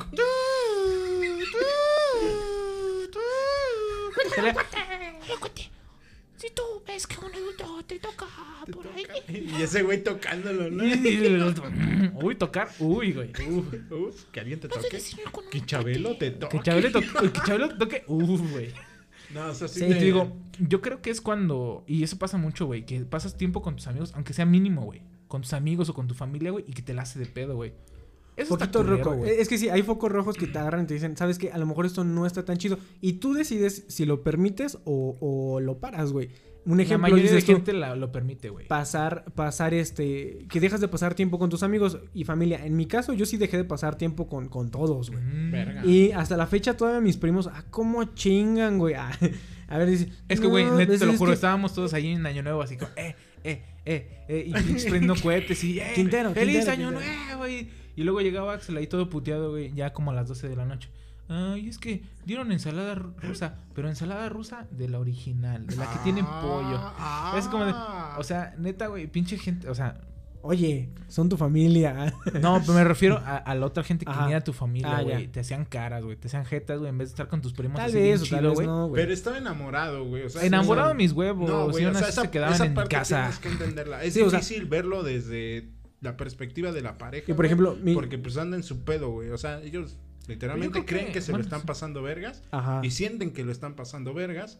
Si 6.36 6.48
tú 6.54 6.62
ves 6.86 7.06
que 7.06 7.16
un 7.18 7.34
adulto 7.34 7.82
te 7.86 7.98
toca 7.98 8.26
por 8.70 8.86
ahí, 8.88 9.06
Y 9.58 9.62
ese 9.62 9.82
güey 9.82 10.02
tocándolo, 10.02 10.70
¿no? 10.70 10.86
y, 10.86 10.92
y 10.92 11.24
el 11.24 11.42
otro, 11.42 11.64
uy, 12.14 12.34
tocar, 12.34 12.68
uy, 12.78 13.12
güey, 13.12 13.30
Uf, 13.48 13.66
uf, 13.90 14.24
que 14.32 14.40
alguien 14.40 14.60
te 14.60 14.68
toque. 14.68 15.00
Que 15.50 15.64
Chabelo 15.64 16.16
te 16.16 16.32
que 16.32 16.38
toque. 16.38 16.60
Chabelo 16.62 16.90
toque, 16.92 17.32
que 17.32 17.40
Chabelo 17.40 17.78
toque, 17.78 18.04
uf, 18.06 18.50
güey. 18.50 18.72
No, 19.34 19.46
o 19.46 19.54
sea, 19.54 19.66
sí, 19.66 19.80
Sí, 19.80 19.86
te 19.88 19.94
te 19.94 20.04
digo, 20.04 20.36
yo 20.60 20.80
creo 20.80 21.02
que 21.02 21.10
es 21.10 21.20
cuando, 21.20 21.84
y 21.86 22.02
eso 22.02 22.16
pasa 22.18 22.38
mucho, 22.38 22.66
güey, 22.66 22.86
que 22.86 23.00
pasas 23.00 23.36
tiempo 23.36 23.62
con 23.62 23.76
tus 23.76 23.86
amigos, 23.86 24.12
aunque 24.14 24.32
sea 24.32 24.46
mínimo, 24.46 24.82
güey, 24.82 25.02
con 25.28 25.42
tus 25.42 25.52
amigos 25.52 25.88
o 25.88 25.94
con 25.94 26.06
tu 26.06 26.14
familia, 26.14 26.52
güey, 26.52 26.64
y 26.68 26.72
que 26.72 26.82
te 26.82 26.94
la 26.94 27.02
hace 27.02 27.18
de 27.18 27.26
pedo, 27.26 27.56
güey. 27.56 27.72
Eso 28.36 28.54
está 28.54 28.66
Poquito 28.66 28.78
culero, 28.84 29.04
rojo. 29.04 29.16
güey. 29.16 29.30
Es 29.40 29.48
que 29.48 29.56
sí, 29.58 29.68
hay 29.68 29.82
focos 29.82 30.12
rojos 30.12 30.36
que 30.36 30.46
te 30.46 30.58
agarran 30.58 30.84
y 30.84 30.86
te 30.86 30.94
dicen, 30.94 31.16
sabes 31.16 31.38
que 31.38 31.50
a 31.50 31.58
lo 31.58 31.66
mejor 31.66 31.86
esto 31.86 32.04
no 32.04 32.26
está 32.26 32.44
tan 32.44 32.58
chido. 32.58 32.78
Y 33.00 33.14
tú 33.14 33.32
decides 33.34 33.84
si 33.88 34.04
lo 34.04 34.22
permites 34.22 34.78
o, 34.84 35.16
o 35.20 35.60
lo 35.60 35.78
paras, 35.78 36.12
güey. 36.12 36.28
Un 36.66 36.78
La 36.78 36.82
ejemplo 36.82 37.02
mayoría 37.10 37.30
de 37.30 37.42
gente 37.42 37.72
la- 37.72 37.94
lo 37.94 38.10
permite, 38.10 38.50
güey. 38.50 38.66
pasar, 38.66 39.24
pasar 39.36 39.72
este, 39.72 40.46
que 40.50 40.58
dejas 40.58 40.80
de 40.80 40.88
pasar 40.88 41.14
tiempo 41.14 41.38
con 41.38 41.48
tus 41.48 41.62
amigos 41.62 41.98
y 42.12 42.24
familia. 42.24 42.66
En 42.66 42.74
mi 42.76 42.86
caso, 42.86 43.12
yo 43.12 43.24
sí 43.24 43.36
dejé 43.36 43.56
de 43.56 43.64
pasar 43.64 43.96
tiempo 43.96 44.26
con, 44.28 44.48
con 44.48 44.72
todos, 44.72 45.10
güey. 45.10 45.22
Mm. 45.22 45.50
Verga. 45.52 45.86
Y 45.86 46.10
hasta 46.10 46.36
la 46.36 46.48
fecha 46.48 46.76
todavía 46.76 47.00
mis 47.00 47.16
primos, 47.18 47.46
ah, 47.46 47.64
cómo 47.70 48.02
chingan, 48.14 48.78
güey. 48.78 48.94
Ah, 49.68 49.74
a 49.74 49.78
ver, 49.78 49.88
dice, 49.90 50.08
Es 50.28 50.40
que, 50.40 50.46
güey, 50.46 50.64
"No, 50.64 50.74
neta, 50.76 50.86
pues 50.88 51.00
te 51.00 51.06
lo 51.06 51.12
es 51.12 51.18
juro, 51.18 51.30
que- 51.30 51.34
estábamos 51.34 51.72
todos 51.74 51.92
ahí 51.92 52.12
en 52.12 52.24
Año 52.24 52.40
Nuevo, 52.44 52.62
así 52.62 52.76
como, 52.76 52.90
eh, 52.94 53.16
eh, 53.42 53.64
eh, 53.84 54.24
eh, 54.28 54.44
y 54.46 54.52
prendiendo 54.88 55.14
cohetes 55.20 55.64
y, 55.64 55.80
eh, 55.80 55.90
Quintero, 55.94 56.32
feliz 56.32 56.64
Quintero, 56.66 56.72
Año 56.88 56.90
Quintero". 57.00 57.26
Nuevo, 57.26 57.48
y, 57.48 57.68
y 57.96 58.04
luego 58.04 58.20
llegaba 58.20 58.52
Axel 58.52 58.76
ahí 58.76 58.86
todo 58.86 59.08
puteado, 59.10 59.50
güey, 59.50 59.72
ya 59.74 59.92
como 59.92 60.10
a 60.10 60.14
las 60.14 60.28
12 60.28 60.48
de 60.48 60.56
la 60.56 60.64
noche. 60.66 60.88
Ay, 61.28 61.68
es 61.68 61.78
que 61.78 62.04
dieron 62.24 62.52
ensalada 62.52 62.94
ru- 62.94 63.12
rusa, 63.20 63.56
pero 63.74 63.88
ensalada 63.88 64.28
rusa 64.28 64.68
de 64.70 64.88
la 64.88 65.00
original, 65.00 65.66
de 65.66 65.74
la 65.74 65.90
que 65.90 65.98
tiene 66.04 66.22
pollo. 66.22 66.78
Ah, 66.80 67.34
Es 67.36 67.48
como 67.48 67.64
de, 67.64 67.74
o 68.16 68.22
sea, 68.22 68.54
neta, 68.58 68.86
güey, 68.86 69.08
pinche 69.08 69.36
gente, 69.38 69.68
o 69.68 69.74
sea, 69.74 70.00
Oye, 70.42 70.90
son 71.08 71.28
tu 71.28 71.36
familia. 71.36 72.14
no, 72.40 72.60
pero 72.60 72.74
me 72.74 72.84
refiero 72.84 73.16
a, 73.16 73.36
a 73.38 73.54
la 73.56 73.66
otra 73.66 73.82
gente 73.82 74.04
que 74.04 74.12
Ajá. 74.12 74.26
ni 74.26 74.30
era 74.32 74.44
tu 74.44 74.52
familia, 74.52 74.98
Ah, 74.98 75.02
güey. 75.02 75.26
ya. 75.26 75.32
te 75.32 75.40
hacían 75.40 75.64
caras, 75.64 76.04
güey, 76.04 76.16
te 76.16 76.28
hacían 76.28 76.44
jetas, 76.44 76.78
güey, 76.78 76.90
en 76.90 76.98
vez 76.98 77.08
de 77.08 77.14
estar 77.14 77.26
con 77.26 77.42
tus 77.42 77.52
primos 77.52 77.76
tal 77.80 77.90
vez, 77.90 78.20
tal 78.20 78.28
chido, 78.28 78.50
vez 78.50 78.54
güey. 78.54 78.66
no, 78.68 78.86
güey. 78.86 79.02
Pero 79.02 79.12
estaba 79.12 79.38
enamorado, 79.38 80.04
güey. 80.04 80.22
O 80.22 80.30
sea, 80.30 80.44
Enamorado 80.44 80.90
de 80.90 80.94
mis 80.94 81.10
huevos, 81.10 81.50
No, 81.50 81.66
y 81.66 81.70
güey, 81.72 81.84
o 81.86 81.88
aún 81.88 81.96
sea, 81.96 82.04
así 82.06 82.12
esa, 82.12 82.22
se 82.22 82.30
quedaban 82.30 82.54
esa 82.54 82.64
en 82.66 82.74
parte 82.74 82.94
casa. 82.94 83.16
tienes 83.22 83.38
que 83.40 83.48
entenderla. 83.48 84.04
Es 84.04 84.14
Sí, 84.14 84.22
o 84.22 84.30
sea- 84.30 84.38
difícil 84.38 84.66
verlo 84.66 85.02
desde 85.02 85.68
la 86.00 86.16
perspectiva 86.16 86.72
de 86.72 86.82
la 86.82 86.98
pareja. 86.98 87.24
Y 87.30 87.34
por 87.34 87.36
güey, 87.36 87.46
ejemplo, 87.46 87.76
mi- 87.82 87.94
porque 87.94 88.18
pues 88.18 88.36
andan 88.36 88.60
en 88.60 88.64
su 88.64 88.84
pedo, 88.84 89.10
güey. 89.10 89.30
O 89.30 89.38
sea, 89.38 89.62
ellos 89.62 89.96
literalmente 90.28 90.84
creen 90.84 91.06
que- 91.06 91.12
que, 91.12 91.20
se 91.20 91.32
bueno, 91.32 91.44
lo 91.44 91.48
están 91.48 91.66
pasando 91.66 92.02
vergas 92.02 92.42
Ajá. 92.50 92.80
y 92.84 92.90
sienten 92.90 93.32
que 93.32 93.44
lo 93.44 93.52
están 93.52 93.74
pasando 93.76 94.12
vergas. 94.14 94.58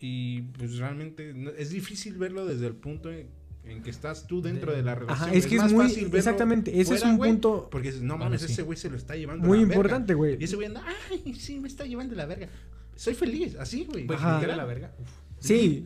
Y 0.00 0.42
pues 0.58 0.78
realmente 0.78 1.32
no- 1.34 1.50
es 1.50 1.70
difícil 1.70 2.18
verlo 2.18 2.44
desde 2.44 2.66
el 2.66 2.74
punto 2.74 3.10
en, 3.12 3.28
en 3.64 3.82
que 3.84 3.90
estás 3.90 4.26
tú 4.26 4.42
dentro 4.42 4.72
De- 4.72 4.78
de, 4.78 4.82
la 4.82 4.96
relación. 4.96 5.28
Ajá, 5.28 5.32
es 5.34 5.46
que 5.46 5.54
es 5.54 5.62
más 5.62 5.72
muy- 5.72 5.84
fácil 5.86 6.04
verlo 6.06 6.18
exactamente, 6.18 6.70
ese 6.72 6.80
es 6.94 7.00
fuera, 7.00 7.10
un 7.12 7.16
güey, 7.18 7.30
punto- 7.30 7.68
Porque 7.70 7.88
dices, 7.88 8.02
no 8.02 8.14
Bueno, 8.14 8.24
mames, 8.24 8.40
sí. 8.42 8.52
ese 8.52 8.62
güey 8.62 8.76
se 8.76 8.90
lo 8.90 8.96
está 8.96 9.14
llevando 9.14 9.46
Muy 9.46 9.58
la 9.58 9.62
verga". 9.66 9.74
importante, 9.76 10.14
güey. 10.14 10.36
Y 10.40 10.44
ese 10.44 10.56
güey 10.56 10.66
anda, 10.66 10.84
ay, 11.10 11.34
sí, 11.34 11.60
me 11.60 11.68
está 11.68 11.84
llevando 11.86 12.16
la 12.16 12.26
verga. 12.26 12.48
Soy 12.96 13.14
feliz, 13.14 13.54
así, 13.56 13.84
güey. 13.84 14.02
Literal, 14.02 14.56
la 14.56 14.64
verga. 14.64 14.92
Uf. 14.98 15.08
Sí, 15.38 15.84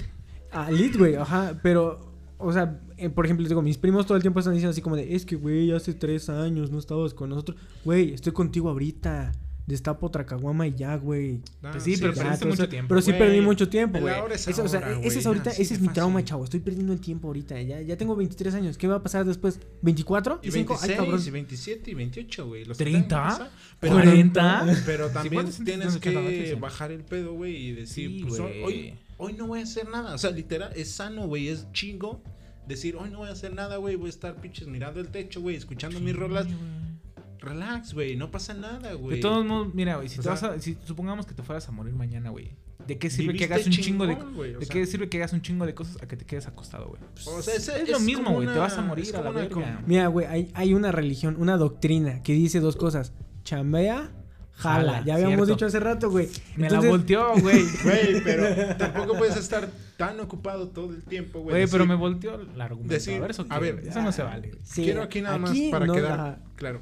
a 0.50 0.70
lit, 0.70 0.96
güey, 0.96 1.14
ajá, 1.16 1.60
pero, 1.62 2.15
o 2.38 2.52
sea, 2.52 2.80
eh, 2.96 3.08
por 3.10 3.24
ejemplo, 3.24 3.46
digo, 3.48 3.62
mis 3.62 3.78
primos 3.78 4.06
todo 4.06 4.16
el 4.16 4.22
tiempo 4.22 4.40
están 4.40 4.54
diciendo 4.54 4.70
así 4.70 4.82
como 4.82 4.96
de, 4.96 5.14
es 5.14 5.24
que, 5.24 5.36
güey, 5.36 5.72
hace 5.72 5.94
tres 5.94 6.28
años 6.28 6.70
no 6.70 6.78
estabas 6.78 7.14
con 7.14 7.30
nosotros, 7.30 7.56
güey, 7.84 8.12
estoy 8.12 8.32
contigo 8.32 8.68
ahorita, 8.68 9.32
destapo 9.66 10.06
otra 10.06 10.24
caguama 10.24 10.66
y 10.68 10.74
ya, 10.76 10.94
güey. 10.96 11.40
Ah, 11.62 11.70
Pues 11.72 11.82
sí, 11.82 11.96
pero 11.98 12.12
Ya, 12.12 12.22
perdiste 12.22 12.44
todo 12.44 12.50
mucho 12.54 12.68
tiempo, 12.68 12.88
Pero 12.88 13.02
sí 13.02 13.12
perdí 13.12 13.40
mucho 13.40 13.68
tiempo, 13.68 13.98
güey. 13.98 14.14
ahora 14.14 14.34
es 14.36 14.46
o 14.46 14.68
sea, 14.68 15.00
ese 15.02 15.18
es 15.18 15.26
ahorita, 15.26 15.50
ese 15.50 15.74
es 15.74 15.80
mi 15.80 15.88
trauma, 15.88 16.24
chavo, 16.24 16.44
estoy 16.44 16.60
perdiendo 16.60 16.92
el 16.92 17.00
tiempo 17.00 17.26
ahorita, 17.28 17.60
ya, 17.62 17.80
ya 17.80 17.96
tengo 17.96 18.14
23 18.14 18.54
años, 18.54 18.78
¿qué 18.78 18.86
va 18.86 18.96
a 18.96 19.02
pasar 19.02 19.24
después? 19.24 19.58
¿24? 19.82 20.38
Y 20.42 20.48
¿Y 20.48 20.52
5? 20.52 20.78
Ay, 20.80 20.88
26, 20.88 20.96
cabrón. 20.96 21.20
y 21.26 21.30
27 21.30 21.90
y 21.90 21.94
28, 21.94 22.46
güey. 22.46 22.64
los 22.64 22.78
30, 22.78 22.98
que 23.00 23.04
tengan 23.08 23.28
que 23.28 23.38
pasar. 23.38 23.50
Pero, 23.80 23.94
40. 23.94 24.82
pero 24.86 25.08
también 25.08 25.34
¿cuántos 25.34 25.64
tienes 25.64 25.96
que 25.96 26.16
80? 26.16 26.60
bajar 26.60 26.92
el 26.92 27.02
pedo, 27.02 27.32
güey, 27.34 27.56
y 27.56 27.72
decir, 27.72 28.24
pues 28.26 28.40
güey. 28.40 28.94
Hoy, 29.18 29.32
no 29.34 29.46
voy 29.46 29.60
a 29.60 29.62
hacer 29.62 29.88
nada. 29.88 30.14
O 30.14 30.18
sea, 30.18 30.30
literal, 30.30 30.72
es 30.76 30.90
sano, 30.92 31.26
güey, 31.26 31.48
es 31.48 31.70
chingo. 31.72 32.22
Decir, 32.66 32.96
hoy 32.96 33.10
no 33.10 33.18
voy 33.18 33.28
a 33.28 33.32
hacer 33.32 33.54
nada, 33.54 33.76
güey, 33.76 33.94
voy 33.96 34.06
a 34.08 34.10
estar 34.10 34.34
pinches 34.40 34.66
mirando 34.66 34.98
el 35.00 35.08
techo, 35.08 35.40
güey, 35.40 35.54
escuchando 35.56 36.00
mis 36.00 36.16
rolas. 36.16 36.46
Relax, 37.38 37.94
güey, 37.94 38.16
no 38.16 38.30
pasa 38.30 38.54
nada, 38.54 38.94
güey. 38.94 39.16
De 39.16 39.22
todos 39.22 39.44
modos, 39.46 39.72
mira, 39.74 39.96
güey, 39.96 40.08
si, 40.08 40.16
te 40.16 40.22
sea- 40.22 40.32
vas 40.32 40.42
a- 40.42 40.58
si 40.58 40.76
supongamos 40.84 41.26
que 41.26 41.34
te 41.34 41.42
fueras 41.42 41.68
a 41.68 41.72
morir 41.72 41.94
mañana, 41.94 42.30
güey. 42.30 42.50
¿De 42.86 42.98
qué 42.98 43.10
sirve 43.10 43.34
que 43.34 43.44
hagas 43.44 43.66
un 43.66 43.72
chingo 43.72 44.06
de 44.06 44.14
¿De 44.14 44.64
sea. 44.64 44.72
qué 44.72 44.86
sirve 44.86 45.08
que 45.08 45.16
hagas 45.18 45.32
un 45.32 45.42
chingo 45.42 45.66
de 45.66 45.74
cosas 45.74 46.00
a 46.02 46.06
que 46.08 46.16
te 46.16 46.24
quedes 46.24 46.46
acostado, 46.46 46.86
güey? 46.88 47.00
O 47.26 47.42
sea, 47.42 47.54
es 47.76 47.88
lo 47.90 47.98
mismo, 48.00 48.32
güey, 48.32 48.46
te 48.48 48.58
vas 48.58 48.78
a 48.78 48.82
morir 48.82 49.14
a 49.16 49.22
la 49.22 49.30
verga. 49.30 49.82
Mira, 49.86 50.06
güey, 50.08 50.26
hay, 50.26 50.50
hay 50.54 50.72
una 50.74 50.92
religión, 50.92 51.36
una 51.38 51.56
doctrina 51.56 52.22
que 52.22 52.32
dice 52.32 52.58
dos 52.60 52.76
cosas, 52.76 53.12
chambea, 53.44 54.12
jala, 54.56 54.92
Jala, 54.92 55.04
ya 55.04 55.14
habíamos 55.14 55.34
cierto. 55.36 55.52
dicho 55.54 55.66
hace 55.66 55.80
rato, 55.80 56.10
güey. 56.10 56.28
Me 56.56 56.66
Entonces- 56.66 56.84
la 56.84 56.90
volteó, 56.90 57.32
güey. 57.40 57.64
Güey, 57.84 58.22
pero 58.24 58.76
tampoco 58.76 59.16
puedes 59.18 59.36
estar 59.36 59.68
tan 59.96 60.18
ocupado 60.20 60.68
todo 60.68 60.90
el 60.92 61.02
tiempo, 61.04 61.40
güey. 61.40 61.56
Güey, 61.56 61.68
pero 61.70 61.86
me 61.86 61.94
volteó 61.94 62.34
el 62.40 62.60
argumento. 62.60 62.92
decir, 62.94 63.16
a 63.16 63.20
ver, 63.20 63.30
eso, 63.30 63.46
a 63.48 63.54
qué, 63.54 63.60
ver, 63.60 63.74
güey? 63.76 63.88
eso 63.88 64.02
no 64.02 64.12
se 64.12 64.22
vale. 64.22 64.52
Sí, 64.62 64.84
Quiero 64.84 65.02
aquí 65.02 65.20
nada 65.22 65.38
más 65.38 65.56
para 65.70 65.86
no- 65.86 65.92
quedar 65.94 66.38
claro. 66.56 66.80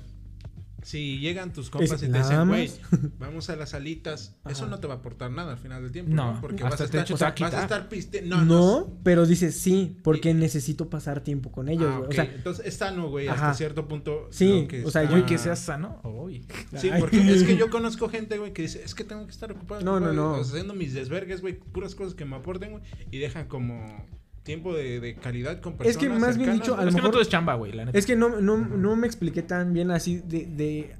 Si 0.85 1.18
llegan 1.18 1.55
tus 1.55 1.70
compas 1.70 1.93
Es 1.93 2.03
y 2.09 2.12
te 2.12 2.18
dicen, 2.18 2.47
güey, 2.47 2.70
vamos 3.18 3.49
a 3.49 3.57
las 3.57 3.70
salitas, 3.70 4.37
eso 4.49 4.66
no 4.66 4.78
te 4.80 4.87
va 4.87 4.95
a 4.95 4.97
aportar 4.99 5.30
nada 5.30 5.53
al 5.53 5.59
final 5.59 5.82
del 5.82 5.91
tiempo, 5.93 6.12
No, 6.12 6.35
¿no? 6.35 6.41
Porque 6.43 6.62
vas 6.62 6.78
a 6.78 6.85
estar, 6.85 7.09
vas 7.11 7.72
a 7.72 7.89
piste... 7.89 8.20
No, 8.20 8.45
No, 8.45 8.99
pero 9.03 9.24
dices 9.24 9.57
sí, 9.59 9.97
porque 10.05 10.30
Y- 10.30 10.35
necesito 10.35 10.91
pasar 10.91 11.22
tiempo 11.22 11.51
con 11.51 11.70
ellos, 11.70 11.91
Ah. 11.91 12.01
O 12.07 12.12
sea, 12.12 12.24
Entonces 12.24 12.66
es 12.66 12.74
sano, 12.76 13.09
güey, 13.09 13.28
hasta 13.28 13.55
cierto 13.55 13.89
punto. 13.89 14.28
Sí, 14.30 14.68
o 14.85 14.91
sea, 14.91 15.03
está- 15.03 15.05
yo- 15.05 15.11
Güey, 15.12 15.26
que 15.26 15.39
seas 15.39 15.59
sano. 15.59 16.01
Uy. 16.05 16.47
Sí, 16.76 16.91
porque 17.01 17.32
es 17.32 17.45
que 17.45 17.57
yo 17.57 17.70
conozco 17.70 18.11
gente, 18.11 18.37
güey, 18.37 18.53
que 18.53 18.61
dice, 18.62 18.82
es 18.85 18.95
que 18.95 19.05
tengo 19.05 19.24
que 19.24 19.30
estar 19.32 19.51
ocupado. 19.51 19.80
No, 19.80 19.99
no, 20.01 20.09
ocupado, 20.09 20.37
no. 20.37 20.43
Haciendo 20.43 20.74
mis 20.74 20.93
desvergues, 20.93 21.41
güey, 21.41 21.55
puras 21.59 21.95
cosas 21.95 22.12
que 22.14 22.26
me 22.26 22.37
aporten, 22.37 22.72
güey, 22.72 22.82
y 23.11 23.18
dejan 23.18 23.47
como 23.49 24.05
tiempo 24.45 24.72
de, 24.74 25.01
de 25.01 25.16
calidad 25.16 25.61
con 25.61 25.72
personas 25.72 25.97
Es 25.97 25.97
que 26.01 26.09
más 26.09 26.38
bien 26.38 26.53
dicho, 26.53 26.74
a 26.76 26.82
lo 26.82 26.88
Es 26.88 26.95
que 26.95 27.01
no 27.01 27.09
mejor- 27.09 27.11
todo 27.12 27.22
es 27.22 27.28
chamba, 27.28 27.55
güey, 27.55 27.72
la 27.72 27.86
neta. 27.86 27.99
es 27.99 28.07
que 28.07 28.14
no, 28.14 28.40
no, 28.40 28.57
no 28.59 28.95
me 28.95 29.07
expliqué 29.09 29.42
tan 29.42 29.72
bien 29.72 29.90
así 29.90 30.22
de... 30.28 30.47
de- 30.47 30.95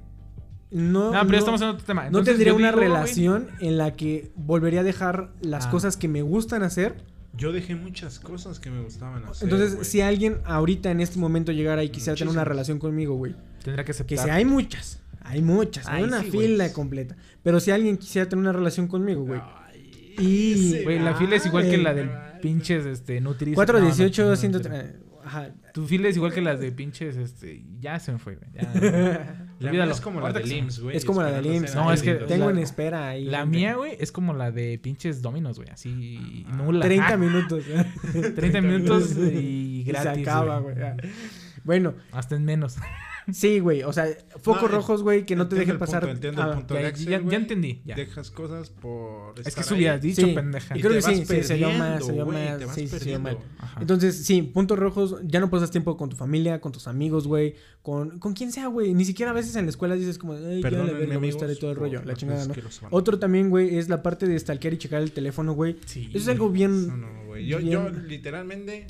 no, 0.71 1.05
No, 1.05 1.11
pero 1.11 1.23
no- 1.23 1.31
ya 1.31 1.37
estamos 1.37 1.61
en 1.61 1.67
otro 1.69 1.85
tema. 1.85 2.09
no 2.09 2.23
tendría 2.23 2.53
una 2.53 2.67
digo, 2.69 2.77
güey, 2.79 2.89
relación 2.89 3.47
en 3.61 3.77
la 3.77 3.95
que 3.95 4.31
volvería 4.35 4.81
a 4.81 4.83
dejar 4.83 5.31
las 5.41 5.67
Ah. 5.67 5.71
cosas 5.71 5.95
que 5.95 6.07
me 6.07 6.21
gustan 6.21 6.63
hacer. 6.63 6.95
Yo 7.37 7.51
dejé 7.53 7.75
muchas 7.75 8.19
cosas 8.19 8.59
que 8.59 8.71
me 8.71 8.81
gustaban 8.81 9.23
hacer. 9.25 9.43
Entonces, 9.43 9.75
güey. 9.75 9.85
si 9.85 10.01
alguien 10.01 10.37
ahorita 10.45 10.89
en 10.89 11.01
este 11.01 11.19
momento 11.19 11.51
llegara 11.51 11.83
y 11.83 11.89
quisiera 11.89 12.15
tener 12.17 12.33
una 12.33 12.45
relación 12.45 12.79
conmigo, 12.79 13.15
güey. 13.15 13.35
Tendrá 13.63 13.83
que 13.83 13.87
Que 13.87 13.91
aceptar. 13.91 14.19
si 14.25 14.29
hay 14.29 14.43
muchas, 14.45 15.01
hay 15.21 15.41
muchas, 15.41 15.85
hay 15.87 16.03
Ay, 16.03 16.09
una 16.09 16.21
sí, 16.23 16.29
güey. 16.31 16.47
fila 16.47 16.73
completa. 16.73 17.15
Pero 17.43 17.59
si 17.59 17.71
alguien 17.71 17.97
quisiera 17.97 18.27
tener 18.27 18.41
una 18.41 18.51
relación 18.53 18.87
conmigo, 18.87 19.23
güey. 19.23 19.39
Ay, 19.43 19.64
Y- 20.17 20.83
Güey, 20.83 20.99
la 20.99 21.15
fila 21.15 21.35
es 21.35 21.45
igual 21.45 21.69
que 21.69 21.77
la 21.77 21.93
del 21.93 22.09
pinches, 22.41 22.85
este, 22.85 23.19
Nutri. 23.21 23.53
418, 23.53 24.23
no, 24.23 24.29
no, 24.29 24.35
100... 24.35 24.51
no, 24.51 25.05
Ajá. 25.25 25.49
Tu 25.73 25.87
fila 25.87 26.07
es 26.07 26.15
igual 26.17 26.31
que 26.31 26.41
las 26.41 26.59
de 26.59 26.71
pinches, 26.71 27.17
este. 27.17 27.63
Ya 27.79 27.99
se 27.99 28.11
me 28.11 28.19
fue, 28.19 28.35
güey. 28.35 28.47
ya. 28.53 28.71
La 29.59 29.71
mía 29.71 29.83
Olvídalo. 29.83 29.91
es 29.93 30.01
como 30.01 30.19
la 30.19 30.33
se- 30.33 30.55
IMSS, 30.57 30.79
güey. 30.81 30.97
Es 30.97 31.05
como 31.05 31.21
la 31.21 31.29
esperando 31.29 31.53
IMSS. 31.57 31.75
No, 31.75 31.91
es 31.93 32.03
que. 32.03 32.13
Tengo 32.15 32.49
en 32.49 32.57
espera 32.59 33.07
ahí. 33.09 33.25
La 33.25 33.45
mía, 33.45 33.75
güey, 33.75 33.95
es 33.99 34.11
como 34.11 34.33
la 34.33 34.51
de 34.51 34.77
pinches 34.77 35.21
dominos, 35.21 35.57
güey. 35.57 35.69
Así 35.69 36.45
nula. 36.55 36.85
30 36.85 37.07
Ah, 37.07 37.17
minutos. 37.17 37.63
30 38.35 38.61
minutos 38.61 39.15
y 39.17 39.83
gratis. 39.85 40.03
se 40.13 40.21
acaba, 40.29 40.59
güey. 40.59 40.75
güey. 40.75 40.91
Bueno, 41.63 41.95
Hasta 42.11 42.35
en 42.35 42.43
menos. 42.45 42.75
Sí, 43.31 43.59
güey. 43.59 43.83
O 43.83 43.91
sea, 43.93 44.07
focos 44.41 44.63
No, 44.63 44.67
rojos, 44.69 45.03
güey, 45.03 45.25
que 45.25 45.35
no 45.35 45.47
te 45.47 45.55
dejen 45.55 45.77
pasar. 45.77 46.01
punto, 46.01 46.13
entiendo 46.15 46.41
el 46.43 46.55
punto. 46.57 46.73
Ya, 46.75 46.91
de 46.91 47.03
ya- 47.31 47.37
entendí. 47.37 47.81
Ya. 47.85 47.95
Dejas 47.95 48.31
cosas 48.31 48.69
por. 48.69 49.39
Es 49.39 49.55
que 49.55 49.61
eso 49.61 49.75
dicho, 49.75 50.21
Sí. 50.25 50.33
pendeja. 50.33 50.75
Y 50.75 50.79
Y 50.79 50.81
creo 50.81 50.91
te 50.93 50.97
que 50.97 51.01
sí, 51.01 51.07
vas 51.11 51.19
sí, 51.19 51.25
se 51.43 51.53
mal, 51.69 51.99
perdiendo, 51.99 52.05
se 52.05 52.65
vas 52.65 52.75
sí, 52.75 52.87
se 52.87 53.09
oyó 53.09 53.19
mal. 53.19 53.37
Ajá. 53.59 53.81
Entonces, 53.81 54.25
sí, 54.25 54.41
puntos 54.41 54.77
rojos, 54.79 55.17
ya 55.23 55.39
no 55.39 55.49
pasas 55.49 55.71
tiempo 55.71 55.97
con 55.97 56.09
tu 56.09 56.15
familia, 56.15 56.61
con 56.61 56.71
tus 56.71 56.87
amigos, 56.87 57.27
güey, 57.27 57.55
con, 57.81 58.19
con 58.19 58.33
quien 58.33 58.51
sea, 58.51 58.67
güey. 58.67 58.93
Ni 58.93 59.05
siquiera 59.05 59.31
a 59.31 59.33
veces 59.33 59.55
en 59.55 59.65
la 59.65 59.69
escuela 59.69 59.95
dices 59.95 60.17
como, 60.17 60.33
ay, 60.33 60.39
ya 60.39 60.49
la 60.55 60.61
Perdónenme, 60.61 60.91
verga, 60.99 61.05
voy 61.05 61.13
a 61.13 61.17
amigos, 61.17 61.35
estar 61.41 61.55
y 61.55 61.59
todo 61.59 61.71
el 61.71 61.77
rollo, 61.77 62.01
la 62.03 62.13
chingada, 62.15 62.45
¿no? 62.47 62.53
Otro 62.91 63.19
también, 63.19 63.49
güey, 63.49 63.77
es 63.77 63.89
la 63.89 64.01
parte 64.03 64.27
de 64.27 64.37
stalkear 64.39 64.73
y 64.73 64.77
checar 64.77 65.01
el 65.01 65.11
teléfono, 65.11 65.53
güey. 65.53 65.77
Sí. 65.85 66.07
Eso 66.09 66.17
es 66.19 66.27
algo 66.29 66.49
bien 66.49 66.71
Eso 66.85 66.97
no, 66.97 67.25
güey. 67.25 67.45
Yo 67.47 67.59
literalmente, 67.89 68.87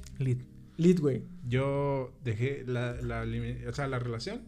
Lit. 0.77 0.99
güey. 0.99 1.23
yo 1.47 2.13
dejé 2.23 2.63
la, 2.67 2.93
la, 3.01 3.25
o 3.69 3.73
sea, 3.73 3.87
la 3.87 3.99
relación 3.99 4.41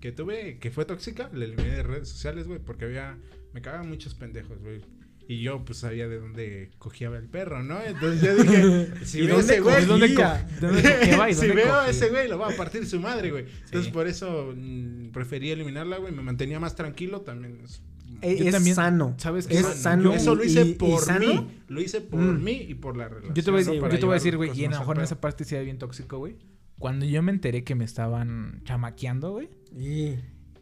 que 0.00 0.12
tuve, 0.12 0.58
que 0.58 0.70
fue 0.70 0.84
tóxica, 0.84 1.30
la 1.32 1.44
eliminé 1.44 1.70
de 1.76 1.82
redes 1.82 2.08
sociales, 2.08 2.46
güey, 2.48 2.58
porque 2.58 2.84
había, 2.86 3.16
me 3.52 3.62
cagaban 3.62 3.88
muchos 3.88 4.14
pendejos, 4.14 4.58
güey. 4.60 4.80
Y 5.28 5.40
yo, 5.40 5.64
pues, 5.64 5.78
sabía 5.78 6.08
de 6.08 6.18
dónde 6.18 6.70
cogía 6.78 7.06
el 7.08 7.28
perro, 7.28 7.62
¿no? 7.62 7.80
Entonces 7.80 8.20
yo 8.20 8.34
dije, 8.42 8.88
si 9.04 9.20
¿Y 9.20 9.26
veo 9.28 9.38
ese 9.38 9.60
güey, 9.60 9.86
cogía? 9.86 9.86
¿Dónde 9.86 10.14
co- 10.14 10.66
dónde 10.66 10.82
cogiaba 10.82 11.30
y 11.30 11.34
si 11.34 11.46
dónde 11.46 11.62
veo 11.62 11.72
a 11.72 11.76
cogía? 11.78 11.90
ese 11.90 12.08
güey, 12.10 12.28
lo 12.28 12.38
va 12.38 12.48
a 12.48 12.56
partir 12.56 12.84
su 12.86 12.98
madre, 13.00 13.30
güey. 13.30 13.44
Entonces, 13.64 13.84
Sí. 13.84 13.90
por 13.92 14.08
eso 14.08 14.52
mm, 14.56 15.10
preferí 15.12 15.50
eliminarla, 15.52 15.98
güey. 15.98 16.12
Me 16.12 16.22
mantenía 16.22 16.58
más 16.58 16.74
tranquilo, 16.74 17.20
también 17.20 17.60
es... 17.64 17.80
Yo 18.22 18.28
es 18.46 18.52
también- 18.52 18.76
sano. 18.76 19.14
¿sabes 19.18 19.46
qué? 19.46 19.58
Es 19.58 19.66
sano. 19.66 20.12
Eso 20.14 20.34
lo 20.34 20.44
hice 20.44 20.62
y- 20.64 20.74
por 20.74 21.18
mí. 21.20 21.48
Lo 21.68 21.80
hice 21.80 22.00
por 22.00 22.20
Mm. 22.20 22.42
mí 22.44 22.52
y 22.68 22.74
por 22.74 22.96
la 22.96 23.08
relación. 23.08 23.34
Yo 23.34 23.42
te 23.42 23.50
voy 23.50 23.60
a 23.62 23.64
decir, 23.64 23.80
Para 23.80 23.92
yo 23.94 23.98
te 24.00 24.06
voy 24.06 24.14
a 24.14 24.18
llevar 24.18 24.22
decir, 24.22 24.36
güey, 24.36 24.50
y 24.60 24.64
a 24.64 24.70
lo 24.70 24.78
mejor 24.78 24.98
en 24.98 25.04
esa 25.04 25.20
parte 25.20 25.44
sí 25.44 25.54
era 25.54 25.64
bien 25.64 25.78
tóxico, 25.78 26.18
güey. 26.18 26.36
Cuando 26.78 27.04
yo 27.06 27.22
me 27.22 27.32
enteré 27.32 27.64
que 27.64 27.74
me 27.74 27.84
estaban 27.84 28.62
chamaqueando, 28.64 29.32
güey. 29.32 29.48
Y 29.76 30.10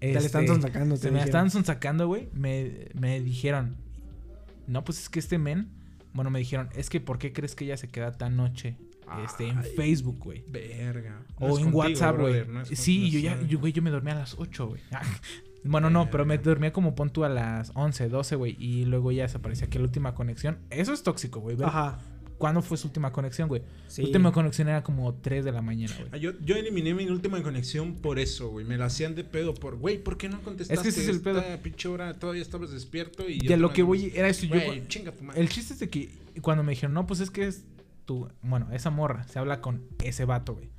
ya 0.00 0.20
le 0.20 0.26
están 0.26 0.44
este, 0.44 0.60
sacando. 0.62 0.96
Se 0.96 1.10
me 1.10 1.22
están 1.22 1.50
sacando, 1.50 2.06
güey. 2.06 2.28
Me, 2.32 2.88
me 2.94 3.20
dijeron, 3.20 3.76
No, 4.66 4.84
pues 4.84 5.00
es 5.00 5.08
que 5.08 5.18
este 5.18 5.36
men, 5.38 5.68
bueno, 6.12 6.30
me 6.30 6.38
dijeron, 6.38 6.68
es 6.76 6.88
que 6.90 7.00
¿por 7.00 7.18
qué 7.18 7.32
crees 7.32 7.56
que 7.56 7.64
ella 7.64 7.76
se 7.76 7.88
queda 7.88 8.12
tan 8.12 8.36
noche 8.36 8.76
este, 9.24 9.48
en 9.48 9.58
Ay. 9.58 9.72
Facebook, 9.74 10.18
güey? 10.20 10.44
Verga. 10.48 11.22
No 11.40 11.46
O 11.46 11.58
en 11.58 11.64
contigo, 11.64 11.78
WhatsApp, 11.78 12.18
güey. 12.20 12.46
no 12.46 12.64
sí, 12.64 13.00
no 13.00 13.06
yo 13.08 13.18
ya, 13.18 13.42
yo, 13.48 13.58
güey, 13.58 13.72
yo 13.72 13.82
me 13.82 13.90
dormía 13.90 14.12
a 14.14 14.18
las 14.20 14.36
8, 14.38 14.68
güey. 14.68 14.80
bueno, 15.64 15.90
no, 15.90 16.10
pero 16.10 16.24
me 16.24 16.38
dormía 16.38 16.72
como 16.72 16.94
pon 16.94 17.10
tú 17.10 17.24
a 17.24 17.28
las 17.28 17.72
11, 17.74 18.08
12, 18.08 18.36
güey. 18.36 18.56
Y 18.58 18.84
luego 18.86 19.12
ya 19.12 19.22
desaparecía 19.24 19.68
que 19.68 19.78
la 19.78 19.84
última 19.84 20.14
conexión. 20.14 20.58
Eso 20.70 20.92
es 20.92 21.02
tóxico, 21.02 21.40
güey. 21.40 21.56
Ajá. 21.62 21.98
¿Cuándo 22.38 22.62
fue 22.62 22.78
su 22.78 22.88
última 22.88 23.12
conexión, 23.12 23.48
güey? 23.48 23.60
Sí. 23.86 24.00
La 24.00 24.08
última 24.08 24.32
conexión 24.32 24.68
era 24.68 24.82
como 24.82 25.12
3 25.12 25.44
de 25.44 25.52
la 25.52 25.60
mañana, 25.60 25.94
Ah, 25.98 26.04
güey. 26.08 26.22
Yo, 26.22 26.32
yo 26.40 26.56
eliminé 26.56 26.94
mi 26.94 27.06
última 27.06 27.42
conexión 27.42 27.96
por 27.96 28.18
eso, 28.18 28.48
güey. 28.48 28.64
Me 28.64 28.78
la 28.78 28.86
hacían 28.86 29.14
de 29.14 29.24
pedo 29.24 29.52
por, 29.52 29.76
güey, 29.76 30.02
¿por 30.02 30.16
qué 30.16 30.30
no 30.30 30.40
contestaste? 30.40 30.88
ese 30.88 31.02
es 31.02 31.08
el 31.08 31.20
pedo. 31.20 31.40
Esta 31.40 31.62
pinche 31.62 31.86
hora 31.88 32.14
todavía 32.18 32.40
estabas 32.40 32.70
despierto 32.70 33.28
y... 33.28 33.34
Y 33.34 33.40
yo 33.40 33.54
a 33.54 33.56
lo 33.58 33.74
que 33.74 33.82
voy 33.82 34.10
era 34.14 34.26
eso. 34.28 34.46
Yo, 34.46 34.54
Güey, 34.58 34.88
chinga 34.88 35.12
tu 35.12 35.22
madre. 35.24 35.38
el 35.38 35.50
chiste 35.50 35.74
es 35.74 35.80
de 35.80 35.90
que 35.90 36.08
cuando 36.40 36.62
me 36.62 36.70
dijeron, 36.72 36.94
no, 36.94 37.06
pues 37.06 37.20
es 37.20 37.30
que 37.30 37.46
es 37.46 37.64
tu. 38.06 38.26
Bueno, 38.40 38.68
esa 38.72 38.88
morra 38.88 39.24
se 39.24 39.38
habla 39.38 39.60
con 39.60 39.82
ese 40.02 40.24
vato, 40.24 40.54
güey. 40.54 40.70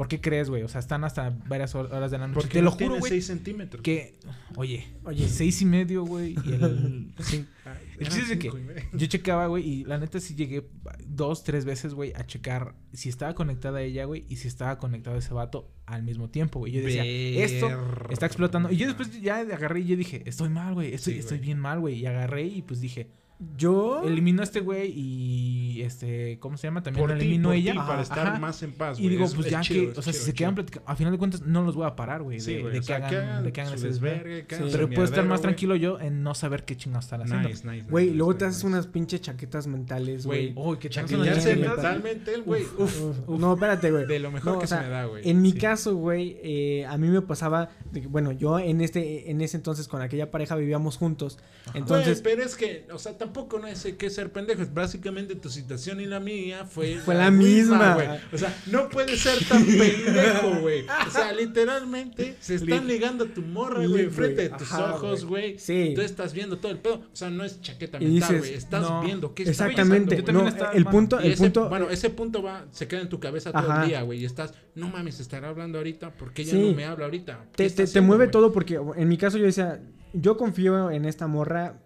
¿Por 0.00 0.08
qué 0.08 0.18
crees, 0.18 0.48
güey? 0.48 0.62
O 0.62 0.68
sea, 0.68 0.78
están 0.78 1.04
hasta 1.04 1.28
varias 1.46 1.74
hor- 1.74 1.92
horas 1.92 2.10
de 2.10 2.16
la 2.16 2.26
noche. 2.26 2.40
Porque 2.40 2.54
Te 2.54 2.62
lo 2.62 2.70
juro, 2.70 2.98
güey. 3.00 3.10
6 3.12 3.26
centímetros. 3.26 3.82
Que, 3.82 4.18
oye, 4.56 4.86
Oye. 5.04 5.28
seis 5.28 5.60
y 5.60 5.66
medio, 5.66 6.06
güey. 6.06 6.36
Y 6.42 6.52
el. 6.54 7.12
sí. 7.20 7.44
Ah, 7.66 7.74
El 7.98 8.08
chiste 8.08 8.32
es 8.32 8.38
que 8.38 8.50
yo 8.94 9.06
checaba, 9.08 9.46
güey, 9.48 9.68
y 9.68 9.84
la 9.84 9.98
neta 9.98 10.18
sí 10.18 10.34
llegué 10.34 10.66
dos, 11.06 11.44
tres 11.44 11.66
veces, 11.66 11.92
güey, 11.92 12.14
a 12.14 12.24
checar 12.26 12.76
si 12.94 13.10
estaba 13.10 13.34
conectada 13.34 13.82
ella, 13.82 14.06
güey, 14.06 14.24
y 14.30 14.36
si 14.36 14.48
estaba 14.48 14.78
conectado 14.78 15.18
ese 15.18 15.34
vato 15.34 15.70
al 15.84 16.02
mismo 16.02 16.30
tiempo, 16.30 16.60
güey. 16.60 16.72
Yo 16.72 16.80
decía, 16.80 17.04
esto 17.04 17.68
está 18.08 18.24
explotando. 18.24 18.72
Y 18.72 18.78
yo 18.78 18.86
después 18.86 19.20
ya 19.20 19.40
agarré 19.40 19.80
y 19.80 19.84
yo 19.84 19.96
dije, 19.96 20.22
estoy 20.24 20.48
mal, 20.48 20.72
güey, 20.72 20.94
estoy, 20.94 21.12
Sí, 21.12 21.18
estoy 21.18 21.40
bien 21.40 21.58
mal, 21.58 21.78
güey. 21.78 21.96
Y 21.98 22.06
agarré 22.06 22.44
y 22.46 22.62
pues 22.62 22.80
dije, 22.80 23.10
Yo. 23.56 24.02
elimino 24.04 24.42
a 24.42 24.44
este 24.44 24.60
güey 24.60 24.92
y 24.94 25.82
este, 25.82 26.38
¿cómo 26.40 26.56
se 26.58 26.66
llama? 26.66 26.82
También 26.82 27.06
Por 27.06 27.16
elimino 27.16 27.48
por 27.48 27.56
ella. 27.56 27.72
ti, 27.72 27.78
para 27.78 27.92
Ajá, 27.94 28.02
estar 28.02 28.26
ajá. 28.28 28.38
más 28.38 28.62
en 28.62 28.72
paz, 28.72 28.98
Y 28.98 29.02
güey. 29.02 29.14
digo, 29.14 29.24
Es- 29.24 29.34
pues 29.34 29.46
es 29.46 29.52
ya 29.52 29.60
chido, 29.62 29.92
que, 29.94 29.98
o 29.98 30.02
sea, 30.02 30.12
si 30.12 30.18
chido, 30.18 30.24
se 30.24 30.30
es 30.30 30.36
quedan 30.36 30.54
platicando, 30.54 30.90
a 30.90 30.96
final 30.96 31.12
de 31.12 31.18
cuentas 31.18 31.42
no 31.42 31.62
los 31.62 31.74
voy 31.74 31.86
a 31.86 31.96
parar, 31.96 32.22
güey, 32.22 32.38
Sí, 32.40 32.54
de, 32.54 32.64
de 32.64 32.70
que 32.80 32.82
sea, 32.82 32.96
hagan, 32.96 33.42
de 33.44 33.52
que 33.52 33.60
hagan 33.62 33.74
ese 33.74 33.86
desvergue. 33.86 34.46
que 34.46 34.56
Sí. 34.56 34.62
Pero 34.70 34.88
puedo 34.88 35.04
estar 35.04 35.24
más 35.24 35.38
güey. 35.38 35.42
tranquilo 35.42 35.76
yo 35.76 35.98
en 36.00 36.22
no 36.22 36.34
saber 36.34 36.64
qué 36.64 36.76
chingados 36.76 37.06
están 37.06 37.22
haciendo. 37.22 37.48
Nice, 37.48 37.66
nice, 37.66 37.86
Güey, 37.88 38.06
nice, 38.06 38.16
luego 38.16 38.32
nice, 38.32 38.38
te 38.40 38.44
haces 38.44 38.56
nice. 38.64 38.66
unas 38.66 38.86
pinches 38.86 39.20
chaquetas 39.22 39.66
mentales, 39.66 40.26
güey. 40.26 40.52
Uy, 40.54 40.76
qué 40.76 40.88
que 40.88 40.94
chaquetas. 40.94 41.58
mentalmente 41.58 42.34
el 42.34 42.42
güey. 42.42 42.64
Uf, 42.78 43.26
No, 43.28 43.54
espérate, 43.54 43.90
güey. 43.90 44.06
de 44.06 44.18
lo 44.18 44.30
mejor 44.30 44.54
No, 44.54 44.58
que 44.58 44.66
se 44.66 44.76
me 44.78 44.88
da, 44.88 45.04
güey. 45.06 45.28
En 45.28 45.40
mi 45.40 45.52
caso, 45.54 45.94
güey, 45.96 46.36
eh, 46.42 46.84
a 46.86 46.98
mí 46.98 47.08
me 47.08 47.22
pasaba, 47.22 47.70
de 47.90 48.02
que, 48.02 48.06
bueno, 48.06 48.32
yo 48.32 48.58
en 48.58 48.80
este, 48.82 49.30
en 49.30 49.40
ese 49.40 49.56
entonces 49.56 49.88
con 49.88 50.02
aquella 50.02 50.30
pareja 50.30 50.56
vivíamos 50.56 50.96
juntos. 50.98 51.38
Entonces, 51.74 52.20
pero 52.22 52.42
es 52.42 52.54
que, 52.56 52.86
o 52.92 52.98
sea, 52.98 53.16
tampoco 53.32 53.58
no 53.60 53.66
es 53.68 53.84
que 53.96 54.10
ser 54.10 54.32
pendejos. 54.32 54.72
Básicamente 54.74 55.36
tu 55.36 55.48
situación 55.48 56.00
y 56.00 56.06
la 56.06 56.18
mía 56.20 56.64
fue, 56.64 56.96
Fue 56.96 57.14
la 57.14 57.30
misma. 57.30 57.94
güey. 57.94 58.08
O 58.32 58.38
sea, 58.38 58.52
no 58.66 58.88
puede 58.88 59.16
ser 59.16 59.38
tan 59.48 59.64
pendejo, 59.64 60.60
güey. 60.60 60.84
O 61.06 61.10
sea, 61.10 61.32
literalmente 61.32 62.36
se 62.40 62.56
están 62.56 62.86
ligando 62.88 63.24
a 63.24 63.28
tu 63.28 63.42
morra, 63.42 63.86
güey, 63.86 64.04
Lit, 64.04 64.10
frente 64.10 64.42
de 64.42 64.48
tus 64.50 64.72
Ajá, 64.72 64.94
ojos, 64.94 65.24
güey. 65.24 65.58
Sí. 65.58 65.92
Tú 65.94 66.00
estás 66.00 66.32
viendo 66.32 66.58
todo 66.58 66.72
el 66.72 66.78
pedo. 66.78 66.94
O 66.96 67.16
sea, 67.16 67.30
no 67.30 67.44
es 67.44 67.60
chaqueta 67.60 67.98
mental, 68.00 68.38
güey. 68.38 68.54
Estás 68.54 68.82
no, 68.82 69.00
viendo 69.02 69.34
qué 69.34 69.44
está 69.44 69.66
exactamente. 69.68 70.22
Yo 70.26 70.32
No, 70.32 70.48
estaba, 70.48 70.72
el 70.72 70.84
punto, 70.86 71.18
el 71.20 71.32
ese, 71.32 71.44
punto. 71.44 71.68
bueno, 71.68 71.88
ese 71.90 72.10
punto 72.10 72.42
va, 72.42 72.66
se 72.72 72.88
queda 72.88 73.00
en 73.00 73.08
tu 73.08 73.20
cabeza 73.20 73.52
todo 73.52 73.82
el 73.82 73.88
día, 73.88 74.02
güey. 74.02 74.20
Y 74.20 74.24
estás, 74.24 74.54
no 74.74 74.88
mames, 74.88 75.20
estará 75.20 75.48
hablando 75.48 75.78
ahorita. 75.78 76.10
¿Por 76.14 76.32
qué 76.32 76.42
ella 76.42 76.52
Sí. 76.52 76.58
no 76.70 76.74
me 76.74 76.84
habla 76.84 77.04
ahorita? 77.04 77.46
¿Qué 77.56 77.70
te, 77.70 77.86
te- 77.86 78.00
mueve 78.00 78.26
todo 78.28 78.52
porque 78.52 78.80
en 78.96 79.08
mi 79.08 79.16
caso 79.16 79.38
yo 79.38 79.44
decía, 79.44 79.80
yo 80.12 80.36
confío 80.36 80.90
en 80.90 81.04
esta 81.04 81.26
morra 81.26 81.80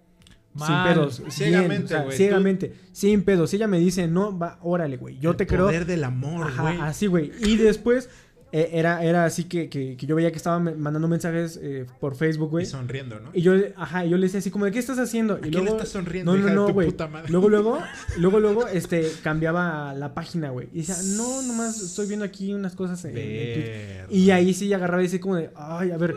Mal. 0.55 0.69
sin 0.69 0.95
pedos. 0.95 1.23
Ciegamente, 1.29 1.69
bien, 1.75 1.85
o 1.85 1.89
sea, 1.89 2.03
güey, 2.05 2.17
ciegamente, 2.17 2.75
sin 2.93 3.23
pedos. 3.25 3.51
Si 3.51 3.57
ella 3.57 3.67
me 3.67 3.79
dice, 3.79 4.07
no, 4.09 4.37
va, 4.39 4.59
órale, 4.63 4.97
güey. 4.97 5.19
Yo 5.19 5.33
El 5.33 5.37
te 5.37 5.47
creo. 5.47 5.67
poder 5.67 5.85
del 5.87 6.05
amor, 6.05 6.53
güey. 6.61 6.79
así, 6.81 7.07
güey. 7.07 7.33
Y 7.41 7.57
después 7.57 8.09
eh, 8.53 8.71
era, 8.75 9.03
era 9.03 9.25
así 9.25 9.45
que, 9.45 9.69
que, 9.69 9.97
que 9.97 10.07
yo 10.07 10.15
veía 10.15 10.31
que 10.31 10.37
estaba 10.37 10.61
mandando 10.61 11.09
mensajes 11.09 11.59
eh, 11.61 11.87
por 11.99 12.15
Facebook, 12.15 12.47
Y 12.47 12.51
güey. 12.51 12.67
sonriendo, 12.67 13.19
¿no? 13.19 13.31
Y 13.35 13.43
yo, 13.43 13.53
ajá, 13.77 14.05
yo 14.05 14.17
le 14.17 14.27
decía 14.27 14.39
así 14.39 14.53
como, 14.53 14.65
¿de 14.65 14.71
qué 14.71 14.79
estás 14.79 14.97
haciendo? 15.01 15.35
¿A 15.35 15.39
Y 15.39 15.41
quién 15.51 15.55
luego, 15.55 15.65
le 15.65 15.71
estás 15.73 15.89
sonriendo, 15.89 16.37
no, 16.37 16.49
no, 16.49 16.55
no, 16.55 16.73
güey. 16.73 16.87
puta 16.87 17.09
madre? 17.09 17.33
Luego, 17.33 17.49
luego, 17.49 17.81
luego, 18.19 18.39
luego, 18.39 18.69
este, 18.69 19.11
cambiaba 19.25 19.93
la 19.95 20.15
página, 20.15 20.51
güey. 20.51 20.69
Y 20.73 20.83
decía, 20.83 20.95
no, 21.17 21.43
nomás 21.43 21.83
estoy 21.83 22.07
viendo 22.07 22.25
aquí 22.25 22.55
unas 22.55 22.77
cosas 22.77 23.05
en, 23.07 23.19
en. 23.19 24.07
Y 24.09 24.31
ahí 24.31 24.55
sí 24.55 24.73
agarraba 24.73 25.03
y 25.03 25.07
decía 25.07 25.21
como 25.21 25.35
de, 25.35 25.51
ay, 25.57 25.91
a 25.91 25.97
ver, 25.97 26.15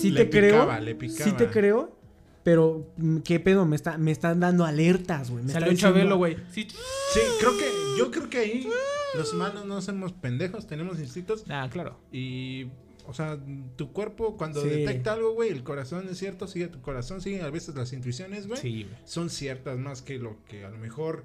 sí 0.00 0.10
Le 0.10 0.24
te 0.24 0.30
creo, 0.30 0.54
picaba, 0.62 0.80
le 0.80 0.94
picaba. 0.96 1.30
sí 1.30 1.36
te 1.36 1.46
creo, 1.46 1.96
pero 2.42 2.92
mm, 2.96 3.18
qué 3.18 3.38
pedo, 3.40 3.64
me 3.66 3.76
está, 3.76 3.98
me 3.98 4.10
están 4.10 4.40
dando 4.40 4.64
alertas, 4.64 5.30
güey. 5.30 5.44
me 5.44 5.52
Salió 5.52 5.70
diciendo- 5.70 5.96
Chabelo, 5.98 6.16
güey. 6.16 6.36
Sí. 6.52 6.66
Sí, 6.68 7.20
creo 7.40 7.56
que, 7.56 7.64
yo 7.98 8.10
creo 8.10 8.28
que 8.30 8.38
ahí 8.38 8.68
los 9.16 9.32
humanos 9.34 9.64
no 9.66 9.80
somos 9.82 10.12
pendejos, 10.12 10.66
tenemos 10.66 10.98
instintos 10.98 11.44
Ah, 11.48 11.68
claro. 11.70 11.98
y, 12.10 12.66
o 13.06 13.14
sea, 13.14 13.38
tu 13.76 13.92
cuerpo 13.92 14.36
cuando 14.36 14.62
Sí. 14.62 14.68
detecta 14.68 15.12
algo, 15.12 15.34
güey, 15.34 15.50
el 15.50 15.62
corazón 15.62 16.08
es 16.10 16.18
cierto, 16.18 16.46
sigue 16.48 16.68
tu 16.68 16.80
corazón, 16.80 17.20
sigue 17.20 17.42
a 17.42 17.50
veces 17.50 17.74
las 17.74 17.92
intuiciones, 17.92 18.46
güey, 18.46 18.60
Sí, 18.60 18.82
güey. 18.84 18.96
son 19.04 19.28
ciertas 19.30 19.78
más 19.78 20.02
que 20.02 20.18
lo 20.18 20.42
que 20.44 20.64
a 20.64 20.70
lo 20.70 20.78
mejor 20.78 21.24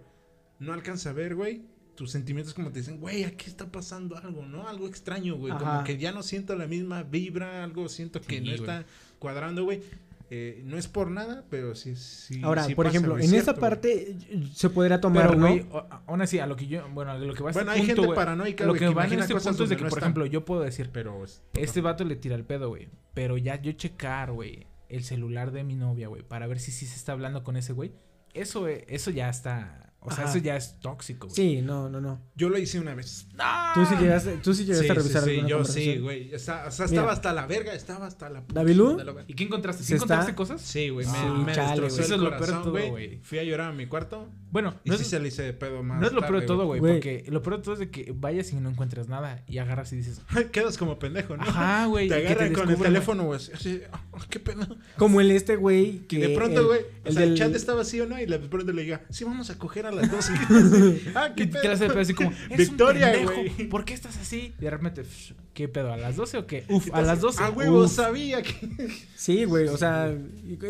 no 0.59 0.73
alcanza 0.73 1.11
a 1.11 1.13
ver, 1.13 1.35
güey. 1.35 1.63
Tus 1.95 2.11
sentimientos 2.11 2.53
como 2.53 2.71
te 2.71 2.79
dicen, 2.79 2.99
güey, 2.99 3.23
aquí 3.23 3.47
está 3.49 3.71
pasando 3.71 4.17
algo, 4.17 4.45
¿no? 4.45 4.67
Algo 4.67 4.85
extraño, 4.87 5.35
güey. 5.35 5.51
Como 5.57 5.83
que 5.83 5.97
ya 5.97 6.11
no 6.11 6.21
siento 6.21 6.55
la 6.55 6.67
misma 6.67 7.01
vibra, 7.01 7.63
algo 7.63 7.89
siento 7.89 8.21
que 8.21 8.37
Sí, 8.37 8.41
no 8.45 8.51
está 8.53 8.85
cuadrando, 9.17 9.63
güey. 9.63 9.81
Eh, 10.29 10.61
no 10.65 10.77
es 10.77 10.87
por 10.89 11.09
nada, 11.09 11.45
pero 11.49 11.73
sí, 11.73 11.95
sí. 11.95 12.41
Ahora, 12.43 12.65
sí 12.65 12.75
por 12.75 12.85
pasa, 12.85 12.97
ejemplo, 12.97 13.15
en 13.17 13.23
es 13.23 13.31
esta 13.31 13.53
cierto, 13.53 13.59
güey. 13.61 13.69
parte 13.69 14.11
eh, 14.11 14.43
se 14.53 14.69
podría 14.69 14.99
tomar, 14.99 15.27
Pero, 15.29 15.39
¿no? 15.39 15.47
güey, 15.47 15.65
aún 16.05 16.21
así, 16.21 16.39
a 16.39 16.47
lo 16.47 16.55
que 16.57 16.67
yo, 16.67 16.85
bueno, 16.89 17.11
a 17.11 17.17
lo 17.17 17.33
que 17.33 17.43
va 17.43 17.51
a 17.51 17.53
Bueno, 17.53 17.71
este 17.71 17.81
hay 17.81 17.87
punto, 17.87 18.01
gente 18.01 18.05
güey, 18.07 18.15
paranoica, 18.15 18.65
Lo 18.65 18.73
que 18.73 18.79
que 18.79 18.89
va 18.89 19.05
en 19.05 19.13
este 19.19 19.33
punto 19.35 19.63
es 19.63 19.69
de 19.69 19.77
que, 19.77 19.83
no 19.83 19.89
por 19.89 19.99
están. 19.99 20.07
ejemplo, 20.09 20.25
yo 20.25 20.43
puedo 20.43 20.61
decir, 20.61 20.89
Pero 20.91 21.23
es- 21.23 21.41
este 21.53 21.79
vato 21.79 22.03
le 22.03 22.17
tira 22.17 22.35
el 22.35 22.43
pedo, 22.43 22.67
güey. 22.69 22.89
Pero 23.13 23.37
ya 23.37 23.55
yo 23.61 23.71
checar, 23.71 24.31
güey, 24.33 24.67
el 24.89 25.03
celular 25.05 25.51
de 25.51 25.63
mi 25.63 25.75
novia, 25.75 26.09
güey, 26.09 26.23
para 26.23 26.45
ver 26.47 26.59
si 26.59 26.71
sí 26.71 26.85
se 26.87 26.95
está 26.97 27.13
hablando 27.13 27.43
con 27.45 27.55
ese 27.55 27.71
güey. 27.71 27.93
Eso, 28.33 28.67
eh, 28.67 28.83
eso 28.89 29.11
ya 29.11 29.29
está, 29.29 29.86
o 29.99 30.11
sea, 30.11 30.23
Ajá. 30.25 30.33
eso 30.33 30.43
ya 30.43 30.55
es 30.55 30.79
tóxico, 30.79 31.27
güey. 31.27 31.35
Sí, 31.35 31.61
no, 31.61 31.89
no, 31.89 31.99
no. 31.99 32.21
Yo 32.35 32.49
lo 32.49 32.57
hice 32.57 32.79
una 32.79 32.95
vez. 32.95 33.27
Tú 33.73 33.85
sí 33.85 33.95
llegaste, 33.99 34.37
tú 34.37 34.53
sí 34.53 34.63
llegaste 34.63 34.85
Sí, 34.85 34.91
a 34.91 34.93
revisar 34.93 35.23
sí, 35.23 35.29
sí, 35.29 35.35
alguna 35.39 35.49
yo 35.49 35.65
sí, 35.65 35.97
güey. 35.97 36.33
O 36.35 36.39
sea, 36.39 36.65
o 36.67 36.71
sea, 36.71 36.85
Mira. 36.85 36.95
estaba 37.01 37.11
hasta 37.11 37.33
la 37.33 37.45
verga, 37.47 37.73
estaba 37.73 38.05
hasta 38.07 38.29
la... 38.29 38.43
¿Davilú? 38.53 38.97
¿Y 39.27 39.33
qué 39.33 39.43
encontraste? 39.43 39.83
¿Sí 39.83 39.89
Se 39.89 39.93
está- 39.95 40.05
encontraste 40.05 40.35
cosas? 40.35 40.61
Sí, 40.61 40.89
güey, 40.89 41.05
me, 41.07 41.45
me 41.45 41.53
chale, 41.53 41.81
destrozó 41.81 41.95
güey. 41.95 41.97
el 41.97 42.03
Eso 42.05 42.13
es 42.15 42.21
lo 42.21 42.29
peor 42.29 42.39
de 42.41 42.45
corazón, 42.47 42.71
güey. 42.71 43.19
Fui 43.23 43.39
a 43.39 43.43
llorar 43.43 43.71
a 43.71 43.73
mi 43.73 43.85
cuarto 43.87 44.29
Bueno, 44.49 44.75
y 44.85 44.89
no 44.89 44.95
sí 44.95 45.03
es, 45.03 45.09
se 45.09 45.19
le 45.19 45.27
hice 45.27 45.43
de 45.43 45.53
pedo 45.53 45.83
más 45.83 45.99
no 45.99 46.07
es 46.07 46.13
lo 46.13 46.21
peor 46.21 46.39
de 46.39 46.47
todo, 46.47 46.65
güey, 46.65 46.79
porque 46.79 47.25
lo 47.27 47.41
peor 47.41 47.57
de 47.57 47.63
todo 47.63 47.73
es 47.73 47.79
de 47.79 47.89
que 47.89 48.13
vayas 48.15 48.51
y 48.53 48.55
no 48.55 48.69
encuentres 48.69 49.09
nada 49.09 49.43
y 49.47 49.57
agarras 49.57 49.91
y 49.91 49.97
dices, 49.97 50.21
Quedas 50.51 50.77
como 50.77 50.97
pendejo, 50.99 51.35
¿no? 51.35 51.43
ajá, 51.43 51.85
güey. 51.87 52.07
Te 52.07 52.21
y 52.21 52.25
agarran 52.25 52.53
con 52.53 52.69
el 52.69 52.77
teléfono, 52.77 53.25
güey. 53.25 53.39
Así, 53.53 53.81
ah, 53.91 54.01
¿qué 54.29 54.39
pedo? 54.39 54.65
Como 54.97 55.19
el 55.19 55.31
este 55.31 55.57
güey 55.57 55.99
que... 56.07 56.17
Y 56.17 56.21
de 56.21 56.29
pronto, 56.29 56.61
el- 56.61 56.65
güey, 56.67 56.79
o 56.79 57.07
el 57.07 57.13
sea, 57.13 57.23
el 57.23 57.29
del- 57.29 57.37
chat 57.37 57.55
está 57.55 57.73
vacío, 57.73 58.05
¿no? 58.05 58.19
Y 58.19 58.25
de 58.25 58.39
pronto 58.39 58.71
le 58.71 58.83
diga, 58.83 59.01
sí, 59.09 59.23
vamos 59.25 59.49
a 59.49 59.57
coger 59.57 59.85
a 59.85 59.91
las 59.91 60.09
12. 60.09 60.33
ah, 61.15 61.33
¿Qué, 61.35 61.47
pedo. 61.47 61.61
clase 61.61 61.83
de 61.83 61.89
pedo? 61.89 61.99
Así 62.01 62.13
como, 62.13 62.31
es 62.49 62.57
Victoria, 62.57 63.13
güey. 63.23 63.67
¿Por 63.69 63.83
qué 63.83 63.93
estás 63.93 64.17
así? 64.17 64.53
Y 64.57 64.61
de 64.63 64.69
repente, 64.69 65.03
"Psh, 65.03 65.33
¿qué 65.53 65.67
pedo? 65.67 65.91
¿A 65.91 65.97
las 65.97 66.15
12 66.15 66.37
o 66.37 66.47
qué? 66.47 66.63
Uf, 66.69 66.87
a 66.93 67.01
las 67.01 67.19
12. 67.19 67.43
A 67.43 67.49
huevo, 67.49 67.87
sabía 67.87 68.41
que... 68.41 68.87
Sí, 69.15 69.43
güey, 69.43 69.67
o 69.67 69.77
sea, 69.77 70.15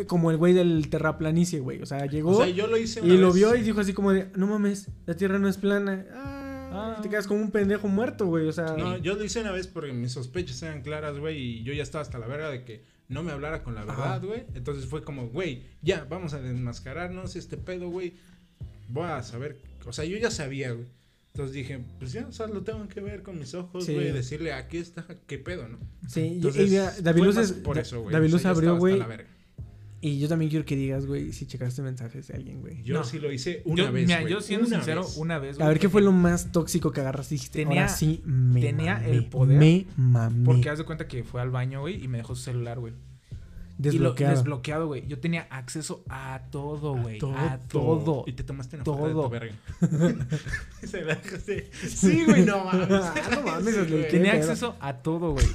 como 0.07 0.31
el 0.31 0.37
güey 0.37 0.53
del 0.53 0.89
terraplanicie, 0.89 1.59
güey. 1.59 1.81
O 1.81 1.85
sea, 1.85 2.05
llegó 2.07 2.31
O 2.31 2.37
sea, 2.37 2.47
yo 2.49 2.67
lo 2.67 2.77
hice 2.77 3.01
una 3.01 3.13
y 3.13 3.17
lo 3.17 3.31
vio 3.31 3.55
y 3.55 3.66
dijo 3.67 3.79
así 3.81 3.93
como 3.93 4.11
de, 4.11 4.29
no 4.35 4.47
mames, 4.47 4.89
la 5.05 5.15
tierra 5.15 5.39
no 5.39 5.47
es 5.47 5.57
plana. 5.57 6.05
Ah, 6.13 6.43
Ah. 6.69 6.99
te 7.01 7.09
quedas 7.09 7.27
como 7.27 7.41
un 7.41 7.49
pendejo 7.51 7.87
muerto, 7.87 8.25
güey. 8.27 8.45
O 8.47 8.51
sea, 8.51 8.75
No, 8.77 8.97
yo 8.97 9.15
lo 9.15 9.23
hice 9.23 9.39
una 9.41 9.51
vez 9.51 9.67
porque 9.67 9.93
mis 9.93 10.11
sospechas 10.11 10.61
eran 10.63 10.81
claras, 10.81 11.17
güey, 11.17 11.37
y 11.37 11.63
yo 11.63 11.71
ya 11.73 11.81
estaba 11.81 12.01
hasta 12.01 12.19
la 12.19 12.27
verga 12.27 12.49
de 12.51 12.63
que 12.65 12.83
no 13.07 13.23
me 13.23 13.31
hablara 13.31 13.63
con 13.63 13.73
la 13.73 13.85
verdad, 13.85 14.21
güey. 14.21 14.43
Entonces 14.53 14.85
fue 14.85 15.01
como, 15.03 15.29
güey, 15.29 15.63
ya, 15.81 16.05
vamos 16.09 16.33
a 16.33 16.41
desmascararnos 16.41 17.35
este 17.37 17.55
pedo, 17.57 17.89
güey. 17.89 18.15
Voy 18.89 19.05
a 19.05 19.23
saber, 19.23 19.57
o 19.85 19.93
sea, 19.93 20.03
yo 20.05 20.17
ya 20.17 20.29
sabía, 20.29 20.71
güey. 20.73 20.87
Entonces 21.33 21.53
dije, 21.55 21.79
pues 21.99 22.11
ya, 22.13 22.27
o 22.27 22.31
sea, 22.31 22.47
lo 22.47 22.63
tengo 22.63 22.85
que 22.87 22.99
ver 22.99 23.23
con 23.23 23.37
mis 23.39 23.53
ojos, 23.53 23.85
Sí. 23.85 23.93
güey, 23.93 24.11
decirle, 24.11 24.53
aquí 24.53 24.77
está, 24.77 25.05
qué 25.27 25.37
pedo, 25.37 25.67
¿no? 25.67 25.77
sí, 26.07 26.31
Entonces, 26.35 26.71
y 26.71 27.01
David 27.03 27.23
Luz 27.23 27.37
es- 27.37 27.51
por 27.53 27.77
eso, 27.77 28.01
güey. 28.01 28.13
David 28.13 28.33
o 28.35 28.39
sea, 28.39 28.51
Luz 28.51 28.57
abrió, 28.57 28.77
güey. 28.77 28.99
Y 29.99 30.19
yo 30.19 30.27
también 30.29 30.49
quiero 30.51 30.63
que 30.63 30.75
digas, 30.75 31.07
güey, 31.07 31.33
si 31.33 31.47
checaste 31.47 31.81
mensajes 31.81 32.27
de 32.27 32.35
alguien, 32.35 32.61
güey. 32.61 32.83
Yo 32.83 32.93
No. 32.99 33.03
sí 33.03 33.17
lo 33.17 33.31
hice 33.31 33.63
una 33.65 33.85
Yo, 33.85 33.91
vez, 33.91 34.05
mira, 34.05 34.21
güey, 34.21 34.31
yo 34.31 34.41
siendo 34.41 34.67
una 34.67 34.77
sincero, 34.77 35.01
vez. 35.03 35.17
una 35.17 35.39
vez, 35.39 35.55
A 35.55 35.57
güey, 35.63 35.69
ver, 35.69 35.79
¿qué 35.79 35.89
fue 35.89 36.01
lo 36.03 36.11
más 36.11 36.51
tóxico 36.51 36.91
que 36.91 37.01
agarraste? 37.01 37.33
y 37.33 37.37
dijiste, 37.37 37.59
Tenía- 37.63 37.81
Ahora 37.83 37.93
sí 37.93 38.21
me 38.25 38.61
tenía 38.61 38.93
mamé, 38.95 39.09
el 39.11 39.25
poder 39.25 39.57
Me 39.57 39.87
mamé. 39.97 40.45
Porque 40.45 40.69
haz 40.69 40.77
de 40.77 40.83
cuenta 40.85 41.07
que 41.07 41.23
fue 41.23 41.41
al 41.41 41.49
baño, 41.49 41.81
güey, 41.81 42.03
y 42.03 42.07
me 42.07 42.17
dejó 42.19 42.35
su 42.35 42.43
celular, 42.43 42.79
güey. 42.79 42.93
Y 42.93 43.83
lo- 43.83 43.91
Desbloqueado. 43.91 44.35
desbloqueado, 44.35 44.87
güey. 44.87 45.07
Yo 45.07 45.19
tenía 45.19 45.47
acceso 45.51 46.03
a 46.09 46.41
todo, 46.51 46.95
güey. 46.95 47.17
todo. 47.19 47.35
A 47.35 47.59
todo. 47.67 48.23
Y 48.27 48.33
te 48.33 48.43
tomaste 48.43 48.75
una 48.77 48.85
foto 48.85 49.07
de 49.07 49.13
Todo. 49.13 49.23
tu 49.23 49.29
verga. 49.29 49.55
Se 50.83 51.03
la 51.03 51.15
dejaste. 51.15 51.69
Sí, 51.87 52.23
güey, 52.25 52.43
no 52.45 52.65
mames. 52.65 52.87
No 53.31 53.41
mames. 53.43 54.09
Tenía 54.09 54.33
acceso 54.33 54.75
a 54.79 54.93
todo, 54.97 55.31
güey. 55.33 55.45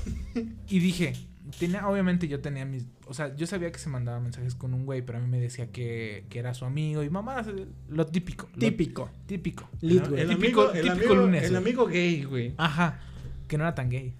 Y 0.69 0.79
dije, 0.79 1.15
tenía, 1.59 1.87
obviamente 1.89 2.29
yo 2.29 2.41
tenía 2.41 2.65
mis, 2.65 2.85
o 3.07 3.15
sea, 3.15 3.35
yo 3.37 3.47
sabía 3.47 3.71
que 3.73 3.79
se 3.79 3.89
mandaba 3.89 4.21
mensajes 4.21 4.55
con 4.55 4.75
un 4.75 4.85
güey, 4.85 5.03
pero 5.03 5.19
a 5.19 5.21
mí 5.21 5.29
me 5.29 5.41
decía 5.41 5.71
que, 5.71 6.25
que 6.29 6.39
era 6.39 6.55
su 6.55 6.65
amigo 6.65 7.03
y 7.03 7.11
mamá, 7.11 7.45
lo 7.89 8.07
típico. 8.07 8.49
lo 8.53 8.59
Típico. 8.59 9.11
típico. 9.27 9.69
Lit, 9.81 10.03
El, 10.03 10.09
güey. 10.11 10.21
el 10.23 10.29
Típico- 10.31 10.63
amigo, 10.63 10.73
el, 10.73 10.83
típico 10.83 10.93
amigo, 10.93 11.15
lunes, 11.15 11.45
el 11.45 11.57
amigo 11.57 11.87
gay, 11.87 12.25
güey. 12.25 12.55
Ajá. 12.57 13.01
Que 13.49 13.59
no 13.59 13.65
era 13.65 13.75
tan 13.75 13.91
gay. 13.91 14.15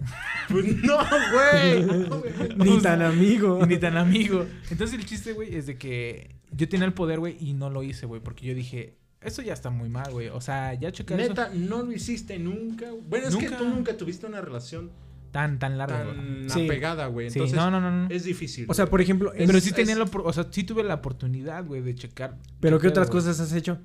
Pues 0.49 0.83
no, 0.83 0.97
güey. 0.97 2.55
Ni 2.57 2.81
tan 2.81 3.01
amigo. 3.01 3.65
Ni 3.65 3.77
tan 3.77 3.97
amigo. 3.97 4.45
Entonces 4.69 4.97
el 4.99 5.05
chiste, 5.05 5.33
güey, 5.33 5.55
es 5.55 5.65
de 5.65 5.77
que 5.77 6.35
yo 6.51 6.69
tenía 6.69 6.85
el 6.85 6.93
poder, 6.93 7.19
güey, 7.19 7.35
y 7.39 7.53
no 7.53 7.69
lo 7.71 7.81
hice, 7.81 8.05
güey, 8.05 8.21
porque 8.21 8.45
yo 8.45 8.53
dije, 8.53 8.95
eso 9.21 9.41
ya 9.41 9.53
está 9.53 9.71
muy 9.71 9.89
mal, 9.89 10.11
güey. 10.11 10.27
O 10.27 10.39
sea, 10.41 10.73
ya 10.75 10.91
checar 10.91 11.19
eso 11.19 11.29
Neta, 11.29 11.49
no 11.55 11.81
lo 11.81 11.91
hiciste 11.91 12.37
nunca. 12.37 12.87
Bueno, 13.09 13.27
es 13.29 13.35
que 13.37 13.49
tú 13.49 13.67
nunca 13.67 13.97
tuviste 13.97 14.27
una 14.27 14.39
relación 14.41 14.91
tan, 15.33 15.59
tan 15.59 15.75
güey. 15.75 15.87
tan 15.87 16.49
Sí. 16.49 16.63
apegada, 16.65 17.07
güey. 17.07 17.29
Sí, 17.29 17.39
Entonces, 17.39 17.57
no, 17.57 17.69
no, 17.69 17.81
no, 17.81 17.91
no. 17.91 18.07
es 18.09 18.23
difícil. 18.23 18.65
O 18.69 18.73
sea, 18.73 18.85
por 18.85 19.01
ejemplo, 19.01 19.33
Es- 19.33 19.45
Pero 19.47 19.59
sí 19.59 19.69
es- 19.69 19.75
tenía 19.75 19.95
la, 19.97 20.05
o 20.05 20.31
sea, 20.31 20.47
sí 20.49 20.63
tuve 20.63 20.83
la 20.83 20.93
oportunidad, 20.95 21.65
güey, 21.65 21.81
de 21.81 21.93
checar. 21.95 22.37
¿pero 22.61 22.79
qué 22.79 22.87
otras 22.87 23.09
cosas 23.09 23.37
has 23.41 23.51
hecho? 23.51 23.79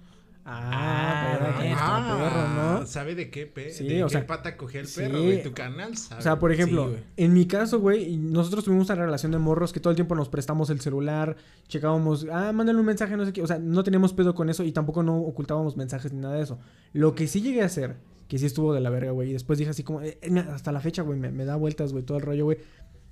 Ah, 0.50 0.70
Ah, 0.72 1.56
pero 1.58 1.74
Ah, 1.78 2.16
perro, 2.18 2.78
¿no? 2.80 2.86
¿Sabe 2.86 3.14
de 3.14 3.28
qué, 3.30 3.46
pe 3.46 3.70
Sí, 3.70 3.86
de 3.86 4.02
o 4.02 4.06
qué 4.06 4.12
sea, 4.12 4.26
pata 4.26 4.56
cogía 4.56 4.80
el 4.80 4.86
sí. 4.86 5.00
perro, 5.00 5.22
güey? 5.22 5.42
Tu 5.42 5.52
canal 5.52 5.94
sabe. 5.96 6.20
O 6.20 6.22
sea, 6.22 6.38
por 6.38 6.52
ejemplo, 6.52 6.88
Sí, 6.88 7.02
en 7.18 7.34
mi 7.34 7.46
caso, 7.46 7.80
güey, 7.80 8.16
nosotros 8.16 8.64
tuvimos 8.64 8.88
una 8.88 9.04
relación 9.04 9.30
de 9.32 9.36
morros 9.38 9.74
que 9.74 9.80
todo 9.80 9.90
el 9.90 9.96
tiempo 9.96 10.14
nos 10.14 10.30
prestamos 10.30 10.70
el 10.70 10.80
celular, 10.80 11.36
checábamos, 11.68 12.26
ah, 12.32 12.52
mándale 12.52 12.78
un 12.78 12.86
mensaje, 12.86 13.14
no 13.16 13.26
sé 13.26 13.32
qué. 13.34 13.42
O 13.42 13.46
sea, 13.46 13.58
no 13.58 13.84
teníamos 13.84 14.14
pedo 14.14 14.34
con 14.34 14.48
eso 14.48 14.64
y 14.64 14.72
tampoco 14.72 15.02
no 15.02 15.16
ocultábamos 15.18 15.76
mensajes 15.76 16.12
ni 16.14 16.20
nada 16.20 16.36
de 16.36 16.42
eso. 16.44 16.58
Lo 16.94 17.14
que 17.14 17.26
sí 17.26 17.42
llegué 17.42 17.62
a 17.62 17.66
hacer, 17.66 17.96
que 18.28 18.38
sí 18.38 18.46
estuvo 18.46 18.72
de 18.74 18.80
la 18.80 18.90
verga, 18.90 19.10
güey, 19.10 19.30
y 19.30 19.32
después 19.32 19.58
dije 19.58 19.70
así 19.70 19.82
como, 19.82 20.02
eh, 20.02 20.18
eh, 20.22 20.44
hasta 20.52 20.70
la 20.70 20.80
fecha, 20.80 21.02
güey, 21.02 21.18
me, 21.18 21.30
me 21.30 21.44
da 21.44 21.56
vueltas, 21.56 21.92
güey, 21.92 22.04
todo 22.04 22.18
el 22.18 22.22
rollo, 22.24 22.44
güey. 22.44 22.58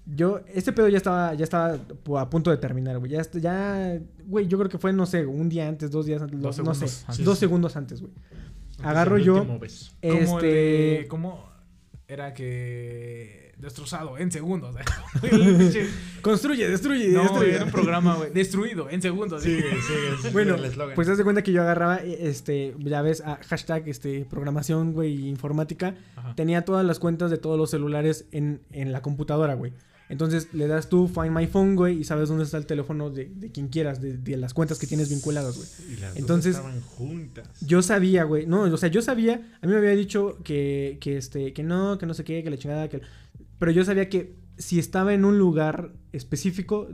Yo, 0.08 0.40
este 0.54 0.72
pedo 0.72 0.88
ya 0.88 0.98
estaba, 0.98 1.34
ya 1.34 1.42
estaba 1.42 1.80
a 2.20 2.30
punto 2.30 2.50
de 2.52 2.58
terminar, 2.58 2.98
güey. 2.98 3.10
Ya, 3.10 3.22
ya, 3.32 4.00
güey, 4.26 4.46
yo 4.46 4.56
creo 4.58 4.70
que 4.70 4.78
fue, 4.78 4.92
no 4.92 5.04
sé, 5.06 5.26
un 5.26 5.48
día 5.48 5.66
antes, 5.66 5.90
dos 5.90 6.06
días 6.06 6.22
antes, 6.22 6.40
Dos 6.40 6.58
no 6.58 6.74
sé, 6.74 6.86
segundos 6.86 7.04
antes. 7.08 7.24
dos 7.24 7.38
segundos 7.38 7.76
antes, 7.76 8.00
güey. 8.02 8.12
Agarro 8.82 9.18
yo- 9.18 9.44
Este, 10.02 10.08
el 10.08 10.26
de- 11.02 11.06
¿Cómo 11.08 11.48
era 12.06 12.34
que 12.34 13.45
destrozado 13.58 14.18
en 14.18 14.30
segundos? 14.30 14.74
Pinche- 15.20 15.88
construye, 16.22 16.68
destruye, 16.68 17.08
no, 17.08 17.22
destruye. 17.22 17.54
era 17.54 17.64
un 17.64 17.70
programa, 17.70 18.16
güey. 18.16 18.30
Destruido 18.32 18.90
en 18.90 19.00
segundos. 19.02 19.42
Sí, 19.42 19.58
sí, 19.60 19.94
sí. 20.22 20.28
Bueno, 20.32 20.56
pues 20.94 21.08
haz 21.08 21.18
de 21.18 21.24
cuenta 21.24 21.42
que 21.42 21.52
yo 21.52 21.62
agarraba, 21.62 21.98
eh, 21.98 22.18
este, 22.28 22.74
ya 22.78 23.02
ves, 23.02 23.20
a 23.22 23.36
hashtag, 23.48 23.88
este, 23.88 24.24
programación, 24.28 24.92
güey, 24.92 25.28
informática. 25.28 25.94
Ajá. 26.16 26.34
Tenía 26.34 26.64
todas 26.64 26.84
las 26.84 26.98
cuentas 26.98 27.30
de 27.30 27.38
todos 27.38 27.58
los 27.58 27.70
celulares 27.70 28.26
en, 28.32 28.60
en 28.72 28.92
la 28.92 29.02
computadora, 29.02 29.54
güey. 29.54 29.72
Entonces 30.08 30.54
le 30.54 30.68
das 30.68 30.88
tú 30.88 31.08
Find 31.08 31.32
My 31.36 31.48
Phone, 31.48 31.74
güey, 31.74 31.98
y 31.98 32.04
sabes 32.04 32.28
dónde 32.28 32.44
está 32.44 32.58
el 32.58 32.66
teléfono 32.66 33.10
de, 33.10 33.24
de 33.24 33.50
quien 33.50 33.66
quieras, 33.66 34.00
de, 34.00 34.16
de 34.16 34.36
las 34.36 34.54
cuentas 34.54 34.78
que 34.78 34.86
tienes 34.86 35.10
vinculadas, 35.10 35.56
güey. 35.56 35.68
Y 35.88 35.96
las 36.00 36.10
dos 36.12 36.18
entonces- 36.20 36.54
estaban 36.54 36.80
juntas. 36.80 37.48
Yo 37.60 37.82
sabía, 37.82 38.22
güey, 38.22 38.46
no, 38.46 38.60
o 38.62 38.76
sea, 38.76 38.88
yo 38.88 39.02
sabía, 39.02 39.34
a 39.60 39.66
mí 39.66 39.72
me 39.72 39.78
había 39.78 39.90
dicho 39.96 40.38
que, 40.44 40.98
que, 41.00 41.16
este, 41.16 41.52
que 41.52 41.64
no, 41.64 41.98
que 41.98 42.06
no 42.06 42.14
sé 42.14 42.22
qué, 42.22 42.44
que 42.44 42.50
la 42.50 42.56
chingada, 42.56 42.88
que... 42.88 43.00
Pero 43.58 43.72
yo 43.72 43.84
sabía 43.84 44.08
que 44.08 44.34
si 44.58 44.78
estaba 44.78 45.12
en 45.14 45.24
un 45.24 45.38
lugar 45.38 45.92
específico, 46.12 46.88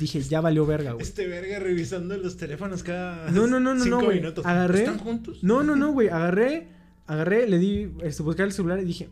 dije, 0.00 0.20
ya 0.20 0.40
valió 0.40 0.66
verga, 0.66 0.92
güey. 0.92 1.02
Este 1.02 1.26
verga 1.26 1.58
revisando 1.58 2.16
los 2.16 2.36
teléfonos 2.36 2.82
cada 2.82 3.30
No, 3.30 3.46
no, 3.46 3.60
no, 3.60 3.74
no, 3.74 3.82
cinco 3.84 3.98
no, 4.00 4.04
güey. 4.04 4.20
minutos. 4.20 4.44
Agarré- 4.44 4.80
¿Están 4.80 4.98
juntos? 4.98 5.42
No, 5.42 5.62
no, 5.62 5.76
no, 5.76 5.92
güey. 5.92 6.08
Agarré, 6.08 6.68
agarré, 7.06 7.46
le 7.48 7.58
di, 7.58 7.90
este, 8.02 8.22
buscar 8.22 8.46
el 8.46 8.52
celular 8.52 8.78
y 8.80 8.84
dije, 8.84 9.08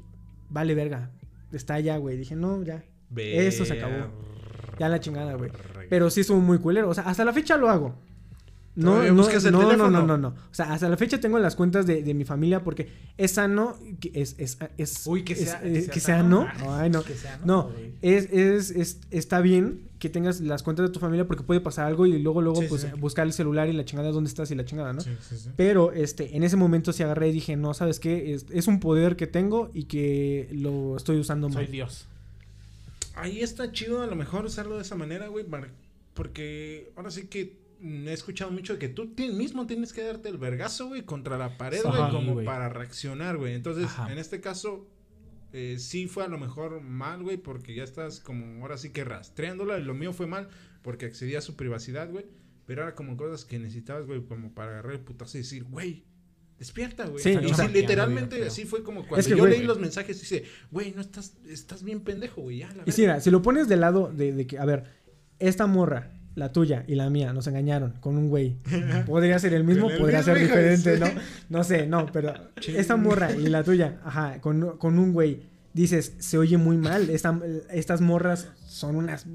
vale, 0.51 0.75
verga. 0.75 1.11
Está 1.53 1.75
allá, 1.75 1.97
güey. 1.99 2.17
Dije, 2.17 2.37
no, 2.37 2.63
ya. 2.63 2.85
Eso 3.17 3.65
se 3.65 3.75
acabó. 3.75 4.11
Ya 4.79 4.89
la 4.89 4.99
chingada, 5.01 5.35
güey. 5.35 5.51
Pero 5.89 6.11
sí 6.11 6.21
estuvo 6.23 6.41
muy 6.41 6.59
culero. 6.59 6.89
O 6.89 6.95
sea, 6.95 7.05
hasta 7.05 7.25
la 7.25 7.33
fecha 7.33 7.57
lo 7.57 7.71
hago. 7.71 7.95
No, 8.77 8.91
¿Todavía 8.91 9.11
no, 9.13 9.17
buscas 9.19 9.45
el 9.45 9.53
no, 9.53 9.63
no, 9.63 9.69
teléfono? 9.69 9.91
no, 10.01 10.07
no, 10.07 10.19
no. 10.19 10.29
O 10.29 10.35
sea, 10.55 10.73
hasta 10.73 10.89
la 10.89 10.97
fecha 10.97 11.21
tengo 11.21 11.39
las 11.39 11.55
cuentas 11.55 11.87
de, 11.87 12.03
de 12.03 12.13
mi 12.13 12.25
familia 12.25 12.65
porque 12.65 12.89
es 13.17 13.31
sano, 13.31 13.79
que 14.01 14.11
es, 14.15 14.35
es, 14.39 14.59
es, 14.79 15.07
Uy, 15.07 15.23
que 15.23 15.35
es- 15.35 15.45
sea- 15.45 15.61
eh, 15.65 15.87
que 15.93 16.01
sea 16.01 16.19
sano. 16.19 16.49
no. 16.59 16.75
Ay, 16.75 16.91
no. 16.91 17.05
Que 17.05 17.15
sea, 17.15 17.41
No, 17.45 17.69
güey. 17.69 17.93
es, 18.03 18.29
es, 18.33 18.71
es- 18.73 19.01
está 19.13 19.41
bien 19.41 19.89
que 20.01 20.09
tengas 20.11 20.41
las 20.41 20.65
cuentas 20.65 20.87
de 20.89 20.93
tu 20.93 20.99
familia 20.99 21.25
porque 21.27 21.45
puede 21.45 21.61
pasar 21.61 21.87
algo 21.87 22.05
y 22.05 22.19
luego, 22.19 22.43
luego, 22.43 22.61
Sí, 22.63 22.67
pues, 22.69 22.83
sí. 22.83 22.89
buscar 22.99 23.27
el 23.27 23.33
celular 23.33 23.69
y 23.69 23.73
la 23.75 23.85
chingada 23.85 24.11
dónde 24.11 24.29
estás 24.29 24.51
y 24.51 24.57
la 24.57 24.65
chingada, 24.65 24.93
¿no? 24.93 25.01
Sí, 25.01 25.11
sí, 25.21 25.37
sí. 25.39 25.51
Pero 25.57 25.93
este, 25.93 26.37
en 26.37 26.43
ese 26.43 26.57
momento 26.57 26.93
sí 26.93 27.03
agarré 27.05 27.29
y 27.29 27.33
dije, 27.33 27.57
no, 27.57 27.75
¿sabes 27.75 28.01
qué? 28.01 28.35
Es, 28.35 28.45
es 28.51 28.67
un 28.67 28.81
poder 28.81 29.15
que 29.15 29.29
tengo 29.29 29.71
y 29.73 29.85
que 29.85 30.49
lo 30.53 30.97
estoy 30.97 31.19
usando 31.21 31.49
mal. 31.49 31.65
Soy 31.65 31.73
Dios. 31.73 32.07
Ahí 33.15 33.41
está 33.41 33.71
chido 33.71 34.03
a 34.03 34.07
lo 34.07 34.17
mejor 34.17 34.45
usarlo 34.45 34.75
de 34.77 34.83
esa 34.83 34.97
manera, 34.97 35.29
güey, 35.29 35.47
porque 36.15 36.93
ahora 36.97 37.11
sí 37.11 37.27
que 37.29 37.64
he 37.85 38.13
escuchado 38.13 38.51
mucho 38.51 38.75
de 38.75 38.79
que 38.79 38.89
tú 38.89 39.13
mismo 39.17 39.67
tienes 39.67 39.93
que 39.93 40.03
darte 40.03 40.29
el 40.29 40.39
vergazo, 40.39 40.89
güey, 40.89 41.03
contra 41.03 41.37
la 41.37 41.59
pared, 41.59 41.83
güey, 41.83 42.11
como 42.11 42.43
para 42.45 42.69
reaccionar, 42.69 43.37
güey. 43.37 43.55
Entonces, 43.55 43.85
Ajá. 43.87 44.11
en 44.11 44.19
este 44.19 44.41
caso, 44.41 44.89
eh, 45.53 45.77
sí 45.79 46.07
fue 46.07 46.25
a 46.25 46.29
lo 46.29 46.39
mejor 46.39 46.81
mal, 46.81 47.23
güey, 47.23 47.37
porque 47.37 47.75
ya 47.75 47.85
estás 47.85 48.21
como 48.21 48.63
ahora 48.63 48.79
sí 48.79 48.91
que 48.91 49.05
rastreándola. 49.05 49.79
Y 49.79 49.83
lo 49.83 49.95
mío 49.95 50.13
fue 50.13 50.27
mal 50.27 50.49
porque 50.83 51.07
accedí 51.07 51.37
a 51.37 51.41
su 51.41 51.57
privacidad, 51.57 52.11
güey. 52.11 52.27
Pero 52.67 52.83
era 52.83 52.95
como 52.95 53.17
cosas 53.17 53.45
que 53.45 53.59
necesitabas, 53.59 54.07
güey, 54.07 54.23
como 54.25 54.55
para 54.55 54.71
agarrar 54.73 54.95
el 54.95 55.01
putazo 55.01 55.37
y 55.37 55.43
decir, 55.43 55.65
güey, 55.65 56.05
despierta, 56.59 57.07
güey. 57.07 57.23
Sí, 57.23 57.31
y 57.43 57.53
sí, 57.53 57.69
literalmente 57.73 58.43
así 58.47 58.65
fue 58.65 58.83
como 58.83 59.07
cuando 59.07 59.23
que, 59.23 59.31
yo 59.37 59.37
güey, 59.39 59.59
leí 59.59 59.63
los 59.67 59.79
mensajes 59.79 60.17
y 60.17 60.21
dice, 60.21 60.45
güey, 60.71 60.93
no 60.93 61.03
estás, 61.03 61.37
estás 61.47 61.83
bien 61.83 62.01
pendejo, 62.01 62.41
güey, 62.41 62.59
ya, 62.59 62.69
la 62.69 62.73
Y 62.73 62.77
verga". 62.79 62.93
sí, 62.93 63.03
mira, 63.03 63.21
si 63.21 63.31
lo 63.31 63.43
pones 63.43 63.69
del 63.69 63.81
lado 63.81 64.11
de, 64.11 64.33
de 64.33 64.47
que, 64.47 64.59
a 64.59 64.65
ver, 64.65 64.85
esta 65.39 65.67
morra, 65.67 66.11
la 66.35 66.53
tuya 66.53 66.85
y 66.87 66.95
la 66.95 67.11
mía, 67.11 67.33
nos 67.33 67.47
engañaron 67.47 67.95
con 68.01 68.17
un 68.17 68.29
güey. 68.29 68.57
Podría 69.07 69.39
ser 69.39 69.55
el 69.55 69.65
mismo, 69.65 69.89
podría 69.99 70.23
ser 70.23 70.39
diferente, 70.39 70.99
¿no? 70.99 71.07
No 71.49 71.65
sé, 71.65 71.87
no, 71.87 72.07
pero 72.13 72.35
esta 72.67 72.97
morra 72.97 73.31
y 73.33 73.47
la 73.47 73.63
tuya, 73.63 74.01
ajá, 74.05 74.41
con, 74.41 74.77
con 74.79 74.99
un 74.99 75.13
güey, 75.13 75.43
dices, 75.75 76.15
se 76.19 76.39
oye 76.39 76.57
muy 76.57 76.79
mal. 76.79 77.11
Esta- 77.11 77.39
estas 77.71 78.01
morras 78.01 78.49
son 78.67 78.97
unas. 78.97 79.27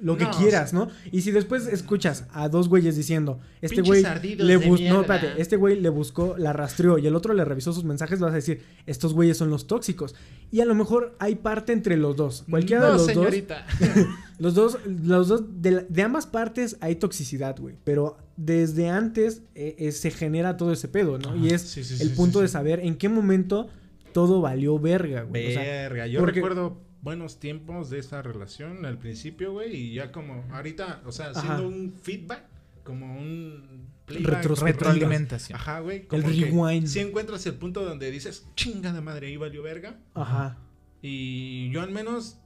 Lo 0.00 0.16
que 0.16 0.24
No, 0.24 0.30
quieras, 0.32 0.72
¿no? 0.72 0.88
Y 1.12 1.20
si 1.22 1.30
después 1.30 1.66
escuchas 1.68 2.24
a 2.32 2.48
dos 2.48 2.68
güeyes 2.68 2.96
diciendo, 2.96 3.38
este 3.60 3.82
güey 3.82 4.02
le 4.38 4.56
buscó. 4.56 4.88
No, 4.88 5.00
espérate, 5.02 5.40
este 5.40 5.56
güey 5.56 5.78
le 5.80 5.88
buscó, 5.90 6.34
la 6.36 6.52
rastreó 6.52 6.98
y 6.98 7.06
el 7.06 7.14
otro 7.14 7.34
le 7.34 7.44
revisó 7.44 7.72
sus 7.72 7.84
mensajes, 7.84 8.18
vas 8.20 8.32
a 8.32 8.36
decir, 8.36 8.62
estos 8.86 9.12
güeyes 9.14 9.36
son 9.36 9.50
los 9.50 9.66
tóxicos. 9.66 10.14
Y 10.50 10.60
a 10.60 10.64
lo 10.64 10.74
mejor 10.74 11.14
hay 11.20 11.36
parte 11.36 11.72
entre 11.72 11.96
los 11.96 12.16
dos. 12.16 12.44
Cualquiera 12.50 12.86
de 12.86 12.92
los 12.94 13.06
señorita. 13.06 13.64
dos. 13.78 13.88
Los 14.38 14.54
dos, 14.54 14.78
los 14.86 15.28
dos, 15.28 15.44
de, 15.62 16.02
ambas 16.02 16.26
partes 16.26 16.76
hay 16.80 16.96
toxicidad, 16.96 17.56
güey. 17.60 17.76
Pero 17.84 18.16
desde 18.36 18.88
antes 18.88 19.42
eh, 19.54 19.76
eh, 19.78 19.92
se 19.92 20.10
genera 20.10 20.56
todo 20.56 20.72
ese 20.72 20.88
pedo, 20.88 21.16
¿no? 21.18 21.36
y 21.36 21.50
es 21.50 21.62
Sí, 21.62 21.84
sí, 21.84 22.02
el 22.02 22.08
sí, 22.08 22.16
punto 22.16 22.40
de 22.40 22.48
saber 22.48 22.80
en 22.80 22.96
qué 22.96 23.08
momento 23.08 23.68
todo 24.12 24.40
valió 24.40 24.78
verga, 24.78 25.22
güey. 25.22 25.48
O 25.48 25.52
sea, 25.52 25.62
Verga, 25.62 26.06
yo 26.06 26.20
porque- 26.20 26.36
recuerdo 26.36 26.80
buenos 27.00 27.40
tiempos 27.40 27.90
de 27.90 27.98
esa 27.98 28.22
relación 28.22 28.86
al 28.86 28.98
principio, 28.98 29.52
güey, 29.52 29.74
y 29.74 29.94
ya 29.94 30.12
como 30.12 30.44
ahorita, 30.52 31.02
o 31.04 31.10
sea, 31.12 31.30
Ajá. 31.30 31.40
haciendo 31.40 31.66
un 31.68 31.92
feedback, 32.02 32.44
como 32.84 33.18
un 33.18 33.90
Retros- 34.08 34.60
Retroalimentación. 34.60 35.56
Ajá, 35.58 35.80
güey. 35.80 36.06
El 36.10 36.22
rewind. 36.22 36.86
Si 36.86 37.00
encuentras 37.00 37.46
el 37.46 37.54
punto 37.54 37.84
donde 37.84 38.10
dices, 38.10 38.46
chingada 38.56 39.00
madre, 39.00 39.28
ahí 39.28 39.36
valió 39.36 39.62
verga. 39.62 39.98
ajá. 40.14 40.58
Y 41.00 41.70
yo 41.70 41.80
al 41.80 41.90
menos, 41.90 42.38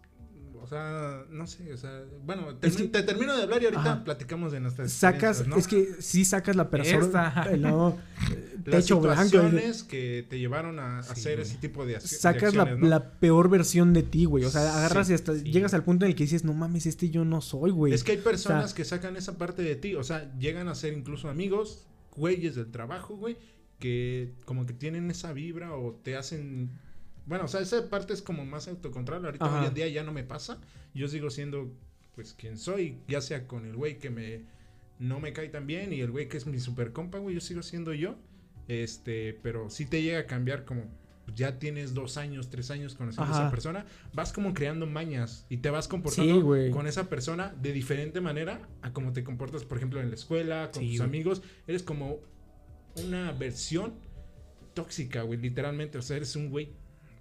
o 0.66 0.68
sea, 0.68 1.24
no 1.30 1.46
sé, 1.46 1.72
o 1.72 1.76
sea, 1.76 2.02
bueno, 2.24 2.50
Es 2.60 2.74
termi- 2.76 2.82
que- 2.82 2.88
te 2.88 3.02
termino 3.04 3.36
de 3.36 3.44
hablar 3.44 3.62
y 3.62 3.66
ahorita 3.66 3.80
Ajá. 3.92 4.04
platicamos 4.04 4.50
de 4.50 4.58
nuestras 4.58 4.90
Sacas, 4.92 5.46
¿no? 5.46 5.56
es 5.56 5.68
que 5.68 5.88
sí 6.00 6.24
sacas 6.24 6.56
la 6.56 6.68
persona. 6.70 7.46
Eh, 7.50 7.56
No, 7.56 7.96
Las 8.66 8.82
techo 8.84 9.00
blanco. 9.00 9.22
eh, 9.22 9.24
situaciones 9.26 9.84
que 9.84 10.26
te 10.28 10.40
llevaron 10.40 10.80
a 10.80 11.04
Sí, 11.04 11.12
hacer 11.12 11.36
güey. 11.36 11.46
ese 11.48 11.58
tipo 11.58 11.86
de, 11.86 11.98
ac- 11.98 12.02
de 12.02 12.08
Sacas 12.08 12.54
la, 12.56 12.62
acciones, 12.64 12.82
¿no? 12.82 12.88
la 12.90 13.12
peor 13.20 13.48
versión 13.48 13.92
de 13.92 14.02
ti, 14.02 14.24
güey. 14.24 14.44
O 14.44 14.50
sea, 14.50 14.76
agarras 14.76 15.06
Sí, 15.06 15.12
y 15.12 15.14
hasta 15.14 15.34
sí. 15.38 15.44
llegas 15.44 15.72
al 15.72 15.84
punto 15.84 16.04
en 16.04 16.10
el 16.10 16.16
que 16.16 16.24
dices, 16.24 16.42
no 16.44 16.52
mames, 16.52 16.86
este 16.86 17.08
yo 17.10 17.24
no 17.24 17.40
soy, 17.40 17.70
güey. 17.70 17.92
Es 17.94 18.02
que 18.02 18.12
hay 18.12 18.18
personas 18.18 18.64
O 18.64 18.68
sea- 18.68 18.76
que 18.76 18.84
sacan 18.84 19.16
esa 19.16 19.38
parte 19.38 19.62
de 19.62 19.76
ti, 19.76 19.94
o 19.94 20.02
sea, 20.02 20.32
llegan 20.38 20.66
a 20.68 20.74
ser 20.74 20.92
incluso 20.94 21.28
amigos, 21.28 21.86
güeyes 22.16 22.56
del 22.56 22.70
trabajo, 22.72 23.16
güey, 23.16 23.36
que 23.78 24.32
como 24.46 24.66
que 24.66 24.72
tienen 24.72 25.10
esa 25.10 25.32
vibra 25.32 25.72
o 25.76 25.92
te 26.02 26.16
hacen... 26.16 26.70
Bueno, 27.26 27.44
o 27.44 27.48
sea, 27.48 27.60
esa 27.60 27.88
parte 27.90 28.12
es 28.12 28.22
como 28.22 28.44
más 28.44 28.68
autocontrol. 28.68 29.24
Ahorita 29.24 29.44
Ajá. 29.44 29.60
hoy 29.60 29.66
en 29.66 29.74
día 29.74 29.88
ya 29.88 30.02
no 30.02 30.12
me 30.12 30.24
pasa. 30.24 30.60
Yo 30.94 31.08
sigo 31.08 31.30
siendo, 31.30 31.72
pues, 32.14 32.34
quien 32.34 32.56
soy, 32.56 32.98
ya 33.08 33.20
sea 33.20 33.46
con 33.46 33.66
el 33.66 33.76
güey 33.76 33.98
que 33.98 34.10
me 34.10 34.44
no 34.98 35.20
me 35.20 35.32
cae 35.32 35.48
tan 35.48 35.66
bien 35.66 35.92
y 35.92 36.00
el 36.00 36.10
güey 36.10 36.28
que 36.28 36.38
es 36.38 36.46
mi 36.46 36.58
super 36.58 36.92
compa, 36.92 37.18
güey, 37.18 37.34
yo 37.34 37.40
sigo 37.40 37.62
siendo 37.62 37.92
yo. 37.92 38.16
Este, 38.68 39.38
pero 39.42 39.70
sí 39.70 39.86
te 39.86 40.02
llega 40.02 40.20
a 40.20 40.26
cambiar 40.26 40.64
como 40.64 40.84
ya 41.34 41.58
tienes 41.58 41.92
dos 41.92 42.16
años, 42.16 42.50
tres 42.50 42.70
años 42.70 42.94
conociendo 42.94 43.32
a 43.32 43.36
esa 43.36 43.50
persona, 43.50 43.84
vas 44.12 44.32
como 44.32 44.54
creando 44.54 44.86
mañas 44.86 45.44
y 45.48 45.58
te 45.58 45.70
vas 45.70 45.88
comportando 45.88 46.54
Sí, 46.54 46.70
con 46.70 46.86
esa 46.86 47.08
persona 47.08 47.54
de 47.60 47.72
diferente 47.72 48.20
manera 48.20 48.68
a 48.82 48.92
como 48.92 49.12
te 49.12 49.24
comportas, 49.24 49.64
por 49.64 49.76
ejemplo, 49.78 50.00
en 50.00 50.08
la 50.08 50.14
escuela, 50.14 50.70
con 50.72 50.82
Sí, 50.82 50.92
tus 50.92 51.00
amigos. 51.00 51.42
Eres 51.66 51.82
como 51.82 52.20
una 53.04 53.32
versión 53.32 53.94
tóxica, 54.74 55.22
güey, 55.22 55.40
literalmente. 55.40 55.98
O 55.98 56.02
sea, 56.02 56.16
eres 56.16 56.36
un 56.36 56.48
güey 56.50 56.70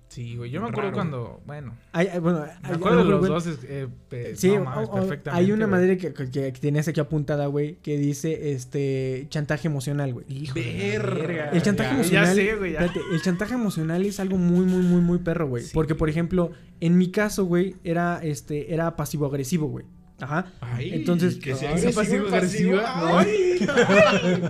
Sí, 0.07 0.37
güey. 0.37 0.49
Yo 0.49 0.61
me 0.61 0.67
acuerdo 0.69 0.91
Raro. 0.91 0.95
cuando, 0.95 1.41
bueno, 1.45 1.73
Hay- 1.91 2.07
hay- 2.07 2.19
bueno, 2.19 2.45
me 2.63 2.75
acuerdo 2.75 2.99
de 2.99 3.03
los 3.05 3.27
dos. 3.27 3.59
eh, 3.67 3.87
Sí, 4.35 4.55
no 4.55 4.63
mames, 4.63 4.87
o- 4.87 4.91
o- 4.91 4.95
perfectamente, 4.95 5.31
hay 5.31 5.51
una 5.51 5.65
güey. 5.65 5.79
madre 5.81 5.97
que, 5.97 6.13
que, 6.13 6.29
que 6.31 6.51
tienes 6.53 6.87
aquí 6.87 6.99
apuntada, 7.01 7.47
güey, 7.47 7.75
que 7.81 7.97
dice 7.97 8.51
este 8.51 9.25
chantaje 9.29 9.67
emocional, 9.67 10.13
güey. 10.13 10.25
Hijo 10.29 10.53
de 10.53 10.97
la 10.97 11.03
Verga. 11.03 11.49
El 11.51 11.61
chantaje 11.61 11.89
Ya- 11.89 11.95
emocional. 11.95 12.25
Ya 12.27 12.33
sé, 12.33 12.55
güey. 12.55 12.73
ya. 12.73 12.89
el 13.11 13.21
chantaje 13.21 13.53
emocional 13.55 14.05
es 14.05 14.19
algo 14.21 14.37
muy, 14.37 14.65
muy, 14.65 14.83
muy, 14.83 15.01
muy 15.01 15.17
perro, 15.17 15.47
güey. 15.47 15.63
Sí, 15.63 15.71
Porque, 15.73 15.95
por 15.95 16.09
ejemplo, 16.09 16.51
en 16.79 16.97
mi 16.97 17.11
caso, 17.11 17.43
güey, 17.45 17.75
era 17.83 18.19
este, 18.23 18.73
era 18.73 18.95
pasivo-agresivo, 18.95 19.67
güey. 19.67 19.85
Ajá. 20.21 20.45
Ay, 20.61 20.93
Entonces- 20.93 21.35
que 21.35 21.55
sea 21.55 21.71
Ay, 21.71 21.77
agresivo, 21.79 22.29
pasivo, 22.29 22.29
pasivo. 22.29 22.79
agresiva. 22.79 23.19
Ay. 23.19 24.49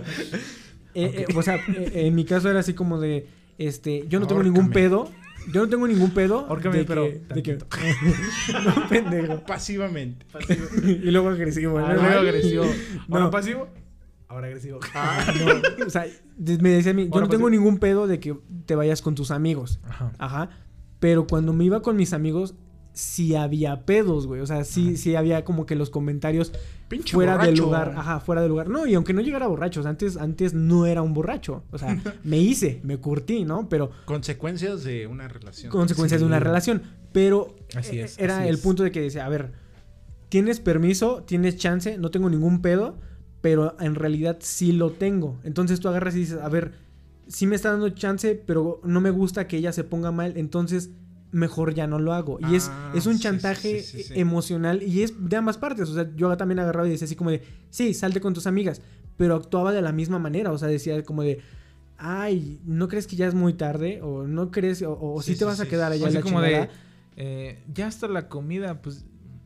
Eh, 0.98 1.26
eh, 1.28 1.34
o 1.36 1.42
sea, 1.42 1.56
eh, 1.56 2.06
en 2.06 2.14
mi 2.14 2.24
caso 2.24 2.48
era 2.48 2.60
así 2.60 2.72
como 2.72 2.98
de, 2.98 3.26
este, 3.58 4.06
yo 4.08 4.18
no 4.18 4.26
tengo 4.26 4.42
ningún 4.42 4.70
pedo. 4.70 5.10
Yo 5.52 5.62
no 5.62 5.68
tengo 5.68 5.86
ningún 5.86 6.10
pedo. 6.10 6.40
Ahórcame, 6.48 6.78
de 6.78 6.84
pero 6.84 7.04
que, 7.04 7.34
de 7.34 7.42
que- 7.42 7.58
no, 8.64 8.88
pendejo. 8.88 9.40
Pasivamente. 9.46 10.26
y 10.84 11.10
luego 11.10 11.28
agresivo. 11.28 11.78
Ah, 11.78 11.92
¿no? 11.94 12.02
luego 12.02 12.18
agresivo. 12.20 12.64
No. 13.08 13.16
Ahora 13.16 13.30
pasivo, 13.30 13.68
ahora 14.28 14.46
agresivo. 14.48 14.80
No, 15.78 15.86
o 15.86 15.90
sea, 15.90 16.06
me 16.38 16.70
decía 16.70 16.90
a 16.90 16.94
mí, 16.94 17.04
yo 17.06 17.10
Ahora 17.14 17.26
no 17.26 17.30
tengo 17.30 17.44
pasivo. 17.46 17.50
ningún 17.50 17.78
pedo 17.78 18.06
de 18.06 18.18
que 18.20 18.36
te 18.66 18.74
vayas 18.74 19.02
con 19.02 19.14
tus 19.14 19.30
amigos. 19.30 19.80
Ajá. 19.84 20.12
Ajá. 20.18 20.50
Pero 20.98 21.26
cuando 21.26 21.52
me 21.52 21.64
iba 21.64 21.82
con 21.82 21.94
mis 21.96 22.12
amigos, 22.12 22.54
sí 22.96 23.34
había 23.36 23.84
pedos, 23.84 24.26
güey. 24.26 24.40
O 24.40 24.46
sea, 24.46 24.64
sí, 24.64 24.96
sí 24.96 25.14
había 25.14 25.44
como 25.44 25.66
que 25.66 25.76
los 25.76 25.90
comentarios 25.90 26.50
Pinche 26.88 27.12
fuera 27.12 27.32
del 27.32 27.40
borracho. 27.60 27.62
lugar. 27.62 27.94
Ajá, 27.96 28.20
fuera 28.20 28.40
del 28.40 28.48
lugar. 28.50 28.68
No, 28.68 28.86
y 28.86 28.94
aunque 28.94 29.12
no 29.12 29.20
llegara 29.20 29.46
borracho, 29.46 29.80
o 29.80 29.82
sea, 29.82 29.90
antes, 29.90 30.16
antes 30.16 30.54
no 30.54 30.86
era 30.86 31.02
un 31.02 31.12
borracho. 31.12 31.62
O 31.70 31.78
sea, 31.78 32.00
me 32.24 32.38
hice, 32.38 32.80
me 32.84 32.96
curtí, 32.98 33.44
¿no? 33.44 33.68
Pero 33.68 33.90
Consecuencias 34.06 34.82
de 34.82 35.06
una 35.06 35.28
relación. 35.28 35.70
consecuencias 35.70 36.18
Sí. 36.20 36.24
de 36.24 36.26
una 36.28 36.40
relación. 36.40 36.82
Pero 37.12 37.54
Así 37.76 37.98
eh, 37.98 38.04
es, 38.04 38.18
era 38.18 38.38
así 38.38 38.48
el 38.48 38.54
es. 38.56 38.60
punto 38.62 38.82
de 38.82 38.90
que 38.90 39.00
decía, 39.02 39.26
a 39.26 39.28
ver, 39.28 39.52
tienes 40.28 40.58
permiso, 40.60 41.22
tienes 41.26 41.56
chance, 41.56 41.98
no 41.98 42.10
tengo 42.10 42.30
ningún 42.30 42.62
pedo, 42.62 42.98
pero 43.42 43.76
en 43.80 43.94
realidad 43.94 44.38
sí 44.40 44.72
lo 44.72 44.92
tengo. 44.92 45.38
Entonces 45.44 45.80
tú 45.80 45.88
agarras 45.88 46.16
y 46.16 46.20
dices, 46.20 46.38
a 46.40 46.48
ver, 46.48 46.72
sí 47.28 47.46
me 47.46 47.56
está 47.56 47.70
dando 47.72 47.90
chance, 47.90 48.34
pero 48.46 48.80
no 48.84 49.00
me 49.00 49.10
gusta 49.10 49.46
que 49.48 49.56
ella 49.58 49.72
se 49.72 49.84
ponga 49.84 50.10
mal, 50.12 50.32
entonces 50.36 50.90
mejor 51.36 51.74
ya 51.74 51.86
no 51.86 51.98
lo 51.98 52.12
hago. 52.12 52.38
Y 52.50 52.54
es, 52.56 52.68
Ah, 52.72 52.92
es 52.94 53.06
un 53.06 53.14
sí, 53.16 53.22
chantaje 53.22 53.80
sí, 53.80 53.98
sí, 53.98 54.02
sí. 54.04 54.20
emocional 54.20 54.82
y 54.82 55.02
es 55.02 55.12
de 55.18 55.36
ambas 55.36 55.58
partes. 55.58 55.88
O 55.88 55.94
sea, 55.94 56.10
yo 56.16 56.36
también 56.36 56.58
agarraba 56.58 56.86
y 56.88 56.90
decía 56.90 57.04
así 57.06 57.14
como 57.16 57.30
de, 57.30 57.42
sí, 57.70 57.94
salte 57.94 58.20
con 58.20 58.34
tus 58.34 58.46
amigas, 58.46 58.80
pero 59.16 59.34
actuaba 59.36 59.72
de 59.72 59.82
la 59.82 59.92
misma 59.92 60.18
manera. 60.18 60.50
O 60.52 60.58
sea, 60.58 60.68
decía 60.68 61.02
como 61.04 61.22
de, 61.22 61.40
ay, 61.98 62.60
¿no 62.64 62.88
crees 62.88 63.06
que 63.06 63.16
ya 63.16 63.26
es 63.26 63.34
muy 63.34 63.54
tarde? 63.54 64.00
O 64.02 64.26
no 64.26 64.50
crees, 64.50 64.82
o, 64.82 64.98
o 64.98 65.22
Sí, 65.22 65.32
sí, 65.32 65.38
te 65.38 65.38
sí, 65.40 65.44
vas 65.44 65.60
a 65.60 65.66
quedar 65.66 65.92
sí. 65.92 65.98
allá 65.98 66.08
Así 66.08 66.16
en 66.16 66.20
la 66.24 66.30
como 66.30 66.40
de, 66.40 66.68
eh, 67.16 67.62
ya 67.72 67.88
está 67.88 68.08
la 68.08 68.28
comida, 68.28 68.80
pues. 68.82 69.04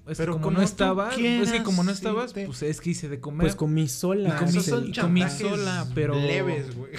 Es 0.08 0.18
Pero 0.18 0.32
que 0.32 0.40
como, 0.40 0.44
como 0.46 0.58
no 0.58 0.64
estabas, 0.64 1.16
es 1.18 1.52
que 1.52 1.62
como 1.62 1.84
no 1.84 1.90
sí, 1.90 1.94
estabas, 1.98 2.32
te- 2.32 2.46
pues 2.46 2.62
es 2.64 2.80
que 2.80 2.90
hice 2.90 3.08
de 3.08 3.20
comer. 3.20 3.42
Pues 3.42 3.54
comí 3.54 3.86
sola. 3.86 4.30
Y 4.30 4.32
comí- 4.44 4.88
y 4.88 5.00
comí 5.00 5.22
sola, 5.28 5.86
pero- 5.94 6.14
leves, 6.14 6.74
güey. 6.74 6.90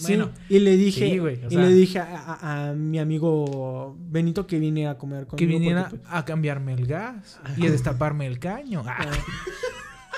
Sí, 0.00 0.16
bueno, 0.16 0.30
y 0.48 0.58
le 0.60 0.76
dije, 0.76 1.10
sí, 1.10 1.18
güey, 1.18 1.44
o 1.44 1.48
y 1.50 1.56
le 1.56 1.68
dije 1.74 1.98
a, 1.98 2.04
a- 2.40 2.68
a 2.70 2.72
mi 2.74 2.98
amigo 2.98 3.96
Benito 3.98 4.46
que 4.46 4.58
viniera 4.58 4.92
a 4.92 4.98
comer 4.98 5.26
conmigo. 5.26 5.36
que 5.36 5.46
viniera 5.46 5.88
porque, 5.88 6.04
pues, 6.04 6.12
a 6.14 6.24
cambiarme 6.24 6.72
el 6.74 6.86
gas 6.86 7.38
y 7.56 7.66
a 7.66 7.70
destaparme 7.70 8.26
el 8.26 8.38
caño. 8.38 8.82
Ah, 8.86 9.06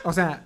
o 0.05 0.13
sea, 0.13 0.45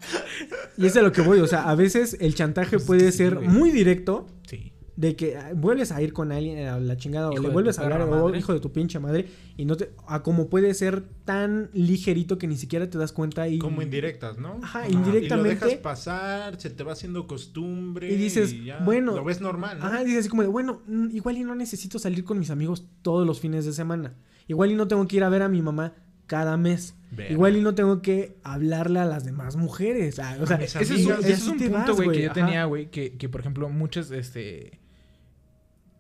y 0.76 0.86
es 0.86 0.96
a 0.96 1.02
lo 1.02 1.12
que 1.12 1.20
voy. 1.22 1.38
O 1.40 1.46
sea, 1.46 1.62
a 1.68 1.74
veces 1.74 2.16
el 2.20 2.34
chantaje 2.34 2.70
Pues 2.72 2.82
es 2.82 2.86
puede 2.86 3.12
sí, 3.12 3.18
ser 3.18 3.34
güey. 3.36 3.48
muy 3.48 3.70
directo. 3.70 4.26
sí. 4.46 4.72
De 4.96 5.14
que 5.14 5.36
ah, 5.36 5.52
vuelves 5.54 5.92
a 5.92 6.00
ir 6.00 6.14
con 6.14 6.32
alguien 6.32 6.66
a 6.66 6.80
la 6.80 6.96
chingada 6.96 7.30
Hijo 7.30 7.40
o 7.40 7.42
le 7.42 7.50
vuelves 7.50 7.78
a 7.78 7.82
hablar 7.82 8.00
o 8.00 8.34
hijo 8.34 8.54
de 8.54 8.60
tu 8.60 8.72
pinche 8.72 8.98
madre 8.98 9.28
y 9.54 9.66
no 9.66 9.76
te 9.76 9.90
a 10.06 10.22
como 10.22 10.48
puede 10.48 10.72
ser 10.72 11.02
tan 11.26 11.68
ligerito 11.74 12.38
que 12.38 12.46
ni 12.46 12.56
siquiera 12.56 12.88
te 12.88 12.96
das 12.96 13.12
cuenta 13.12 13.46
y 13.46 13.58
Como 13.58 13.82
indirectas, 13.82 14.38
¿no? 14.38 14.58
Ajá, 14.62 14.88
Y 14.88 14.92
indirectamente. 14.94 15.36
lo 15.36 15.66
dejas 15.66 15.74
pasar, 15.80 16.58
se 16.58 16.70
te 16.70 16.82
va 16.82 16.92
haciendo 16.92 17.26
costumbre. 17.26 18.10
Y 18.10 18.16
dices, 18.16 18.64
ya 18.64 18.78
bueno, 18.78 19.14
Lo 19.16 19.24
ves 19.24 19.40
normal, 19.42 19.78
¿no? 19.78 19.84
Ajá, 19.84 20.02
dices 20.02 20.20
así 20.20 20.28
como 20.30 20.42
de, 20.42 20.48
bueno, 20.48 20.80
igual 21.12 21.36
y 21.36 21.44
no 21.44 21.54
necesito 21.54 21.98
salir 21.98 22.24
con 22.24 22.38
mis 22.38 22.50
amigos 22.50 22.86
todos 23.02 23.26
los 23.26 23.38
fines 23.38 23.66
de 23.66 23.72
semana. 23.74 24.14
Igual 24.48 24.70
y 24.72 24.76
no 24.76 24.88
tengo 24.88 25.06
que 25.06 25.16
ir 25.16 25.24
a 25.24 25.28
ver 25.28 25.42
a 25.42 25.48
mi 25.48 25.60
mamá 25.60 25.92
cada 26.26 26.56
mes. 26.56 26.94
Verga. 27.10 27.32
Igual 27.32 27.56
y 27.56 27.60
no 27.60 27.74
tengo 27.74 28.02
que 28.02 28.38
hablarle 28.42 28.98
a 29.00 29.04
las 29.04 29.24
demás 29.24 29.56
mujeres. 29.56 30.18
Ah, 30.18 30.38
o 30.40 30.46
sea, 30.46 30.56
ese 30.56 30.82
Ese 30.82 30.94
es, 30.94 31.06
un, 31.06 31.12
y 31.12 31.24
ese 31.24 31.32
es 31.32 31.46
un 31.46 31.58
punto, 31.58 31.94
güey, 31.94 32.10
que 32.12 32.22
yo 32.22 32.30
ajá. 32.30 32.34
tenía, 32.34 32.64
güey, 32.64 32.90
que, 32.90 33.16
que 33.16 33.28
por 33.28 33.40
ejemplo 33.42 33.68
muchas, 33.68 34.10
este... 34.10 34.80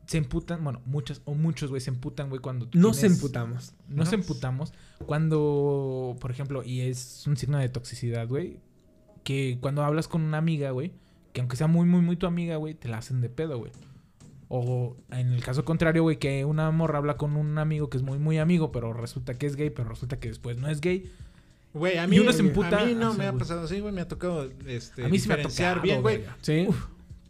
Se 0.06 0.18
emputan, 0.18 0.62
bueno, 0.62 0.80
muchas 0.86 1.20
o 1.24 1.34
muchos, 1.34 1.68
güey, 1.70 1.80
se 1.80 1.90
emputan, 1.90 2.28
güey, 2.28 2.40
cuando 2.40 2.66
tú 2.68 2.78
No 2.78 2.94
se 2.94 3.02
tienes- 3.08 3.16
emputamos. 3.18 3.74
No 3.88 4.06
se 4.06 4.14
emputamos 4.14 4.72
cuando, 5.04 6.16
por 6.20 6.30
ejemplo, 6.30 6.62
y 6.62 6.82
es 6.82 7.26
un 7.26 7.36
signo 7.36 7.58
de 7.58 7.68
toxicidad, 7.68 8.28
güey, 8.28 8.58
que 9.24 9.58
cuando 9.60 9.82
hablas 9.82 10.06
con 10.08 10.22
una 10.22 10.38
amiga, 10.38 10.70
güey, 10.70 10.92
que 11.32 11.40
aunque 11.40 11.56
sea 11.56 11.66
muy, 11.66 11.86
muy, 11.86 12.00
muy 12.02 12.16
tu 12.16 12.26
amiga, 12.26 12.56
güey, 12.56 12.74
te 12.74 12.88
la 12.88 12.98
hacen 12.98 13.20
de 13.20 13.28
pedo, 13.28 13.58
güey. 13.58 13.72
O 14.48 14.96
en 15.10 15.32
el 15.32 15.42
caso 15.42 15.64
contrario, 15.64 16.02
güey, 16.04 16.18
que 16.18 16.44
una 16.44 16.70
morra 16.70 16.98
habla 16.98 17.16
con 17.16 17.36
un 17.36 17.58
amigo 17.58 17.90
que 17.90 17.96
es 17.96 18.04
muy, 18.04 18.18
muy 18.18 18.38
amigo, 18.38 18.70
pero 18.70 18.92
resulta 18.92 19.34
que 19.34 19.46
es 19.46 19.56
gay, 19.56 19.70
pero 19.70 19.88
resulta 19.88 20.20
que 20.20 20.28
después 20.28 20.56
no 20.56 20.68
es 20.68 20.80
gay. 20.80 21.10
Güey, 21.74 21.98
a 21.98 22.04
Y 22.04 22.08
mí, 22.08 22.18
uno 22.20 22.32
se 22.32 22.40
emputa 22.42 22.80
a 22.80 22.84
mí 22.86 22.94
no 22.94 23.08
así, 23.08 23.18
me 23.18 23.26
ha 23.26 23.32
pasado 23.32 23.62
así, 23.64 23.80
güey. 23.80 23.92
Me 23.92 24.00
ha 24.02 24.08
tocado 24.08 24.48
este, 24.66 25.04
A 25.04 25.08
mí 25.08 25.18
sí 25.18 25.28
me 25.28 25.34
ha 25.34 25.42
tocado, 25.42 25.82
bien, 25.82 26.00
güey. 26.00 26.22
Sí. 26.42 26.68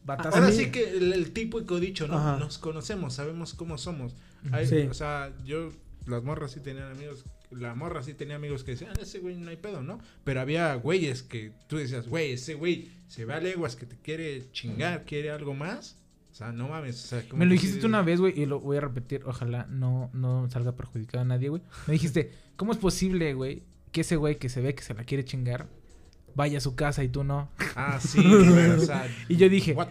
Ahora 0.07 0.53
sí 0.53 0.71
que 0.71 0.91
el, 0.97 1.13
el 1.13 1.33
típico 1.33 1.81
dicho, 1.81 2.07
¿no? 2.09 2.19
Ajá. 2.19 2.37
Nos 2.39 2.59
conocemos, 2.59 3.15
sabemos 3.15 3.55
cómo 3.55 3.77
somos. 3.79 4.15
Hay- 4.53 4.67
Sí. 4.67 4.79
O 4.91 4.95
sea, 4.95 5.33
yo, 5.45 5.71
las 6.07 6.23
morras 6.23 6.53
sí 6.53 6.61
tenían 6.61 6.91
amigos, 6.93 7.25
la 7.51 7.75
morra 7.75 8.03
sí 8.03 8.15
tenía 8.15 8.37
amigos 8.37 8.65
que 8.65 8.73
decían, 8.73 8.93
"Ah, 8.97 9.01
ese 9.03 9.19
güey 9.21 9.37
no 9.37 9.51
hay 9.51 9.57
pedo, 9.57 9.83
¿no? 9.83 9.99
Pero 10.25 10.41
había 10.41 10.75
güeyes 10.77 11.23
que 11.23 11.53
tú 11.69 11.77
decías, 11.77 12.09
güey, 12.09 12.33
ese 12.33 12.55
güey 12.55 12.89
se 13.09 13.25
va 13.25 13.37
a 13.37 13.41
leguas 13.41 13.77
que 13.77 13.87
te 13.87 13.97
quiere 13.97 14.51
chingar, 14.53 15.05
quiere 15.05 15.31
algo 15.31 15.55
más. 15.55 15.97
O 16.31 16.35
sea, 16.35 16.53
no 16.53 16.69
mames. 16.69 17.03
O 17.05 17.09
sea, 17.09 17.25
Me 17.33 17.47
lo 17.47 17.49
que 17.51 17.55
dijiste 17.55 17.79
tú 17.81 17.87
una 17.87 18.03
vez, 18.03 18.21
güey, 18.21 18.39
y 18.39 18.45
lo 18.47 18.61
voy 18.61 18.77
a 18.77 18.81
repetir. 18.83 19.23
Ojalá 19.25 19.67
no, 19.71 20.11
no 20.13 20.51
salga 20.51 20.73
perjudicado 20.77 21.23
a 21.23 21.25
nadie, 21.25 21.49
güey. 21.49 21.63
Me 21.87 21.95
dijiste, 21.95 22.31
¿cómo 22.57 22.73
es 22.73 22.79
posible, 22.79 23.33
güey, 23.35 23.63
que 23.91 24.03
ese 24.03 24.17
güey 24.17 24.37
que 24.37 24.49
se 24.51 24.61
ve 24.61 24.75
que 24.75 24.83
se 24.83 24.93
la 24.93 25.05
quiere 25.05 25.25
chingar 25.25 25.67
vaya 26.37 26.59
a 26.59 26.61
su 26.61 26.77
casa 26.77 27.03
y 27.03 27.09
tú 27.09 27.25
no? 27.25 27.51
Ah, 27.75 27.99
sí, 28.01 28.23
güey, 28.23 28.71
o 28.71 28.79
sea. 28.81 29.09
Y 29.29 29.37
yo 29.37 29.49
dije, 29.49 29.73
what? 29.73 29.89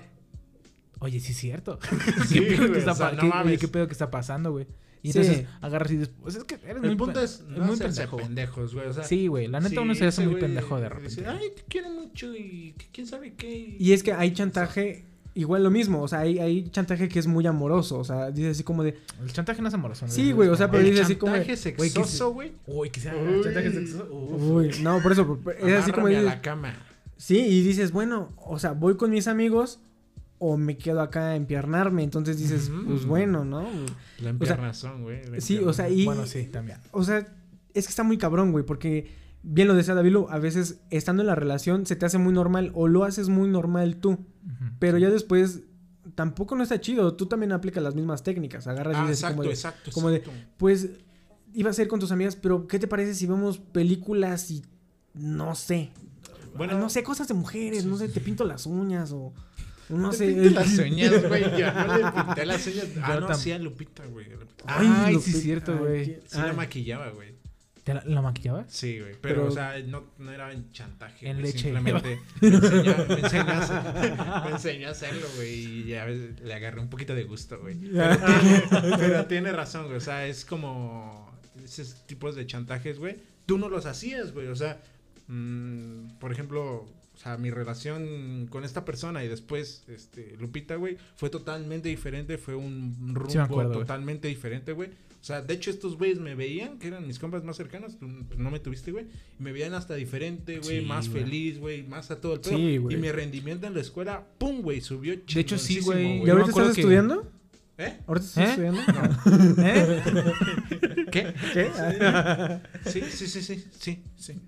oye, 0.99 1.19
sí 1.19 1.33
es 1.33 1.37
cierto. 1.37 1.79
Sí, 2.27 2.35
¿Qué, 2.35 2.41
pedo 2.45 2.61
que 2.61 2.67
güey, 2.67 2.79
está 2.79 2.91
o 2.93 2.95
sea, 2.95 3.09
pa- 3.09 3.15
no 3.15 3.21
qué- 3.21 3.27
mames. 3.27 3.59
¿Qué 3.59 3.67
pedo 3.67 3.87
que 3.87 3.91
está 3.93 4.09
pasando, 4.09 4.51
güey? 4.51 4.67
Y 5.03 5.11
Sí. 5.11 5.19
entonces 5.19 5.45
agarras 5.61 5.91
y 5.91 5.97
dices, 5.97 6.13
pues 6.21 6.35
es 6.35 6.43
que 6.45 6.55
eres 6.63 6.79
muy 6.81 6.89
El 6.89 6.97
punto 6.97 7.19
pe- 7.19 7.25
es 7.25 7.43
no 7.47 7.65
muy 7.65 7.77
pendejo. 7.77 8.17
pendejos, 8.17 8.73
güey. 8.73 8.87
O 8.87 8.93
sea, 8.93 9.03
Sí, 9.03 9.27
güey, 9.27 9.47
la 9.47 9.59
neta 9.59 9.81
uno 9.81 9.93
se 9.93 10.05
hace 10.07 10.21
ese 10.21 10.23
muy 10.23 10.31
güey 10.39 10.41
pendejo 10.41 10.79
de 10.79 10.89
dice, 11.01 11.21
repente. 11.21 11.25
Ay, 11.27 11.49
te 11.55 11.61
quiere 11.63 11.89
mucho 11.91 12.33
y 12.35 12.73
que 12.77 12.87
quién 12.91 13.05
sabe 13.05 13.33
qué. 13.35 13.75
Y 13.77 13.93
es 13.93 14.01
que 14.01 14.13
hay 14.13 14.31
chantaje, 14.33 15.05
igual 15.35 15.63
lo 15.63 15.69
mismo. 15.69 16.01
O 16.01 16.07
sea, 16.07 16.19
hay, 16.19 16.39
hay 16.39 16.69
chantaje 16.69 17.07
que 17.07 17.19
es 17.19 17.27
muy 17.27 17.45
amoroso. 17.45 17.99
O 17.99 18.03
sea, 18.03 18.31
dice 18.31 18.49
así 18.49 18.63
como 18.63 18.83
de, 18.83 18.97
El 19.21 19.31
chantaje 19.31 19.61
no 19.61 19.67
es 19.67 19.73
amoroso. 19.73 20.07
Sí, 20.07 20.31
güey, 20.31 20.49
o 20.49 20.55
sea, 20.55 20.71
pero 20.71 20.83
el 20.83 20.89
dice 20.89 21.03
así 21.03 21.15
como 21.17 21.33
de, 21.33 21.39
chantaje 21.39 21.57
sexoso, 21.57 22.33
güey. 22.33 22.53
Uy, 22.65 22.89
que 22.89 22.99
sea 22.99 23.13
Uy. 23.15 23.43
chantaje. 23.43 23.69
Uf. 23.69 24.41
uy, 24.41 24.71
no, 24.81 25.01
por 25.03 25.11
eso, 25.11 25.39
es 25.59 25.73
así 25.73 25.91
como 25.91 26.07
Amárrame 26.07 26.15
a 26.15 26.21
dices, 26.21 26.35
la 26.35 26.41
cama. 26.41 26.73
Sí, 27.17 27.37
y 27.37 27.61
dices, 27.61 27.91
bueno, 27.91 28.33
o 28.37 28.57
sea, 28.57 28.71
voy 28.71 28.95
con 28.97 29.11
mis 29.11 29.27
amigos 29.27 29.79
o 30.39 30.57
me 30.57 30.77
quedo 30.77 31.01
acá 31.01 31.29
a 31.29 31.35
empiernarme. 31.35 32.03
Entonces 32.03 32.37
dices, 32.37 32.69
Ujú. 32.69 32.85
pues 32.85 33.05
bueno, 33.05 33.45
¿no? 33.45 33.67
La 34.19 34.29
empiernazón, 34.29 35.03
güey. 35.03 35.21
Sí, 35.39 35.59
o 35.59 35.73
sea, 35.73 35.89
y. 35.89 36.05
Bueno, 36.05 36.25
sí, 36.25 36.45
también. 36.45 36.79
O 36.91 37.03
sea, 37.03 37.19
es 37.73 37.85
que 37.85 37.89
está 37.89 38.03
muy 38.03 38.17
cabrón, 38.17 38.51
güey, 38.51 38.65
porque 38.65 39.07
bien 39.47 39.67
lo 39.67 39.75
decía 39.75 39.93
David, 39.93 40.15
a 40.29 40.39
veces 40.39 40.79
estando 40.89 41.21
en 41.21 41.27
la 41.27 41.35
relación 41.35 41.85
se 41.85 41.95
te 41.95 42.05
hace 42.05 42.17
muy 42.17 42.33
normal 42.33 42.71
o 42.73 42.87
lo 42.87 43.03
haces 43.03 43.29
muy 43.29 43.47
normal 43.47 43.97
tú, 43.97 44.17
pero 44.79 44.97
ya 44.97 45.09
después 45.09 45.61
tampoco 46.15 46.55
no 46.55 46.63
está 46.63 46.79
chido. 46.81 47.13
Tú 47.15 47.25
también 47.27 47.51
aplicas 47.51 47.83
las 47.83 47.95
mismas 47.95 48.23
técnicas, 48.23 48.67
agarras 48.67 48.95
y 48.95 48.99
Ah, 48.99 49.01
dices 49.03 49.19
exacto, 49.19 49.35
como 49.37 49.43
de, 49.47 49.49
exacto, 49.53 49.91
como 49.91 50.09
de- 50.11 50.23
pues 50.57 50.89
ibas 51.53 51.77
a 51.77 51.81
ir 51.83 51.87
con 51.87 51.99
tus 51.99 52.11
amigas, 52.11 52.35
pero 52.35 52.67
¿qué 52.67 52.79
te 52.79 52.87
parece 52.87 53.13
si 53.13 53.25
vemos 53.27 53.57
películas 53.59 54.49
y 54.51 54.63
no 55.13 55.55
sé? 55.55 55.91
Bueno, 56.57 56.79
no 56.79 56.89
sé, 56.89 57.03
cosas 57.03 57.27
de 57.27 57.33
mujeres, 57.33 57.85
no 57.85 57.97
sé, 57.97 58.07
te 58.09 58.21
pinto 58.21 58.43
las 58.45 58.65
uñas 58.65 59.11
o 59.11 59.33
no 59.89 60.09
Te 60.11 60.17
sé. 60.17 60.27
pinté 60.27 60.49
las 60.51 60.77
uñas, 60.79 61.27
güey. 61.27 61.43
Yo 61.59 61.73
no 61.73 61.97
le 61.97 62.11
pinté 62.11 62.45
las 62.45 62.65
uñas. 62.67 62.85
Ah, 63.03 63.17
no, 63.19 63.27
tam- 63.27 63.35
sí 63.35 63.51
a 63.51 63.59
Lupita, 63.59 64.05
güey. 64.05 64.27
Ay, 64.65 65.13
lo 65.13 65.19
sí 65.19 65.31
es 65.31 65.41
cierto, 65.41 65.73
ay, 65.73 65.77
güey. 65.79 66.05
Sí 66.27 66.37
la 66.37 66.43
ay. 66.51 66.55
maquillaba, 66.55 67.09
güey. 67.09 67.34
¿Te 67.85 67.93
la, 67.93 68.03
la 68.03 68.21
maquillabas? 68.21 68.65
Sí, 68.67 68.99
güey. 68.99 69.13
Pero, 69.21 69.35
Pero- 69.35 69.45
o 69.45 69.51
sea, 69.51 69.77
no, 69.85 70.03
no 70.17 70.31
era 70.31 70.51
en 70.51 70.71
chantaje. 70.71 71.29
En 71.29 71.37
güey, 71.39 71.45
leche. 71.53 71.71
Simplemente 71.71 72.19
me 72.41 72.47
enseñó, 72.49 72.95
me, 73.07 73.19
enseñó 73.21 73.51
a 73.51 73.61
hacer- 73.61 74.43
me 74.45 74.51
enseñó 74.51 74.87
a 74.87 74.91
hacerlo, 74.91 75.27
güey. 75.35 75.53
Y 75.53 75.83
ya 75.85 76.03
ves, 76.05 76.41
le 76.41 76.53
agarré 76.53 76.81
un 76.81 76.89
poquito 76.89 77.13
de 77.15 77.23
gusto, 77.25 77.59
güey. 77.59 77.75
Pero 77.91 78.17
tiene, 78.17 78.97
pero 78.97 79.25
tiene 79.27 79.51
razón, 79.51 79.85
güey. 79.85 79.97
O 79.97 80.01
sea, 80.01 80.25
es 80.25 80.45
como 80.45 81.31
esos 81.63 82.05
tipos 82.07 82.35
de 82.35 82.47
chantajes, 82.47 82.97
güey. 82.97 83.17
Tú 83.45 83.59
no 83.59 83.69
los 83.69 83.85
hacías, 83.85 84.33
güey. 84.33 84.47
O 84.47 84.55
sea, 84.55 84.81
mm, 85.27 86.17
por 86.19 86.31
ejemplo, 86.31 86.87
o 87.13 87.17
sea, 87.17 87.37
mi 87.37 87.51
relación 87.51 88.47
con 88.49 88.63
esta 88.63 88.83
persona 88.83 89.23
y 89.23 89.27
después, 89.27 89.83
este, 89.87 90.35
Lupita, 90.39 90.75
güey, 90.75 90.97
fue 91.15 91.29
totalmente 91.29 91.87
diferente, 91.89 92.37
fue 92.39 92.55
un 92.55 93.13
rumbo 93.13 93.29
Sí 93.31 93.37
acuerdo, 93.37 93.73
totalmente 93.73 94.27
diferente, 94.27 94.71
güey. 94.73 94.89
O 95.25 95.27
sea, 95.27 95.41
de 95.41 95.55
hecho 95.55 95.71
estos 95.71 95.97
güeyes 95.97 96.19
me 96.19 96.35
veían, 96.35 96.77
que 96.77 96.85
eran 96.87 97.07
mis 97.07 97.17
compas 97.17 97.43
más 97.43 97.57
cercanos, 97.57 97.97
tú 97.97 98.07
pues, 98.27 98.37
no 98.37 98.51
me 98.51 98.59
tuviste, 98.59 98.91
güey, 98.91 99.07
y 99.39 99.41
me 99.41 99.51
veían 99.51 99.73
hasta 99.73 99.95
diferente, 99.95 100.59
güey, 100.59 100.81
Sí, 100.81 100.85
más 100.85 101.09
feliz, 101.09 101.57
güey, 101.57 101.81
más 101.81 102.11
a 102.11 102.21
todo 102.21 102.35
el 102.35 102.41
pedo. 102.41 102.55
Sí, 102.55 102.77
güey. 102.77 102.95
y 102.95 102.99
mi 102.99 103.11
rendimiento 103.11 103.65
en 103.65 103.73
la 103.73 103.81
escuela, 103.81 104.23
pum, 104.37 104.61
güey, 104.61 104.81
subió 104.81 105.15
De 105.17 105.41
hecho, 105.41 105.57
sí, 105.57 105.79
güey. 105.79 106.23
¿Y 106.23 106.29
ahorita 106.29 106.49
estás 106.51 106.75
que- 106.75 106.81
estudiando? 106.81 107.27
¿Eh? 107.79 107.97
¿Ahorita 108.05 108.25
estás 108.27 108.37
¿Eh? 108.37 108.49
estudiando? 108.51 108.81
¿Eh? 109.63 111.05
¿Qué? 111.11 111.33
¿Qué? 111.53 111.69
Sí, 112.91 113.01
sí, 113.09 113.27
sí, 113.27 113.41
sí, 113.41 113.65
sí, 113.79 114.03
sí. 114.15 114.41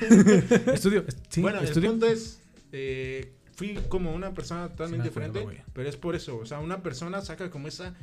Estudio. 0.74 1.04
Sí, 1.28 1.42
bueno, 1.42 1.60
estudio. 1.60 1.90
el 1.90 1.92
punto 1.92 2.06
es, 2.08 2.40
eh, 2.72 3.34
fui 3.54 3.78
como 3.88 4.12
una 4.12 4.34
persona 4.34 4.68
totalmente 4.68 5.04
Sí 5.04 5.10
acuerdo, 5.10 5.32
diferente, 5.32 5.40
güey. 5.62 5.72
pero 5.72 5.88
es 5.88 5.96
por 5.96 6.16
eso, 6.16 6.38
o 6.38 6.44
sea, 6.44 6.58
una 6.58 6.82
persona 6.82 7.20
saca 7.22 7.50
como 7.50 7.68
esa, 7.68 7.94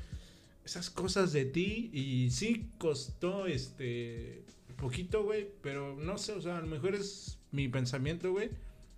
esas 0.66 0.90
cosas 0.90 1.34
de 1.34 1.46
ti 1.46 1.90
y 1.94 2.30
sí 2.32 2.70
costó, 2.78 3.46
este, 3.46 4.44
poquito, 4.82 5.24
güey, 5.24 5.48
pero 5.62 5.96
no 5.96 6.18
sé, 6.18 6.34
o 6.34 6.42
sea, 6.42 6.58
a 6.58 6.62
lo 6.62 6.68
mejor 6.68 6.96
es 6.96 7.40
mi 7.52 7.70
pensamiento, 7.70 8.32
güey. 8.32 8.50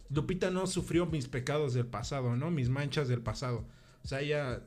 Lupita 0.09 0.49
no 0.49 0.65
sufrió 0.65 1.05
mis 1.05 1.27
pecados 1.27 1.73
del 1.73 1.85
pasado, 1.85 2.35
¿no? 2.35 2.49
Mis 2.49 2.69
manchas 2.69 3.07
del 3.07 3.21
pasado. 3.21 3.65
O 4.03 4.07
sea, 4.07 4.21
ella 4.21 4.61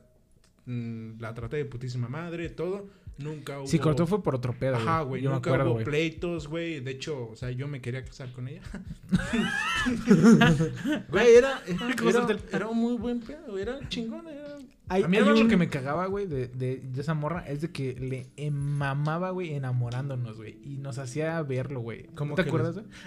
mm, 0.65 1.19
la 1.19 1.33
traté 1.33 1.57
de 1.57 1.65
putísima 1.65 2.07
madre, 2.07 2.49
todo. 2.49 2.89
Nunca 3.19 3.57
hubo... 3.59 3.67
Si 3.67 3.79
cortó 3.79 4.05
fue 4.05 4.21
por 4.21 4.35
otro 4.35 4.53
pedo, 4.53 4.75
Ajá, 4.75 5.01
güey, 5.01 5.21
Yo 5.23 5.29
me 5.31 5.35
nunca 5.37 5.49
acuerdo, 5.49 5.65
hubo 5.65 5.73
güey. 5.75 5.85
pleitos, 5.85 6.47
güey. 6.47 6.79
De 6.81 6.91
hecho, 6.91 7.29
o 7.29 7.35
sea, 7.35 7.49
yo 7.51 7.67
me 7.67 7.81
quería 7.81 8.03
casar 8.05 8.31
con 8.31 8.47
ella. 8.47 8.61
Güey, 11.09 11.35
era, 11.35 11.61
era, 11.65 11.95
era, 12.09 12.37
era 12.51 12.67
un 12.67 12.77
muy 12.77 12.95
buen 12.97 13.19
pedo, 13.21 13.57
era 13.57 13.79
chingón, 13.89 14.27
era... 14.27 14.55
Hay- 14.89 15.03
a 15.03 15.07
mí 15.07 15.17
hay 15.17 15.23
algo 15.23 15.39
un- 15.41 15.47
que 15.49 15.57
me 15.57 15.67
cagaba, 15.69 16.05
güey, 16.05 16.27
de, 16.27 16.47
de, 16.47 16.77
de 16.77 17.01
esa 17.01 17.13
morra 17.13 17.41
es 17.47 17.61
de 17.61 17.71
que 17.71 17.95
le 17.95 18.49
mamaba, 18.51 19.31
güey, 19.31 19.53
enamorándonos, 19.53 20.37
güey. 20.37 20.59
Y 20.63 20.77
nos 20.77 20.97
hacía 20.97 21.41
verlo, 21.41 21.81
güey. 21.81 22.05
¿Cómo 22.15 22.31
¿No 22.31 22.35
te 22.35 22.43
acuerdas, 22.43 22.75
les- 22.77 22.85
güey? 22.85 22.97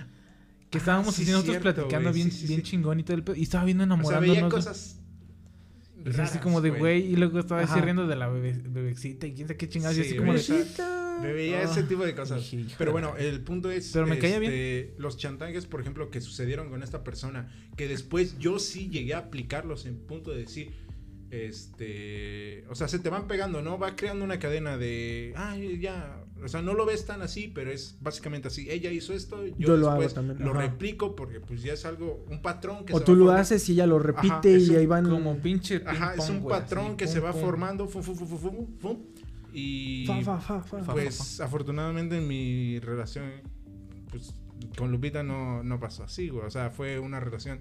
Que 0.68 0.78
estábamos 0.78 1.08
Ah, 1.08 1.12
sí, 1.16 1.22
así 1.22 1.32
nosotros 1.32 1.56
cierto, 1.58 1.74
platicando 1.74 2.12
bien, 2.12 2.30
sí, 2.30 2.38
sí, 2.42 2.46
bien 2.48 2.60
sí. 2.60 2.70
chingón 2.70 3.00
y 3.00 3.02
todo 3.02 3.16
el 3.16 3.24
pedo. 3.24 3.34
Y 3.36 3.42
estaba 3.42 3.64
viendo 3.64 3.84
O 3.84 3.86
sea, 3.86 3.94
enamorándonos. 3.94 4.28
veía 4.30 4.40
güey. 4.42 4.50
cosas... 4.52 4.99
Y 6.04 6.08
así 6.08 6.18
raras, 6.18 6.38
como 6.38 6.60
de 6.60 6.70
güey. 6.70 7.06
Y 7.12 7.16
luego 7.16 7.38
estaba 7.40 7.60
así 7.62 7.80
riendo 7.80 8.06
de 8.06 8.16
la 8.16 8.28
bebe- 8.28 8.62
bebecita 8.64 9.26
y 9.26 9.34
quién 9.34 9.46
sabe 9.48 9.56
qué 9.58 9.68
chingados. 9.68 9.96
y 9.98 10.02
Sí, 10.02 10.08
así 10.08 10.16
como 10.16 10.32
de. 10.32 10.38
sea, 10.38 11.18
Me 11.22 11.32
veía 11.34 11.58
Ah, 11.58 11.62
ese 11.64 11.82
tipo 11.82 12.04
de 12.06 12.14
cosas. 12.14 12.50
Pero 12.78 12.92
bueno, 12.92 13.14
el 13.18 13.40
punto 13.42 13.70
es. 13.70 13.90
Pero 13.92 14.06
me 14.06 14.18
caía 14.18 14.38
bien. 14.38 14.52
este, 14.52 14.94
Los 14.98 15.18
chantajes, 15.18 15.66
por 15.66 15.80
ejemplo, 15.82 16.10
que 16.10 16.20
sucedieron 16.20 16.70
con 16.70 16.82
esta 16.82 17.04
persona. 17.04 17.52
Que 17.76 17.88
después 17.88 18.38
yo 18.38 18.58
sí 18.58 18.88
llegué 18.88 19.12
a 19.14 19.18
aplicarlos 19.18 19.84
en 19.86 19.98
punto 19.98 20.30
de 20.30 20.38
decir. 20.38 20.72
Este. 21.30 22.64
O 22.68 22.74
sea, 22.74 22.88
se 22.88 22.98
te 22.98 23.08
van 23.10 23.26
pegando, 23.28 23.62
¿no? 23.62 23.78
Va 23.78 23.96
creando 23.96 24.24
una 24.24 24.38
cadena 24.38 24.76
de. 24.78 25.32
Ay, 25.36 25.78
ya. 25.80 26.24
O 26.42 26.48
sea, 26.48 26.62
no 26.62 26.74
lo 26.74 26.86
ves 26.86 27.04
tan 27.06 27.22
así, 27.22 27.48
pero 27.48 27.70
es 27.70 27.96
básicamente 28.00 28.48
así. 28.48 28.70
Ella 28.70 28.90
hizo 28.90 29.12
esto, 29.12 29.46
yo, 29.46 29.54
Yo 29.58 29.76
lo 29.76 29.88
hago 29.90 30.00
después 30.02 30.14
también, 30.14 30.38
lo 30.40 30.52
ajá. 30.52 30.62
replico 30.62 31.14
porque, 31.16 31.40
pues 31.40 31.62
ya 31.62 31.72
es 31.74 31.84
algo. 31.84 32.24
Un 32.30 32.40
patrón 32.42 32.84
que 32.84 32.92
O 32.94 32.98
se 32.98 33.04
tú 33.04 33.12
va 33.12 33.16
lo 33.18 33.24
formando. 33.24 33.42
haces 33.42 33.68
y 33.68 33.72
ella 33.72 33.86
lo 33.86 33.98
repite 33.98 34.32
Ajá, 34.32 34.40
es 34.44 34.68
y 34.68 34.70
un- 34.70 34.76
ahí 34.76 34.86
van... 34.86 35.08
Como 35.10 35.36
pinche. 35.38 35.82
Ajá, 35.86 36.14
es 36.14 36.28
un 36.28 36.40
güey, 36.40 36.58
patrón 36.58 36.86
así, 36.86 36.96
que 36.96 37.04
pum, 37.06 37.12
se 37.14 37.20
va 37.20 37.32
pum. 37.32 37.40
formando. 37.40 37.88
Fum, 37.88 38.02
fum, 38.02 38.14
fum, 38.16 38.28
fum, 38.28 38.38
fum, 38.38 38.66
fum, 38.78 38.98
y. 39.52 40.06
Fa, 40.06 40.22
fa, 40.22 40.40
fa, 40.40 40.62
fa. 40.62 40.82
Fa, 40.84 40.92
Pues 40.92 41.40
afortunadamente 41.40 42.16
en 42.18 42.26
mi 42.28 42.78
relación 42.80 43.30
pues, 44.10 44.34
con 44.76 44.90
Lupita 44.92 45.22
no, 45.22 45.62
no 45.62 45.78
pasó 45.80 46.04
así, 46.04 46.28
güey. 46.28 46.46
O 46.46 46.50
sea, 46.50 46.70
fue 46.70 46.98
una 46.98 47.20
relación 47.20 47.60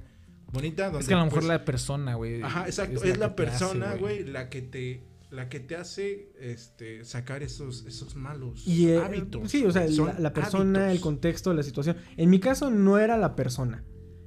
bonita 0.51 0.85
donde... 0.85 0.99
Es 1.01 1.07
que 1.07 1.13
a 1.13 1.17
lo 1.17 1.25
mejor 1.25 1.39
pues, 1.39 1.47
la 1.49 1.65
persona, 1.65 2.15
güey. 2.15 2.41
Ajá, 2.41 2.65
exacto. 2.65 3.03
Es, 3.03 3.17
la, 3.17 3.29
que 3.35 3.43
te 3.43 3.49
hace, 3.49 3.59
persona, 3.65 3.95
güey, 3.95 4.23
la 4.25 4.49
que 4.49 4.61
te... 4.61 5.03
La 5.31 5.47
que 5.47 5.59
te 5.59 5.75
hace 5.75 6.31
este, 6.39 7.05
sacar 7.05 7.43
esos, 7.43 7.85
esos 7.85 8.15
malos 8.15 8.67
Y 8.67 8.87
eh, 8.89 8.97
hábitos. 8.97 9.51
sí, 9.51 9.63
o 9.63 9.71
sea, 9.71 9.85
la, 9.87 10.17
la 10.19 10.33
persona, 10.33 10.91
el 10.91 10.99
contexto, 10.99 11.53
la 11.53 11.61
situación. 11.63 11.97
En 12.17 12.29
mi 12.31 12.39
caso 12.39 12.71
no 12.71 12.97
era 12.97 13.15
la 13.17 13.35
persona. 13.35 13.83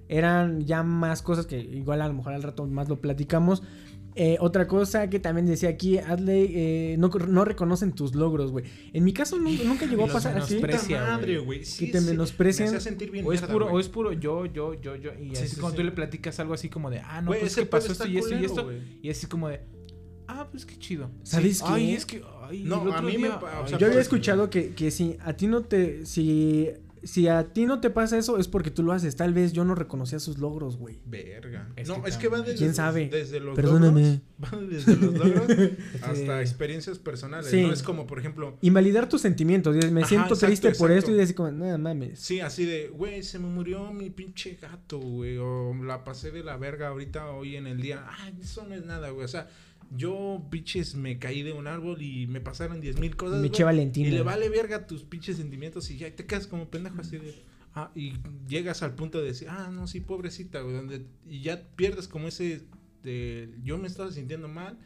Eran 0.08 0.64
ya 0.64 0.82
más 0.82 1.22
cosas 1.22 1.46
que 1.46 1.58
igual 1.58 2.02
a 2.02 2.08
lo 2.08 2.14
mejor 2.14 2.34
al 2.34 2.42
rato 2.42 2.66
más 2.66 2.88
lo 2.88 3.00
platicamos. 3.00 3.62
Eh, 4.14 4.36
otra 4.40 4.66
cosa 4.66 5.08
que 5.08 5.18
también 5.18 5.46
decía 5.46 5.70
aquí, 5.70 5.96
Adley, 5.96 6.52
eh, 6.54 6.96
no, 6.98 7.08
no 7.08 7.46
reconocen 7.46 7.92
tus 7.94 8.14
logros, 8.14 8.52
güey. 8.52 8.66
En 8.92 9.04
mi 9.04 9.14
caso 9.14 9.38
nu- 9.38 9.50
nunca 9.64 9.86
llegó 9.86 10.04
a 10.04 10.08
pasar 10.12 10.36
así. 10.36 10.60
madre, 10.90 11.38
güey. 11.38 11.64
Sí, 11.64 11.86
Que 11.86 11.92
te 11.92 12.00
sí, 12.02 12.06
menosprecian. 12.10 12.70
Me 12.70 12.76
hacía 12.76 12.90
sentir 12.90 13.10
bien 13.10 13.24
O 13.26 13.32
es, 13.32 13.40
mierda, 13.40 13.52
puro, 13.54 13.66
o 13.72 13.80
es 13.80 13.88
puro 13.88 14.12
yo, 14.12 14.44
yo, 14.44 14.74
yo, 14.74 14.96
yo. 14.96 15.12
Y 15.14 15.34
Sí, 15.34 15.44
así 15.44 15.54
sí, 15.54 15.60
cuando 15.60 15.76
sí. 15.78 15.82
tú 15.82 15.84
le 15.84 15.92
platicas 15.92 16.38
algo 16.40 16.52
así 16.52 16.68
como 16.68 16.90
de, 16.90 16.98
ah, 17.00 17.22
no, 17.22 17.28
pues 17.28 17.42
ese 17.44 17.60
que 17.62 17.66
pasó 17.66 17.90
esto 17.92 18.06
y 18.06 18.18
esto 18.18 18.36
y 18.36 18.44
esto. 18.44 18.64
güey. 18.64 18.98
Y 19.02 19.08
así 19.08 19.26
como 19.28 19.48
de, 19.48 19.62
ah, 20.40 20.48
pues 20.50 20.64
qué 20.66 20.78
chido. 20.78 21.10
¿Sabes 21.22 21.58
Sí. 21.58 21.64
qué? 21.66 21.72
Ay, 21.72 21.92
es 21.94 22.06
que. 22.06 22.22
Ay, 22.42 22.64
No, 22.64 22.92
a 22.92 23.00
mí 23.02 23.12
me 23.18 23.28
día- 23.28 23.36
o 23.36 23.66
sea, 23.68 23.78
Yo 23.78 23.86
había 23.86 23.96
pues, 23.96 24.06
escuchado 24.06 24.50
que, 24.50 24.74
que 24.74 24.90
si 24.90 25.16
a 25.24 25.34
ti 25.36 25.46
no 25.46 25.62
te. 25.62 26.04
Si, 26.06 26.68
si 27.04 27.26
a 27.26 27.52
ti 27.52 27.66
no 27.66 27.80
te 27.80 27.90
pasa 27.90 28.16
eso, 28.16 28.38
es 28.38 28.46
porque 28.46 28.70
tú 28.70 28.84
lo 28.84 28.92
haces. 28.92 29.16
Tal 29.16 29.34
vez 29.34 29.52
yo 29.52 29.64
no 29.64 29.74
reconocía 29.74 30.20
sus 30.20 30.38
logros, 30.38 30.76
güey. 30.76 31.00
Verga. 31.04 31.68
Es 31.74 31.88
no, 31.88 32.00
que 32.00 32.10
es 32.10 32.16
que 32.16 32.28
va 32.28 32.40
desde, 32.42 32.56
¿Quién 32.58 32.74
sabe? 32.76 33.08
desde 33.08 33.40
los 33.40 33.56
Perdóname. 33.56 34.02
logros. 34.02 34.20
Va 34.42 34.60
desde 34.60 34.96
los 34.96 35.14
logros 35.14 35.48
hasta 36.02 36.40
experiencias 36.40 36.98
personales. 37.00 37.50
Sí. 37.50 37.62
¿no? 37.62 37.72
Es 37.72 37.82
como, 37.82 38.06
por 38.06 38.18
ejemplo, 38.20 38.56
Invalidar 38.60 39.08
tus 39.08 39.20
sentimientos. 39.20 39.74
Me 39.90 40.00
Ajá, 40.00 40.08
siento 40.08 40.34
exacto, 40.34 40.46
triste 40.46 40.72
por 40.72 40.90
esto 40.92 41.10
y 41.14 41.20
así 41.20 41.34
como, 41.34 41.50
nada 41.50 41.76
mames. 41.78 42.18
Sí, 42.20 42.40
así 42.40 42.64
de, 42.64 42.88
güey, 42.88 43.22
se 43.24 43.38
me 43.40 43.48
murió 43.48 43.92
mi 43.92 44.10
pinche 44.10 44.56
gato, 44.60 44.98
güey, 44.98 45.38
o 45.38 45.74
la 45.84 46.04
pasé 46.04 46.30
de 46.30 46.44
la 46.44 46.56
verga 46.56 46.88
ahorita 46.88 47.30
hoy 47.30 47.56
en 47.56 47.66
el 47.66 47.80
día. 47.80 48.04
Ay, 48.20 48.34
eso 48.40 48.64
no 48.68 48.74
es 48.74 48.84
nada, 48.84 49.10
güey. 49.10 49.24
O 49.24 49.28
sea, 49.28 49.48
yo, 49.90 50.46
pinches, 50.50 50.94
me 50.94 51.18
caí 51.18 51.42
de 51.42 51.52
un 51.52 51.66
árbol 51.66 52.00
y 52.02 52.26
me 52.26 52.40
pasaron 52.40 52.80
diez 52.80 52.98
mil 52.98 53.16
cosas. 53.16 53.40
Me 53.40 53.48
eché 53.48 53.64
Valentina. 53.64 54.08
Y 54.08 54.12
le 54.12 54.22
vale 54.22 54.48
verga 54.48 54.86
tus 54.86 55.02
pinches 55.04 55.36
sentimientos 55.36 55.90
y 55.90 55.98
ya 55.98 56.14
te 56.14 56.24
quedas 56.26 56.46
como 56.46 56.68
pendejo 56.70 57.00
así 57.00 57.18
de. 57.18 57.34
Ah, 57.74 57.90
y 57.94 58.12
llegas 58.46 58.82
al 58.82 58.94
punto 58.94 59.18
de 59.20 59.28
decir, 59.28 59.48
ah, 59.50 59.70
no, 59.72 59.86
sí, 59.86 60.00
pobrecita, 60.00 60.60
güey, 60.60 60.76
donde, 60.76 61.06
y 61.26 61.40
ya 61.40 61.68
pierdes 61.74 62.06
como 62.06 62.28
ese 62.28 62.66
de, 63.02 63.54
yo 63.62 63.78
me 63.78 63.86
estaba 63.88 64.12
sintiendo 64.12 64.46
mal, 64.46 64.78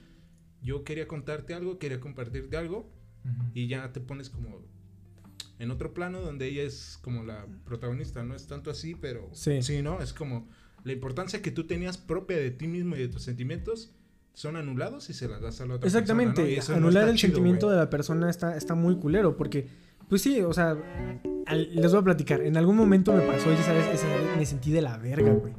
yo 0.62 0.84
quería 0.84 1.08
contarte 1.08 1.52
algo, 1.54 1.80
quería 1.80 1.98
compartirte 1.98 2.56
algo, 2.56 2.92
y 3.54 3.66
ya 3.66 3.92
te 3.92 4.00
pones 4.00 4.30
como 4.30 4.64
en 5.58 5.70
otro 5.72 5.94
plano 5.94 6.20
donde 6.20 6.46
ella 6.46 6.62
es 6.62 6.96
como 7.02 7.24
la 7.24 7.46
protagonista, 7.64 8.22
no 8.22 8.36
es 8.36 8.46
tanto 8.46 8.70
así, 8.70 8.94
pero 8.94 9.30
Sí. 9.32 9.62
sí, 9.62 9.82
¿no? 9.82 10.00
Es 10.00 10.12
como 10.12 10.48
la 10.84 10.92
importancia 10.92 11.42
que 11.42 11.50
tú 11.50 11.66
tenías 11.66 11.98
propia 11.98 12.36
de 12.36 12.52
ti 12.52 12.68
mismo 12.68 12.94
y 12.94 13.00
de 13.00 13.08
tus 13.08 13.22
sentimientos 13.22 13.95
son 14.36 14.56
anulados 14.56 15.08
y 15.08 15.14
se 15.14 15.28
las 15.28 15.40
das 15.40 15.62
a 15.62 15.66
la 15.66 15.76
otra 15.76 15.86
Exactamente. 15.86 16.42
persona, 16.42 16.48
¿no? 16.48 16.54
Y 16.54 16.58
eso 16.58 16.72
no 16.72 16.78
Anular 16.78 17.02
está 17.04 17.10
el 17.12 17.16
chido, 17.16 17.28
sentimiento 17.28 17.66
güey. 17.68 17.78
de 17.78 17.84
la 17.84 17.88
persona 17.88 18.28
está, 18.28 18.54
está 18.54 18.74
muy 18.74 18.96
culero. 18.96 19.34
Porque, 19.34 19.66
pues 20.10 20.20
sí, 20.20 20.42
o 20.42 20.52
sea, 20.52 20.76
al- 21.46 21.74
les 21.74 21.90
voy 21.90 22.00
a 22.00 22.04
platicar. 22.04 22.42
En 22.42 22.58
algún 22.58 22.76
momento 22.76 23.14
me 23.14 23.22
pasó, 23.22 23.50
y 23.50 23.56
sabes, 23.56 23.86
esa 23.94 24.06
me 24.36 24.44
sentí 24.44 24.70
de 24.72 24.82
la 24.82 24.98
verga, 24.98 25.32
güey. 25.32 25.54